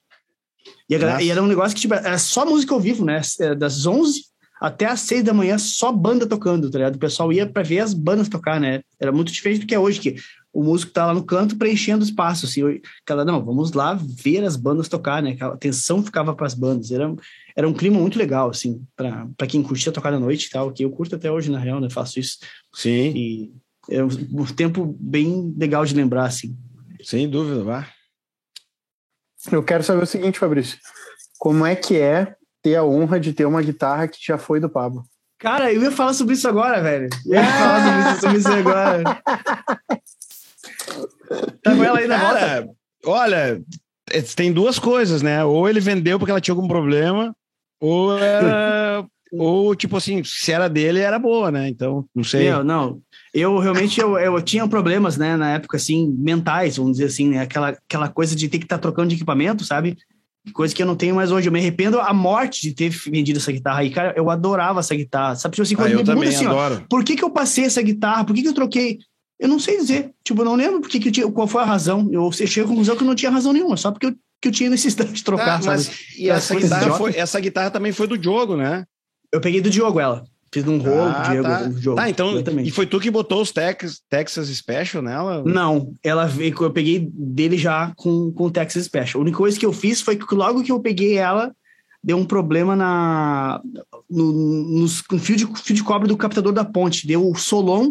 E, 0.88 0.94
a 0.94 0.98
galera- 0.98 1.22
e 1.22 1.30
era 1.30 1.42
um 1.42 1.46
negócio 1.46 1.74
que 1.74 1.80
tipo, 1.82 1.94
era 1.94 2.18
só 2.18 2.46
música 2.46 2.74
ao 2.74 2.80
vivo, 2.80 3.05
né? 3.05 3.20
Era 3.40 3.55
Das 3.55 3.86
11 3.86 4.22
até 4.61 4.86
as 4.86 5.00
6 5.00 5.22
da 5.22 5.34
manhã, 5.34 5.59
só 5.59 5.92
banda 5.92 6.26
tocando, 6.26 6.70
tá 6.70 6.78
ligado? 6.78 6.96
O 6.96 6.98
pessoal 7.00 7.32
ia 7.32 7.46
pra 7.46 7.62
ver 7.62 7.80
as 7.80 7.92
bandas 7.92 8.28
tocar, 8.28 8.59
né? 8.61 8.82
Era 8.98 9.12
muito 9.12 9.30
diferente 9.32 9.61
do 9.61 9.66
que 9.66 9.74
é 9.74 9.78
hoje, 9.78 10.00
que 10.00 10.14
o 10.55 10.62
músico 10.62 10.92
tá 10.92 11.07
lá 11.07 11.12
no 11.14 11.24
canto 11.24 11.57
preenchendo 11.57 12.02
o 12.05 12.07
espaço, 12.07 12.46
assim. 12.46 12.61
Eu- 12.61 12.80
Aquela, 13.02 13.24
não, 13.24 13.44
vamos 13.44 13.72
lá 13.72 13.94
ver 14.00 14.44
as 14.44 14.57
bandas 14.57 14.88
tocar, 14.88 15.22
né? 15.22 15.32
Aquela 15.32 15.55
atenção 15.55 16.02
ficava 16.02 16.34
pras 16.34 16.55
bandas. 16.55 16.90
Era, 16.90 17.12
era 17.57 17.68
um 17.68 17.74
clima 17.74 17.98
muito 17.98 18.18
legal, 18.18 18.50
assim, 18.50 18.82
pra, 18.96 19.26
pra 19.36 19.46
quem 19.46 19.62
curtia 19.62 19.90
tocar 19.92 20.11
na 20.12 20.20
noite 20.20 20.46
e 20.46 20.50
tal, 20.50 20.72
que 20.72 20.84
eu 20.84 20.90
curto 20.90 21.16
até 21.16 21.30
hoje, 21.30 21.50
na 21.50 21.59
real, 21.59 21.80
né? 21.80 21.90
Faço 21.90 22.18
isso. 22.20 22.38
Sim, 22.72 23.12
E 23.16 23.52
é 23.90 24.02
um, 24.02 24.09
um 24.32 24.44
tempo 24.46 24.96
bem 24.98 25.52
legal 25.59 25.84
de 25.84 25.94
lembrar, 25.94 26.24
assim. 26.26 26.57
sem 27.02 27.28
dúvida, 27.28 27.62
vá. 27.64 27.86
Eu 29.52 29.62
quero 29.62 29.82
saber 29.82 30.02
o 30.05 30.07
seguinte, 30.07 30.38
Fabrício. 30.38 30.78
Como 31.38 31.66
é 31.66 31.74
que 31.76 31.96
é 31.98 32.34
ter 32.62 32.76
a 32.76 32.84
honra 32.84 33.20
de 33.20 33.32
ter 33.34 33.44
uma 33.44 33.61
guitarra 33.61 34.09
que 34.09 34.18
já 34.24 34.38
foi 34.38 34.59
do 34.59 34.70
Pablo? 34.70 35.05
Cara, 35.38 35.70
eu 35.70 35.82
ia 35.82 35.90
falar 35.90 36.14
sobre 36.14 36.32
isso 36.34 36.48
agora, 36.48 36.80
velho. 36.82 37.09
Eu 37.26 37.34
ia 37.34 37.44
falar 37.44 37.84
sobre 37.84 38.00
isso, 38.12 38.20
sobre 38.22 38.38
isso 38.38 38.52
agora. 38.52 39.05
Tá 41.62 41.75
com 41.75 41.85
ela 41.85 41.99
aí 41.99 42.07
na 42.07 42.19
volta? 42.19 42.69
Olha, 43.07 43.62
é, 44.11 44.23
tem 44.23 44.53
duas 44.53 44.79
coisas, 44.79 45.23
né? 45.23 45.45
Ou 45.45 45.69
ele 45.69 45.81
vendeu 45.81 46.19
porque 46.19 46.31
ela 46.31 46.41
tinha 46.41 46.55
algum 46.55 46.69
problema, 46.69 47.35
ou 47.81 48.17
era. 48.19 49.05
ou, 49.33 49.75
tipo 49.75 49.97
assim, 49.97 50.23
se 50.25 50.53
era 50.53 50.69
dele, 50.69 51.01
era 51.01 51.19
boa, 51.19 51.51
né? 51.51 51.69
Então, 51.69 52.05
não 52.15 52.23
sei. 52.23 52.49
Meu, 52.49 52.62
não. 52.62 53.01
Eu 53.33 53.59
realmente 53.59 54.01
eu, 54.01 54.17
eu 54.17 54.41
tinha 54.41 54.67
problemas, 54.69 55.17
né, 55.17 55.37
na 55.37 55.55
época, 55.55 55.77
assim, 55.77 56.15
mentais, 56.19 56.77
vamos 56.77 56.93
dizer 56.93 57.07
assim, 57.07 57.29
né? 57.31 57.41
Aquela, 57.41 57.71
aquela 57.71 58.09
coisa 58.09 58.37
de 58.37 58.49
ter 58.49 58.59
que 58.59 58.65
estar 58.65 58.79
trocando 58.79 59.09
de 59.09 59.17
equipamento, 59.17 59.65
sabe? 59.65 59.97
Coisa 60.53 60.75
que 60.75 60.83
eu 60.83 60.87
não 60.87 60.95
tenho 60.95 61.15
mais 61.15 61.33
hoje. 61.33 61.49
Eu 61.49 61.53
me 61.53 61.59
arrependo 61.59 61.99
a 61.99 62.12
morte 62.12 62.61
de 62.61 62.75
ter 62.75 62.91
vendido 62.91 63.39
essa 63.39 63.51
guitarra 63.51 63.81
aí. 63.81 63.91
Cara, 63.91 64.12
eu 64.15 64.29
adorava 64.29 64.81
essa 64.81 64.95
guitarra. 64.95 65.37
Sabe, 65.37 65.55
tipo 65.55 65.62
assim, 65.62 65.75
Ah, 65.75 65.79
quando 65.79 65.93
eu 65.93 66.05
me 66.05 66.15
muda 66.15 66.29
assim, 66.29 66.47
ó, 66.47 66.51
adoro. 66.51 66.87
por 66.89 67.03
que, 67.03 67.17
que 67.17 67.25
eu 67.25 67.31
passei 67.31 67.65
essa 67.65 67.81
guitarra? 67.81 68.25
Por 68.25 68.37
que, 68.37 68.43
que 68.43 68.49
eu 68.49 68.55
troquei? 68.55 68.99
Eu 69.39 69.49
não 69.49 69.59
sei 69.59 69.78
dizer. 69.78 70.12
Tipo, 70.22 70.41
eu 70.43 70.45
não 70.45 70.55
lembro 70.55 70.80
por 70.80 70.89
que 70.89 71.11
tinha, 71.11 71.30
qual 71.30 71.47
foi 71.49 71.62
a 71.62 71.66
razão. 71.66 72.09
Eu 72.12 72.30
cheguei 72.32 72.62
à 72.64 72.66
conclusão 72.66 72.97
que 72.97 73.03
eu 73.03 73.07
não 73.07 73.14
tinha 73.14 73.30
razão 73.30 73.53
nenhuma, 73.53 73.76
só 73.76 73.91
porque 73.91 74.07
eu, 74.07 74.14
que 74.41 74.49
eu 74.49 74.53
tinha 74.53 74.70
necessidade 74.70 75.12
de 75.12 75.24
trocar, 75.24 75.61
Tá, 75.61 75.66
mas 75.66 75.91
e 76.18 76.28
essa 76.30 76.55
guitarra, 76.55 76.93
foi, 76.95 77.16
essa 77.16 77.41
guitarra 77.41 77.70
também 77.70 77.93
foi 77.93 78.07
do 78.07 78.16
Diogo, 78.18 78.57
né? 78.57 78.85
Eu 79.32 79.41
peguei 79.41 79.61
do 79.61 79.70
Diogo 79.70 79.99
ela. 79.99 80.24
Fiz 80.53 80.64
num 80.64 80.78
rolo 80.78 81.11
Ah, 81.12 81.22
do 81.22 81.30
Diego. 81.30 81.95
tá. 81.97 82.03
Tá, 82.03 82.09
então. 82.11 82.32
Exatamente. 82.35 82.68
E 82.68 82.70
foi 82.70 82.87
tu 82.87 83.01
que 83.01 83.11
botou 83.11 83.43
os 83.43 83.51
Tex, 83.51 84.01
Texas 84.09 84.47
Special 84.49 85.03
nela? 85.03 85.43
Não, 85.45 85.93
ela 86.01 86.26
veio, 86.26 86.55
eu 86.61 86.70
peguei 86.70 87.11
dele 87.12 87.59
já 87.59 87.93
com, 87.97 88.30
com 88.30 88.45
o 88.45 88.51
Texas 88.53 88.85
Special. 88.85 89.20
A 89.20 89.22
única 89.22 89.37
coisa 89.39 89.59
que 89.59 89.66
eu 89.66 89.72
fiz 89.72 90.01
foi 90.01 90.14
que 90.14 90.32
logo 90.32 90.62
que 90.62 90.70
eu 90.70 90.78
peguei 90.78 91.14
ela, 91.16 91.53
deu 92.01 92.16
um 92.16 92.24
problema 92.24 92.76
na 92.76 93.61
no, 94.09 94.32
nos- 94.78 95.03
no 95.11 95.18
fio, 95.18 95.35
de, 95.35 95.45
fio 95.61 95.74
de 95.74 95.82
cobre 95.82 96.07
do 96.07 96.16
captador 96.16 96.53
da 96.53 96.64
ponte. 96.64 97.05
Deu 97.05 97.28
o 97.28 97.35
solon 97.35 97.91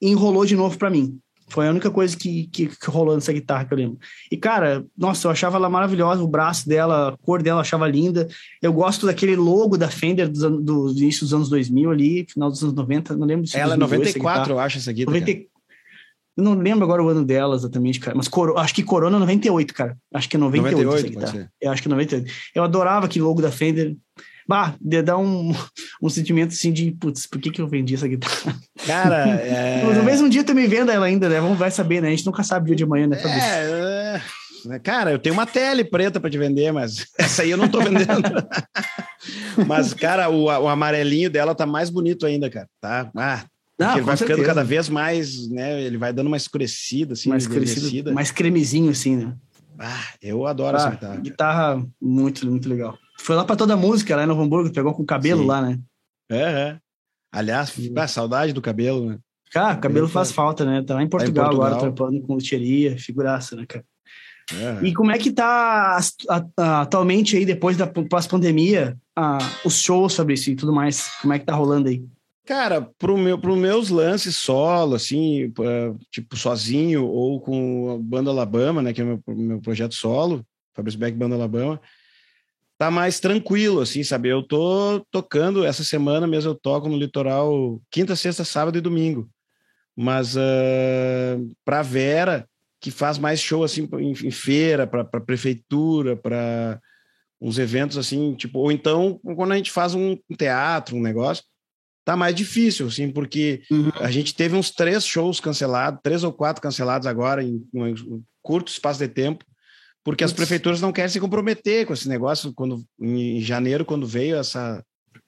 enrolou 0.00 0.44
de 0.44 0.56
novo 0.56 0.76
para 0.78 0.90
mim. 0.90 1.18
Foi 1.50 1.66
a 1.66 1.70
única 1.70 1.90
coisa 1.90 2.16
que, 2.16 2.46
que, 2.46 2.66
que 2.66 2.90
rolou 2.90 3.16
nessa 3.16 3.32
guitarra 3.32 3.64
que 3.64 3.74
eu 3.74 3.78
lembro. 3.78 3.98
E, 4.30 4.36
cara, 4.36 4.84
nossa, 4.96 5.26
eu 5.26 5.32
achava 5.32 5.56
ela 5.56 5.68
maravilhosa, 5.68 6.22
o 6.22 6.28
braço 6.28 6.68
dela, 6.68 7.08
a 7.08 7.16
cor 7.24 7.42
dela, 7.42 7.58
eu 7.58 7.62
achava 7.62 7.88
linda. 7.88 8.28
Eu 8.62 8.72
gosto 8.72 9.04
daquele 9.04 9.34
logo 9.34 9.76
da 9.76 9.88
Fender 9.88 10.28
dos 10.28 10.42
do, 10.42 10.90
início 10.92 11.22
dos 11.22 11.34
anos 11.34 11.48
2000 11.48 11.90
ali, 11.90 12.26
final 12.28 12.48
dos 12.48 12.62
anos 12.62 12.74
90, 12.74 13.16
não 13.16 13.26
lembro 13.26 13.48
se 13.48 13.56
Ela 13.56 13.74
é 13.74 13.76
2002 13.76 14.08
essa 14.10 14.18
94, 14.18 14.42
guitarra. 14.42 14.52
eu 14.52 14.64
acho, 14.64 14.78
essa 14.78 14.92
guitarra. 14.92 15.18
90... 15.18 15.50
Eu 16.36 16.44
não 16.44 16.54
lembro 16.54 16.84
agora 16.84 17.02
o 17.02 17.08
ano 17.08 17.24
dela 17.24 17.56
exatamente, 17.56 17.98
cara. 17.98 18.16
Mas 18.16 18.28
coro... 18.28 18.56
acho 18.56 18.72
que 18.72 18.84
Corona 18.84 19.18
98, 19.18 19.74
cara. 19.74 19.98
Acho 20.14 20.28
que 20.28 20.36
é 20.36 20.38
98, 20.38 20.76
essa 20.76 20.86
98, 20.86 21.02
pode 21.02 21.26
guitarra. 21.26 21.44
ser. 21.44 21.52
Eu 21.60 21.72
acho 21.72 21.82
que 21.82 21.88
é 21.88 21.90
98. 21.90 22.32
Eu 22.54 22.62
adorava 22.62 23.06
aquele 23.06 23.24
logo 23.24 23.42
da 23.42 23.50
Fender. 23.50 23.96
Bah, 24.50 24.74
de 24.80 25.00
dar 25.00 25.16
um, 25.16 25.52
um 26.02 26.08
sentimento 26.08 26.48
assim 26.48 26.72
de, 26.72 26.90
putz, 26.90 27.24
por 27.24 27.40
que, 27.40 27.52
que 27.52 27.62
eu 27.62 27.68
vendi 27.68 27.94
essa 27.94 28.08
guitarra? 28.08 28.58
Cara, 28.84 29.28
é. 29.40 29.80
Talvez 29.94 30.20
um 30.20 30.28
dia 30.28 30.42
tu 30.42 30.52
me 30.56 30.66
venda 30.66 30.92
ela 30.92 31.06
ainda, 31.06 31.28
né? 31.28 31.40
Vamos 31.40 31.56
vai 31.56 31.70
saber, 31.70 32.02
né? 32.02 32.08
A 32.08 32.10
gente 32.10 32.26
nunca 32.26 32.42
sabe 32.42 32.64
o 32.64 32.66
dia 32.66 32.74
de 32.74 32.82
amanhã, 32.82 33.06
né? 33.06 33.16
Fabrício? 33.16 33.48
É, 33.48 34.20
é, 34.72 34.78
cara, 34.80 35.12
eu 35.12 35.20
tenho 35.20 35.34
uma 35.34 35.46
tele 35.46 35.84
preta 35.84 36.18
para 36.18 36.28
te 36.28 36.36
vender, 36.36 36.72
mas 36.72 37.06
essa 37.16 37.42
aí 37.42 37.50
eu 37.52 37.56
não 37.56 37.68
tô 37.68 37.78
vendendo. 37.80 38.22
mas, 39.68 39.94
cara, 39.94 40.28
o, 40.28 40.46
o 40.46 40.68
amarelinho 40.68 41.30
dela 41.30 41.54
tá 41.54 41.64
mais 41.64 41.88
bonito 41.88 42.26
ainda, 42.26 42.50
cara. 42.50 42.66
Tá? 42.80 43.08
Ah, 43.16 43.44
Não, 43.78 43.92
ele 43.92 44.00
com 44.00 44.06
vai 44.06 44.16
ficando 44.16 44.28
certeza. 44.30 44.48
cada 44.48 44.64
vez 44.64 44.88
mais, 44.88 45.48
né? 45.48 45.80
Ele 45.80 45.96
vai 45.96 46.12
dando 46.12 46.26
uma 46.26 46.36
escurecida, 46.36 47.12
assim, 47.12 47.28
mais 47.28 47.46
crescido, 47.46 48.12
mais 48.12 48.32
cremezinho, 48.32 48.90
assim, 48.90 49.14
né? 49.14 49.32
Ah, 49.78 50.08
eu 50.20 50.44
adoro 50.44 50.76
essa 50.76 50.88
Ah, 50.88 50.90
guitarra. 50.90 51.12
cara. 51.12 51.22
guitarra 51.22 51.86
muito, 52.02 52.44
muito 52.46 52.68
legal. 52.68 52.98
Foi 53.22 53.36
lá 53.36 53.44
pra 53.44 53.56
toda 53.56 53.74
a 53.74 53.76
música, 53.76 54.16
lá 54.16 54.24
em 54.24 54.26
Novo 54.26 54.42
Hamburgo, 54.42 54.72
pegou 54.72 54.94
com 54.94 55.02
o 55.02 55.06
cabelo 55.06 55.42
Sim. 55.42 55.46
lá, 55.46 55.62
né? 55.62 55.78
É, 56.30 56.40
é. 56.42 56.78
Aliás, 57.32 57.72
ah, 57.96 58.08
saudade 58.08 58.52
do 58.52 58.62
cabelo, 58.62 59.06
né? 59.10 59.18
Cara, 59.52 59.66
o 59.66 59.80
cabelo 59.80 59.82
Cabelo 59.82 60.08
faz 60.08 60.28
tá- 60.28 60.34
falta, 60.34 60.64
né? 60.64 60.82
Tá 60.82 60.94
lá 60.94 61.02
em 61.02 61.08
Portugal, 61.08 61.46
Portugal. 61.46 61.66
agora, 61.68 61.80
trampando 61.80 62.20
com 62.22 62.34
luteria, 62.34 62.96
figuraça, 62.98 63.56
né, 63.56 63.64
cara? 63.66 63.84
É. 64.52 64.84
E 64.86 64.92
como 64.94 65.10
é 65.12 65.18
que 65.18 65.30
tá 65.30 65.98
a- 66.28 66.44
a- 66.56 66.80
atualmente 66.82 67.36
aí, 67.36 67.44
depois 67.44 67.76
da 67.76 67.86
pós-pandemia, 67.86 68.96
a- 69.14 69.38
os 69.64 69.80
shows, 69.80 70.16
Fabrício, 70.16 70.52
e 70.52 70.56
tudo 70.56 70.72
mais? 70.72 71.08
Como 71.20 71.32
é 71.32 71.38
que 71.38 71.44
tá 71.46 71.54
rolando 71.54 71.88
aí? 71.88 72.04
Cara, 72.46 72.80
pro 72.98 73.16
meu, 73.16 73.38
pro 73.38 73.54
meus 73.54 73.90
lances 73.90 74.36
solo, 74.36 74.96
assim, 74.96 75.52
tipo 76.10 76.36
sozinho 76.36 77.06
ou 77.06 77.40
com 77.40 77.92
a 77.94 77.98
Banda 78.02 78.30
Alabama, 78.30 78.82
né, 78.82 78.92
que 78.92 79.00
é 79.00 79.04
o 79.04 79.06
meu, 79.06 79.22
meu 79.36 79.60
projeto 79.60 79.94
solo, 79.94 80.44
Fabrício 80.74 80.98
Beck 80.98 81.16
Banda 81.16 81.36
Alabama, 81.36 81.80
tá 82.80 82.90
mais 82.90 83.20
tranquilo, 83.20 83.82
assim, 83.82 84.02
sabe? 84.02 84.30
Eu 84.30 84.42
tô 84.42 85.04
tocando, 85.10 85.66
essa 85.66 85.84
semana 85.84 86.26
mesmo 86.26 86.52
eu 86.52 86.54
toco 86.54 86.88
no 86.88 86.96
litoral 86.96 87.78
quinta, 87.90 88.16
sexta, 88.16 88.42
sábado 88.42 88.78
e 88.78 88.80
domingo. 88.80 89.28
Mas 89.94 90.34
ah, 90.34 91.36
pra 91.62 91.82
Vera, 91.82 92.48
que 92.80 92.90
faz 92.90 93.18
mais 93.18 93.38
show, 93.38 93.62
assim, 93.62 93.86
em, 93.98 94.12
em 94.12 94.30
feira, 94.30 94.86
pra 94.86 95.04
prefeitura, 95.04 96.16
pra 96.16 96.80
uns 97.38 97.58
eventos, 97.58 97.98
assim, 97.98 98.34
tipo, 98.34 98.58
ou 98.60 98.72
então 98.72 99.20
quando 99.36 99.52
a 99.52 99.56
gente 99.58 99.70
faz 99.70 99.94
um 99.94 100.16
teatro, 100.38 100.96
um 100.96 101.02
negócio, 101.02 101.44
tá 102.02 102.16
mais 102.16 102.34
difícil, 102.34 102.86
assim, 102.86 103.10
porque 103.12 103.60
a 104.00 104.10
gente 104.10 104.34
teve 104.34 104.56
uns 104.56 104.70
três 104.70 105.04
shows 105.04 105.38
cancelados, 105.38 106.00
três 106.02 106.24
ou 106.24 106.32
quatro 106.32 106.62
cancelados 106.62 107.06
agora 107.06 107.44
em 107.44 107.62
um 107.74 108.22
curto 108.40 108.68
espaço 108.68 109.00
de 109.00 109.08
tempo, 109.08 109.44
porque 110.02 110.24
as 110.24 110.32
prefeituras 110.32 110.80
não 110.80 110.92
querem 110.92 111.10
se 111.10 111.20
comprometer 111.20 111.86
com 111.86 111.92
esse 111.92 112.08
negócio 112.08 112.52
quando 112.54 112.82
em 112.98 113.40
janeiro, 113.40 113.84
quando 113.84 114.06
veio 114.06 114.36
essa, 114.36 114.84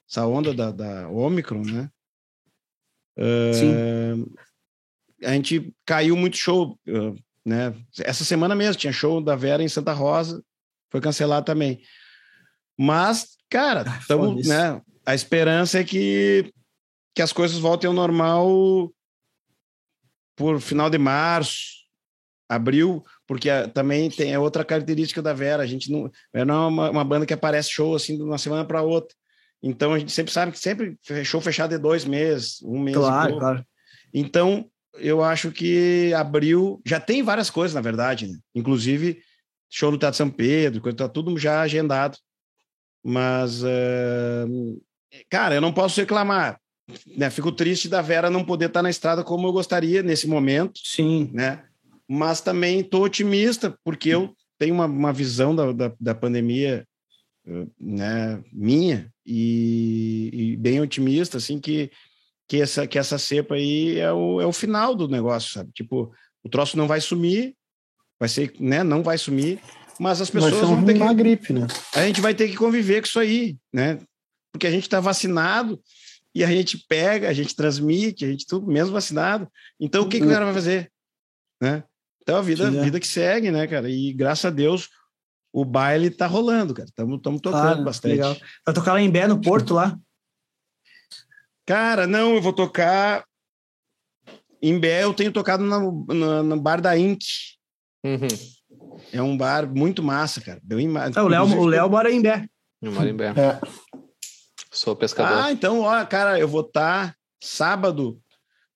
essa 0.09 0.25
onda 0.25 0.53
da, 0.53 0.71
da 0.71 1.09
Omicron, 1.09 1.61
né? 1.61 1.89
Sim. 3.53 3.73
Ah, 5.23 5.29
a 5.29 5.33
gente 5.33 5.73
caiu 5.85 6.15
muito 6.17 6.37
show, 6.37 6.77
ah, 6.87 7.13
né? 7.45 7.73
Essa 7.99 8.25
semana 8.25 8.55
mesmo 8.55 8.79
tinha 8.79 8.91
show 8.93 9.21
da 9.21 9.35
Vera 9.35 9.63
em 9.63 9.69
Santa 9.69 9.93
Rosa, 9.93 10.43
foi 10.89 10.99
cancelado 10.99 11.45
também. 11.45 11.81
Mas, 12.77 13.37
cara, 13.49 13.83
Ah, 13.87 14.01
foda 14.01 14.39
isso. 14.39 14.49
né? 14.49 14.81
A 15.05 15.13
esperança 15.13 15.79
é 15.79 15.83
que, 15.83 16.51
que 17.13 17.21
as 17.21 17.31
coisas 17.31 17.57
voltem 17.59 17.87
ao 17.87 17.93
normal 17.93 18.91
por 20.35 20.59
final 20.59 20.89
de 20.89 20.97
março, 20.97 21.83
abril, 22.49 23.03
porque 23.27 23.49
a, 23.49 23.67
também 23.67 24.09
tem 24.09 24.33
a 24.33 24.39
outra 24.39 24.63
característica 24.63 25.21
da 25.21 25.33
Vera. 25.33 25.63
A 25.63 25.67
gente 25.67 25.91
não, 25.91 26.09
não 26.33 26.65
é 26.65 26.67
uma, 26.67 26.89
uma 26.89 27.03
banda 27.03 27.25
que 27.25 27.33
aparece 27.33 27.69
show 27.69 27.95
assim 27.95 28.17
de 28.17 28.23
uma 28.23 28.37
semana 28.37 28.65
para 28.65 28.81
outra. 28.81 29.15
Então 29.61 29.93
a 29.93 29.99
gente 29.99 30.11
sempre 30.11 30.31
sabe 30.33 30.51
que 30.51 30.59
sempre 30.59 30.97
show 31.23 31.39
fechado 31.39 31.71
de 31.71 31.77
dois 31.77 32.03
meses, 32.03 32.61
um 32.63 32.79
mês. 32.79 32.97
Claro, 32.97 33.37
claro. 33.37 33.65
Então 34.13 34.69
eu 34.99 35.23
acho 35.23 35.51
que 35.51 36.13
abril 36.13 36.81
já 36.85 36.99
tem 36.99 37.23
várias 37.23 37.49
coisas, 37.49 37.73
na 37.73 37.81
verdade, 37.81 38.27
né? 38.27 38.37
inclusive 38.53 39.19
show 39.69 39.91
no 39.91 39.97
Teatro 39.97 40.17
São 40.17 40.29
Pedro, 40.29 40.93
tá 40.93 41.09
tudo 41.09 41.35
já 41.37 41.61
agendado. 41.61 42.17
Mas, 43.03 43.63
uh, 43.63 44.81
cara, 45.29 45.55
eu 45.55 45.61
não 45.61 45.73
posso 45.73 45.99
reclamar. 45.99 46.59
Né? 47.17 47.29
Fico 47.29 47.51
triste 47.51 47.89
da 47.89 48.01
Vera 48.01 48.29
não 48.29 48.45
poder 48.45 48.67
estar 48.67 48.81
na 48.83 48.89
estrada 48.89 49.23
como 49.23 49.47
eu 49.47 49.51
gostaria 49.51 50.03
nesse 50.03 50.27
momento. 50.27 50.79
Sim. 50.83 51.29
Né? 51.33 51.63
Mas 52.09 52.41
também 52.41 52.81
estou 52.81 53.03
otimista, 53.03 53.77
porque 53.83 54.09
eu 54.09 54.35
tenho 54.59 54.75
uma, 54.75 54.85
uma 54.85 55.13
visão 55.13 55.55
da, 55.55 55.71
da, 55.71 55.93
da 55.99 56.15
pandemia 56.15 56.85
né, 57.79 58.43
minha 58.51 59.11
e, 59.25 60.29
e, 60.33 60.57
bem 60.57 60.79
otimista, 60.79 61.37
assim, 61.37 61.59
que, 61.59 61.91
que, 62.47 62.61
essa, 62.61 62.87
que 62.87 62.97
essa 62.97 63.17
cepa 63.17 63.55
aí 63.55 63.99
é 63.99 64.11
o, 64.11 64.41
é 64.41 64.45
o 64.45 64.53
final 64.53 64.95
do 64.95 65.07
negócio, 65.07 65.51
sabe? 65.51 65.71
Tipo, 65.73 66.13
o 66.43 66.49
troço 66.49 66.77
não 66.77 66.87
vai 66.87 67.01
sumir, 67.01 67.55
vai 68.19 68.29
ser, 68.29 68.53
né, 68.59 68.83
não 68.83 69.03
vai 69.03 69.17
sumir, 69.17 69.59
mas 69.99 70.21
as 70.21 70.29
pessoas 70.29 70.67
vão 70.67 70.83
ter 70.85 70.93
que... 70.93 71.13
gripe, 71.13 71.53
né? 71.53 71.67
A 71.93 72.05
gente 72.05 72.21
vai 72.21 72.33
ter 72.33 72.49
que 72.49 72.55
conviver 72.55 73.01
com 73.01 73.07
isso 73.07 73.19
aí, 73.19 73.57
né? 73.71 73.99
Porque 74.51 74.67
a 74.67 74.71
gente 74.71 74.83
está 74.83 74.99
vacinado 74.99 75.79
e 76.33 76.43
a 76.43 76.47
gente 76.47 76.77
pega, 76.87 77.29
a 77.29 77.33
gente 77.33 77.55
transmite, 77.55 78.25
a 78.25 78.27
gente 78.27 78.45
tudo 78.47 78.67
mesmo 78.67 78.93
vacinado. 78.93 79.47
Então, 79.79 80.03
o 80.03 80.09
que, 80.09 80.19
que 80.19 80.25
o 80.25 80.29
cara 80.29 80.45
vai 80.45 80.53
fazer? 80.53 80.91
Né? 81.61 81.83
Então, 82.23 82.37
a 82.37 82.41
vida, 82.41 82.71
Sim, 82.71 82.77
é. 82.77 82.81
vida 82.83 82.99
que 82.99 83.07
segue, 83.07 83.51
né, 83.51 83.67
cara? 83.67 83.89
E 83.89 84.13
graças 84.13 84.45
a 84.45 84.49
Deus, 84.49 84.89
o 85.51 85.65
baile 85.65 86.09
tá 86.09 86.25
rolando, 86.25 86.73
cara. 86.73 86.87
Estamos 86.87 87.19
tocando 87.21 87.51
claro, 87.51 87.83
bastante. 87.83 88.13
Legal. 88.13 88.35
Vai 88.65 88.73
tocar 88.73 88.93
lá 88.93 89.01
em 89.01 89.09
Bé, 89.09 89.27
no 89.27 89.41
Porto, 89.41 89.73
lá? 89.73 89.97
Cara, 91.65 92.07
não, 92.07 92.33
eu 92.33 92.41
vou 92.41 92.53
tocar. 92.53 93.25
Em 94.61 94.79
Bé, 94.79 95.03
eu 95.03 95.13
tenho 95.13 95.33
tocado 95.33 95.65
no, 95.65 96.05
no, 96.05 96.43
no 96.43 96.61
bar 96.61 96.81
da 96.81 96.97
Inc. 96.97 97.21
Uhum. 98.05 98.27
É 99.11 99.21
um 99.21 99.37
bar 99.37 99.67
muito 99.67 100.01
massa, 100.01 100.39
cara. 100.39 100.61
Deu 100.63 100.79
em... 100.79 100.89
ah, 100.97 101.23
o 101.23 101.27
Léo, 101.27 101.45
o 101.59 101.65
Léo 101.65 101.89
mora 101.89 102.09
em 102.09 102.21
Bé. 102.21 102.47
Eu 102.81 102.93
moro 102.93 103.07
em 103.07 103.15
Bé. 103.15 103.27
É. 103.31 103.59
Sou 104.71 104.95
pescador. 104.95 105.37
Ah, 105.37 105.51
então, 105.51 105.81
ó, 105.81 106.05
cara, 106.05 106.39
eu 106.39 106.47
vou 106.47 106.61
estar 106.61 107.09
tá 107.09 107.15
sábado 107.41 108.17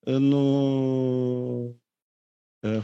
uh, 0.06 0.20
no 0.20 1.74
uh, 2.64 2.82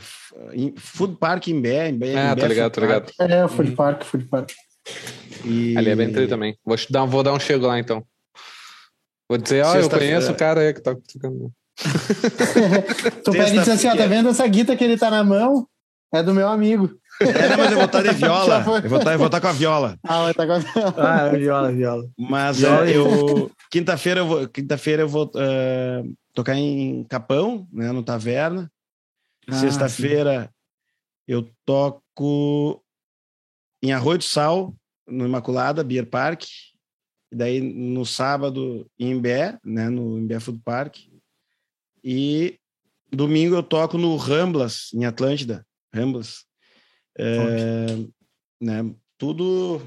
Food 0.76 1.16
Park 1.16 1.48
em 1.48 1.60
Bé. 1.60 1.88
Em 1.88 1.98
Bé 1.98 2.16
ah, 2.16 2.36
tá 2.36 2.46
ligado, 2.46 2.72
tá 2.72 2.80
ligado. 2.80 3.12
É, 3.20 3.44
o 3.44 3.48
Food 3.48 3.70
uhum. 3.70 3.76
Park, 3.76 4.04
Food 4.04 4.24
Park. 4.26 4.52
E... 5.44 5.76
Ali 5.76 5.90
é 5.90 5.96
bem 5.96 6.12
tri 6.12 6.26
também. 6.26 6.56
Vou, 6.64 6.76
dar, 6.90 7.04
vou 7.04 7.22
dar 7.22 7.32
um 7.32 7.40
chego 7.40 7.66
lá, 7.66 7.78
então. 7.78 8.04
Vou 9.28 9.38
dizer, 9.38 9.64
ó, 9.64 9.76
eu 9.76 9.88
conheço 9.88 10.30
o 10.32 10.34
cara 10.34 10.60
aí 10.60 10.74
que 10.74 10.82
tá 10.82 10.94
tocando. 10.94 11.50
tu 13.24 13.32
pede 13.32 13.56
e 13.56 13.58
diz 13.58 13.68
assim, 13.68 13.88
ó, 13.88 13.96
tá 13.96 14.06
vendo 14.06 14.28
essa 14.28 14.46
guita 14.46 14.76
que 14.76 14.84
ele 14.84 14.98
tá 14.98 15.10
na 15.10 15.24
mão? 15.24 15.66
É 16.12 16.22
do 16.22 16.34
meu 16.34 16.46
amigo. 16.46 16.90
É, 17.20 17.56
mas 17.56 17.70
eu 17.70 17.76
vou 17.76 17.86
estar 17.86 18.02
de 18.02 18.10
viola. 18.14 18.58
Eu 18.82 18.88
vou 18.88 18.98
estar, 18.98 19.12
eu 19.12 19.18
vou 19.18 19.26
estar 19.26 19.40
com 19.40 19.46
a 19.48 19.52
viola. 19.52 19.98
Ah, 20.04 20.22
vai 20.22 20.30
estar 20.30 20.46
com 20.46 20.52
a 20.52 20.58
viola. 20.58 20.94
Ah, 20.96 21.26
é 21.26 21.38
viola, 21.38 21.72
viola. 21.72 22.04
Mas 22.18 22.58
viola 22.58 22.88
é, 22.88 22.96
eu 22.96 23.50
quinta-feira 23.70 24.20
eu 24.20 24.26
vou, 24.26 24.48
quinta-feira 24.48 25.02
eu 25.02 25.08
vou 25.08 25.26
uh, 25.26 26.14
tocar 26.32 26.56
em 26.56 27.04
Capão, 27.04 27.66
né, 27.72 27.90
no 27.92 28.02
Taverna. 28.02 28.70
Ah, 29.48 29.54
Sexta-feira 29.54 30.52
eu 31.26 31.48
toco 31.64 32.82
em 33.82 33.92
Arroio 33.92 34.18
do 34.18 34.24
Sal, 34.24 34.74
no 35.06 35.26
Imaculada 35.26 35.84
Beer 35.84 36.06
Park. 36.06 36.44
E 37.32 37.36
daí 37.36 37.60
no 37.60 38.04
sábado 38.06 38.90
em 38.98 39.10
Imbé, 39.10 39.58
né, 39.64 39.88
no 39.88 40.18
Imbé 40.18 40.38
Food 40.38 40.60
Park. 40.64 40.98
E 42.02 42.58
domingo 43.10 43.54
eu 43.54 43.62
toco 43.62 43.98
no 43.98 44.16
Ramblas, 44.16 44.90
em 44.92 45.04
Atlântida. 45.04 45.66
Ramblas. 45.92 46.44
É, 47.16 47.86
né, 48.60 48.94
tudo 49.18 49.80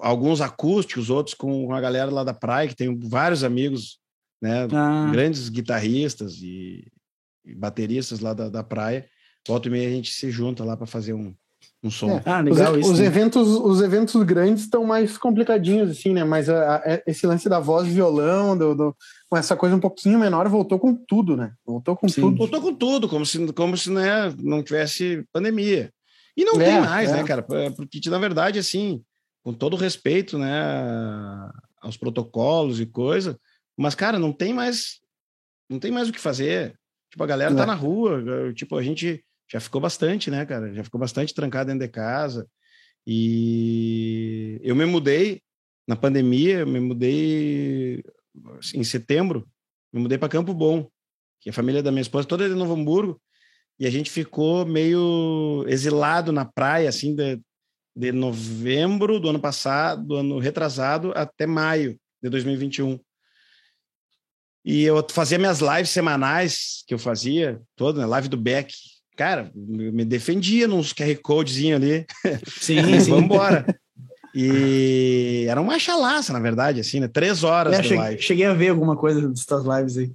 alguns 0.00 0.40
acústicos, 0.40 1.10
outros 1.10 1.34
com 1.34 1.72
a 1.72 1.80
galera 1.80 2.10
lá 2.10 2.24
da 2.24 2.34
praia, 2.34 2.68
que 2.68 2.76
tem 2.76 2.96
vários 2.98 3.44
amigos, 3.44 3.98
né, 4.40 4.66
ah. 4.72 5.10
grandes 5.12 5.48
guitarristas 5.48 6.36
e, 6.40 6.86
e, 6.86 6.93
bateristas 7.56 8.20
lá 8.20 8.32
da, 8.32 8.48
da 8.48 8.62
praia. 8.62 9.06
Volta 9.46 9.68
e 9.68 9.70
meia 9.70 9.88
a 9.88 9.92
gente 9.92 10.10
se 10.12 10.30
junta 10.30 10.64
lá 10.64 10.76
para 10.76 10.86
fazer 10.86 11.12
um, 11.12 11.34
um 11.82 11.90
som. 11.90 12.10
É. 12.10 12.22
Ah, 12.24 12.40
legal 12.40 12.72
os, 12.72 12.78
isso, 12.78 12.92
os 12.92 12.98
né? 12.98 13.06
eventos, 13.06 13.48
os 13.48 13.80
eventos 13.82 14.22
grandes 14.22 14.64
estão 14.64 14.84
mais 14.84 15.18
complicadinhos, 15.18 15.90
assim, 15.90 16.12
né? 16.12 16.24
Mas 16.24 16.48
a, 16.48 16.76
a, 16.76 17.02
esse 17.06 17.26
lance 17.26 17.48
da 17.48 17.60
voz 17.60 17.86
violão, 17.86 18.56
do, 18.56 18.74
do, 18.74 18.96
com 19.28 19.36
essa 19.36 19.54
coisa 19.54 19.76
um 19.76 19.80
pouquinho 19.80 20.18
menor, 20.18 20.48
voltou 20.48 20.78
com 20.78 20.94
tudo, 20.94 21.36
né? 21.36 21.52
Voltou 21.64 21.94
com 21.94 22.08
Sim. 22.08 22.22
tudo. 22.22 22.36
Voltou 22.38 22.60
com 22.62 22.74
tudo, 22.74 23.08
como 23.08 23.26
se, 23.26 23.52
como 23.52 23.76
se 23.76 23.90
né, 23.90 24.34
não 24.38 24.62
tivesse 24.62 25.24
pandemia. 25.32 25.92
E 26.36 26.44
não 26.44 26.60
é, 26.60 26.64
tem 26.64 26.80
mais, 26.80 27.10
né, 27.10 27.18
é. 27.18 27.22
né, 27.22 27.28
cara? 27.28 27.42
Porque, 27.42 28.00
na 28.08 28.18
verdade, 28.18 28.58
assim, 28.58 29.02
com 29.42 29.52
todo 29.52 29.76
respeito, 29.76 30.38
né, 30.38 31.50
aos 31.80 31.96
protocolos 31.96 32.80
e 32.80 32.86
coisa, 32.86 33.38
mas, 33.76 33.94
cara, 33.94 34.18
não 34.18 34.32
tem 34.32 34.54
mais, 34.54 35.00
não 35.68 35.78
tem 35.78 35.92
mais 35.92 36.08
o 36.08 36.12
que 36.12 36.20
fazer. 36.20 36.74
Tipo, 37.14 37.22
a 37.22 37.26
galera 37.28 37.54
tá 37.54 37.56
é. 37.56 37.60
tá 37.60 37.66
na 37.66 37.74
rua, 37.74 38.52
tipo, 38.54 38.76
a 38.76 38.82
gente 38.82 39.24
já 39.48 39.60
ficou 39.60 39.80
bastante, 39.80 40.32
né, 40.32 40.44
cara? 40.44 40.74
Já 40.74 40.82
ficou 40.82 40.98
bastante 40.98 41.32
trancado 41.32 41.68
dentro 41.68 41.86
de 41.86 41.92
casa. 41.92 42.44
E 43.06 44.58
eu 44.64 44.74
me 44.74 44.84
mudei 44.84 45.40
na 45.86 45.94
pandemia, 45.94 46.66
me 46.66 46.80
mudei 46.80 48.02
em 48.74 48.82
setembro, 48.82 49.48
me 49.92 50.00
mudei 50.00 50.18
para 50.18 50.28
Campo 50.28 50.52
Bom, 50.52 50.88
que 51.40 51.50
a 51.50 51.52
família 51.52 51.84
da 51.84 51.92
minha 51.92 52.02
esposa 52.02 52.26
toda 52.26 52.46
é 52.46 52.48
de 52.48 52.54
Novo 52.56 52.74
Hamburgo, 52.74 53.22
e 53.78 53.86
a 53.86 53.90
gente 53.90 54.10
ficou 54.10 54.66
meio 54.66 55.64
exilado 55.68 56.32
na 56.32 56.44
praia, 56.44 56.88
assim, 56.88 57.14
de, 57.14 57.40
de 57.94 58.10
novembro 58.10 59.20
do 59.20 59.28
ano 59.28 59.38
passado, 59.38 60.04
do 60.04 60.16
ano 60.16 60.40
retrasado, 60.40 61.12
até 61.14 61.46
maio 61.46 61.96
de 62.20 62.28
2021. 62.28 62.98
E 64.64 64.82
eu 64.84 65.04
fazia 65.10 65.38
minhas 65.38 65.60
lives 65.60 65.90
semanais, 65.90 66.82
que 66.86 66.94
eu 66.94 66.98
fazia, 66.98 67.60
toda, 67.76 68.00
né? 68.00 68.06
live 68.06 68.28
do 68.28 68.36
Beck, 68.36 68.72
cara, 69.14 69.50
me 69.54 70.04
defendia 70.04 70.66
nos 70.66 70.92
QR 70.92 71.16
Codezinho 71.22 71.76
ali. 71.76 72.06
Sim, 72.60 72.82
sim. 73.00 73.10
Vamos 73.10 73.24
embora. 73.24 73.66
E 74.34 75.46
era 75.48 75.60
uma 75.60 75.78
chalaça, 75.78 76.32
na 76.32 76.40
verdade, 76.40 76.80
assim, 76.80 76.98
né? 76.98 77.06
Três 77.06 77.44
horas 77.44 77.74
é, 77.74 77.82
de 77.82 77.88
cheguei, 77.88 77.98
live. 77.98 78.22
Cheguei 78.22 78.46
a 78.46 78.54
ver 78.54 78.68
alguma 78.70 78.96
coisa 78.96 79.28
das 79.28 79.46
tuas 79.46 79.64
lives 79.64 79.96
aí. 79.96 80.12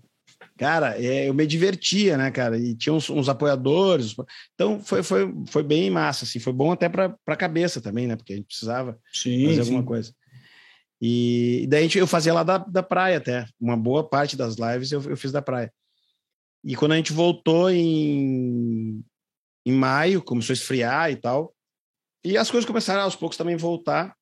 Cara, 0.58 1.02
é, 1.02 1.30
eu 1.30 1.34
me 1.34 1.48
divertia, 1.48 2.18
né, 2.18 2.30
cara? 2.30 2.58
E 2.58 2.76
tinha 2.76 2.92
uns, 2.92 3.10
uns, 3.10 3.30
apoiadores. 3.30 4.14
Então 4.54 4.82
foi, 4.82 5.02
foi, 5.02 5.34
foi 5.48 5.64
bem 5.64 5.90
massa, 5.90 6.26
assim. 6.26 6.38
Foi 6.38 6.52
bom 6.52 6.74
até 6.74 6.90
para 6.90 7.16
a 7.26 7.36
cabeça 7.38 7.80
também, 7.80 8.08
né? 8.08 8.18
Porque 8.18 8.34
a 8.34 8.36
gente 8.36 8.48
precisava 8.48 9.00
sim, 9.14 9.46
fazer 9.46 9.64
sim. 9.64 9.70
alguma 9.70 9.84
coisa. 9.84 10.12
E, 11.02 11.66
daí 11.70 11.90
eu 11.96 12.08
fazia 12.08 12.34
lá 12.34 12.44
da, 12.44 12.58
da 12.58 12.84
praia 12.84 13.18
até. 13.18 13.46
Uma 13.60 13.78
boa 13.78 14.08
parte 14.08 14.36
das 14.36 14.56
lives 14.56 14.92
eu, 14.92 15.02
eu 15.04 15.16
fiz 15.16 15.32
da 15.32 15.42
praia. 15.42 15.74
E 16.64 16.76
quando 16.76 16.92
a 16.92 16.98
gente 16.98 17.14
voltou 17.14 17.70
em, 17.70 19.04
em 19.66 19.72
maio, 19.72 20.22
começou 20.22 20.54
a 20.54 20.56
esfriar 20.56 21.12
e 21.12 21.16
tal, 21.16 21.56
e 22.24 22.38
as 22.38 22.52
coisas 22.52 22.68
começaram 22.68 23.04
aos 23.04 23.16
poucos 23.16 23.38
também 23.38 23.56
voltar, 23.56 24.14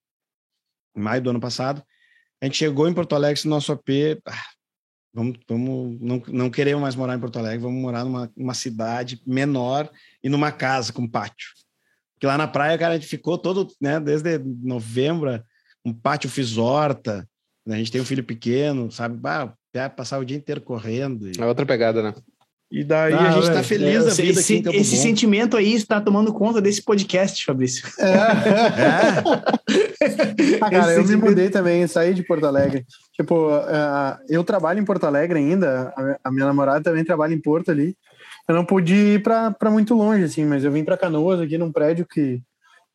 em 0.95 1.01
maio 1.01 1.21
do 1.21 1.31
ano 1.31 1.39
passado, 1.39 1.83
a 2.41 2.45
gente 2.45 2.57
chegou 2.57 2.87
em 2.87 2.93
Porto 2.93 3.15
Alegre, 3.15 3.41
no 3.45 3.49
nosso 3.49 3.71
AP, 3.71 3.89
ah, 4.27 4.43
vamos, 5.11 5.39
vamos 5.47 5.99
não, 5.99 6.21
não 6.27 6.49
queremos 6.51 6.81
mais 6.81 6.95
morar 6.95 7.15
em 7.15 7.19
Porto 7.19 7.39
Alegre, 7.39 7.57
vamos 7.57 7.81
morar 7.81 8.03
numa 8.03 8.31
uma 8.37 8.53
cidade 8.53 9.19
menor 9.25 9.89
e 10.23 10.29
numa 10.29 10.51
casa 10.51 10.93
com 10.93 11.07
pátio. 11.07 11.49
Porque 12.13 12.27
lá 12.27 12.37
na 12.37 12.47
praia, 12.47 12.77
cara, 12.77 12.93
a 12.93 12.97
gente 12.97 13.09
ficou 13.09 13.37
todo, 13.37 13.67
né, 13.81 13.99
desde 13.99 14.37
novembro, 14.37 15.43
um 15.87 15.93
pátio 15.93 16.29
fiz 16.29 16.57
horta, 16.57 17.27
né, 17.65 17.75
a 17.75 17.77
gente 17.77 17.91
tem 17.91 18.01
um 18.01 18.05
filho 18.05 18.23
pequeno, 18.23 18.91
sabe? 18.91 19.19
Ah, 19.23 19.53
passar 19.89 20.19
o 20.19 20.25
dia 20.25 20.35
inteiro 20.35 20.59
correndo. 20.59 21.27
E... 21.27 21.33
É 21.39 21.45
outra 21.45 21.65
pegada, 21.65 22.01
né? 22.01 22.13
E 22.69 22.83
daí 22.83 23.13
ah, 23.13 23.29
a 23.29 23.31
gente 23.31 23.47
está 23.47 23.63
feliz 23.63 24.03
é, 24.03 24.07
da 24.07 24.13
vida 24.13 24.39
esse, 24.41 24.57
aqui 24.57 24.75
Esse 24.75 24.97
sentimento 24.97 25.55
aí 25.55 25.73
está 25.73 26.01
tomando 26.01 26.33
conta 26.33 26.61
desse 26.61 26.83
podcast, 26.83 27.45
Fabrício. 27.45 27.87
É. 27.99 28.07
é. 30.03 30.57
ah, 30.59 30.69
cara, 30.69 30.93
eu 30.93 31.05
me 31.05 31.15
mudei 31.15 31.49
também, 31.49 31.87
saí 31.87 32.13
de 32.13 32.23
Porto 32.23 32.45
Alegre. 32.45 32.85
Tipo, 33.13 33.55
uh, 33.55 34.17
eu 34.27 34.43
trabalho 34.43 34.81
em 34.81 34.85
Porto 34.85 35.05
Alegre 35.05 35.39
ainda, 35.39 35.93
a 36.23 36.31
minha 36.31 36.45
namorada 36.45 36.81
também 36.81 37.05
trabalha 37.05 37.33
em 37.33 37.39
Porto 37.39 37.71
ali. 37.71 37.95
Eu 38.47 38.55
não 38.55 38.65
pude 38.65 38.93
ir 38.93 39.23
para 39.23 39.71
muito 39.71 39.93
longe, 39.93 40.23
assim, 40.23 40.45
mas 40.45 40.63
eu 40.63 40.71
vim 40.71 40.83
para 40.83 40.97
Canoas 40.97 41.39
aqui 41.39 41.57
num 41.57 41.71
prédio 41.71 42.05
que 42.05 42.41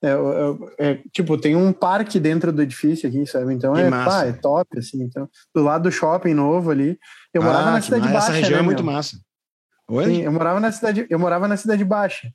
é, 0.02 0.10
é, 0.10 0.90
é, 0.90 1.00
tipo, 1.12 1.38
tem 1.38 1.54
um 1.54 1.72
parque 1.72 2.18
dentro 2.18 2.52
do 2.52 2.60
edifício 2.60 3.08
aqui, 3.08 3.24
sabe? 3.24 3.54
Então 3.54 3.76
é, 3.76 3.88
pá, 3.88 4.24
é 4.24 4.32
top, 4.32 4.78
assim. 4.78 5.00
Então, 5.02 5.28
do 5.54 5.62
lado 5.62 5.84
do 5.84 5.92
shopping 5.92 6.34
novo 6.34 6.72
ali. 6.72 6.98
Eu 7.32 7.40
ah, 7.42 7.44
morava 7.44 7.70
na 7.70 7.80
cidade 7.80 8.08
baixa. 8.08 8.18
Essa 8.18 8.32
região 8.32 8.56
né, 8.56 8.58
é 8.58 8.62
muito 8.62 8.82
massa. 8.82 9.16
Sim, 10.04 10.22
eu 10.22 10.32
morava 10.32 10.58
na 10.58 10.72
cidade, 10.72 11.06
eu 11.08 11.18
morava 11.18 11.46
na 11.46 11.56
cidade 11.56 11.84
baixa. 11.84 12.32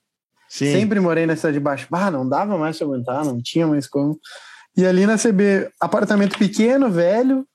Sim. 0.47 0.71
Sempre 0.71 0.99
morei 0.99 1.25
na 1.25 1.35
cidade 1.35 1.59
baixa. 1.59 1.87
Ah, 1.91 2.09
não 2.09 2.27
dava 2.27 2.57
mais 2.57 2.77
pra 2.77 2.87
aguentar, 2.87 3.25
não 3.25 3.41
tinha 3.41 3.67
mais 3.67 3.85
como. 3.85 4.17
E 4.75 4.85
ali 4.85 5.05
na 5.05 5.17
CB, 5.17 5.69
apartamento 5.81 6.37
pequeno, 6.37 6.89
velho, 6.89 7.45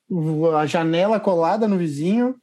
a 0.59 0.65
janela 0.65 1.19
colada 1.19 1.67
no 1.67 1.77
vizinho, 1.77 2.35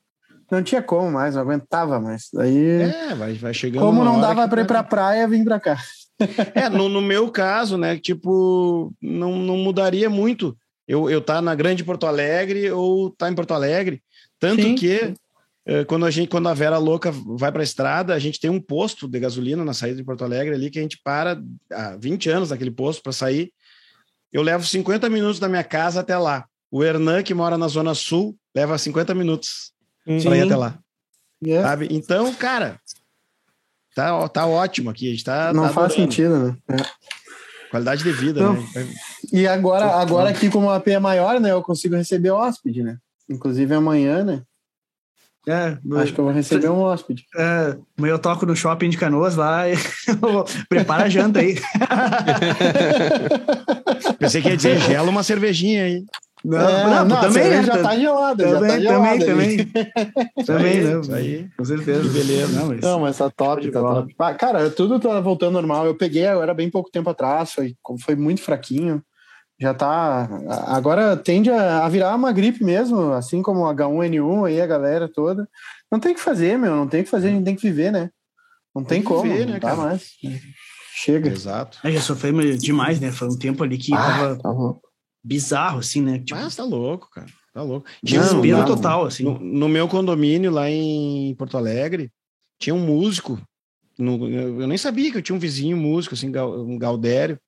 não 0.51 0.63
tinha 0.63 0.83
como 0.83 1.11
mais, 1.11 1.35
não 1.35 1.43
aguentava 1.43 2.01
mais. 2.01 2.29
Daí. 2.33 2.81
É, 2.83 3.15
vai, 3.15 3.35
vai 3.35 3.55
chegando. 3.55 3.85
Como 3.85 4.03
não 4.03 4.21
dava 4.21 4.49
para 4.49 4.63
ir 4.63 4.67
para 4.67 4.83
praia, 4.83 5.29
vim 5.29 5.45
para 5.45 5.61
cá. 5.61 5.79
É, 6.55 6.69
no, 6.69 6.89
no, 6.89 7.01
meu 7.01 7.31
caso, 7.31 7.77
né? 7.77 7.97
Tipo, 7.97 8.93
não, 9.01 9.39
não 9.39 9.57
mudaria 9.57 10.11
muito. 10.11 10.57
Eu, 10.87 11.09
eu 11.09 11.21
tá 11.21 11.41
na 11.41 11.55
Grande 11.55 11.85
Porto 11.85 12.07
Alegre 12.07 12.71
ou 12.71 13.11
tá 13.11 13.31
em 13.31 13.35
Porto 13.35 13.55
Alegre. 13.55 14.03
Tanto 14.39 14.63
Sim. 14.63 14.75
que 14.75 15.15
eh, 15.67 15.85
quando 15.85 16.05
a 16.05 16.11
gente, 16.11 16.29
quando 16.29 16.49
a 16.49 16.55
Vera 16.55 16.79
Louca 16.79 17.13
vai 17.13 17.53
para 17.53 17.63
a 17.63 17.65
estrada, 17.65 18.15
a 18.15 18.19
gente 18.19 18.41
tem 18.41 18.51
um 18.51 18.61
posto 18.61 19.07
de 19.07 19.21
gasolina 19.21 19.65
na 19.65 19.73
saída 19.73 19.97
de 19.97 20.05
Porto 20.05 20.25
Alegre 20.25 20.55
ali 20.55 20.71
que 20.71 20.79
a 20.79 20.83
gente 20.83 21.01
para 21.03 21.41
há 21.73 21.97
20 21.97 22.29
anos 22.31 22.51
naquele 22.51 22.71
posto 22.71 23.03
para 23.03 23.13
sair. 23.13 23.53
Eu 24.33 24.43
levo 24.43 24.65
50 24.65 25.09
minutos 25.09 25.39
da 25.39 25.49
minha 25.49 25.65
casa 25.65 26.01
até 26.01 26.17
lá. 26.17 26.45
O 26.71 26.83
Hernan, 26.83 27.23
que 27.23 27.35
mora 27.35 27.59
na 27.59 27.69
Zona 27.69 27.95
Sul, 27.95 28.37
leva 28.55 28.79
50 28.79 29.15
minutos 29.15 29.73
para 30.05 30.37
ir 30.37 30.43
até 30.43 30.57
lá. 30.57 30.79
Yeah. 31.45 31.69
Sabe? 31.69 31.89
Então, 31.91 32.33
cara, 32.35 32.79
tá, 33.95 34.29
tá 34.29 34.47
ótimo 34.47 34.91
aqui. 34.91 35.09
A 35.09 35.11
gente 35.11 35.25
tá, 35.25 35.53
Não 35.53 35.65
tá 35.65 35.69
faz 35.71 35.93
adorando. 35.93 36.13
sentido, 36.13 36.39
né? 36.39 36.57
É. 36.69 36.77
Qualidade 37.71 38.03
de 38.03 38.13
vida, 38.13 38.41
então, 38.41 38.55
né? 38.55 38.89
E 39.33 39.47
agora, 39.47 39.87
agora 39.87 40.31
aqui, 40.31 40.51
como 40.51 40.69
a 40.69 40.77
AP 40.77 40.89
é 40.89 40.99
maior, 40.99 41.41
né? 41.41 41.53
Eu 41.53 41.63
consigo 41.63 41.95
receber 41.95 42.31
hóspede, 42.31 42.83
né? 42.83 42.97
Inclusive 43.29 43.73
amanhã, 43.73 44.25
né? 44.25 44.43
É, 45.49 45.79
Acho 46.03 46.13
que 46.13 46.21
eu 46.21 46.25
vou 46.25 46.35
receber 46.35 46.69
um 46.69 46.81
hóspede. 46.81 47.25
É, 47.35 47.77
amanhã 47.97 48.13
eu 48.13 48.19
toco 48.19 48.45
no 48.45 48.55
shopping 48.55 48.91
de 48.91 48.99
canoas 48.99 49.37
lá 49.37 49.67
e 49.69 49.75
prepara 50.69 51.05
a 51.05 51.09
janta 51.09 51.41
aí. 51.41 51.55
Pensei 54.19 54.43
que 54.43 54.49
ia 54.49 54.57
dizer 54.57 54.79
gela 54.81 55.09
uma 55.09 55.23
cervejinha 55.23 55.85
aí. 55.85 56.05
Não, 56.45 56.59
é, 56.59 56.85
não, 56.85 57.05
não 57.05 57.21
também 57.21 57.51
né? 57.51 57.63
já 57.63 57.83
tá 57.83 57.97
gelada. 57.97 58.45
Também, 58.45 58.81
já 58.81 58.91
tá 58.91 58.97
também, 58.97 59.19
também. 59.19 59.57
também, 60.47 60.81
né? 60.85 61.01
Isso 61.01 61.15
aí. 61.15 61.49
Com 61.57 61.65
certeza. 61.65 62.03
Que 62.03 62.09
beleza. 62.09 62.59
Não, 62.59 62.69
mas, 62.69 62.81
não, 62.81 63.01
mas 63.01 63.19
tá 63.19 63.31
top, 63.31 63.71
tá 63.71 63.81
top. 63.81 64.15
Ah, 64.19 64.35
cara, 64.35 64.71
tudo 64.71 64.99
tá 64.99 65.21
voltando 65.21 65.53
normal. 65.53 65.87
Eu 65.87 65.95
peguei, 65.95 66.27
eu 66.27 66.43
era 66.43 66.55
bem 66.55 66.71
pouco 66.71 66.91
tempo 66.91 67.11
atrás, 67.11 67.53
foi, 67.53 67.77
foi 68.03 68.17
muito 68.17 68.43
fraquinho. 68.43 69.03
Já 69.61 69.75
tá. 69.75 70.27
Agora 70.69 71.15
tende 71.15 71.51
a, 71.51 71.85
a 71.85 71.89
virar 71.91 72.17
uma 72.17 72.33
gripe 72.33 72.65
mesmo, 72.65 73.13
assim 73.13 73.43
como 73.43 73.65
H1N1 73.65 74.47
aí, 74.47 74.61
a 74.61 74.67
galera 74.67 75.07
toda. 75.07 75.47
Não 75.93 76.01
tem 76.01 76.15
que 76.15 76.21
fazer, 76.21 76.59
meu, 76.59 76.75
não 76.75 76.89
tem 76.89 77.05
que 77.05 77.11
fazer, 77.11 77.29
a 77.29 77.31
gente 77.33 77.45
tem 77.45 77.55
que 77.55 77.69
viver, 77.69 77.93
né? 77.93 78.09
Não 78.75 78.83
tem, 78.83 79.03
tem 79.03 79.03
como, 79.03 79.23
viver, 79.23 79.45
não 79.45 79.55
né, 79.55 79.61
dá 79.61 79.77
mais. 79.77 80.13
Chega. 80.95 81.29
Exato. 81.29 81.79
É, 81.85 81.91
já 81.91 82.01
sofreu 82.01 82.33
demais, 82.57 82.99
né? 83.01 83.13
Foi 83.13 83.29
um 83.29 83.37
tempo 83.37 83.63
ali 83.63 83.77
que 83.77 83.93
ah, 83.93 83.97
tava. 83.97 84.37
Tá 84.37 84.51
bizarro, 85.23 85.81
assim, 85.81 86.01
né? 86.01 86.19
Tipo, 86.19 86.41
Mas 86.41 86.57
tá 86.57 86.65
louco, 86.65 87.11
cara. 87.11 87.29
Tá 87.53 87.63
louco. 87.63 87.87
Desespero 88.03 88.59
um, 88.59 88.65
total, 88.65 89.07
assim. 89.07 89.25
No, 89.25 89.39
no, 89.39 89.69
meu 89.69 89.89
condomínio 89.89 90.51
lá 90.51 90.71
em 90.71 91.35
Porto 91.35 91.57
Alegre, 91.57 92.11
tinha 92.59 92.75
um 92.75 92.85
músico. 92.85 93.41
No, 93.99 94.29
eu 94.29 94.67
nem 94.67 94.79
sabia 94.79 95.11
que 95.11 95.19
eu 95.19 95.23
tinha 95.23 95.37
um 95.37 95.41
vizinho 95.41 95.77
músico, 95.77 96.15
assim, 96.15 96.33
um 96.37 96.79
Galdério, 96.79 97.39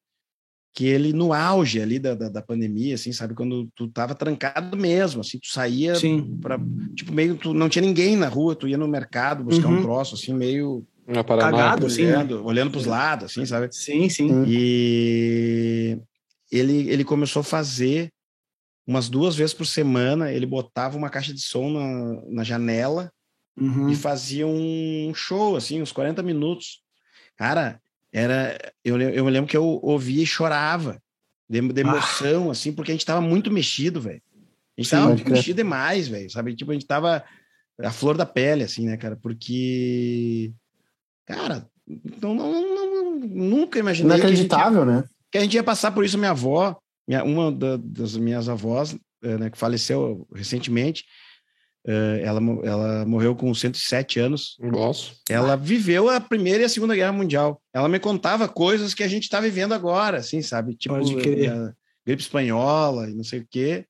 que 0.75 0.87
ele, 0.87 1.13
no 1.13 1.33
auge 1.33 1.81
ali 1.81 1.99
da, 1.99 2.15
da, 2.15 2.29
da 2.29 2.43
pandemia, 2.43 2.95
assim, 2.95 3.13
sabe? 3.13 3.35
Quando 3.35 3.69
tu 3.75 3.89
tava 3.89 4.15
trancado 4.15 4.77
mesmo, 4.77 5.21
assim, 5.21 5.39
tu 5.39 5.49
saía 5.49 5.95
Sim. 5.95 6.39
pra. 6.41 6.59
Tipo, 6.95 7.13
meio. 7.13 7.37
Tu, 7.37 7.55
não 7.55 7.69
tinha 7.69 7.85
ninguém 7.85 8.17
na 8.17 8.29
rua, 8.29 8.57
tu 8.57 8.67
ia 8.67 8.79
no 8.79 8.89
mercado 8.89 9.45
buscar 9.45 9.69
uhum. 9.69 9.79
um 9.79 9.83
troço, 9.83 10.15
assim, 10.15 10.35
meio. 10.35 10.85
Cagado, 11.27 11.87
assim, 11.87 12.05
né? 12.05 12.17
olhando, 12.17 12.45
olhando 12.45 12.71
pros 12.71 12.87
lados, 12.87 13.27
assim, 13.27 13.45
sabe? 13.45 13.69
Sim, 13.73 14.09
sim. 14.09 14.45
E 14.47 15.99
ele, 16.53 16.89
ele 16.91 17.05
começou 17.05 17.41
a 17.41 17.45
fazer 17.45 18.13
umas 18.87 19.09
duas 19.09 19.35
vezes 19.35 19.55
por 19.55 19.65
semana, 19.65 20.31
ele 20.31 20.45
botava 20.45 20.99
uma 20.99 21.09
caixa 21.09 21.33
de 21.33 21.41
som 21.41 21.71
na, 21.71 22.23
na 22.27 22.45
janela 22.45 23.11
uhum. 23.59 23.89
e 23.89 23.97
fazia 23.97 24.47
um 24.47 25.13
show, 25.15 25.57
assim, 25.57 25.81
uns 25.81 25.93
40 25.93 26.23
minutos. 26.23 26.83
Cara, 27.37 27.81
era. 28.13 28.59
Eu, 28.85 29.01
eu 29.01 29.25
me 29.25 29.31
lembro 29.31 29.49
que 29.49 29.57
eu 29.57 29.65
ouvia 29.65 30.23
e 30.23 30.27
chorava 30.27 31.01
de, 31.49 31.61
de 31.61 31.81
ah. 31.81 31.85
emoção, 31.85 32.49
ah. 32.49 32.53
assim, 32.53 32.73
porque 32.73 32.91
a 32.91 32.95
gente 32.95 33.07
tava 33.07 33.21
muito 33.21 33.51
mexido, 33.51 34.01
velho. 34.01 34.23
A 34.77 34.81
gente 34.81 34.91
Sim, 34.91 34.97
tava 34.97 35.31
mexido 35.31 35.57
demais, 35.57 36.09
velho, 36.09 36.31
sabe? 36.31 36.55
Tipo, 36.55 36.73
a 36.73 36.75
gente 36.75 36.87
tava 36.87 37.25
a 37.81 37.91
flor 37.91 38.17
da 38.17 38.27
pele, 38.27 38.65
assim, 38.65 38.87
né, 38.87 38.97
cara? 38.97 39.17
Porque. 39.17 40.53
Cara, 41.25 41.69
não, 42.21 42.35
não, 42.35 42.75
não 42.75 43.21
nunca 43.21 43.79
imaginei. 43.79 44.17
Inacreditável, 44.17 44.81
que 44.81 44.91
né? 44.91 45.05
Que 45.33 45.39
a 45.39 45.41
gente 45.41 45.55
ia 45.55 45.65
passar 45.65 45.91
por 45.91 46.05
isso. 46.05 46.19
Minha 46.19 46.33
avó, 46.33 46.79
minha, 47.09 47.25
uma 47.25 47.51
da, 47.51 47.79
das 47.79 48.15
minhas 48.17 48.49
avós, 48.49 48.95
eh, 49.25 49.39
né, 49.39 49.51
que 49.51 49.59
faleceu 49.59 50.29
recentemente, 50.33 51.05
eh, 51.87 52.21
ela, 52.23 52.41
ela 52.63 53.07
morreu 53.07 53.35
com 53.35 53.53
107 53.53 54.21
anos. 54.21 54.57
Nossa. 54.61 55.15
Ela 55.29 55.57
viveu 55.57 56.11
a 56.11 56.21
Primeira 56.21 56.63
e 56.63 56.67
a 56.67 56.69
Segunda 56.69 56.95
Guerra 56.95 57.13
Mundial. 57.13 57.61
Ela 57.73 57.89
me 57.89 57.99
contava 57.99 58.47
coisas 58.47 58.93
que 58.93 59.03
a 59.03 59.09
gente 59.09 59.25
está 59.25 59.41
vivendo 59.41 59.73
agora, 59.73 60.19
assim, 60.19 60.43
sabe? 60.43 60.77
Tipo, 60.77 60.97
a 60.97 61.01
gripe 62.07 62.23
espanhola 62.23 63.09
e 63.09 63.15
não 63.15 63.25
sei 63.25 63.41
o 63.41 63.47
quê. 63.51 63.87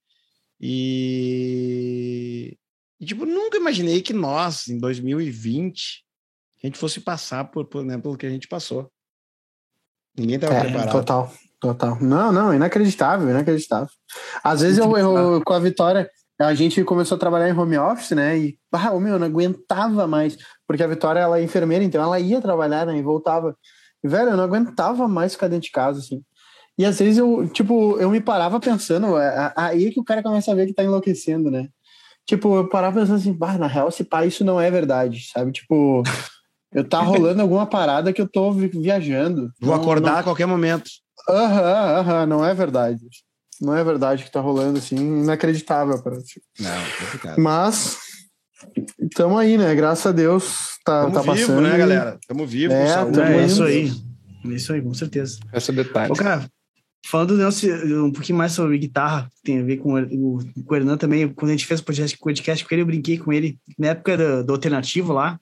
E... 0.61 2.57
e, 3.01 3.05
tipo, 3.05 3.27
nunca 3.27 3.57
imaginei 3.57 4.01
que 4.01 4.13
nós, 4.13 4.69
em 4.69 4.79
2020, 4.79 6.05
a 6.63 6.67
gente 6.69 6.79
fosse 6.79 7.01
passar 7.01 7.45
por, 7.47 7.65
por 7.65 7.85
né, 7.85 7.99
pelo 7.99 8.17
que 8.17 8.27
a 8.27 8.31
gente 8.31 8.47
passou. 8.47 8.89
Ninguém 10.17 10.37
estava 10.37 10.55
é, 10.55 10.61
preparado. 10.61 10.91
Total, 10.91 11.33
total. 11.61 11.99
Não, 12.01 12.33
não, 12.33 12.55
inacreditável, 12.55 13.29
inacreditável. 13.29 13.89
Às 14.43 14.61
vezes 14.61 14.79
eu, 14.79 14.97
eu, 14.97 15.43
com 15.45 15.53
a 15.53 15.59
Vitória, 15.59 16.09
a 16.41 16.55
gente 16.55 16.83
começou 16.85 17.17
a 17.17 17.19
trabalhar 17.19 17.49
em 17.49 17.57
home 17.57 17.79
office, 17.79 18.11
né? 18.11 18.39
E, 18.39 18.59
ah, 18.73 18.99
meu, 18.99 19.19
não 19.19 19.27
aguentava 19.27 20.07
mais. 20.07 20.37
Porque 20.67 20.83
a 20.83 20.87
Vitória, 20.87 21.21
ela 21.21 21.39
é 21.39 21.43
enfermeira, 21.43 21.85
então 21.85 22.03
ela 22.03 22.19
ia 22.19 22.41
trabalhar, 22.41 22.87
né? 22.87 22.97
E 22.97 23.03
voltava. 23.03 23.57
E, 24.03 24.09
velho, 24.09 24.31
eu 24.31 24.37
não 24.37 24.45
aguentava 24.45 25.07
mais 25.09 25.33
ficar 25.33 25.49
dentro 25.49 25.67
de 25.67 25.71
casa, 25.71 26.01
assim. 26.01 26.23
E 26.79 26.85
às 26.85 26.99
vezes 26.99 27.19
eu, 27.19 27.47
tipo, 27.49 27.99
eu 27.99 28.11
me 28.11 28.21
parava 28.21 28.59
pensando, 28.59 29.19
é, 29.19 29.53
aí 29.57 29.91
que 29.91 30.01
o 30.01 30.05
cara 30.05 30.23
começa 30.23 30.51
a 30.51 30.55
ver 30.55 30.67
que 30.67 30.73
tá 30.73 30.83
enlouquecendo, 30.83 31.51
né? 31.51 31.69
Tipo, 32.27 32.57
eu 32.57 32.69
parava 32.69 33.01
pensando 33.01 33.17
assim, 33.17 33.33
bah, 33.33 33.59
na 33.59 33.67
real, 33.67 33.91
se 33.91 34.05
pá, 34.05 34.25
isso 34.25 34.45
não 34.45 34.61
é 34.61 34.71
verdade, 34.71 35.29
sabe? 35.33 35.53
Tipo, 35.53 36.03
eu 36.75 36.85
tá 36.85 37.01
rolando 37.01 37.43
alguma 37.43 37.67
parada 37.67 38.13
que 38.13 38.21
eu 38.21 38.29
tô 38.29 38.53
viajando. 38.53 39.53
Vou 39.61 39.75
não, 39.75 39.83
acordar 39.83 40.13
não... 40.13 40.19
a 40.19 40.23
qualquer 40.23 40.47
momento. 40.47 40.91
Aham, 41.29 42.01
aham, 42.01 42.27
não 42.27 42.45
é 42.45 42.55
verdade. 42.55 43.01
Não 43.61 43.77
é 43.77 43.85
verdade 43.85 44.25
que 44.25 44.33
tá 44.33 44.41
rolando 44.41 44.79
assim, 44.79 44.97
inacreditável. 44.97 46.03
Pra... 46.03 46.15
Não, 46.15 46.83
complicado. 46.99 47.39
Mas 47.39 47.99
estamos 49.01 49.39
aí, 49.39 49.57
né? 49.57 49.75
Graças 49.75 50.07
a 50.07 50.13
Deus 50.13 50.79
tá, 50.85 51.03
tamo 51.03 51.15
tá 51.15 51.21
vivo, 51.21 51.35
passando. 51.35 51.61
né, 51.61 51.79
galera? 51.79 52.19
Estamos 52.21 52.51
vivos, 52.51 52.75
é, 52.75 52.87
saúde. 52.89 53.21
É 53.21 53.47
isso 53.47 53.63
aí. 53.63 53.93
É 54.45 54.49
isso 54.49 54.73
aí, 54.73 54.83
com 54.83 54.95
certeza. 54.95 55.39
Esse 55.53 55.71
é 55.71 55.73
o 55.73 55.77
detalhe. 55.77 56.13
Ô, 56.13 56.17
cara, 56.17 56.49
falando 57.07 57.37
nosso, 57.37 57.67
um 58.05 58.11
pouquinho 58.11 58.39
mais 58.39 58.53
sobre 58.53 58.79
guitarra, 58.79 59.29
tem 59.45 59.61
a 59.61 59.65
ver 59.65 59.77
com 59.77 59.95
o, 59.95 60.39
com 60.65 60.75
o 60.75 60.77
Hernan 60.77 60.97
também, 60.97 61.29
quando 61.29 61.51
a 61.51 61.53
gente 61.53 61.67
fez 61.67 61.81
o 61.81 61.85
podcast, 61.85 62.19
podcast 62.19 62.65
com 62.65 62.75
ele, 62.75 62.83
eu 62.83 62.87
brinquei 62.87 63.19
com 63.19 63.33
ele 63.33 63.59
na 63.79 63.89
época 63.89 64.17
do, 64.17 64.45
do 64.45 64.53
alternativo 64.53 65.13
lá, 65.13 65.39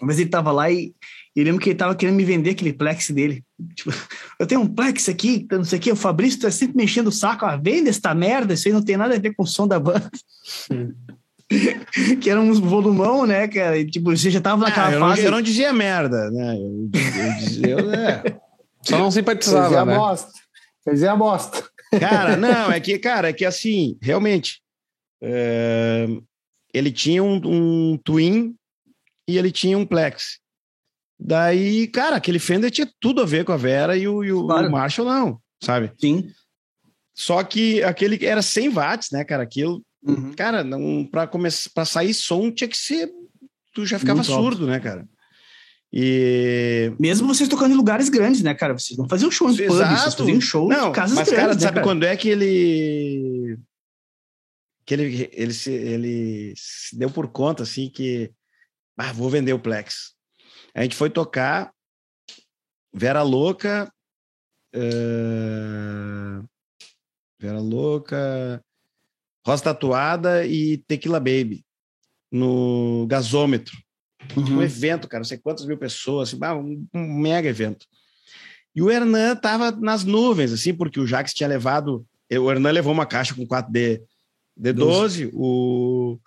mas 0.00 0.18
ele 0.18 0.28
tava 0.28 0.52
lá 0.52 0.70
e 0.70 0.94
eu 1.34 1.44
lembro 1.44 1.60
que 1.60 1.70
ele 1.70 1.78
tava 1.78 1.94
querendo 1.94 2.16
me 2.16 2.24
vender 2.24 2.50
aquele 2.50 2.72
Plex 2.72 3.10
dele. 3.10 3.44
Tipo, 3.74 3.90
eu 4.40 4.46
tenho 4.46 4.62
um 4.62 4.66
Plex 4.66 5.08
aqui, 5.08 5.46
não 5.50 5.64
sei 5.64 5.78
o 5.78 5.82
que, 5.82 5.92
o 5.92 5.96
Fabrício 5.96 6.40
tá 6.40 6.50
sempre 6.50 6.76
mexendo 6.76 7.08
o 7.08 7.12
saco, 7.12 7.44
ah, 7.44 7.56
vende 7.56 7.90
esta 7.90 8.14
merda, 8.14 8.54
isso 8.54 8.68
aí 8.68 8.74
não 8.74 8.82
tem 8.82 8.96
nada 8.96 9.14
a 9.14 9.18
ver 9.18 9.34
com 9.34 9.42
o 9.42 9.46
som 9.46 9.68
da 9.68 9.78
banda. 9.78 10.10
que 12.20 12.30
era 12.30 12.40
um 12.40 12.52
volumão, 12.54 13.26
né, 13.26 13.46
cara? 13.46 13.78
E, 13.78 13.86
tipo, 13.86 14.16
você 14.16 14.30
já 14.30 14.40
tava 14.40 14.64
naquela 14.64 14.88
ah, 14.88 14.92
eu 14.92 15.00
fase. 15.00 15.20
Não, 15.20 15.28
eu 15.28 15.32
não 15.32 15.42
dizia 15.42 15.72
merda, 15.72 16.30
né? 16.30 16.56
Eu, 16.56 16.90
eu 16.90 17.38
dizia, 17.38 17.68
eu, 17.68 17.92
é. 17.92 18.22
Só 18.82 18.98
não 18.98 19.10
simpatizava, 19.10 19.64
Fazia 19.64 19.84
né? 19.84 19.96
bosta. 19.96 20.32
Fazia 20.84 21.12
a 21.12 21.16
bosta. 21.16 21.64
Cara, 22.00 22.36
não, 22.36 22.70
é 22.70 22.80
que, 22.80 22.98
cara, 22.98 23.28
é 23.28 23.32
que 23.32 23.44
assim, 23.44 23.96
realmente, 24.00 24.60
é, 25.22 26.06
ele 26.72 26.90
tinha 26.90 27.22
um, 27.22 27.40
um 27.44 27.98
Twin 28.02 28.54
e 29.28 29.38
ele 29.38 29.50
tinha 29.50 29.76
um 29.76 29.86
Plex. 29.86 30.38
Daí, 31.18 31.86
cara, 31.88 32.16
aquele 32.16 32.38
Fender 32.38 32.70
tinha 32.70 32.90
tudo 33.00 33.22
a 33.22 33.24
ver 33.24 33.44
com 33.44 33.52
a 33.52 33.56
Vera 33.56 33.96
e 33.96 34.06
o, 34.06 34.22
e 34.22 34.32
o, 34.32 34.46
claro. 34.46 34.68
o 34.68 34.70
Marshall 34.70 35.08
não, 35.08 35.40
sabe? 35.62 35.92
Sim. 35.98 36.30
Só 37.14 37.42
que 37.42 37.82
aquele 37.82 38.22
era 38.24 38.42
100 38.42 38.68
watts, 38.70 39.10
né, 39.10 39.24
cara? 39.24 39.42
Aquilo, 39.42 39.82
uhum. 40.02 40.34
cara, 40.34 40.62
não 40.62 41.06
para 41.10 41.26
começar 41.26 41.70
para 41.74 41.86
sair 41.86 42.12
som 42.12 42.50
tinha 42.50 42.68
que 42.68 42.76
ser 42.76 43.10
tu 43.72 43.86
já 43.86 43.98
ficava 43.98 44.18
Muito 44.18 44.30
surdo, 44.30 44.62
alto. 44.62 44.66
né, 44.66 44.80
cara? 44.80 45.08
E 45.92 46.92
mesmo 46.98 47.26
vocês 47.26 47.48
tocando 47.48 47.72
em 47.72 47.76
lugares 47.76 48.08
grandes, 48.08 48.42
né, 48.42 48.52
cara? 48.52 48.74
Vocês 48.74 48.98
não 48.98 49.08
faziam 49.08 49.30
show 49.30 49.50
em 49.50 49.56
pub, 49.56 49.66
vocês 49.68 50.14
faziam 50.14 50.40
show 50.40 50.68
não, 50.68 50.90
em 50.90 50.92
casas 50.92 51.16
mas, 51.16 51.28
grandes, 51.28 51.42
cara, 51.42 51.54
né, 51.54 51.60
sabe 51.60 51.74
cara? 51.76 51.86
quando 51.86 52.04
é 52.04 52.16
que 52.16 52.28
ele 52.28 53.58
que 54.84 54.94
ele 54.94 55.30
ele 55.32 55.52
se, 55.54 55.70
ele 55.70 56.54
se 56.56 56.96
deu 56.96 57.10
por 57.10 57.28
conta 57.28 57.62
assim 57.62 57.88
que 57.88 58.30
ah, 58.98 59.12
vou 59.12 59.28
vender 59.28 59.52
o 59.52 59.58
Plex. 59.58 60.14
A 60.74 60.82
gente 60.82 60.96
foi 60.96 61.10
tocar 61.10 61.72
Vera 62.92 63.22
Louca, 63.22 63.92
uh, 64.74 66.48
Vera 67.38 67.60
Louca, 67.60 68.62
Rosa 69.46 69.64
Tatuada 69.64 70.46
e 70.46 70.78
Tequila 70.78 71.20
Baby 71.20 71.64
no 72.32 73.06
gasômetro. 73.08 73.76
Uhum. 74.36 74.58
Um 74.58 74.62
evento, 74.62 75.08
cara, 75.08 75.20
não 75.20 75.26
sei 75.26 75.38
quantas 75.38 75.66
mil 75.66 75.78
pessoas, 75.78 76.34
assim, 76.34 76.38
um, 76.42 76.86
um, 76.92 77.20
mega 77.20 77.48
evento. 77.48 77.86
E 78.74 78.82
o 78.82 78.90
Hernan 78.90 79.36
tava 79.36 79.70
nas 79.70 80.04
nuvens, 80.04 80.52
assim, 80.52 80.74
porque 80.74 80.98
o 80.98 81.06
Jax 81.06 81.32
tinha 81.32 81.48
levado. 81.48 82.04
O 82.30 82.50
Hernan 82.50 82.72
levou 82.72 82.92
uma 82.92 83.06
caixa 83.06 83.34
com 83.34 83.46
4D 83.46 84.02
D12, 84.58 85.30
o, 85.32 86.18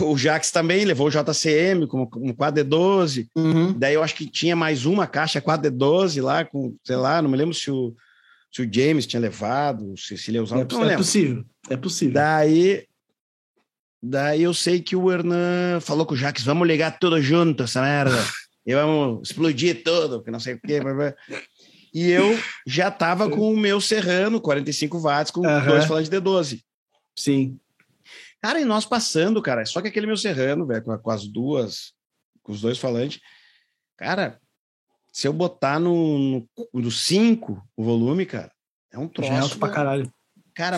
o 0.00 0.16
Jax 0.16 0.50
também 0.50 0.84
levou 0.84 1.08
o 1.08 1.10
JCM 1.10 1.86
com 1.86 2.02
um 2.02 2.32
4D12. 2.32 3.28
Uhum. 3.34 3.72
Daí 3.72 3.94
eu 3.94 4.02
acho 4.02 4.14
que 4.14 4.26
tinha 4.26 4.54
mais 4.54 4.84
uma 4.84 5.06
caixa 5.06 5.40
4D12 5.40 6.22
lá, 6.22 6.44
com, 6.44 6.74
sei 6.84 6.96
lá, 6.96 7.22
não 7.22 7.30
me 7.30 7.36
lembro 7.36 7.54
se 7.54 7.70
o, 7.70 7.94
se 8.52 8.62
o 8.62 8.68
James 8.70 9.06
tinha 9.06 9.20
levado, 9.20 9.94
se, 9.96 10.18
se 10.18 10.30
ele 10.30 10.38
ia 10.38 10.42
usar. 10.42 10.60
É, 10.60 10.66
não 10.70 10.90
é 10.90 10.96
possível, 10.96 11.44
é 11.70 11.76
possível. 11.76 12.14
Daí 12.14 12.86
Daí 14.02 14.42
eu 14.42 14.54
sei 14.54 14.80
que 14.80 14.94
o 14.94 15.10
Hernan 15.10 15.80
falou 15.80 16.06
com 16.06 16.14
o 16.14 16.16
Jax, 16.16 16.42
vamos 16.44 16.68
ligar 16.68 16.98
tudo 16.98 17.20
junto, 17.20 17.64
essa 17.64 17.82
merda. 17.82 18.16
e 18.64 18.72
vamos 18.74 19.28
explodir 19.28 19.82
tudo, 19.82 20.22
que 20.22 20.30
não 20.30 20.38
sei 20.38 20.54
o 20.54 20.60
quê. 20.60 20.80
E 21.92 22.10
eu 22.10 22.38
já 22.66 22.90
tava 22.90 23.28
com 23.28 23.52
o 23.52 23.56
meu 23.56 23.80
Serrano, 23.80 24.40
45 24.40 25.00
watts, 25.00 25.32
com 25.32 25.40
uhum. 25.40 25.66
dois 25.66 25.84
falantes 25.84 26.08
de 26.08 26.16
D12. 26.16 26.60
Sim. 27.16 27.58
Cara, 28.40 28.60
e 28.60 28.64
nós 28.64 28.86
passando, 28.86 29.42
cara, 29.42 29.66
só 29.66 29.80
que 29.82 29.88
aquele 29.88 30.06
meu 30.06 30.16
Serrano, 30.16 30.66
velho, 30.66 30.82
com, 30.82 30.96
com 30.98 31.10
as 31.10 31.26
duas, 31.26 31.92
com 32.42 32.52
os 32.52 32.60
dois 32.60 32.78
falantes, 32.78 33.20
cara, 33.96 34.40
se 35.12 35.26
eu 35.26 35.32
botar 35.32 35.80
no 35.80 36.46
5 36.90 37.68
o 37.76 37.84
volume, 37.84 38.24
cara, 38.24 38.52
é 38.92 38.98
um 38.98 39.08
troço. 39.08 39.30
Já 39.30 39.36
é 39.36 39.40
alto 39.40 39.58
pra 39.58 39.70
caralho. 39.70 40.12
Cara, 40.54 40.76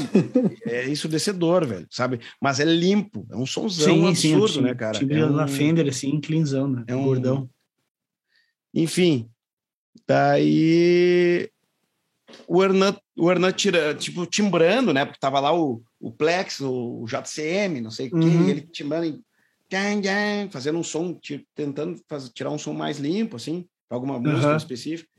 é 0.66 0.88
ensurdecedor, 0.88 1.66
velho, 1.66 1.86
sabe? 1.90 2.20
Mas 2.40 2.60
é 2.60 2.64
limpo, 2.64 3.26
é 3.30 3.36
um 3.36 3.46
somzão 3.46 3.94
sim, 3.94 4.08
absurdo, 4.08 4.48
sim, 4.48 4.60
né, 4.62 4.74
cara? 4.74 4.98
Timbre 4.98 5.20
é 5.20 5.26
um... 5.26 5.32
na 5.32 5.48
Fender, 5.48 5.88
assim, 5.88 6.20
cleanzão, 6.20 6.68
né? 6.68 6.84
É 6.86 6.94
um 6.94 7.04
gordão. 7.04 7.48
Enfim, 8.74 9.30
daí 10.06 11.50
o 12.46 12.62
Hernan, 12.62 12.96
o 13.20 13.30
Hernan 13.30 13.52
tira, 13.52 13.94
tipo, 13.94 14.24
timbrando, 14.24 14.94
né? 14.94 15.04
Porque 15.04 15.20
tava 15.20 15.38
lá 15.40 15.54
o, 15.54 15.82
o 16.00 16.10
Plex, 16.10 16.60
o, 16.60 17.04
JCM, 17.06 17.80
não 17.82 17.90
sei 17.90 18.08
o 18.08 18.16
uhum. 18.16 18.44
que, 18.44 18.50
ele 18.50 18.60
timbrando, 18.62 19.22
fazendo 20.50 20.78
um 20.78 20.82
som, 20.82 21.18
tentando 21.54 22.00
fazer, 22.08 22.30
tirar 22.30 22.50
um 22.50 22.58
som 22.58 22.72
mais 22.72 22.98
limpo, 22.98 23.36
assim, 23.36 23.66
para 23.86 23.96
alguma 23.96 24.18
música 24.18 24.50
uhum. 24.50 24.56
específica. 24.56 25.10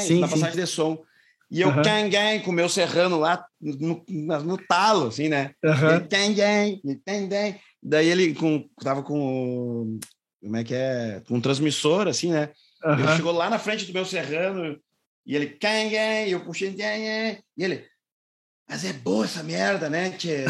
Sim, 0.00 0.20
na 0.20 0.28
passagem 0.28 0.56
de 0.56 0.66
som. 0.66 1.02
E 1.50 1.60
eu, 1.60 1.68
uhum. 1.68 1.82
gang, 1.82 2.08
gang, 2.08 2.40
com 2.44 2.52
o 2.52 2.54
meu 2.54 2.68
serrano 2.68 3.18
lá 3.18 3.44
no, 3.60 4.04
no, 4.08 4.40
no 4.40 4.58
talo, 4.58 5.08
assim, 5.08 5.28
né? 5.28 5.50
Uhum. 5.64 6.08
Gang, 6.08 6.34
gang, 6.34 6.80
gang, 7.06 7.26
gang. 7.26 7.60
Daí 7.82 8.08
ele 8.08 8.32
com, 8.34 8.68
tava 8.80 9.02
com. 9.02 9.98
Como 10.40 10.56
é 10.56 10.62
que 10.62 10.74
é? 10.74 11.20
Com 11.26 11.36
um 11.36 11.40
transmissor, 11.40 12.06
assim, 12.06 12.30
né? 12.30 12.50
Uhum. 12.84 12.98
Ele 12.98 13.16
chegou 13.16 13.32
lá 13.32 13.50
na 13.50 13.58
frente 13.58 13.86
do 13.86 13.92
meu 13.92 14.04
serrano 14.04 14.78
e 15.26 15.34
ele, 15.34 15.46
gang, 15.60 15.90
gang, 15.90 16.28
e 16.28 16.32
eu 16.32 16.44
puxei, 16.44 16.70
gang, 16.70 17.02
gang. 17.02 17.38
E 17.56 17.64
ele, 17.64 17.84
mas 18.68 18.84
é 18.84 18.92
boa 18.92 19.24
essa 19.24 19.42
merda, 19.42 19.90
né, 19.90 20.10
tchê? 20.10 20.44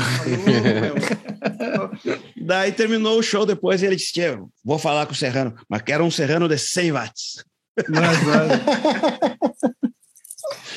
Daí 2.40 2.72
terminou 2.72 3.18
o 3.18 3.22
show 3.22 3.44
depois 3.44 3.82
e 3.82 3.86
ele 3.86 3.96
disse, 3.96 4.12
tchê, 4.12 4.38
vou 4.64 4.78
falar 4.78 5.06
com 5.06 5.12
o 5.12 5.16
Serrano, 5.16 5.55
mas 5.68 5.82
quero 5.82 6.05
um 6.05 6.10
Serrano 6.10 6.48
de 6.48 6.59
100 6.59 6.92
watts. 6.92 7.44
Mas, 7.88 8.22
mas... 8.22 9.84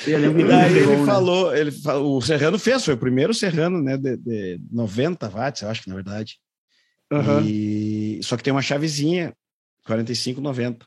E 0.07 0.11
daí 0.45 0.77
ele 0.77 0.95
né? 0.95 1.05
falou, 1.05 1.53
ele 1.53 1.71
falou, 1.71 2.17
o 2.17 2.21
Serrano 2.21 2.57
fez, 2.57 2.85
foi 2.85 2.93
o 2.93 2.97
primeiro 2.97 3.33
Serrano, 3.33 3.83
né, 3.83 3.97
de, 3.97 4.15
de 4.15 4.61
90 4.71 5.27
watts, 5.27 5.61
eu 5.61 5.69
acho 5.69 5.83
que 5.83 5.89
na 5.89 5.95
verdade. 5.95 6.39
Uhum. 7.11 7.41
E, 7.41 8.19
só 8.23 8.37
que 8.37 8.43
tem 8.43 8.53
uma 8.53 8.61
chavezinha, 8.61 9.33
45, 9.85 10.39
90. 10.39 10.85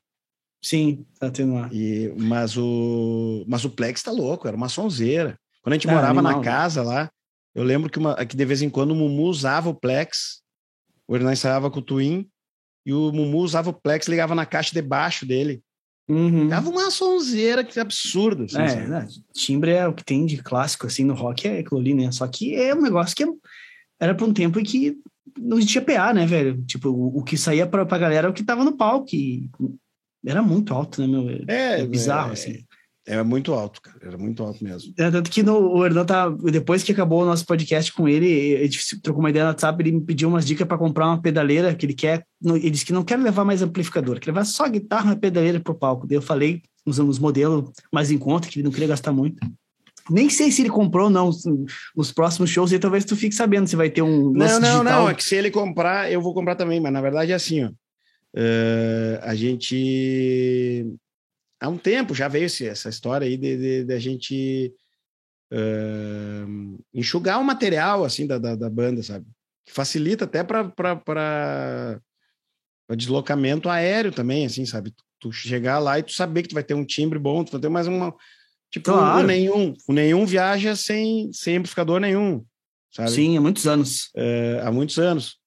Sim, 0.63 1.07
tá 1.19 1.29
atenuar. 1.29 1.73
E, 1.73 2.13
mas, 2.17 2.57
o, 2.57 3.45
mas 3.49 3.65
o 3.65 3.71
Plex 3.71 4.03
tá 4.03 4.11
louco, 4.11 4.47
era 4.47 4.57
uma 4.57 4.69
sonzeira. 4.69 5.39
Quando 5.63 5.73
a 5.73 5.77
gente 5.77 5.87
morava 5.87 6.19
animal, 6.19 6.33
na 6.33 6.39
né? 6.39 6.45
casa 6.45 6.83
lá, 6.83 7.11
eu 7.55 7.65
lembro 7.65 7.91
que, 7.91 7.99
uma, 7.99 8.15
que 8.25 8.37
de 8.37 8.45
vez 8.45 8.63
em 8.63 8.71
quando 8.71 8.93
o 8.93 8.95
Mumu 8.95 9.25
usava 9.25 9.69
o 9.69 9.75
Plex, 9.75 10.43
o 11.09 11.17
Hernan 11.17 11.33
ensaiava 11.33 11.71
com 11.71 11.81
o 11.81 11.83
Twin, 11.83 12.29
e 12.85 12.93
o 12.93 13.13
Mumu 13.13 13.39
usava 13.39 13.71
o 13.71 13.73
Plex, 13.73 14.07
ligava 14.07 14.35
na 14.35 14.47
caixa 14.47 14.73
debaixo 14.73 15.27
dele. 15.27 15.63
Uhum. 16.09 16.49
Dava 16.49 16.69
uma 16.69 16.91
sonzeira 16.91 17.63
que 17.63 17.79
absurdo. 17.79 18.45
Assim, 18.45 18.59
é, 18.59 18.87
né? 18.87 19.09
timbre 19.33 19.71
é 19.71 19.87
o 19.87 19.95
que 19.95 20.05
tem 20.05 20.27
de 20.27 20.43
clássico, 20.43 20.87
assim, 20.87 21.05
no 21.05 21.15
rock 21.15 21.47
é 21.47 21.61
aquilo 21.61 21.81
ali, 21.81 21.95
né? 21.95 22.11
Só 22.11 22.27
que 22.27 22.55
é 22.55 22.75
um 22.75 22.83
negócio 22.83 23.15
que 23.15 23.25
era 23.99 24.15
para 24.15 24.27
um 24.27 24.33
tempo 24.33 24.59
em 24.59 24.65
que 24.65 24.99
não 25.39 25.59
existia 25.59 25.83
PA, 25.83 26.13
né, 26.13 26.27
velho? 26.27 26.63
Tipo, 26.65 26.89
o, 26.89 27.19
o 27.19 27.23
que 27.23 27.37
saía 27.37 27.67
pra, 27.67 27.87
pra 27.87 27.99
galera 27.99 28.27
é 28.27 28.31
o 28.31 28.35
que 28.35 28.43
tava 28.43 28.65
no 28.65 28.77
palco. 28.77 29.15
E 29.15 29.49
era 30.25 30.43
muito 30.43 30.75
alto, 30.75 31.01
né, 31.01 31.07
meu? 31.07 31.45
É, 31.49 31.81
é 31.81 31.87
bizarro, 31.87 32.31
é, 32.31 32.33
assim. 32.33 32.65
Era 33.07 33.25
muito 33.25 33.53
alto, 33.53 33.81
cara. 33.81 33.99
Era 34.03 34.19
muito 34.19 34.43
alto 34.43 34.63
mesmo. 34.63 34.93
É, 34.97 35.11
tanto 35.11 35.31
que 35.31 35.43
no, 35.43 35.59
o 35.59 35.85
Hernan 35.85 36.05
tá. 36.05 36.29
Depois 36.29 36.83
que 36.83 36.93
acabou 36.93 37.23
o 37.23 37.25
nosso 37.25 37.47
podcast 37.47 37.93
com 37.93 38.09
ele, 38.09 38.57
a 38.57 38.63
gente 38.63 39.01
trocou 39.01 39.21
uma 39.21 39.31
ideia 39.31 39.45
no 39.47 39.51
WhatsApp, 39.51 39.83
ele 39.83 39.93
me 39.93 40.01
pediu 40.01 40.29
umas 40.29 40.47
dicas 40.47 40.69
para 40.69 40.79
comprar 40.79 41.07
uma 41.07 41.21
pedaleira 41.21 41.75
que 41.75 41.87
ele 41.87 41.95
quer. 41.95 42.25
Ele 42.45 42.71
disse 42.71 42.85
que 42.85 42.93
não 42.93 43.03
quer 43.03 43.19
levar 43.19 43.45
mais 43.45 43.63
amplificador, 43.63 44.21
quer 44.21 44.31
levar 44.31 44.45
só 44.45 44.69
guitarra 44.69 45.15
e 45.15 45.17
pedaleira 45.17 45.59
pro 45.59 45.75
palco. 45.75 46.07
Daí 46.07 46.17
eu 46.17 46.23
falei, 46.23 46.63
usando 46.87 47.09
os 47.09 47.19
modelos 47.19 47.71
mais 47.93 48.11
em 48.11 48.19
conta, 48.19 48.49
que 48.49 48.59
ele 48.59 48.65
não 48.65 48.73
queria 48.73 48.89
gastar 48.89 49.13
muito. 49.13 49.41
Nem 50.09 50.29
sei 50.29 50.51
se 50.51 50.63
ele 50.63 50.71
comprou 50.71 51.05
ou 51.05 51.11
não 51.11 51.31
nos 51.97 52.13
próximos 52.13 52.51
shows, 52.51 52.73
e 52.73 52.79
talvez 52.79 53.05
tu 53.05 53.17
fique 53.17 53.35
sabendo 53.35 53.67
se 53.67 53.77
vai 53.77 53.89
ter 53.91 54.03
um. 54.03 54.31
Não, 54.31 54.33
não, 54.33 54.61
digital. 54.61 54.85
não. 54.85 55.09
É 55.09 55.15
que 55.15 55.25
se 55.25 55.35
ele 55.35 55.51
comprar, 55.51 56.13
eu 56.13 56.21
vou 56.21 56.35
comprar 56.35 56.55
também, 56.55 56.81
mas 56.81 56.93
na 56.93 57.01
verdade 57.01 57.33
é 57.33 57.35
assim, 57.35 57.65
ó. 57.65 57.71
Uh, 58.35 59.19
a 59.23 59.35
gente 59.35 60.87
há 61.61 61.69
um 61.69 61.77
tempo 61.77 62.15
já 62.15 62.29
veio 62.29 62.47
essa 62.47 62.89
história 62.89 63.27
aí 63.27 63.37
de, 63.37 63.85
de, 63.85 63.93
a 63.93 63.99
gente 63.99 64.73
uh, 65.53 66.85
enxugar 66.95 67.41
o 67.41 67.45
material 67.45 68.05
assim 68.05 68.27
da, 68.27 68.39
da, 68.39 68.55
da, 68.55 68.71
banda, 68.71 69.03
sabe? 69.03 69.27
Que 69.67 69.73
facilita 69.73 70.25
até 70.25 70.45
para 70.45 72.01
deslocamento 72.97 73.69
aéreo 73.69 74.13
também, 74.13 74.47
assim, 74.47 74.65
sabe? 74.65 74.95
Tu 75.19 75.33
chegar 75.33 75.79
lá 75.79 75.99
e 75.99 76.03
tu 76.03 76.13
saber 76.13 76.43
que 76.43 76.49
tu 76.49 76.55
vai 76.55 76.65
ter 76.65 76.75
um 76.75 76.85
timbre 76.85 77.19
bom, 77.19 77.45
tu 77.45 77.53
vai 77.53 77.61
ter 77.61 77.69
mais 77.69 77.87
uma. 77.87 78.15
Tipo, 78.71 78.93
claro. 78.93 79.25
o 79.25 79.27
nenhum. 79.27 79.75
O 79.89 79.93
nenhum 79.93 80.25
viaja 80.25 80.75
sem, 80.77 81.31
sem 81.33 81.57
amplificador 81.57 82.01
nenhum. 82.01 82.45
Sabe? 82.91 83.11
Sim, 83.11 83.37
há 83.37 83.41
muitos 83.41 83.67
anos. 83.67 84.11
Uh, 84.17 84.67
há 84.67 84.73
muitos 84.73 84.99
anos. 84.99 85.39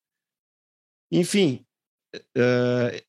Enfim, 1.11 1.65
uh, 2.15 3.01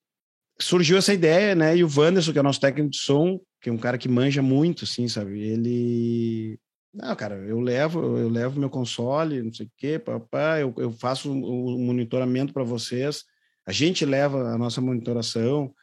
surgiu 0.61 0.97
essa 0.97 1.13
ideia, 1.13 1.55
né? 1.55 1.77
E 1.77 1.85
o 1.85 1.91
Wanderson, 1.95 2.33
que 2.33 2.39
é 2.39 2.41
o 2.41 2.45
nosso 2.45 2.61
técnico 2.61 2.91
de 2.91 2.99
som, 2.99 3.41
que 3.61 3.69
é 3.69 3.73
um 3.73 3.79
cara 3.79 3.99
que 3.99 4.09
manja 4.09 4.43
muito, 4.43 4.85
assim, 4.85 5.09
sabe? 5.09 5.41
Ele. 5.41 6.59
Não, 6.93 7.15
cara, 7.17 7.35
eu 7.37 7.61
levo, 7.61 8.19
eu 8.19 8.29
levo 8.29 8.61
meu 8.61 8.71
console, 8.71 9.43
não 9.43 9.53
sei 9.53 9.67
o 9.67 9.71
quê, 9.77 9.99
papá, 9.99 10.61
eu, 10.61 10.73
eu 10.77 10.93
faço 10.93 11.33
o 11.33 11.75
um 11.75 11.85
monitoramento 11.85 12.53
para 12.53 12.63
vocês. 12.63 13.25
A 13.67 13.73
gente 13.73 14.05
leva 14.05 14.51
a 14.51 14.59
nossa 14.59 14.81
monitoração, 14.81 15.75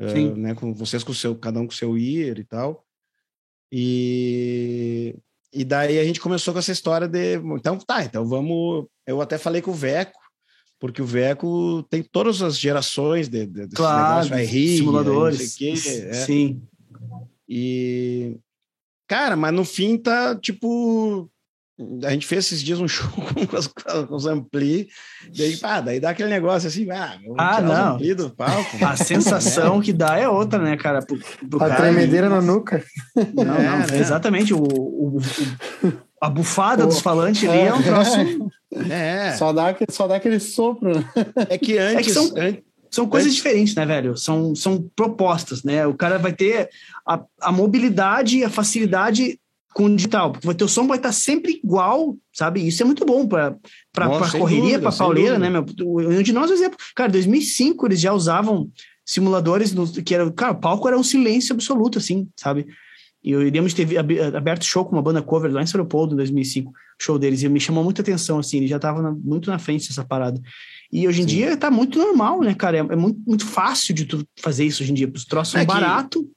uh, 0.00 0.36
né? 0.36 0.54
Com 0.54 0.74
vocês 0.74 1.04
com 1.04 1.12
o 1.12 1.14
seu, 1.14 1.36
cada 1.36 1.60
um 1.60 1.66
com 1.66 1.72
o 1.72 1.76
seu 1.76 1.96
ear 1.96 2.38
e 2.38 2.44
tal. 2.44 2.84
E, 3.70 5.14
e 5.52 5.64
daí 5.64 5.98
a 5.98 6.04
gente 6.04 6.20
começou 6.20 6.52
com 6.54 6.58
essa 6.58 6.72
história 6.72 7.06
de, 7.06 7.34
então 7.36 7.78
tá, 7.78 8.02
então 8.02 8.26
vamos. 8.26 8.86
Eu 9.06 9.20
até 9.20 9.38
falei 9.38 9.62
com 9.62 9.70
o 9.70 9.74
Veco, 9.74 10.18
porque 10.78 11.02
o 11.02 11.06
Veco 11.06 11.82
tem 11.90 12.02
todas 12.02 12.40
as 12.42 12.58
gerações 12.58 13.28
de, 13.28 13.46
de, 13.46 13.68
claro, 13.68 14.34
RI, 14.34 14.76
simuladores, 14.78 15.56
quê, 15.56 15.72
é. 15.72 16.12
sim. 16.12 16.62
E 17.48 18.36
cara, 19.08 19.36
mas 19.36 19.52
no 19.52 19.64
fim 19.64 19.96
tá 19.96 20.36
tipo 20.36 21.30
a 22.04 22.10
gente 22.10 22.26
fez 22.26 22.46
esses 22.46 22.62
dias 22.62 22.80
um 22.80 22.88
show 22.88 23.08
com 23.10 23.56
os, 23.56 23.66
com 23.68 24.14
os 24.14 24.26
ampli, 24.26 24.88
daí, 25.36 25.56
pá, 25.56 25.80
daí 25.80 26.00
dá 26.00 26.10
aquele 26.10 26.28
negócio 26.28 26.68
assim, 26.68 26.90
ah, 26.90 27.18
ah 27.36 27.60
não. 27.60 27.94
ampli 27.94 28.14
do 28.14 28.30
palco. 28.30 28.84
A 28.84 28.96
sensação 28.96 29.80
que 29.80 29.92
dá 29.92 30.16
é 30.16 30.28
outra, 30.28 30.58
né, 30.58 30.76
cara? 30.76 31.00
Pro, 31.02 31.18
pro 31.48 31.62
a 31.62 31.68
cara, 31.68 31.82
tremedeira 31.82 32.28
na 32.28 32.40
nuca. 32.40 32.84
Não, 33.34 33.44
não, 33.44 33.54
é, 33.54 33.86
né? 33.86 33.98
exatamente. 33.98 34.52
O, 34.52 34.58
o, 34.60 35.18
o, 35.18 35.92
a 36.20 36.28
bufada 36.28 36.82
Pô, 36.82 36.88
dos 36.88 37.00
falantes 37.00 37.48
ali 37.48 37.60
é 37.60 37.74
um 37.74 37.82
troço. 37.82 38.16
É. 38.90 39.32
Só 39.32 39.50
dá, 39.50 39.74
só 39.88 40.06
dá 40.06 40.16
aquele 40.16 40.38
sopro. 40.38 40.92
É 41.48 41.56
que 41.56 41.78
antes. 41.78 41.96
É 41.96 42.02
que 42.02 42.10
são, 42.12 42.34
são 42.90 43.08
coisas 43.08 43.28
antes... 43.28 43.36
diferentes, 43.36 43.74
né, 43.74 43.86
velho? 43.86 44.14
São, 44.14 44.54
são 44.54 44.90
propostas, 44.94 45.64
né? 45.64 45.86
O 45.86 45.94
cara 45.94 46.18
vai 46.18 46.34
ter 46.34 46.68
a, 47.06 47.18
a 47.40 47.50
mobilidade 47.50 48.36
e 48.36 48.44
a 48.44 48.50
facilidade 48.50 49.40
com 49.72 49.94
digital, 49.94 50.32
porque 50.32 50.48
o 50.48 50.54
teu 50.54 50.68
som 50.68 50.86
vai 50.86 50.96
estar 50.96 51.12
sempre 51.12 51.60
igual, 51.64 52.16
sabe? 52.32 52.66
Isso 52.66 52.82
é 52.82 52.86
muito 52.86 53.04
bom 53.04 53.26
para 53.26 53.56
para 53.92 54.08
correria, 54.32 54.78
para 54.78 54.92
pauleira, 54.92 55.38
né, 55.38 55.48
meu? 55.48 55.64
Um 55.80 56.22
de 56.22 56.32
nós, 56.32 56.50
exemplo, 56.50 56.76
cara, 56.94 57.10
2005 57.10 57.86
eles 57.86 58.00
já 58.00 58.12
usavam 58.12 58.70
simuladores 59.06 59.72
no, 59.72 59.86
que 59.86 60.14
era, 60.14 60.30
cara, 60.32 60.52
o 60.52 60.60
palco 60.60 60.88
era 60.88 60.98
um 60.98 61.02
silêncio 61.02 61.54
absoluto 61.54 61.98
assim, 61.98 62.28
sabe? 62.36 62.66
E 63.22 63.32
eu 63.32 63.46
iríamos 63.46 63.74
ter 63.74 63.86
aberto 64.36 64.64
show 64.64 64.84
com 64.84 64.92
uma 64.92 65.02
banda 65.02 65.20
cover 65.20 65.52
lá 65.52 65.62
em 65.62 65.66
São 65.66 65.84
Paulo 65.84 66.12
em 66.12 66.16
2005, 66.16 66.72
show 67.00 67.18
deles, 67.18 67.42
e 67.42 67.48
me 67.48 67.60
chamou 67.60 67.82
muita 67.82 68.00
atenção, 68.00 68.38
assim, 68.38 68.58
ele 68.58 68.66
já 68.68 68.76
estava 68.76 69.12
muito 69.12 69.50
na 69.50 69.58
frente 69.58 69.88
dessa 69.88 70.04
parada. 70.04 70.40
E 70.90 71.06
hoje 71.06 71.22
em 71.22 71.28
Sim. 71.28 71.34
dia 71.34 71.56
tá 71.56 71.70
muito 71.70 71.98
normal, 71.98 72.40
né, 72.40 72.54
cara? 72.54 72.78
É, 72.78 72.80
é, 72.80 72.96
muito, 72.96 73.20
muito 73.26 73.44
fácil 73.44 73.94
de 73.94 74.04
tu 74.04 74.24
fazer 74.40 74.64
isso 74.64 74.82
hoje 74.82 74.92
em 74.92 74.94
dia. 74.94 75.10
Os 75.12 75.24
troços 75.24 75.52
são 75.52 75.60
é 75.60 75.64
barato, 75.64 76.30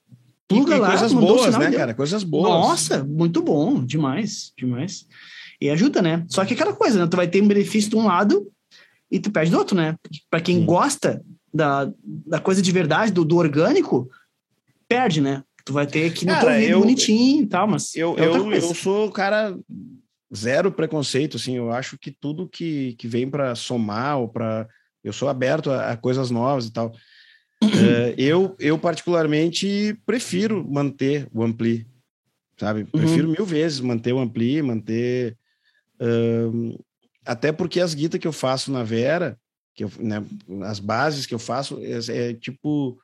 pluga 0.48 0.78
lá, 0.78 0.90
coisas 0.90 1.14
boas, 1.14 1.58
né, 1.58 1.72
cara? 1.72 1.94
Coisas 1.94 2.24
boas. 2.24 2.50
Nossa, 2.50 3.04
muito 3.04 3.42
bom, 3.42 3.84
demais, 3.84 4.52
demais. 4.58 5.06
E 5.62 5.70
ajuda, 5.70 6.02
né? 6.02 6.26
Só 6.28 6.44
que 6.44 6.54
aquela 6.54 6.74
coisa, 6.74 7.00
né? 7.00 7.08
Tu 7.08 7.16
vai 7.16 7.28
ter 7.28 7.42
um 7.42 7.48
benefício 7.48 7.92
de 7.92 7.96
um 7.96 8.06
lado 8.06 8.52
e 9.10 9.20
tu 9.20 9.32
perde 9.32 9.52
do 9.52 9.58
outro, 9.58 9.76
né? 9.76 9.96
Para 10.30 10.42
quem 10.42 10.60
Sim. 10.60 10.66
gosta 10.66 11.24
da, 11.54 11.92
da 12.04 12.40
coisa 12.40 12.62
de 12.62 12.72
verdade, 12.72 13.12
do, 13.12 13.24
do 13.24 13.38
orgânico, 13.38 14.10
perde, 14.88 15.22
né? 15.22 15.44
Tu 15.64 15.74
vai 15.74 15.86
ter 15.86 16.14
que 16.14 16.26
no 16.26 16.34
cara, 16.34 16.60
teu 16.60 16.70
eu, 16.70 16.80
bonitinho 16.80 17.44
e 17.44 17.48
tal, 17.48 17.68
mas. 17.68 17.96
Eu, 17.96 18.18
é 18.18 18.26
eu, 18.26 18.52
eu 18.52 18.74
sou 18.74 19.12
cara 19.12 19.58
zero 20.34 20.72
preconceito, 20.72 21.38
assim, 21.38 21.58
eu 21.58 21.72
acho 21.72 21.98
que 21.98 22.10
tudo 22.10 22.48
que, 22.48 22.94
que 22.94 23.08
vem 23.08 23.30
para 23.30 23.56
somar 23.56 24.20
ou 24.20 24.30
para. 24.30 24.68
Eu 25.04 25.12
sou 25.12 25.28
aberto 25.28 25.72
a, 25.72 25.92
a, 25.92 25.98
coisas 25.98 26.32
novas 26.32 26.68
e 26.68 26.72
tal. 26.72 26.88
uh, 27.64 27.68
eu, 28.18 28.56
eu, 28.60 28.78
particularmente, 28.78 29.98
prefiro 30.06 30.66
manter 30.68 31.28
o 31.34 31.44
Ampli, 31.44 31.88
sabe? 32.58 32.82
Uhum. 32.82 32.88
Prefiro 32.92 33.28
uhum. 33.28 33.34
mil 33.34 33.46
vezes 33.46 33.80
manter 33.80 34.14
o 34.14 34.20
Ampli, 34.20 34.62
manter. 34.62 35.38
Uh, 36.00 36.80
até 37.26 37.52
porque 37.52 37.80
as 37.80 37.94
guitas 37.94 38.20
que 38.20 38.28
eu 38.28 38.34
faço 38.34 38.72
na 38.72 38.84
Vera, 38.84 39.38
que 39.76 39.84
eu, 39.84 39.92
né, 40.00 40.24
as 40.64 40.80
bases 40.80 41.26
que 41.26 41.34
eu 41.34 41.40
faço, 41.40 41.80
é, 41.82 42.30
é 42.30 42.34
tipo 42.34 43.00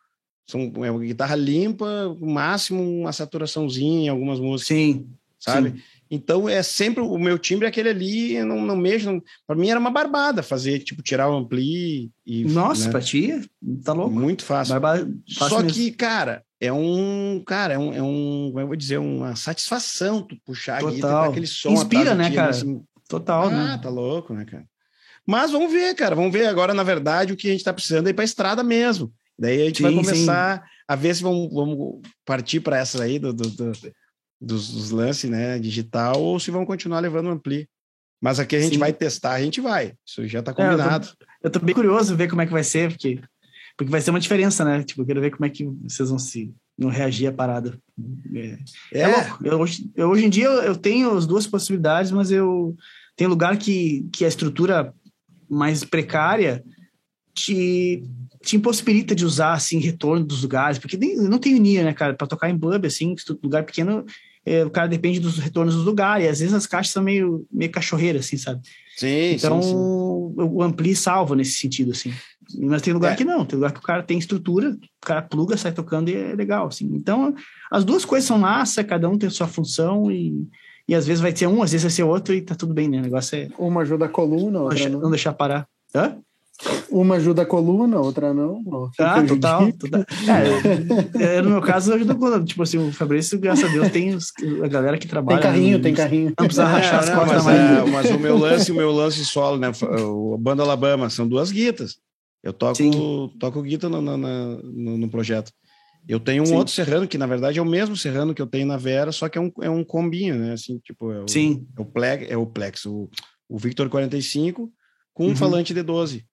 são 0.48 0.72
é 0.78 0.90
uma 0.90 1.00
guitarra 1.00 1.36
limpa, 1.36 2.08
o 2.20 2.26
máximo 2.26 2.82
uma 2.82 3.12
saturaçãozinha 3.12 4.06
em 4.06 4.10
algumas 4.10 4.40
músicas. 4.40 4.78
Sim. 4.78 5.08
Sabe? 5.38 5.72
Sim. 5.72 5.82
Então 6.10 6.48
é 6.48 6.64
sempre 6.64 7.04
o 7.04 7.18
meu 7.18 7.38
timbre 7.38 7.66
é 7.66 7.70
aquele 7.70 7.90
ali, 7.90 8.44
não, 8.44 8.62
não 8.62 8.78
mexo. 8.78 9.22
Para 9.46 9.58
mim 9.58 9.70
era 9.70 9.80
uma 9.80 9.92
barbada 9.92 10.42
fazer, 10.42 10.80
tipo, 10.80 11.04
tirar 11.04 11.30
o 11.30 11.36
ampli 11.36 12.10
e. 12.26 12.46
Nossa, 12.46 12.86
né? 12.86 12.92
pra 12.92 13.02
ti? 13.02 13.42
Tá 13.84 13.92
louco. 13.92 14.14
Muito 14.14 14.46
fácil. 14.46 14.80
fácil 14.80 15.20
Só 15.28 15.62
mesmo. 15.62 15.74
que, 15.74 15.92
cara, 15.92 16.44
é 16.62 16.72
um. 16.72 17.44
Cara, 17.46 17.74
é 17.74 17.78
um, 17.78 17.94
é 17.94 18.02
um. 18.02 18.48
Como 18.52 18.62
eu 18.62 18.68
vou 18.68 18.76
dizer, 18.78 19.00
uma 19.00 19.36
satisfação 19.36 20.22
tu 20.22 20.38
puxar 20.46 20.80
Total. 20.80 20.90
a 20.90 20.96
guitarra 20.96 21.28
aquele 21.28 21.48
som. 21.48 21.74
Inspira, 21.74 22.16
né, 22.16 22.32
cara? 22.32 22.52
Assim. 22.52 22.82
Total, 23.10 23.48
ah, 23.48 23.50
né? 23.50 23.72
Ah, 23.74 23.78
tá 23.78 23.90
louco, 23.90 24.34
né, 24.34 24.46
cara? 24.46 24.66
Mas 25.26 25.52
vamos 25.52 25.72
ver, 25.72 25.94
cara. 25.94 26.16
Vamos 26.16 26.32
ver 26.32 26.48
agora, 26.48 26.74
na 26.74 26.84
verdade, 26.84 27.34
o 27.34 27.36
que 27.36 27.50
a 27.50 27.52
gente 27.52 27.64
tá 27.64 27.74
precisando 27.74 28.08
é 28.08 28.12
ir 28.12 28.14
pra 28.14 28.24
estrada 28.24 28.64
mesmo. 28.64 29.12
Daí 29.40 29.62
a 29.62 29.66
gente 29.66 29.78
sim, 29.78 29.84
vai 29.84 29.94
começar 29.94 30.60
sim. 30.60 30.70
a 30.88 30.96
ver 30.96 31.16
se 31.16 31.24
vamos, 31.24 31.54
vamos 31.54 32.02
partir 32.26 32.60
para 32.60 32.78
essa 32.78 33.04
aí 33.04 33.20
do, 33.20 33.34
do, 33.34 33.50
do 33.50 33.72
dos, 34.40 34.70
dos 34.72 34.92
lances 34.92 35.30
né, 35.30 35.60
digital 35.60 36.22
ou 36.22 36.40
se 36.40 36.52
vão 36.52 36.66
continuar 36.66 37.00
levando 37.00 37.30
ampli. 37.30 37.68
Mas 38.22 38.40
aqui 38.40 38.56
a 38.56 38.60
gente 38.60 38.74
sim. 38.74 38.80
vai 38.80 38.92
testar, 38.92 39.34
a 39.34 39.42
gente 39.42 39.62
vai. 39.62 39.94
Isso 40.06 40.28
já 40.28 40.40
está 40.40 40.54
combinado. 40.54 41.08
É, 41.44 41.48
eu, 41.48 41.52
tô, 41.52 41.60
bem 41.60 41.76
curioso 41.76 42.16
ver 42.16 42.28
como 42.28 42.42
é 42.42 42.46
que 42.48 42.52
vai 42.52 42.64
ser, 42.64 42.90
porque, 42.90 43.22
porque 43.78 43.92
vai 43.92 44.02
ser 44.02 44.10
uma 44.10 44.20
diferença, 44.20 44.66
né? 44.66 44.84
Tipo, 44.84 45.02
eu 45.02 45.06
quero 45.06 45.22
ver 45.22 45.32
como 45.32 45.46
é 45.46 45.50
que 45.50 45.66
vocês 45.84 46.10
vão 46.10 46.18
se 46.18 46.52
não 46.78 46.90
reagir 46.90 47.28
à 47.28 47.32
parada. 47.32 47.78
É, 48.34 48.58
é. 48.92 49.02
é 49.02 49.08
louco. 49.08 49.46
Eu, 49.46 49.60
hoje, 49.60 49.92
eu, 49.96 50.10
hoje 50.10 50.26
em 50.26 50.30
dia 50.30 50.46
eu, 50.46 50.64
eu 50.64 50.76
tenho 50.76 51.16
as 51.16 51.28
duas 51.28 51.46
possibilidades, 51.46 52.12
mas 52.12 52.32
eu 52.32 52.76
tem 53.16 53.28
lugar 53.28 53.58
que, 53.58 54.08
que 54.12 54.26
a 54.26 54.28
estrutura 54.28 54.94
mais 55.50 55.84
precária 55.84 56.64
te 57.36 58.04
te 58.48 58.56
impossibilita 58.56 59.14
de 59.14 59.26
usar, 59.26 59.52
assim, 59.52 59.78
retorno 59.78 60.26
dos 60.26 60.42
lugares, 60.42 60.80
porque 60.80 60.96
nem, 60.96 61.18
não 61.18 61.38
tem 61.38 61.54
unia, 61.54 61.84
né, 61.84 61.94
cara, 61.94 62.14
para 62.14 62.26
tocar 62.26 62.50
em 62.50 62.58
pub, 62.58 62.86
assim, 62.86 63.14
lugar 63.44 63.66
pequeno, 63.66 64.06
é, 64.46 64.64
o 64.64 64.70
cara 64.70 64.88
depende 64.88 65.20
dos 65.20 65.38
retornos 65.38 65.76
dos 65.76 65.84
lugares, 65.84 66.26
e 66.26 66.30
às 66.30 66.40
vezes 66.40 66.54
as 66.54 66.66
caixas 66.66 66.94
são 66.94 67.04
meio, 67.04 67.46
meio 67.52 67.70
cachorreiras, 67.70 68.26
assim, 68.26 68.38
sabe? 68.38 68.62
Sim, 68.96 69.34
Então, 69.34 69.62
sim, 69.62 69.68
sim. 69.68 69.76
o 69.76 70.64
Ampli 70.64 70.96
salva 70.96 71.36
nesse 71.36 71.58
sentido, 71.60 71.92
assim. 71.92 72.14
Mas 72.58 72.82
tem 72.82 72.94
lugar 72.94 73.12
é. 73.12 73.16
que 73.18 73.26
não, 73.26 73.46
tem 73.46 73.58
lugar 73.58 73.74
que 73.74 73.80
o 73.80 73.84
cara 73.84 74.02
tem 74.02 74.18
estrutura, 74.18 74.70
o 74.70 75.06
cara 75.06 75.22
pluga, 75.22 75.58
sai 75.58 75.74
tocando 75.74 76.10
e 76.10 76.16
é 76.16 76.34
legal, 76.34 76.68
assim. 76.68 76.90
Então, 76.94 77.36
as 77.70 77.84
duas 77.84 78.06
coisas 78.06 78.26
são 78.26 78.40
massa, 78.40 78.82
cada 78.82 79.10
um 79.10 79.18
tem 79.18 79.30
sua 79.30 79.48
função 79.48 80.10
e, 80.10 80.48
e 80.88 80.96
às 80.96 81.06
vezes 81.06 81.22
vai 81.22 81.36
ser 81.36 81.48
um, 81.48 81.62
às 81.62 81.74
vezes 81.74 81.84
vai 81.84 81.92
ser 81.92 82.04
outro 82.04 82.34
e 82.34 82.42
tá 82.42 82.56
tudo 82.56 82.74
bem, 82.74 82.88
né? 82.88 83.00
O 83.00 83.04
negócio 83.04 83.38
é... 83.38 83.50
Uma 83.58 83.82
ajuda 83.82 84.06
a 84.06 84.10
coluna, 84.10 84.62
outra 84.62 84.88
não. 84.88 85.02
não 85.02 85.10
deixar 85.10 85.34
parar. 85.34 85.68
Hã? 85.94 86.18
Uma 86.90 87.16
ajuda 87.16 87.44
a 87.44 87.46
coluna, 87.46 88.00
outra 88.00 88.34
não. 88.34 88.62
Ah, 89.00 89.22
total. 89.24 89.72
total. 89.74 90.06
É, 91.20 91.38
é, 91.38 91.42
no 91.42 91.52
meu 91.52 91.62
caso, 91.62 91.94
ajuda 91.94 92.14
a 92.14 92.16
coluna. 92.16 92.44
Tipo 92.44 92.64
assim, 92.64 92.78
o 92.78 92.92
Fabrício, 92.92 93.40
graças 93.40 93.70
a 93.70 93.72
Deus, 93.72 93.90
tem 93.92 94.16
os, 94.16 94.34
a 94.64 94.68
galera 94.68 94.98
que 94.98 95.08
trabalha. 95.08 95.40
Tem 95.40 95.52
carrinho, 95.52 95.82
tem 95.82 95.94
carrinho. 95.94 96.34
Não 96.38 96.46
precisa 96.46 96.66
rachar 96.66 97.00
as 97.00 97.10
costas 97.10 97.44
mas, 97.46 97.56
é, 97.56 97.86
mas 97.86 98.12
o 98.12 98.20
meu 98.20 98.38
lance, 98.38 98.72
o 98.72 98.76
meu 98.76 98.92
lance 98.92 99.24
solo, 99.26 99.58
né? 99.58 99.72
O 100.02 100.38
Banda 100.38 100.64
Alabama, 100.64 101.10
são 101.10 101.28
duas 101.28 101.52
guitas. 101.52 101.98
Eu 102.44 102.54
toco, 102.54 103.30
toco 103.40 103.62
guita 103.62 103.90
no, 103.90 104.02
no, 104.02 104.18
no, 104.18 104.98
no 104.98 105.10
projeto. 105.10 105.52
Eu 106.08 106.20
tenho 106.20 106.44
um 106.44 106.46
Sim. 106.46 106.56
outro 106.56 106.74
serrano, 106.74 107.08
que 107.08 107.18
na 107.18 107.28
verdade 107.28 107.60
é 107.60 107.62
o 107.62 107.66
mesmo 107.66 107.98
serrano 107.98 108.34
que 108.34 108.42
eu 108.42 108.48
tenho 108.48 108.66
na 108.66 108.78
Vera, 108.78 109.12
só 109.12 109.28
que 109.28 109.38
é 109.38 109.42
um, 109.42 109.52
é 109.62 109.70
um 109.70 109.84
combinho, 109.84 110.36
né? 110.36 110.54
Assim, 110.54 110.80
tipo, 110.80 111.12
é 111.12 111.22
o, 111.22 111.28
Sim. 111.28 111.68
É 111.78 111.82
o 111.82 111.86
Plex, 111.86 112.32
é 112.32 112.38
o 112.38 112.46
Plex, 112.46 112.86
o, 112.86 113.10
o 113.50 113.58
Victor 113.58 113.90
45 113.90 114.72
com 115.14 115.26
um 115.26 115.30
uhum. 115.30 115.36
falante 115.36 115.74
de 115.74 115.82
12. 115.82 116.26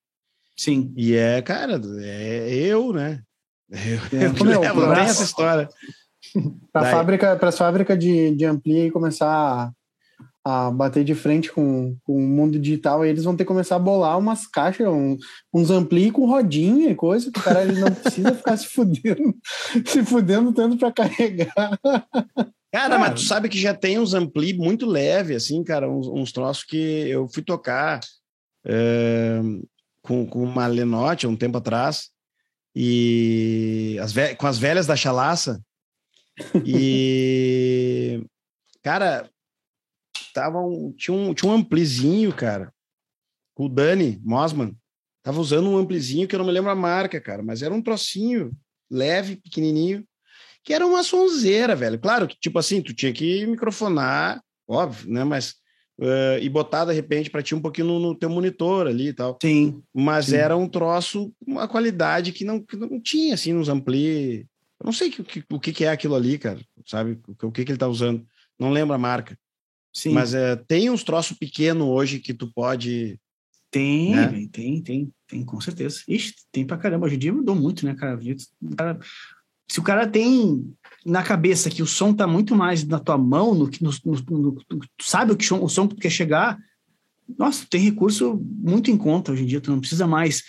Sim. 0.57 0.93
E 0.95 1.15
é, 1.15 1.41
cara, 1.41 1.79
é 2.01 2.53
eu, 2.53 2.93
né? 2.93 3.21
Eu, 3.69 4.19
é, 4.19 4.25
eu 4.27 4.33
que 4.33 4.43
levo, 4.43 4.81
não 4.81 4.93
tem 4.93 5.03
essa 5.03 5.23
história. 5.23 5.69
Para 6.71 6.91
fábrica, 6.91 7.35
para 7.35 7.49
as 7.49 7.57
fábricas 7.57 7.97
de, 7.97 8.31
de 8.35 8.45
amplia 8.45 8.85
e 8.85 8.91
começar 8.91 9.27
a, 10.43 10.67
a, 10.67 10.71
bater 10.71 11.03
de 11.03 11.15
frente 11.15 11.51
com, 11.51 11.95
com 12.03 12.17
o 12.17 12.21
mundo 12.21 12.59
digital, 12.59 13.01
aí 13.01 13.09
eles 13.09 13.23
vão 13.23 13.35
ter 13.35 13.43
que 13.43 13.47
começar 13.47 13.75
a 13.75 13.79
bolar 13.79 14.17
umas 14.17 14.47
caixas, 14.47 14.87
um, 14.87 15.17
uns 15.53 15.69
ampli 15.71 16.11
com 16.11 16.25
rodinha 16.25 16.89
e 16.89 16.95
coisa, 16.95 17.31
que 17.31 17.39
o 17.39 17.43
cara 17.43 17.63
ele 17.63 17.79
não 17.79 17.93
precisa 17.93 18.33
ficar 18.33 18.57
se 18.57 18.67
fudendo, 18.67 19.35
se 19.85 20.03
fudendo 20.03 20.53
tanto 20.53 20.77
para 20.77 20.91
carregar. 20.91 21.79
Cara, 22.71 22.99
mas 22.99 23.13
tu 23.13 23.21
sabe 23.21 23.47
que 23.47 23.59
já 23.59 23.73
tem 23.73 23.97
uns 23.97 24.13
ampli 24.13 24.53
muito 24.53 24.85
leve, 24.85 25.35
assim, 25.35 25.63
cara, 25.63 25.89
uns, 25.89 26.07
uns 26.07 26.31
troços 26.31 26.63
que 26.63 27.07
eu 27.07 27.27
fui 27.27 27.41
tocar. 27.41 28.01
É, 28.67 29.39
com, 30.05 30.25
com 30.25 30.43
uma 30.43 30.67
Lenotte 30.67 31.27
um 31.27 31.35
tempo 31.35 31.57
atrás, 31.57 32.09
e 32.75 33.97
as 34.01 34.13
com 34.37 34.47
as 34.47 34.57
velhas 34.57 34.85
da 34.85 34.95
chalaça. 34.95 35.61
E, 36.65 38.21
cara, 38.83 39.29
tava 40.33 40.59
um, 40.59 40.93
tinha, 40.97 41.15
um, 41.15 41.33
tinha 41.33 41.51
um 41.51 41.55
amplizinho, 41.55 42.33
cara. 42.35 42.73
O 43.57 43.69
Dani 43.69 44.21
Mosman 44.23 44.75
tava 45.23 45.39
usando 45.39 45.69
um 45.69 45.77
amplizinho 45.77 46.27
que 46.27 46.35
eu 46.35 46.39
não 46.39 46.45
me 46.45 46.51
lembro 46.51 46.69
a 46.69 46.75
marca, 46.75 47.19
cara, 47.21 47.41
mas 47.41 47.61
era 47.61 47.73
um 47.73 47.81
trocinho 47.81 48.51
leve, 48.91 49.37
pequenininho, 49.37 50.05
que 50.63 50.73
era 50.73 50.85
uma 50.85 51.03
sonzeira, 51.03 51.75
velho. 51.75 51.97
Claro 51.97 52.27
que, 52.27 52.37
tipo 52.37 52.59
assim, 52.59 52.81
tu 52.81 52.93
tinha 52.93 53.13
que 53.13 53.45
microfonar, 53.45 54.41
óbvio, 54.67 55.09
né? 55.09 55.23
Mas 55.23 55.55
uh, 55.99 56.39
e 56.41 56.49
botar 56.49 56.85
de 56.85 56.93
repente 56.93 57.29
para 57.29 57.41
ti 57.41 57.55
um 57.55 57.61
pouquinho 57.61 57.87
no, 57.87 57.99
no, 57.99 58.15
teu 58.15 58.29
monitor 58.29 58.87
ali 58.87 59.09
e 59.09 59.13
tal. 59.13 59.37
Sim. 59.41 59.81
Mas 59.93 60.27
sim. 60.27 60.35
era 60.35 60.55
um 60.55 60.67
troço, 60.67 61.33
uma 61.45 61.67
qualidade 61.67 62.31
que 62.31 62.43
não, 62.43 62.61
que 62.61 62.75
não 62.75 62.99
tinha 62.99 63.33
assim 63.33 63.53
nos 63.53 63.69
ampli. 63.69 64.47
Eu 64.79 64.85
não 64.85 64.91
sei 64.91 65.09
que, 65.09 65.23
que, 65.23 65.43
o 65.51 65.59
que, 65.59 65.71
que 65.71 65.85
é 65.85 65.89
aquilo 65.89 66.15
ali, 66.15 66.37
cara, 66.37 66.59
sabe? 66.85 67.19
O, 67.27 67.47
o 67.47 67.51
que, 67.51 67.63
que 67.63 67.71
ele 67.71 67.79
tá 67.79 67.87
usando. 67.87 68.25
Não 68.59 68.71
lembro 68.71 68.93
a 68.93 68.97
marca. 68.97 69.37
Sim. 69.93 70.11
Mas 70.11 70.33
uh, 70.33 70.57
tem 70.67 70.89
uns 70.89 71.03
troços 71.03 71.37
pequenos 71.37 71.87
hoje 71.87 72.19
que 72.19 72.33
tu 72.33 72.51
pode. 72.53 73.19
Tem, 73.71 74.15
né? 74.15 74.27
tem, 74.51 74.81
tem, 74.81 75.11
tem, 75.27 75.43
com 75.43 75.59
certeza. 75.59 76.01
Ixi, 76.07 76.33
tem 76.51 76.65
pra 76.65 76.77
caramba. 76.77 77.05
Hoje 77.05 77.15
em 77.15 77.19
dia 77.19 77.33
mudou 77.33 77.55
muito, 77.55 77.85
né, 77.85 77.93
cara? 77.93 78.17
cara 78.77 78.99
se 79.69 79.79
o 79.79 79.83
cara 79.83 80.07
tem 80.07 80.73
na 81.05 81.21
cabeça 81.21 81.69
que 81.69 81.83
o 81.83 81.87
som 81.87 82.11
está 82.11 82.25
muito 82.25 82.55
mais 82.55 82.83
na 82.83 82.99
tua 82.99 83.17
mão, 83.17 83.53
no, 83.53 83.69
tu 83.69 85.03
sabe 85.03 85.31
o 85.31 85.37
que 85.37 85.53
o 85.53 85.69
som 85.69 85.87
que 85.87 85.95
tu 85.95 86.01
quer 86.01 86.09
chegar, 86.09 86.57
nossa, 87.37 87.65
tem 87.69 87.79
recurso 87.79 88.41
muito 88.43 88.89
em 88.89 88.97
conta 88.97 89.31
hoje 89.31 89.43
em 89.43 89.45
dia, 89.45 89.61
tu 89.61 89.69
não 89.69 89.79
precisa 89.79 90.07
mais 90.07 90.43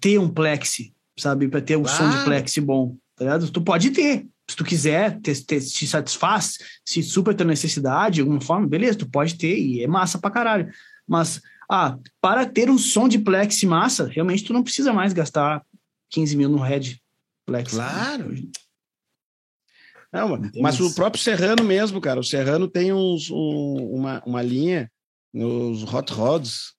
ter 0.00 0.18
um 0.18 0.28
plexi, 0.28 0.94
sabe, 1.16 1.48
para 1.48 1.60
ter 1.60 1.76
um 1.76 1.84
som 1.84 2.08
de 2.08 2.24
plexi 2.24 2.60
bom, 2.60 2.96
tá 3.16 3.24
ligado? 3.24 3.50
Tu 3.50 3.60
pode 3.60 3.90
ter, 3.90 4.24
se 4.48 4.56
tu 4.56 4.64
quiser, 4.64 5.20
te, 5.20 5.34
te, 5.34 5.60
te 5.60 5.86
satisfaz, 5.86 6.58
se 6.84 7.02
super 7.02 7.34
tua 7.34 7.46
necessidade, 7.46 8.16
de 8.16 8.20
alguma 8.20 8.40
forma, 8.40 8.68
beleza, 8.68 8.98
tu 8.98 9.10
pode 9.10 9.36
ter 9.36 9.58
e 9.58 9.82
é 9.82 9.88
massa 9.88 10.18
pra 10.18 10.30
caralho. 10.30 10.70
Mas, 11.06 11.40
ah, 11.68 11.98
para 12.20 12.46
ter 12.46 12.70
um 12.70 12.78
som 12.78 13.08
de 13.08 13.18
plexi 13.18 13.66
massa, 13.66 14.06
realmente 14.06 14.44
tu 14.44 14.52
não 14.52 14.62
precisa 14.62 14.92
mais 14.92 15.12
gastar 15.12 15.62
15 16.10 16.36
mil 16.36 16.48
no 16.48 16.58
head 16.58 17.00
plexi. 17.44 17.74
Claro. 17.74 18.34
Não, 20.12 20.40
mas 20.60 20.80
o 20.80 20.94
próprio 20.94 21.22
Serrano 21.22 21.62
mesmo, 21.62 22.00
cara. 22.00 22.18
O 22.18 22.24
Serrano 22.24 22.66
tem 22.66 22.92
uns, 22.92 23.30
um, 23.30 23.94
uma, 23.94 24.22
uma 24.24 24.42
linha 24.42 24.90
nos 25.32 25.82
Hot 25.92 26.12
Rods 26.12 26.74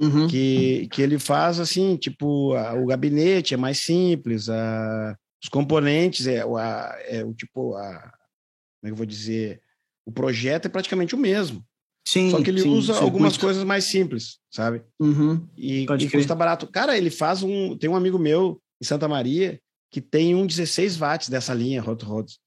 uhum. 0.00 0.26
que, 0.26 0.88
que 0.88 1.00
ele 1.00 1.18
faz 1.18 1.60
assim, 1.60 1.96
tipo, 1.96 2.54
a, 2.54 2.74
o 2.74 2.86
gabinete 2.86 3.54
é 3.54 3.56
mais 3.56 3.78
simples, 3.78 4.48
a, 4.48 5.16
os 5.42 5.48
componentes 5.48 6.26
é, 6.26 6.42
a, 6.42 6.98
é 7.06 7.24
o 7.24 7.32
tipo, 7.32 7.74
a, 7.76 7.92
como 7.92 8.84
é 8.84 8.86
que 8.86 8.92
eu 8.92 8.96
vou 8.96 9.06
dizer, 9.06 9.60
o 10.06 10.12
projeto 10.12 10.66
é 10.66 10.68
praticamente 10.68 11.14
o 11.14 11.18
mesmo. 11.18 11.64
Sim, 12.06 12.30
Só 12.30 12.42
que 12.42 12.50
ele 12.50 12.60
sim, 12.60 12.68
usa 12.68 12.98
algumas 12.98 13.38
coisas 13.38 13.64
mais 13.64 13.84
simples, 13.84 14.38
sabe? 14.50 14.82
Uhum, 15.00 15.48
e, 15.56 15.84
e 15.84 16.10
custa 16.10 16.34
barato. 16.34 16.66
Cara, 16.66 16.98
ele 16.98 17.08
faz 17.08 17.42
um. 17.42 17.78
Tem 17.78 17.88
um 17.88 17.96
amigo 17.96 18.18
meu 18.18 18.60
em 18.80 18.84
Santa 18.84 19.08
Maria 19.08 19.58
que 19.90 20.02
tem 20.02 20.34
um 20.34 20.46
16 20.46 20.98
watts 20.98 21.30
dessa 21.30 21.54
linha 21.54 21.82
Hot 21.82 22.04
Rods. 22.04 22.38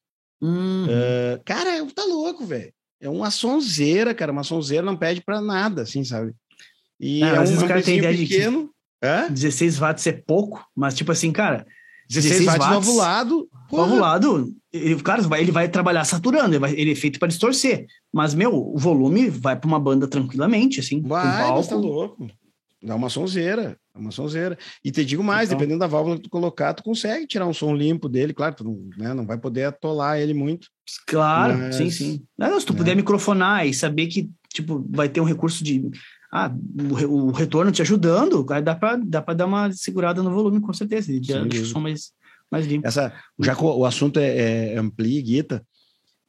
Uhum. 0.42 0.86
Uh, 0.86 1.42
cara, 1.44 1.86
tá 1.94 2.04
louco, 2.04 2.46
velho. 2.46 2.72
É 3.02 3.10
uma 3.10 3.32
sonzeira, 3.32 4.14
cara. 4.14 4.32
Uma 4.32 4.44
sonzeira 4.44 4.86
não 4.86 4.96
pede 4.96 5.22
para 5.22 5.42
nada, 5.42 5.84
assim, 5.84 6.04
sabe? 6.04 6.34
E 7.00 7.20
não, 7.22 7.28
é 7.28 7.38
às 7.38 7.50
um, 7.50 7.54
vezes 7.54 7.64
o 7.64 7.68
cara 7.68 7.82
tem 7.82 7.98
ideia 7.98 8.18
pequeno. 8.18 8.70
de 9.04 9.28
que 9.28 9.34
16 9.34 9.78
watts 9.78 10.08
é 10.08 10.12
pouco, 10.14 10.66
mas 10.76 10.96
tipo 10.96 11.12
assim, 11.12 11.32
cara, 11.32 11.66
16, 12.10 12.40
16 12.40 12.46
watts, 12.46 12.68
watts 12.68 12.88
ovulado. 12.88 13.50
Ovulado, 13.70 14.54
ele, 14.72 15.02
cara, 15.02 15.22
ele 15.40 15.52
vai 15.52 15.68
trabalhar 15.68 16.06
saturando, 16.06 16.52
ele, 16.52 16.60
vai, 16.60 16.74
ele 16.74 16.92
é 16.92 16.96
feito 16.96 17.20
para 17.20 17.28
distorcer. 17.28 17.86
Mas, 18.12 18.34
meu, 18.34 18.54
o 18.56 18.78
volume 18.78 19.30
vai 19.30 19.56
para 19.56 19.68
uma 19.68 19.80
banda 19.80 20.08
tranquilamente, 20.08 20.80
assim. 20.80 21.02
Vai, 21.02 21.52
mas 21.52 21.68
tá 21.68 21.76
louco. 21.76 22.28
Dá 22.82 22.96
uma 22.96 23.10
sonzeira, 23.10 23.78
uma 23.96 24.12
sonzeira. 24.12 24.58
E 24.84 24.92
te 24.92 25.04
digo 25.04 25.24
mais, 25.24 25.50
então, 25.50 25.58
dependendo 25.58 25.80
da 25.80 25.88
válvula 25.88 26.18
que 26.18 26.24
tu 26.24 26.30
colocar, 26.30 26.74
tu 26.74 26.84
consegue 26.84 27.26
tirar 27.26 27.48
um 27.48 27.54
som 27.54 27.76
limpo 27.76 28.08
dele, 28.08 28.34
claro, 28.34 28.56
tu 28.56 28.64
não, 28.64 28.90
né, 28.98 29.14
não 29.14 29.26
vai 29.26 29.38
poder 29.38 29.64
atolar 29.64 30.20
ele 30.20 30.34
muito. 30.34 30.68
Claro, 31.08 31.58
mas, 31.58 31.76
sim, 31.76 31.90
sim. 31.90 32.24
Não, 32.38 32.60
se 32.60 32.66
tu 32.66 32.74
né? 32.74 32.78
puder 32.78 32.96
microfonar 32.96 33.66
e 33.66 33.74
saber 33.74 34.08
que, 34.08 34.30
tipo, 34.54 34.86
vai 34.90 35.10
ter 35.10 35.20
um 35.20 35.26
recurso 35.26 35.64
de 35.64 35.90
ah, 36.32 36.52
o, 36.92 37.28
o 37.28 37.32
retorno 37.32 37.72
te 37.72 37.82
ajudando, 37.82 38.46
dá 38.64 38.76
para 38.76 38.98
dá 38.98 39.22
dar 39.22 39.46
uma 39.46 39.72
segurada 39.72 40.22
no 40.22 40.32
volume, 40.32 40.62
com 40.62 40.74
certeza. 40.74 41.12
E 41.12 41.20
deixa 41.20 41.64
o 41.64 41.66
som 41.66 41.80
mais, 41.80 42.12
mais 42.52 42.68
limpo. 42.68 42.88
Essa, 42.88 43.14
já 43.40 43.56
que 43.56 43.64
o 43.64 43.86
assunto 43.86 44.20
é, 44.20 44.74
é 44.74 44.78
ampli, 44.78 45.22
Guita, 45.22 45.66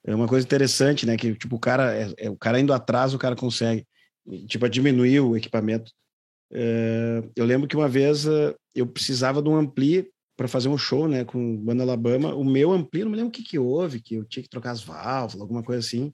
é 0.06 0.14
uma 0.14 0.28
coisa 0.28 0.46
interessante, 0.46 1.04
né? 1.04 1.16
Que 1.16 1.34
tipo, 1.34 1.56
o 1.56 1.60
cara, 1.60 1.94
é, 1.94 2.14
é, 2.16 2.30
o 2.30 2.36
cara 2.36 2.60
indo 2.60 2.72
atrás, 2.72 3.12
o 3.12 3.18
cara 3.18 3.36
consegue 3.36 3.84
tipo, 4.46 4.68
diminuir 4.68 5.20
o 5.20 5.36
equipamento. 5.36 5.90
É, 6.50 7.22
eu 7.36 7.44
lembro 7.44 7.68
que 7.68 7.76
uma 7.76 7.88
vez 7.88 8.26
eh, 8.26 8.54
eu 8.74 8.86
precisava 8.86 9.42
de 9.42 9.48
um 9.48 9.56
ampli 9.56 10.10
para 10.36 10.48
fazer 10.48 10.68
um 10.68 10.78
show, 10.78 11.08
né, 11.08 11.24
com 11.24 11.56
banda 11.56 11.82
Alabama. 11.82 12.34
O 12.34 12.44
meu 12.44 12.72
ampli, 12.72 13.02
não 13.02 13.10
me 13.10 13.16
lembro 13.16 13.28
o 13.28 13.32
que 13.32 13.42
que 13.42 13.58
houve, 13.58 14.00
que 14.00 14.14
eu 14.14 14.24
tinha 14.24 14.42
que 14.42 14.48
trocar 14.48 14.70
as 14.70 14.82
válvulas, 14.82 15.42
alguma 15.42 15.62
coisa 15.62 15.84
assim. 15.84 16.12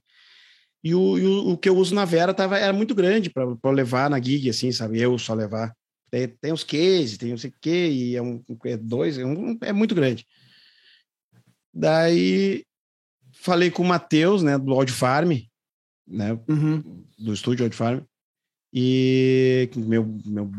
E 0.82 0.94
o, 0.94 1.18
e 1.18 1.26
o, 1.26 1.52
o, 1.52 1.58
que 1.58 1.68
eu 1.68 1.76
uso 1.76 1.94
na 1.94 2.04
Vera 2.04 2.34
tava, 2.34 2.58
era 2.58 2.72
muito 2.72 2.94
grande 2.94 3.30
para 3.30 3.70
levar 3.70 4.10
na 4.10 4.20
gig, 4.20 4.48
assim, 4.48 4.72
sabe? 4.72 5.00
Eu 5.00 5.18
só 5.18 5.34
levar. 5.34 5.74
Tem, 6.10 6.28
tem 6.28 6.52
os 6.52 6.64
cases, 6.64 7.18
tem 7.18 7.30
não 7.30 7.38
sei 7.38 7.50
o 7.50 7.54
quê, 7.60 7.88
e 7.90 8.16
é 8.16 8.22
um 8.22 8.42
é 8.64 8.76
dois, 8.76 9.18
é, 9.18 9.24
um, 9.24 9.58
é 9.60 9.72
muito 9.72 9.94
grande. 9.94 10.26
Daí 11.72 12.64
falei 13.32 13.70
com 13.70 13.82
o 13.82 13.86
Matheus, 13.86 14.42
né, 14.42 14.56
do 14.56 14.72
Audio 14.72 14.94
Farm, 14.94 15.32
né, 16.06 16.38
uhum. 16.48 17.04
do 17.18 17.32
estúdio 17.32 17.64
Audio 17.64 17.76
Farm, 17.76 18.00
e 18.74 19.70
meu, 19.76 20.04
meu 20.26 20.50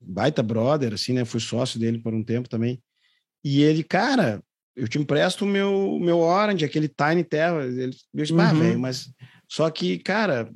baita 0.00 0.42
brother, 0.42 0.92
assim, 0.94 1.12
né, 1.12 1.24
fui 1.24 1.38
sócio 1.38 1.78
dele 1.78 2.00
por 2.00 2.12
um 2.12 2.24
tempo 2.24 2.48
também. 2.48 2.82
E 3.44 3.62
ele, 3.62 3.84
cara, 3.84 4.42
eu 4.74 4.88
te 4.88 4.98
empresto 4.98 5.44
o 5.44 5.48
meu, 5.48 5.96
meu 6.00 6.18
Orange, 6.18 6.64
aquele 6.64 6.88
Tiny 6.88 7.22
Terra. 7.22 7.64
Ele 7.64 7.94
disse, 8.12 8.34
ah, 8.34 8.52
uhum. 8.52 8.58
velho, 8.58 8.80
mas 8.80 9.08
só 9.48 9.70
que, 9.70 9.98
cara, 9.98 10.50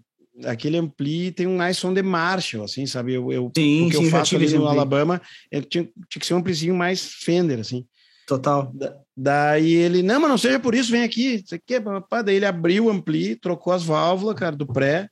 aquele 0.45 0.77
ampli 0.77 1.31
tem 1.31 1.47
um 1.47 1.57
nice 1.57 1.87
on 1.87 1.95
the 1.95 2.03
Marshall, 2.03 2.65
assim, 2.65 2.85
sabe? 2.85 3.15
Eu, 3.15 3.31
eu, 3.31 3.53
sim, 3.57 3.87
o 3.87 3.91
que 3.91 3.97
sim, 3.97 4.05
eu 4.05 4.11
faço 4.11 4.35
ali 4.35 4.53
no 4.53 4.67
Alabama 4.67 5.23
é, 5.53 5.61
tinha, 5.61 5.85
tinha 5.85 6.21
que 6.21 6.27
ser 6.27 6.35
um 6.35 6.39
amplizinho 6.39 6.75
mais 6.75 7.01
Fender, 7.01 7.61
assim. 7.61 7.87
Total. 8.27 8.73
Da, 8.75 8.97
daí 9.17 9.73
ele, 9.73 10.03
não, 10.03 10.19
mas 10.21 10.31
não 10.31 10.39
seja 10.39 10.59
por 10.59 10.75
isso, 10.75 10.91
vem 10.91 11.05
aqui. 11.05 11.43
Isso 11.45 11.55
aqui 11.55 11.75
é, 11.75 11.81
pá. 11.81 12.23
Daí 12.23 12.37
ele 12.37 12.47
abriu 12.47 12.87
o 12.87 12.91
ampli, 12.91 13.37
trocou 13.37 13.73
as 13.73 13.85
válvulas, 13.85 14.35
cara, 14.35 14.57
do 14.57 14.67
pré. 14.67 15.09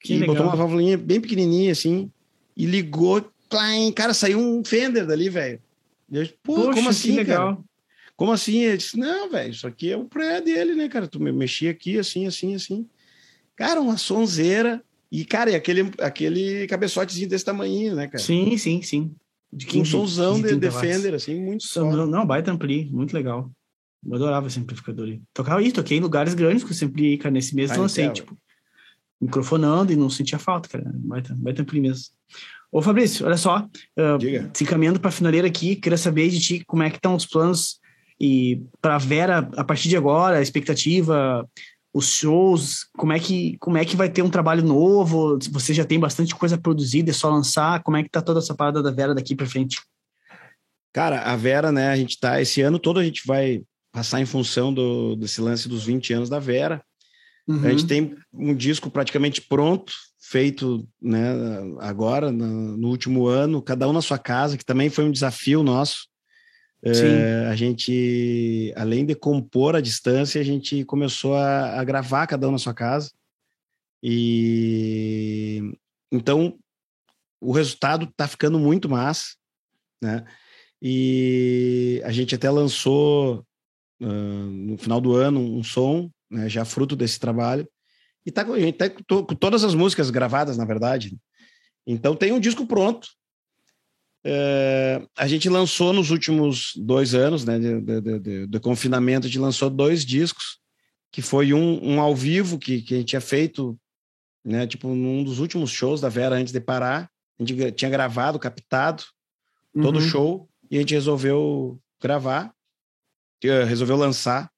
Que 0.00 0.14
e 0.14 0.18
legal. 0.18 0.34
botou 0.34 0.46
uma 0.46 0.56
válvula 0.56 0.96
bem 0.96 1.20
pequenininha, 1.20 1.72
assim, 1.72 2.10
e 2.56 2.66
ligou, 2.66 3.24
cara, 3.94 4.14
saiu 4.14 4.38
um 4.38 4.64
Fender 4.64 5.06
dali, 5.06 5.28
velho. 5.28 5.60
Pô, 6.42 6.54
Poxa, 6.54 6.72
como 6.72 6.88
assim, 6.88 7.16
legal. 7.16 7.56
Cara? 7.56 7.68
Como 8.16 8.32
assim? 8.32 8.64
Ele 8.64 8.76
disse, 8.76 8.98
não, 8.98 9.30
velho, 9.30 9.52
isso 9.52 9.66
aqui 9.66 9.92
é 9.92 9.96
o 9.96 10.04
pré 10.04 10.40
dele, 10.40 10.74
né, 10.74 10.88
cara? 10.88 11.06
Tu 11.06 11.20
mexia 11.20 11.70
aqui, 11.70 11.98
assim, 11.98 12.26
assim, 12.26 12.54
assim. 12.54 12.86
Cara, 13.54 13.80
uma 13.80 13.96
sonzeira. 13.96 14.82
E, 15.10 15.24
cara, 15.24 15.50
e 15.50 15.54
aquele, 15.54 15.90
aquele 16.00 16.66
cabeçotezinho 16.66 17.28
desse 17.28 17.44
tamanho, 17.44 17.94
né, 17.94 18.08
cara? 18.08 18.18
Sim, 18.18 18.56
sim, 18.58 18.82
sim. 18.82 19.14
De 19.52 19.66
15, 19.66 19.78
um 19.78 19.84
somzão 19.84 20.42
de 20.42 20.56
Defender, 20.56 21.14
assim, 21.14 21.40
muito 21.40 21.64
só. 21.64 21.84
Não, 22.06 22.26
baita 22.26 22.50
ampli, 22.50 22.90
muito 22.90 23.14
legal. 23.14 23.50
Eu 24.04 24.14
adorava 24.14 24.48
esse 24.48 24.58
amplificador 24.58 25.06
ali. 25.06 25.22
Tocava 25.32 25.62
isso, 25.62 25.76
toquei 25.76 25.98
em 25.98 26.00
lugares 26.00 26.34
grandes 26.34 26.64
com 26.64 26.70
esse 26.70 26.84
ampli, 26.84 27.16
cara, 27.18 27.32
nesse 27.32 27.54
ah, 27.70 27.76
lancei, 27.76 28.04
então. 28.04 28.14
tipo, 28.14 28.38
microfonando 29.20 29.92
e 29.92 29.96
não 29.96 30.10
sentia 30.10 30.38
falta, 30.38 30.68
cara. 30.68 30.90
Baita, 30.94 31.34
baita 31.36 31.62
ampli 31.62 31.80
mesmo. 31.80 32.06
Ô, 32.70 32.82
Fabrício, 32.82 33.24
olha 33.26 33.36
só, 33.36 33.60
uh, 33.60 34.50
se 34.52 34.64
encaminhando 34.64 35.00
para 35.00 35.08
a 35.08 35.12
finaleira 35.12 35.48
aqui, 35.48 35.74
queria 35.74 35.96
saber 35.96 36.28
de 36.28 36.38
ti 36.38 36.64
como 36.66 36.82
é 36.82 36.90
que 36.90 36.96
estão 36.96 37.14
os 37.14 37.24
planos 37.24 37.80
e 38.20 38.62
para 38.80 38.96
a 38.96 38.98
Vera, 38.98 39.48
a 39.56 39.64
partir 39.64 39.88
de 39.88 39.96
agora, 39.96 40.38
a 40.38 40.42
expectativa, 40.42 41.48
os 41.94 42.06
shows, 42.12 42.86
como 42.96 43.12
é 43.12 43.18
que 43.18 43.56
como 43.58 43.78
é 43.78 43.84
que 43.84 43.96
vai 43.96 44.10
ter 44.10 44.22
um 44.22 44.30
trabalho 44.30 44.62
novo? 44.62 45.38
Você 45.50 45.72
já 45.72 45.84
tem 45.84 45.98
bastante 45.98 46.34
coisa 46.34 46.58
produzida, 46.58 47.10
é 47.10 47.14
só 47.14 47.30
lançar? 47.30 47.82
Como 47.82 47.96
é 47.96 48.02
que 48.02 48.10
tá 48.10 48.20
toda 48.20 48.40
essa 48.40 48.54
parada 48.54 48.82
da 48.82 48.90
Vera 48.90 49.14
daqui 49.14 49.34
para 49.34 49.46
frente? 49.46 49.80
Cara, 50.92 51.22
a 51.22 51.36
Vera, 51.36 51.70
né, 51.70 51.88
a 51.88 51.96
gente 51.96 52.18
tá 52.18 52.40
esse 52.40 52.60
ano 52.60 52.78
todo 52.78 52.98
a 52.98 53.04
gente 53.04 53.22
vai 53.26 53.62
passar 53.92 54.20
em 54.20 54.26
função 54.26 54.72
do, 54.72 55.16
desse 55.16 55.40
lance 55.40 55.68
dos 55.68 55.84
20 55.84 56.12
anos 56.12 56.28
da 56.28 56.38
Vera. 56.38 56.82
Uhum. 57.48 57.64
A 57.64 57.70
gente 57.70 57.86
tem 57.86 58.14
um 58.32 58.54
disco 58.54 58.90
praticamente 58.90 59.40
pronto, 59.40 59.92
feito 60.20 60.86
né, 61.00 61.32
agora, 61.80 62.30
no, 62.30 62.76
no 62.76 62.88
último 62.88 63.26
ano, 63.26 63.62
cada 63.62 63.88
um 63.88 63.92
na 63.92 64.02
sua 64.02 64.18
casa, 64.18 64.58
que 64.58 64.64
também 64.64 64.90
foi 64.90 65.04
um 65.04 65.10
desafio 65.10 65.62
nosso. 65.62 66.06
É, 66.84 67.48
a 67.48 67.56
gente, 67.56 68.72
além 68.76 69.04
de 69.04 69.14
compor 69.14 69.74
a 69.74 69.80
distância, 69.80 70.40
a 70.40 70.44
gente 70.44 70.84
começou 70.84 71.34
a, 71.34 71.80
a 71.80 71.84
gravar 71.84 72.26
cada 72.26 72.46
um 72.46 72.52
na 72.52 72.58
sua 72.58 72.74
casa. 72.74 73.10
E 74.02 75.60
então 76.12 76.56
o 77.40 77.52
resultado 77.52 78.04
está 78.04 78.28
ficando 78.28 78.58
muito 78.58 78.88
massa, 78.88 79.34
né? 80.00 80.24
E 80.80 82.00
a 82.04 82.12
gente 82.12 82.34
até 82.34 82.48
lançou 82.48 83.44
uh, 84.00 84.06
no 84.06 84.78
final 84.78 85.00
do 85.00 85.14
ano 85.14 85.40
um 85.40 85.64
som, 85.64 86.08
né, 86.30 86.48
já 86.48 86.64
fruto 86.64 86.94
desse 86.96 87.18
trabalho. 87.18 87.68
E 88.24 88.30
tá, 88.30 88.42
a 88.42 88.58
gente 88.58 88.76
tá 88.76 88.90
com 88.90 89.34
todas 89.34 89.64
as 89.64 89.74
músicas 89.74 90.10
gravadas, 90.10 90.56
na 90.56 90.64
verdade. 90.64 91.16
Então 91.86 92.14
tem 92.14 92.32
um 92.32 92.40
disco 92.40 92.66
pronto, 92.66 93.08
é, 94.24 95.00
a 95.16 95.26
gente 95.26 95.48
lançou 95.48 95.92
nos 95.92 96.10
últimos 96.10 96.72
dois 96.76 97.14
anos, 97.14 97.44
né, 97.44 97.58
de, 97.58 97.80
de, 97.80 98.18
de, 98.18 98.46
de, 98.46 98.60
confinamento, 98.60 99.26
a 99.26 99.30
gente 99.30 99.38
lançou 99.38 99.70
dois 99.70 100.04
discos, 100.04 100.58
que 101.12 101.22
foi 101.22 101.54
um, 101.54 101.94
um 101.94 102.00
ao 102.00 102.14
vivo 102.14 102.58
que, 102.58 102.82
que 102.82 102.94
a 102.94 102.96
gente 102.98 103.08
tinha 103.08 103.20
feito, 103.20 103.78
né, 104.44 104.66
tipo, 104.66 104.88
num 104.88 105.22
dos 105.22 105.38
últimos 105.38 105.70
shows 105.70 106.00
da 106.00 106.08
Vera 106.08 106.36
antes 106.36 106.52
de 106.52 106.60
parar. 106.60 107.10
A 107.38 107.44
gente 107.44 107.72
tinha 107.72 107.90
gravado, 107.90 108.38
captado 108.38 109.04
todo 109.72 109.96
o 109.96 110.02
uhum. 110.02 110.08
show, 110.08 110.50
e 110.70 110.76
a 110.76 110.80
gente 110.80 110.94
resolveu 110.94 111.80
gravar, 112.02 112.52
resolveu 113.66 113.96
lançar. 113.96 114.50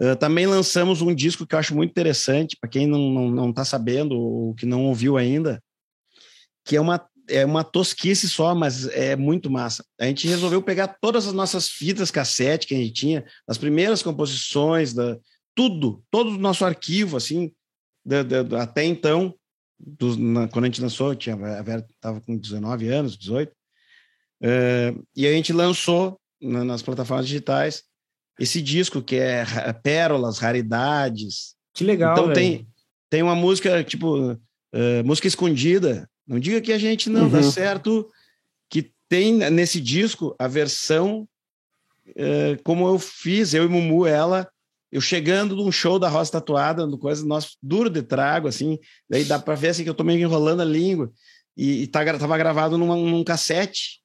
Uh, 0.00 0.16
também 0.16 0.46
lançamos 0.46 1.02
um 1.02 1.14
disco 1.14 1.46
que 1.46 1.54
eu 1.54 1.58
acho 1.58 1.74
muito 1.74 1.90
interessante, 1.90 2.56
para 2.60 2.70
quem 2.70 2.86
não, 2.86 3.10
não, 3.10 3.30
não 3.30 3.52
tá 3.52 3.64
sabendo 3.64 4.16
ou 4.16 4.54
que 4.54 4.64
não 4.64 4.84
ouviu 4.84 5.16
ainda, 5.16 5.62
que 6.64 6.76
é 6.76 6.80
uma 6.80 7.04
é 7.30 7.44
uma 7.44 7.62
tosquice 7.62 8.28
só, 8.28 8.54
mas 8.54 8.88
é 8.88 9.14
muito 9.14 9.50
massa. 9.50 9.84
A 10.00 10.06
gente 10.06 10.26
resolveu 10.26 10.62
pegar 10.62 10.96
todas 11.00 11.26
as 11.26 11.32
nossas 11.34 11.68
fitas 11.68 12.10
cassete 12.10 12.66
que 12.66 12.74
a 12.74 12.78
gente 12.78 12.92
tinha, 12.92 13.24
as 13.46 13.58
primeiras 13.58 14.02
composições, 14.02 14.94
da, 14.94 15.18
tudo, 15.54 16.02
todo 16.10 16.30
o 16.30 16.38
nosso 16.38 16.64
arquivo, 16.64 17.16
assim, 17.16 17.52
da, 18.04 18.22
da, 18.22 18.62
até 18.62 18.84
então, 18.84 19.34
do, 19.78 20.16
na, 20.16 20.48
quando 20.48 20.64
a 20.64 20.68
gente 20.68 20.80
lançou, 20.80 21.14
tinha, 21.14 21.34
a 21.34 21.62
Vera 21.62 21.86
estava 21.94 22.20
com 22.20 22.36
19 22.36 22.88
anos, 22.88 23.16
18, 23.16 23.52
é, 24.42 24.94
e 25.14 25.26
a 25.26 25.32
gente 25.32 25.52
lançou 25.52 26.18
na, 26.40 26.64
nas 26.64 26.82
plataformas 26.82 27.26
digitais 27.26 27.82
esse 28.38 28.62
disco 28.62 29.02
que 29.02 29.16
é 29.16 29.44
pérolas, 29.82 30.38
raridades. 30.38 31.54
Que 31.74 31.84
legal. 31.84 32.12
Então 32.12 32.32
tem, 32.32 32.66
tem 33.10 33.22
uma 33.22 33.34
música, 33.34 33.82
tipo, 33.82 34.32
uh, 34.32 35.04
música 35.04 35.26
escondida, 35.26 36.08
não 36.26 36.38
diga 36.38 36.60
que 36.60 36.72
a 36.72 36.78
gente 36.78 37.08
não 37.08 37.22
uhum. 37.22 37.30
dá 37.30 37.42
certo, 37.42 38.08
que 38.70 38.92
tem 39.08 39.32
nesse 39.32 39.80
disco 39.80 40.34
a 40.38 40.46
versão 40.46 41.26
uh, 42.10 42.62
como 42.62 42.86
eu 42.86 42.98
fiz, 42.98 43.54
eu 43.54 43.64
e 43.64 43.68
Mumu, 43.68 44.06
ela, 44.06 44.48
eu 44.90 45.00
chegando 45.00 45.56
num 45.56 45.72
show 45.72 45.98
da 45.98 46.08
Rosa 46.08 46.32
Tatuada, 46.32 46.86
no 46.86 46.98
coisa, 46.98 47.26
nosso 47.26 47.56
duro 47.62 47.90
de 47.90 48.02
trago, 48.02 48.48
assim, 48.48 48.78
daí 49.08 49.24
dá 49.24 49.38
para 49.38 49.54
ver 49.54 49.68
assim 49.68 49.84
que 49.84 49.90
eu 49.90 49.94
tô 49.94 50.04
meio 50.04 50.20
enrolando 50.20 50.60
a 50.60 50.64
língua, 50.64 51.10
e, 51.56 51.82
e 51.82 51.86
tá, 51.86 52.04
tava 52.18 52.38
gravado 52.38 52.78
numa, 52.78 52.96
num 52.96 53.24
cassete, 53.24 54.00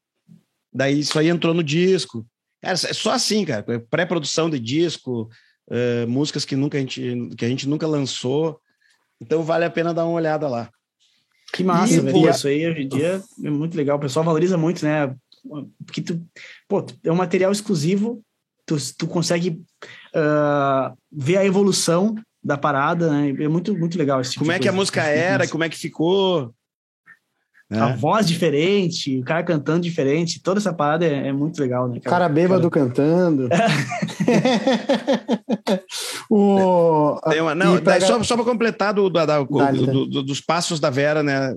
daí 0.74 1.00
isso 1.00 1.18
aí 1.18 1.30
entrou 1.30 1.54
no 1.54 1.64
disco. 1.64 2.26
Cara, 2.64 2.76
é 2.76 2.94
só 2.94 3.12
assim, 3.12 3.44
cara, 3.44 3.66
pré-produção 3.90 4.50
de 4.50 4.58
disco, 4.58 5.30
uh, 5.70 6.08
músicas 6.08 6.46
que, 6.46 6.56
nunca 6.56 6.78
a 6.78 6.80
gente, 6.80 7.30
que 7.38 7.44
a 7.44 7.50
gente 7.50 7.68
nunca 7.68 7.86
lançou, 7.86 8.58
então 9.22 9.44
vale 9.44 9.66
a 9.66 9.70
pena 9.70 9.94
dar 9.94 10.06
uma 10.06 10.16
olhada 10.16 10.48
lá. 10.48 10.70
Que 11.52 11.62
massa, 11.62 11.96
e, 11.96 12.00
velho. 12.00 12.22
Pô, 12.22 12.30
isso 12.30 12.48
aí 12.48 12.66
hoje 12.66 12.84
em 12.84 12.88
dia 12.88 13.22
é 13.44 13.50
muito 13.50 13.76
legal. 13.76 13.98
O 13.98 14.00
pessoal 14.00 14.24
valoriza 14.24 14.58
muito, 14.58 14.84
né? 14.86 15.14
Porque 15.86 16.02
tu, 16.02 16.26
pô, 16.70 16.86
é 17.04 17.12
um 17.12 17.16
material 17.16 17.52
exclusivo, 17.52 18.24
tu, 18.66 18.78
tu 18.98 19.08
consegue 19.08 19.62
uh, 20.16 20.98
ver 21.12 21.38
a 21.38 21.46
evolução 21.46 22.16
da 22.42 22.58
parada, 22.58 23.12
né? 23.12 23.44
É 23.44 23.48
muito, 23.50 23.78
muito 23.78 23.98
legal 23.98 24.22
esse 24.22 24.32
tipo 24.32 24.46
Como 24.46 24.54
é 24.54 24.60
que 24.60 24.70
a 24.70 24.74
música 24.74 25.04
era, 25.04 25.46
como 25.50 25.66
é 25.66 25.70
que 25.70 25.78
ficou. 25.78 26.56
A 27.72 27.90
é. 27.90 27.96
voz 27.96 28.28
diferente, 28.28 29.20
o 29.20 29.24
cara 29.24 29.44
cantando 29.44 29.80
diferente, 29.80 30.42
toda 30.42 30.60
essa 30.60 30.74
parada 30.74 31.06
é, 31.06 31.30
é 31.30 31.34
muito 31.34 31.60
legal, 31.60 31.88
né? 31.88 32.00
Cara, 32.04 32.18
cara 32.18 32.30
bêbado 32.30 32.70
cara... 32.70 32.86
cantando. 32.86 33.50
o... 36.30 37.20
Tem 37.30 37.42
uma, 37.42 37.56
não, 37.56 37.82
pega... 37.82 38.06
só, 38.06 38.22
só 38.22 38.36
para 38.36 38.46
completar 38.46 38.94
do, 38.94 39.10
da, 39.10 39.42
do, 39.42 40.06
do, 40.06 40.24
dos 40.24 40.40
passos 40.40 40.80
da 40.80 40.90
Vera, 40.90 41.24
né? 41.24 41.56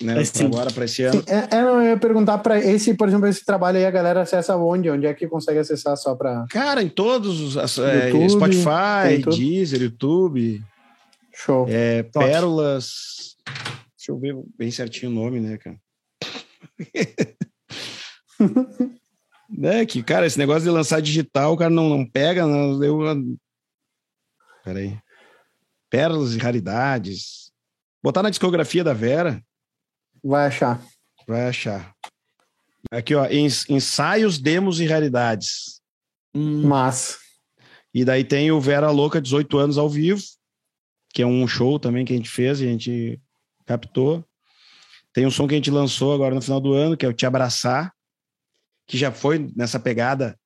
né 0.00 0.22
é, 0.22 0.44
agora 0.44 0.70
para 0.70 0.84
esse 0.84 1.02
ano. 1.02 1.22
É, 1.26 1.56
é, 1.56 1.62
eu 1.62 1.82
ia 1.82 1.96
perguntar 1.96 2.38
para 2.38 2.58
esse, 2.58 2.94
por 2.94 3.08
exemplo, 3.08 3.26
esse 3.26 3.44
trabalho 3.44 3.78
aí, 3.78 3.86
a 3.86 3.90
galera 3.90 4.22
acessa 4.22 4.56
onde? 4.56 4.90
Onde 4.90 5.06
é 5.06 5.14
que 5.14 5.26
consegue 5.26 5.58
acessar 5.58 5.96
só 5.96 6.14
para. 6.14 6.44
Cara, 6.50 6.82
em 6.82 6.88
todos 6.88 7.40
os 7.40 7.78
é, 7.78 8.10
YouTube, 8.10 8.30
Spotify, 8.30 9.36
Deezer, 9.36 9.82
YouTube. 9.82 10.62
Show. 11.34 11.66
É, 11.68 12.04
Pérolas. 12.04 13.34
Deixa 14.06 14.12
eu 14.12 14.18
ver 14.20 14.36
bem 14.56 14.70
certinho 14.70 15.10
o 15.10 15.14
nome, 15.14 15.40
né, 15.40 15.58
cara? 15.58 15.80
né, 19.50 19.84
que, 19.84 20.00
cara, 20.00 20.26
esse 20.26 20.38
negócio 20.38 20.62
de 20.62 20.70
lançar 20.70 21.02
digital, 21.02 21.54
o 21.54 21.56
cara 21.56 21.70
não, 21.70 21.88
não 21.88 22.08
pega, 22.08 22.46
não, 22.46 22.80
eu... 22.84 23.00
Peraí. 24.62 24.96
Pérolas 25.90 26.36
e 26.36 26.38
raridades. 26.38 27.50
Botar 28.00 28.22
na 28.22 28.30
discografia 28.30 28.84
da 28.84 28.92
Vera. 28.92 29.42
Vai 30.22 30.46
achar. 30.46 30.80
Vai 31.26 31.48
achar. 31.48 31.92
Aqui, 32.92 33.12
ó, 33.12 33.26
ensaios, 33.28 34.38
demos 34.38 34.78
e 34.78 34.86
raridades. 34.86 35.80
Hum. 36.32 36.62
Mas. 36.62 37.18
E 37.92 38.04
daí 38.04 38.22
tem 38.22 38.52
o 38.52 38.60
Vera 38.60 38.92
Louca 38.92 39.20
18 39.20 39.58
anos 39.58 39.78
ao 39.78 39.90
vivo, 39.90 40.22
que 41.12 41.22
é 41.22 41.26
um 41.26 41.48
show 41.48 41.80
também 41.80 42.04
que 42.04 42.12
a 42.12 42.16
gente 42.16 42.30
fez, 42.30 42.60
e 42.60 42.68
a 42.68 42.68
gente 42.68 43.20
captou. 43.66 44.24
Tem 45.12 45.26
um 45.26 45.30
som 45.30 45.46
que 45.46 45.54
a 45.54 45.56
gente 45.56 45.70
lançou 45.70 46.14
agora 46.14 46.34
no 46.34 46.42
final 46.42 46.60
do 46.60 46.72
ano, 46.72 46.96
que 46.96 47.04
é 47.04 47.08
o 47.08 47.12
Te 47.12 47.26
Abraçar, 47.26 47.92
que 48.86 48.96
já 48.96 49.10
foi 49.10 49.50
nessa 49.56 49.80
pegada, 49.80 50.38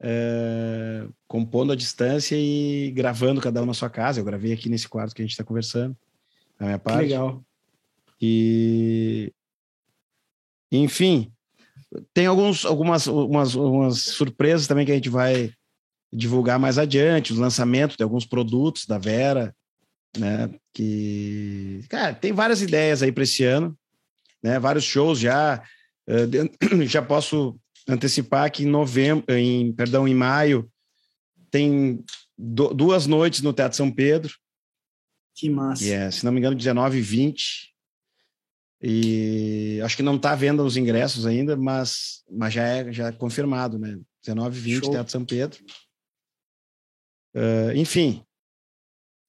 é, 0.00 1.06
compondo 1.26 1.72
à 1.72 1.76
distância 1.76 2.36
e 2.36 2.90
gravando 2.94 3.40
cada 3.40 3.62
um 3.62 3.66
na 3.66 3.74
sua 3.74 3.88
casa. 3.88 4.20
Eu 4.20 4.24
gravei 4.24 4.52
aqui 4.52 4.68
nesse 4.68 4.88
quarto 4.88 5.14
que 5.14 5.22
a 5.22 5.24
gente 5.24 5.32
está 5.32 5.44
conversando, 5.44 5.96
na 6.60 6.66
minha 6.66 6.78
parte. 6.78 6.98
Que 6.98 7.04
legal. 7.04 7.44
E. 8.20 9.32
Enfim, 10.70 11.32
tem 12.12 12.26
alguns, 12.26 12.64
algumas 12.66 13.06
umas, 13.06 13.54
umas 13.54 13.98
surpresas 13.98 14.66
também 14.66 14.84
que 14.84 14.92
a 14.92 14.96
gente 14.96 15.08
vai 15.08 15.52
divulgar 16.12 16.58
mais 16.58 16.78
adiante, 16.78 17.32
os 17.32 17.38
lançamentos 17.38 17.96
de 17.96 18.02
alguns 18.02 18.26
produtos 18.26 18.86
da 18.86 18.98
Vera, 18.98 19.54
né? 20.16 20.50
Que, 20.72 21.80
cara, 21.88 22.14
tem 22.14 22.32
várias 22.32 22.62
ideias 22.62 23.02
aí 23.02 23.12
para 23.12 23.24
esse 23.24 23.44
ano, 23.44 23.76
né? 24.42 24.58
Vários 24.58 24.84
shows 24.84 25.18
já. 25.18 25.62
Uh, 26.08 26.84
já 26.86 27.02
posso 27.02 27.58
antecipar 27.88 28.50
que 28.50 28.64
em 28.64 28.66
novembro, 28.66 29.24
em 29.34 29.72
perdão, 29.72 30.06
em 30.06 30.14
maio 30.14 30.70
tem 31.50 32.04
do, 32.36 32.74
duas 32.74 33.06
noites 33.06 33.40
no 33.40 33.52
Teatro 33.52 33.76
São 33.76 33.90
Pedro. 33.90 34.34
Que 35.34 35.48
massa. 35.48 35.84
E 35.84 35.90
é, 35.92 36.10
se 36.10 36.24
não 36.24 36.32
me 36.32 36.38
engano, 36.38 36.56
19 36.56 36.98
e 36.98 37.00
20. 37.00 37.74
E 38.82 39.80
acho 39.82 39.96
que 39.96 40.02
não 40.02 40.16
está 40.16 40.34
vendo 40.34 40.62
os 40.64 40.76
ingressos 40.76 41.26
ainda, 41.26 41.56
mas, 41.56 42.22
mas 42.30 42.52
já, 42.52 42.62
é, 42.62 42.92
já 42.92 43.08
é 43.08 43.12
confirmado, 43.12 43.78
né? 43.78 43.98
19 44.22 44.56
e 44.56 44.60
20, 44.60 44.80
Show. 44.80 44.90
Teatro 44.90 45.12
São 45.12 45.24
Pedro. 45.24 45.64
Uh, 47.34 47.72
enfim, 47.74 48.25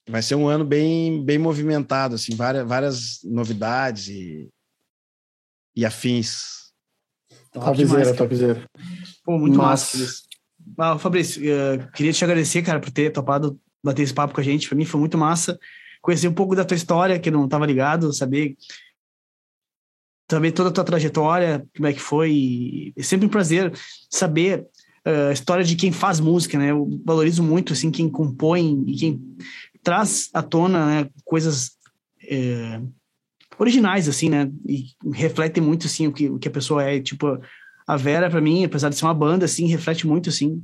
vai 0.08 0.22
ser 0.22 0.36
um 0.36 0.48
ano 0.48 0.64
bem, 0.64 1.24
bem 1.24 1.38
movimentado, 1.38 2.16
assim, 2.16 2.36
várias, 2.36 2.68
várias 2.68 3.20
novidades 3.24 4.08
e, 4.08 4.50
e 5.76 5.86
afins. 5.86 6.72
Topzera, 7.52 8.16
topzera. 8.16 8.66
Pô, 9.24 9.38
muito 9.38 9.58
Mas... 9.58 9.94
massa. 9.94 10.28
Ah, 10.78 10.98
Fabrício, 10.98 11.42
uh, 11.42 11.92
queria 11.94 12.14
te 12.14 12.24
agradecer, 12.24 12.62
cara, 12.62 12.80
por 12.80 12.92
ter 12.92 13.12
topado 13.12 13.60
bater 13.84 14.04
esse 14.04 14.14
papo 14.14 14.34
com 14.34 14.42
a 14.42 14.44
gente. 14.44 14.68
Para 14.68 14.78
mim 14.78 14.86
foi 14.86 15.00
muito 15.00 15.18
massa 15.18 15.58
conhecer 16.02 16.28
um 16.28 16.34
pouco 16.34 16.56
da 16.56 16.66
tua 16.66 16.76
história, 16.76 17.20
que 17.20 17.30
eu 17.30 17.34
não 17.34 17.46
estava 17.46 17.66
ligado, 17.66 18.14
saber 18.14 18.56
saber 20.30 20.52
toda 20.52 20.70
a 20.70 20.72
tua 20.72 20.84
trajetória, 20.84 21.66
como 21.76 21.88
é 21.88 21.94
que 21.94 22.02
foi. 22.02 22.94
É 22.98 23.04
sempre 23.04 23.26
um 23.26 23.30
prazer 23.30 23.72
saber 24.10 24.68
ah, 25.06 25.30
a 25.30 25.34
história 25.34 25.64
de 25.64 25.76
quem 25.76 25.92
faz 25.92 26.20
música, 26.20 26.58
né? 26.58 26.72
Eu 26.72 27.02
valorizo 27.06 27.42
muito 27.42 27.72
assim 27.74 27.90
quem 27.90 28.10
compõe 28.10 28.84
e 28.88 28.96
quem 28.96 29.38
traz 29.88 30.30
à 30.34 30.44
tona 30.44 30.86
né, 30.86 31.10
coisas 31.24 31.78
é, 32.30 32.82
originais, 33.58 34.10
assim, 34.10 34.30
né? 34.30 34.52
E 34.68 34.88
reflete 35.14 35.62
muito, 35.62 35.88
assim, 35.88 36.08
o 36.08 36.12
que, 36.12 36.30
o 36.30 36.38
que 36.38 36.50
a 36.50 36.52
pessoa 36.52 36.84
é. 36.84 37.00
Tipo, 37.00 37.40
a 37.88 37.96
Vera, 37.96 38.30
para 38.30 38.42
mim, 38.42 38.66
apesar 38.66 38.90
de 38.90 38.98
ser 38.98 39.06
uma 39.06 39.14
banda, 39.14 39.46
assim, 39.46 39.66
reflete 39.66 40.06
muito, 40.06 40.28
assim, 40.28 40.62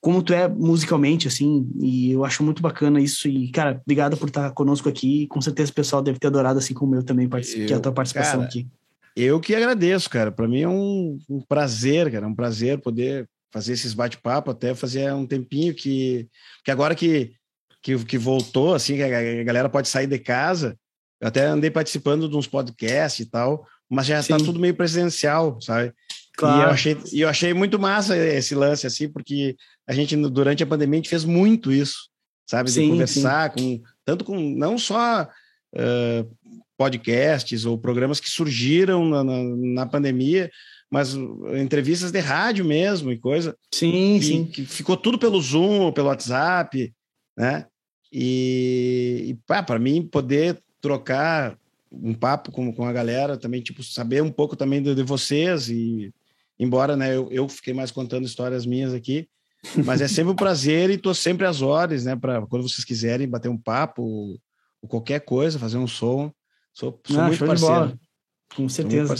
como 0.00 0.24
tu 0.24 0.32
é 0.32 0.48
musicalmente, 0.48 1.28
assim, 1.28 1.70
e 1.80 2.10
eu 2.10 2.24
acho 2.24 2.42
muito 2.42 2.60
bacana 2.60 3.00
isso. 3.00 3.28
E, 3.28 3.48
cara, 3.52 3.80
obrigado 3.80 4.16
por 4.16 4.26
estar 4.26 4.50
conosco 4.50 4.88
aqui. 4.88 5.28
Com 5.28 5.40
certeza 5.40 5.70
o 5.70 5.74
pessoal 5.74 6.02
deve 6.02 6.18
ter 6.18 6.26
adorado, 6.26 6.58
assim 6.58 6.74
como 6.74 6.96
eu 6.96 7.04
também, 7.04 7.30
eu, 7.32 7.66
que 7.66 7.72
é 7.72 7.76
a 7.76 7.80
tua 7.80 7.92
participação 7.92 8.40
cara, 8.40 8.48
aqui. 8.48 8.66
Eu 9.14 9.38
que 9.38 9.54
agradeço, 9.54 10.10
cara. 10.10 10.32
Para 10.32 10.48
mim 10.48 10.62
é 10.62 10.68
um, 10.68 11.16
um, 11.30 11.40
prazer, 11.40 12.10
cara, 12.10 12.26
é 12.26 12.28
um 12.28 12.34
prazer 12.34 12.80
poder 12.80 13.28
fazer 13.52 13.74
esses 13.74 13.94
bate-papo, 13.94 14.50
até 14.50 14.74
fazer 14.74 15.12
um 15.12 15.24
tempinho 15.24 15.72
que, 15.72 16.26
que 16.64 16.72
agora 16.72 16.96
que 16.96 17.37
que, 17.82 18.04
que 18.04 18.18
voltou, 18.18 18.74
assim, 18.74 18.96
que 18.96 19.02
a 19.02 19.44
galera 19.44 19.68
pode 19.68 19.88
sair 19.88 20.06
de 20.06 20.18
casa. 20.18 20.76
Eu 21.20 21.28
até 21.28 21.46
andei 21.46 21.70
participando 21.70 22.28
de 22.28 22.36
uns 22.36 22.46
podcasts 22.46 23.26
e 23.26 23.30
tal, 23.30 23.66
mas 23.88 24.06
já 24.06 24.20
está 24.20 24.36
tudo 24.36 24.60
meio 24.60 24.74
presencial, 24.74 25.60
sabe? 25.60 25.92
Claro. 26.36 26.60
E 26.60 26.62
eu, 26.62 26.70
achei, 26.70 26.98
e 27.12 27.20
eu 27.22 27.28
achei 27.28 27.52
muito 27.52 27.78
massa 27.78 28.16
esse 28.16 28.54
lance, 28.54 28.86
assim, 28.86 29.08
porque 29.08 29.56
a 29.88 29.92
gente, 29.92 30.16
durante 30.16 30.62
a 30.62 30.66
pandemia, 30.66 30.98
a 30.98 31.00
gente 31.02 31.08
fez 31.08 31.24
muito 31.24 31.72
isso, 31.72 32.08
sabe? 32.48 32.68
De 32.68 32.74
sim, 32.76 32.88
conversar 32.90 33.52
sim. 33.56 33.78
com, 33.78 33.84
tanto 34.04 34.24
com, 34.24 34.38
não 34.38 34.78
só 34.78 35.28
uh, 35.74 36.54
podcasts 36.76 37.64
ou 37.64 37.76
programas 37.76 38.20
que 38.20 38.30
surgiram 38.30 39.08
na, 39.08 39.24
na, 39.24 39.42
na, 39.56 39.86
pandemia, 39.86 40.48
mas 40.88 41.14
entrevistas 41.60 42.12
de 42.12 42.20
rádio 42.20 42.64
mesmo 42.64 43.10
e 43.10 43.18
coisa. 43.18 43.56
Sim, 43.74 44.16
e, 44.16 44.22
sim. 44.22 44.44
Que 44.44 44.64
ficou 44.64 44.96
tudo 44.96 45.18
pelo 45.18 45.42
Zoom, 45.42 45.90
pelo 45.90 46.06
WhatsApp, 46.06 46.92
né? 47.38 47.66
E, 48.12 49.26
e 49.28 49.34
para 49.46 49.78
mim 49.78 50.02
poder 50.02 50.60
trocar 50.80 51.56
um 51.90 52.12
papo 52.12 52.50
com, 52.50 52.72
com 52.72 52.84
a 52.84 52.92
galera, 52.92 53.36
também 53.36 53.62
tipo 53.62 53.82
saber 53.82 54.22
um 54.22 54.30
pouco 54.30 54.56
também 54.56 54.82
de, 54.82 54.94
de 54.94 55.02
vocês 55.02 55.68
e 55.68 56.12
embora 56.58 56.96
né, 56.96 57.14
eu, 57.14 57.28
eu 57.30 57.48
fiquei 57.48 57.72
mais 57.72 57.90
contando 57.90 58.26
histórias 58.26 58.66
minhas 58.66 58.92
aqui, 58.92 59.28
mas 59.84 60.00
é 60.00 60.08
sempre 60.08 60.32
um 60.32 60.36
prazer 60.36 60.90
e 60.90 60.98
tô 60.98 61.14
sempre 61.14 61.46
às 61.46 61.62
horas, 61.62 62.04
né, 62.04 62.16
para 62.16 62.44
quando 62.46 62.68
vocês 62.68 62.84
quiserem 62.84 63.28
bater 63.28 63.48
um 63.48 63.56
papo 63.56 64.02
ou, 64.02 64.40
ou 64.82 64.88
qualquer 64.88 65.20
coisa, 65.20 65.58
fazer 65.58 65.78
um 65.78 65.86
som. 65.86 66.32
Sou, 66.74 67.00
sou 67.04 67.22
muito 67.22 67.44
parceiro. 67.44 67.98
Com 68.54 68.68
certeza. 68.68 69.14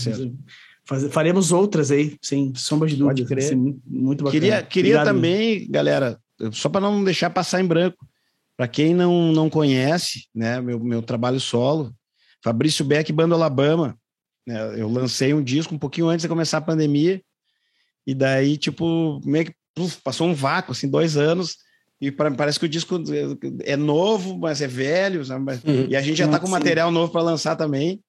Faz, 0.85 1.05
faremos 1.13 1.53
outras 1.53 1.91
aí, 1.91 2.17
sem 2.23 2.55
sombra 2.55 2.89
de 2.89 2.97
dúvida. 2.97 3.23
Pode 3.23 3.27
crer. 3.27 3.57
Muito, 3.57 3.81
muito 3.87 4.25
bacana. 4.25 4.41
Queria, 4.41 4.63
queria 4.63 5.05
também, 5.05 5.71
galera, 5.71 6.19
só 6.53 6.69
para 6.69 6.81
não 6.81 7.03
deixar 7.03 7.31
passar 7.31 7.61
em 7.61 7.67
branco, 7.67 8.07
para 8.57 8.69
quem 8.69 8.95
não, 8.95 9.33
não 9.33 9.49
conhece, 9.49 10.27
né, 10.35 10.61
meu, 10.61 10.81
meu 10.81 11.03
trabalho 11.03 11.39
solo, 11.39 11.95
Fabrício 12.43 12.85
Beck, 12.85 13.13
Bando 13.13 13.35
Alabama. 13.35 13.97
Né, 14.47 14.81
eu 14.81 14.89
lancei 14.89 15.33
um 15.33 15.43
disco 15.43 15.75
um 15.75 15.79
pouquinho 15.79 16.09
antes 16.09 16.23
de 16.23 16.29
começar 16.29 16.59
a 16.59 16.63
pandemia, 16.63 17.23
e 18.07 18.15
daí, 18.15 18.57
tipo, 18.57 19.21
meio 19.25 19.47
que 19.47 19.55
puf, 19.75 20.01
passou 20.03 20.27
um 20.27 20.35
vácuo, 20.35 20.73
assim, 20.73 20.89
dois 20.89 21.17
anos, 21.17 21.57
e 22.01 22.11
pra, 22.11 22.31
parece 22.31 22.59
que 22.59 22.67
o 22.67 22.69
disco 22.69 23.01
é 23.65 23.77
novo, 23.77 24.39
mas 24.39 24.61
é 24.61 24.67
velho, 24.67 25.21
uhum. 25.21 25.87
e 25.89 25.97
a 25.97 26.01
gente 26.01 26.17
já 26.17 26.25
está 26.27 26.41
com 26.41 26.49
material 26.49 26.91
novo 26.91 27.13
para 27.13 27.23
lançar 27.23 27.57
também, 27.57 28.03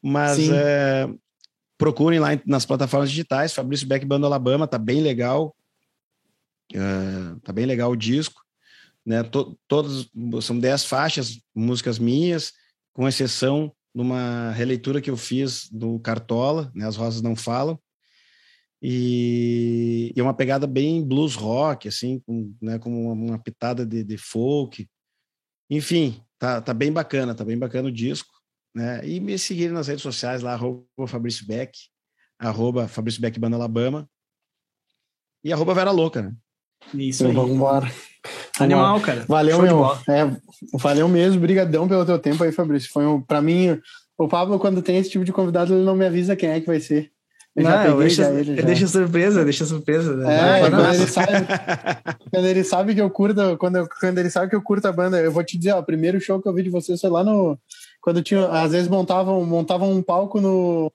mas 0.00 0.48
é, 0.50 1.08
procurem 1.78 2.18
lá 2.20 2.28
nas 2.46 2.64
plataformas 2.64 3.10
digitais, 3.10 3.52
Fabrício 3.52 3.86
Beck 3.86 4.04
Bando 4.06 4.26
Alabama, 4.26 4.66
tá 4.66 4.78
bem 4.78 5.00
legal. 5.00 5.54
Uh, 6.74 7.38
tá 7.40 7.52
bem 7.52 7.66
legal 7.66 7.90
o 7.90 7.96
disco. 7.96 8.42
Né? 9.04 9.22
To, 9.24 9.58
todos 9.66 10.10
são 10.42 10.58
dez 10.58 10.84
faixas, 10.84 11.40
músicas 11.54 11.98
minhas, 11.98 12.52
com 12.92 13.08
exceção 13.08 13.74
numa 13.94 14.50
releitura 14.52 15.00
que 15.00 15.10
eu 15.10 15.16
fiz 15.16 15.68
do 15.70 15.98
Cartola, 16.00 16.70
né? 16.74 16.86
As 16.86 16.96
Rosas 16.96 17.20
Não 17.20 17.36
Falam. 17.36 17.78
E, 18.80 20.12
é 20.16 20.22
uma 20.22 20.34
pegada 20.34 20.66
bem 20.66 21.06
blues 21.06 21.36
rock, 21.36 21.86
assim, 21.86 22.18
com, 22.20 22.52
né, 22.60 22.80
com 22.80 22.90
uma, 22.90 23.12
uma 23.12 23.38
pitada 23.38 23.86
de, 23.86 24.02
de, 24.02 24.16
folk. 24.16 24.88
Enfim, 25.70 26.20
tá, 26.36 26.60
tá 26.60 26.74
bem 26.74 26.92
bacana, 26.92 27.34
tá 27.34 27.44
bem 27.44 27.56
bacana 27.56 27.88
o 27.88 27.92
disco. 27.92 28.32
Né? 28.74 29.06
E 29.06 29.20
me 29.20 29.38
seguirem 29.38 29.72
nas 29.72 29.86
redes 29.86 30.02
sociais 30.02 30.42
lá, 30.42 30.54
arroba 30.54 30.84
Fabrício 31.06 31.46
Beck, 31.46 31.78
arroba 32.38 32.88
Fabrício 32.88 33.20
Beck 33.20 33.38
Banda 33.38 33.56
Alabama 33.56 34.08
e 35.44 35.52
arroba 35.52 35.74
Vera 35.74 35.90
Louca, 35.92 36.22
né? 36.22 36.34
Isso 36.94 37.26
aí. 37.26 37.32
Vamos 37.32 37.52
embora. 37.52 37.90
Animal, 38.58 39.00
cara. 39.00 39.24
Valeu, 39.26 39.56
Show 39.56 39.64
meu. 39.64 39.98
É, 40.08 40.30
valeu 40.74 41.08
mesmo. 41.08 41.40
Brigadão 41.40 41.88
pelo 41.88 42.06
teu 42.06 42.18
tempo 42.18 42.44
aí, 42.44 42.52
Fabrício. 42.52 42.90
Foi 42.92 43.06
um, 43.06 43.20
pra 43.20 43.42
mim, 43.42 43.80
o 44.16 44.28
Pablo, 44.28 44.58
quando 44.58 44.82
tem 44.82 44.98
esse 44.98 45.10
tipo 45.10 45.24
de 45.24 45.32
convidado, 45.32 45.74
ele 45.74 45.84
não 45.84 45.96
me 45.96 46.06
avisa 46.06 46.36
quem 46.36 46.50
é 46.50 46.60
que 46.60 46.66
vai 46.66 46.80
ser. 46.80 47.10
Eu 47.54 47.64
não, 47.64 47.84
eu 47.84 47.98
deixo, 47.98 48.22
ele, 48.22 48.62
deixa 48.62 48.86
surpresa, 48.86 49.44
deixa 49.44 49.66
surpresa. 49.66 50.16
Né? 50.16 50.60
É, 50.60 50.70
quando 50.70 50.94
ele, 50.94 51.06
sabe, 51.06 51.32
quando 52.30 52.46
ele 52.46 52.64
sabe 52.64 52.94
que 52.94 53.00
eu 53.00 53.10
curto, 53.10 53.58
quando, 53.58 53.76
eu, 53.76 53.88
quando 54.00 54.18
ele 54.18 54.30
sabe 54.30 54.48
que 54.48 54.56
eu 54.56 54.62
curto 54.62 54.88
a 54.88 54.92
banda, 54.92 55.20
eu 55.20 55.30
vou 55.30 55.44
te 55.44 55.58
dizer, 55.58 55.72
ó, 55.72 55.80
o 55.80 55.84
primeiro 55.84 56.18
show 56.18 56.40
que 56.40 56.48
eu 56.48 56.54
vi 56.54 56.62
de 56.62 56.70
vocês 56.70 56.98
foi 56.98 57.10
lá 57.10 57.22
no. 57.22 57.58
Quando 58.00 58.22
tinha, 58.22 58.46
às 58.48 58.72
vezes 58.72 58.88
montavam, 58.88 59.44
montavam 59.44 59.92
um 59.92 60.02
palco 60.02 60.40
no 60.40 60.90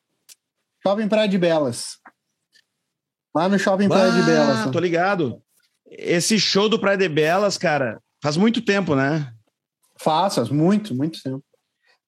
Shopping 0.82 1.08
Praia 1.08 1.28
de 1.28 1.38
Belas. 1.38 2.00
Lá 3.36 3.48
no 3.48 3.60
Shopping 3.60 3.88
Praia 3.88 4.12
de 4.12 4.24
Belas. 4.24 4.72
Tô 4.72 4.80
ligado. 4.80 5.40
Esse 5.90 6.40
show 6.40 6.68
do 6.68 6.80
Praia 6.80 6.98
de 6.98 7.08
Belas, 7.08 7.58
cara, 7.58 8.00
faz 8.22 8.38
muito 8.38 8.62
tempo, 8.62 8.96
né? 8.96 9.32
Faz, 10.00 10.36
faz 10.36 10.50
muito, 10.50 10.96
muito 10.96 11.22
tempo. 11.22 11.44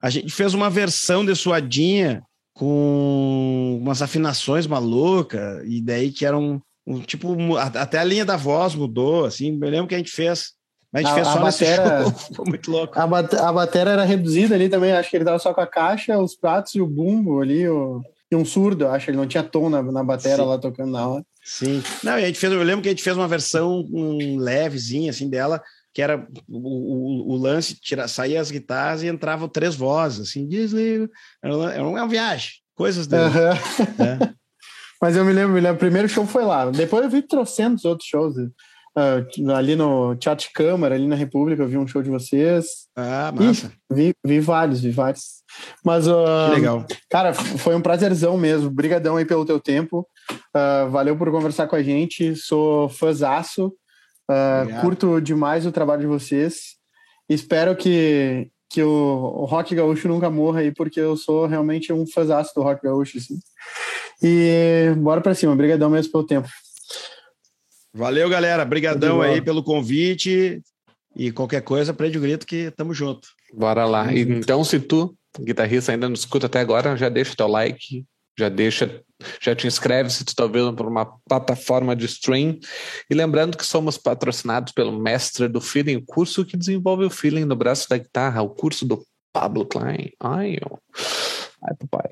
A 0.02 0.10
gente 0.10 0.34
fez 0.34 0.54
uma 0.54 0.70
versão 0.70 1.26
de 1.26 1.36
Suadinha 1.36 2.24
com 2.54 3.80
umas 3.82 4.02
afinações 4.02 4.68
malucas, 4.68 5.64
e 5.66 5.82
daí 5.82 6.12
que 6.12 6.26
era 6.26 6.38
um, 6.38 6.60
um 6.86 7.02
tipo, 7.02 7.36
até 7.56 8.00
a 8.00 8.04
linha 8.04 8.26
da 8.26 8.36
voz 8.36 8.76
mudou, 8.76 9.26
assim, 9.26 9.52
me 9.52 9.70
lembro 9.70 9.88
que 9.88 9.96
a 9.96 9.98
gente 9.98 10.12
fez. 10.12 10.54
Mas 10.92 11.06
a 11.06 11.08
gente 11.08 11.12
a, 11.12 11.16
fez 11.16 11.28
só 11.28 11.38
a 11.38 11.42
batera, 11.42 12.12
foi 12.36 12.46
muito 12.46 12.72
louco. 12.72 13.00
A, 13.00 13.08
bat, 13.08 13.36
a 13.36 13.54
bateria 13.54 13.94
era 13.94 14.04
reduzida 14.04 14.56
ali 14.56 14.68
também, 14.68 14.92
acho 14.92 15.10
que 15.10 15.18
ele 15.18 15.26
tava 15.26 15.40
só 15.40 15.54
com 15.54 15.62
a 15.62 15.68
caixa, 15.68 16.18
os 16.20 16.36
pratos 16.36 16.76
e 16.76 16.82
o 16.82 16.88
bumbo 16.88 17.42
ali, 17.42 17.68
o, 17.68 18.02
e 18.32 18.36
um 18.36 18.46
surdo, 18.46 18.88
acho, 18.88 19.10
ele 19.10 19.18
não 19.18 19.28
tinha 19.28 19.44
tom 19.44 19.70
na, 19.70 19.82
na 19.82 20.04
bateria 20.04 20.44
lá 20.44 20.58
tocando 20.58 20.92
na 20.92 21.08
hora. 21.08 21.26
Sim. 21.44 21.82
Não, 22.04 22.14
a 22.14 22.22
gente 22.22 22.38
fez, 22.38 22.54
eu 22.54 22.62
lembro 22.62 22.84
que 22.84 22.90
a 22.90 22.92
gente 22.92 23.04
fez 23.04 23.18
uma 23.18 23.28
versão 23.28 23.84
um, 23.92 24.38
levezinha, 24.38 25.10
assim, 25.10 25.28
dela, 25.28 25.62
que 25.94 26.02
era 26.02 26.28
o, 26.48 27.32
o, 27.32 27.34
o 27.34 27.36
lance, 27.38 27.76
tira, 27.76 28.08
saía 28.08 28.40
as 28.40 28.52
guitarras 28.52 29.02
e 29.02 29.08
entravam 29.08 29.48
três 29.48 29.74
vozes, 29.74 30.30
assim, 30.30 30.48
desliga. 30.48 31.10
Era, 31.44 31.74
era 31.74 31.88
uma 31.88 32.08
viagem, 32.08 32.52
coisas 32.76 33.08
dele. 33.08 33.24
Uhum. 33.24 34.06
É. 34.06 34.34
Mas 35.02 35.16
eu 35.16 35.24
me 35.24 35.32
lembro, 35.32 35.54
me 35.54 35.62
lembro, 35.62 35.78
o 35.78 35.80
primeiro 35.80 36.10
show 36.10 36.28
foi 36.28 36.44
lá. 36.44 36.70
Depois 36.70 37.04
eu 37.04 37.10
vi 37.10 37.22
trocentos 37.22 37.86
outros 37.86 38.08
shows. 38.08 38.36
Uh, 38.98 39.52
ali 39.52 39.76
no 39.76 40.16
Teatro 40.16 40.50
Câmara, 40.54 40.96
ali 40.96 41.08
na 41.08 41.16
República, 41.16 41.62
eu 41.62 41.68
vi 41.68 41.78
um 41.78 41.88
show 41.88 42.02
de 42.02 42.10
vocês. 42.10 42.88
Ah, 42.96 43.32
massa. 43.34 43.72
Ih, 43.92 43.96
vi, 43.96 44.14
vi 44.26 44.40
vários, 44.40 44.82
vi 44.82 44.92
vários. 44.92 45.40
Mas, 45.84 46.08
uh, 46.08 46.14
que 46.50 46.56
legal. 46.56 46.86
Cara, 47.10 47.34
foi 47.34 47.76
um 47.76 47.82
prazerzão 47.82 48.38
mesmo. 48.38 48.68
Obrigadão 48.68 49.18
aí 49.18 49.26
pelo 49.26 49.46
teu 49.46 49.60
tempo. 49.60 50.08
Uh, 50.56 50.90
valeu 50.90 51.16
por 51.18 51.32
conversar 51.32 51.68
com 51.68 51.76
a 51.76 51.84
gente. 51.84 52.36
Sou 52.36 52.90
fãzaço. 52.90 53.74
Uh, 54.30 54.82
curto 54.82 55.20
demais 55.20 55.66
o 55.66 55.72
trabalho 55.72 56.02
de 56.02 56.08
vocês. 56.08 56.78
Espero 57.28 57.76
que, 57.76 58.50
que 58.70 58.82
o, 58.84 58.90
o 58.90 59.46
rock 59.46 59.74
gaúcho 59.74 60.08
nunca 60.08 60.30
morra 60.30 60.60
aí, 60.60 60.72
porque 60.72 61.00
eu 61.00 61.16
sou 61.16 61.46
realmente 61.46 61.94
um 61.94 62.06
fãzaço 62.06 62.54
do 62.56 62.62
rock 62.62 62.84
gaúcho. 62.84 63.18
Assim. 63.18 63.40
E 64.22 64.94
bora 64.98 65.22
pra 65.22 65.34
cima. 65.34 65.54
Obrigadão 65.54 65.90
mesmo 65.90 66.12
pelo 66.12 66.26
tempo. 66.26 66.50
Valeu, 67.94 68.30
galera. 68.30 68.64
Obrigadão 68.64 69.22
aí 69.22 69.42
pelo 69.42 69.64
convite. 69.64 70.62
E 71.16 71.32
qualquer 71.32 71.62
coisa, 71.62 71.94
prende 71.94 72.18
o 72.18 72.22
grito 72.22 72.46
que 72.46 72.72
tamo 72.72 72.94
junto. 72.94 73.30
Bora 73.54 73.86
lá. 73.86 74.14
Então, 74.14 74.64
se 74.64 74.80
tu, 74.80 75.16
guitarrista, 75.40 75.92
ainda 75.92 76.08
não 76.08 76.14
escuta 76.14 76.46
até 76.46 76.60
agora, 76.60 76.96
já 76.96 77.10
deixa 77.10 77.34
o 77.34 77.36
teu 77.36 77.48
like, 77.48 78.06
já 78.38 78.48
deixa, 78.48 79.02
já 79.42 79.56
te 79.56 79.68
inscreve 79.68 80.10
se 80.10 80.24
tu 80.24 80.30
está 80.30 80.46
vendo 80.46 80.74
por 80.74 80.88
uma 80.88 81.06
plataforma 81.28 81.96
de 81.96 82.06
stream. 82.06 82.60
E 83.10 83.16
lembrando 83.16 83.58
que 83.58 83.66
somos 83.66 83.98
patrocinados 83.98 84.72
pelo 84.72 84.98
Mestre 84.98 85.48
do 85.48 85.60
Feeling, 85.60 85.98
o 85.98 86.06
curso 86.06 86.46
que 86.46 86.56
desenvolve 86.56 87.06
o 87.06 87.10
feeling 87.10 87.46
no 87.46 87.56
braço 87.56 87.90
da 87.90 87.98
guitarra, 87.98 88.42
o 88.42 88.50
curso 88.50 88.86
do 88.86 89.04
Pablo 89.34 89.66
Klein. 89.66 90.12
Ai, 90.20 90.58
ó. 90.64 90.78
ai 91.68 91.76
papai. 91.76 92.12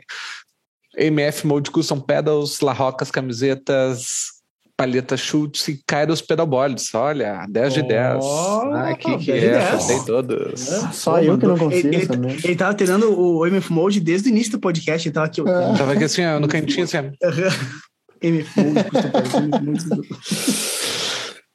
MF 0.97 1.45
Mode 1.45 1.69
Custom 1.69 2.01
Pedals, 2.01 2.59
La 2.59 2.73
Rocas 2.73 3.11
Camisetas, 3.11 4.36
Palheta 4.77 5.17
Schultz 5.17 5.67
e 5.67 5.81
Kairos 5.87 6.21
Pedalboards. 6.21 6.93
Olha, 6.93 7.47
10 7.49 7.73
de 7.73 7.81
10. 7.81 8.23
Oh, 8.23 8.61
ah, 8.73 8.93
que, 8.93 9.17
que 9.17 9.31
é, 9.31 9.57
acertei 9.57 10.05
todos. 10.05 10.71
É, 10.71 10.91
só 10.91 11.13
Pô, 11.13 11.17
eu 11.17 11.37
que 11.37 11.47
não 11.47 11.57
consigo 11.57 11.87
ele, 11.87 12.03
ele, 12.03 12.39
ele 12.43 12.55
tava 12.55 12.75
treinando 12.75 13.19
o 13.19 13.45
MF 13.47 13.73
Mode 13.73 13.99
desde 13.99 14.29
o 14.29 14.31
início 14.31 14.51
do 14.51 14.59
podcast, 14.59 15.07
ele 15.07 15.13
tava 15.13 15.25
aqui. 15.25 15.41
É. 15.41 15.73
Tava 15.75 15.93
aqui 15.93 16.03
assim, 16.03 16.21
no 16.39 16.47
cantinho 16.47 16.83
assim. 16.83 16.97
MF 18.21 18.59
Mode, 18.59 18.85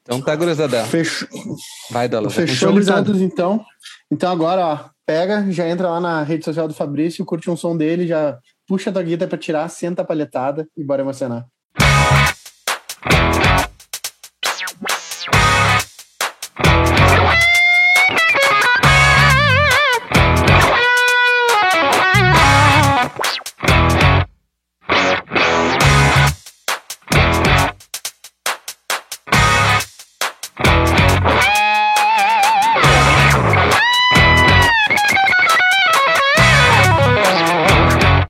Então 0.02 0.20
tá, 0.20 0.34
gurizada. 0.34 0.84
Fechou. 0.84 1.28
Vai, 1.92 2.08
Dala. 2.08 2.28
Fechou, 2.28 2.72
gurizadados, 2.72 3.20
então. 3.20 3.64
Então 4.10 4.32
agora, 4.32 4.66
ó, 4.66 4.90
pega, 5.06 5.46
já 5.50 5.68
entra 5.68 5.88
lá 5.88 6.00
na 6.00 6.24
rede 6.24 6.44
social 6.44 6.66
do 6.66 6.74
Fabrício, 6.74 7.24
curte 7.24 7.48
um 7.48 7.56
som 7.56 7.76
dele, 7.76 8.06
já 8.06 8.36
puxa 8.66 8.90
a 8.90 8.92
tua 8.92 9.02
guita 9.02 9.28
pra 9.28 9.38
tirar, 9.38 9.68
senta 9.68 10.02
a 10.02 10.04
palhetada 10.04 10.66
e 10.76 10.82
bora 10.82 11.02
emocionar. 11.02 11.46
Thank 13.04 13.36
you. 13.36 13.41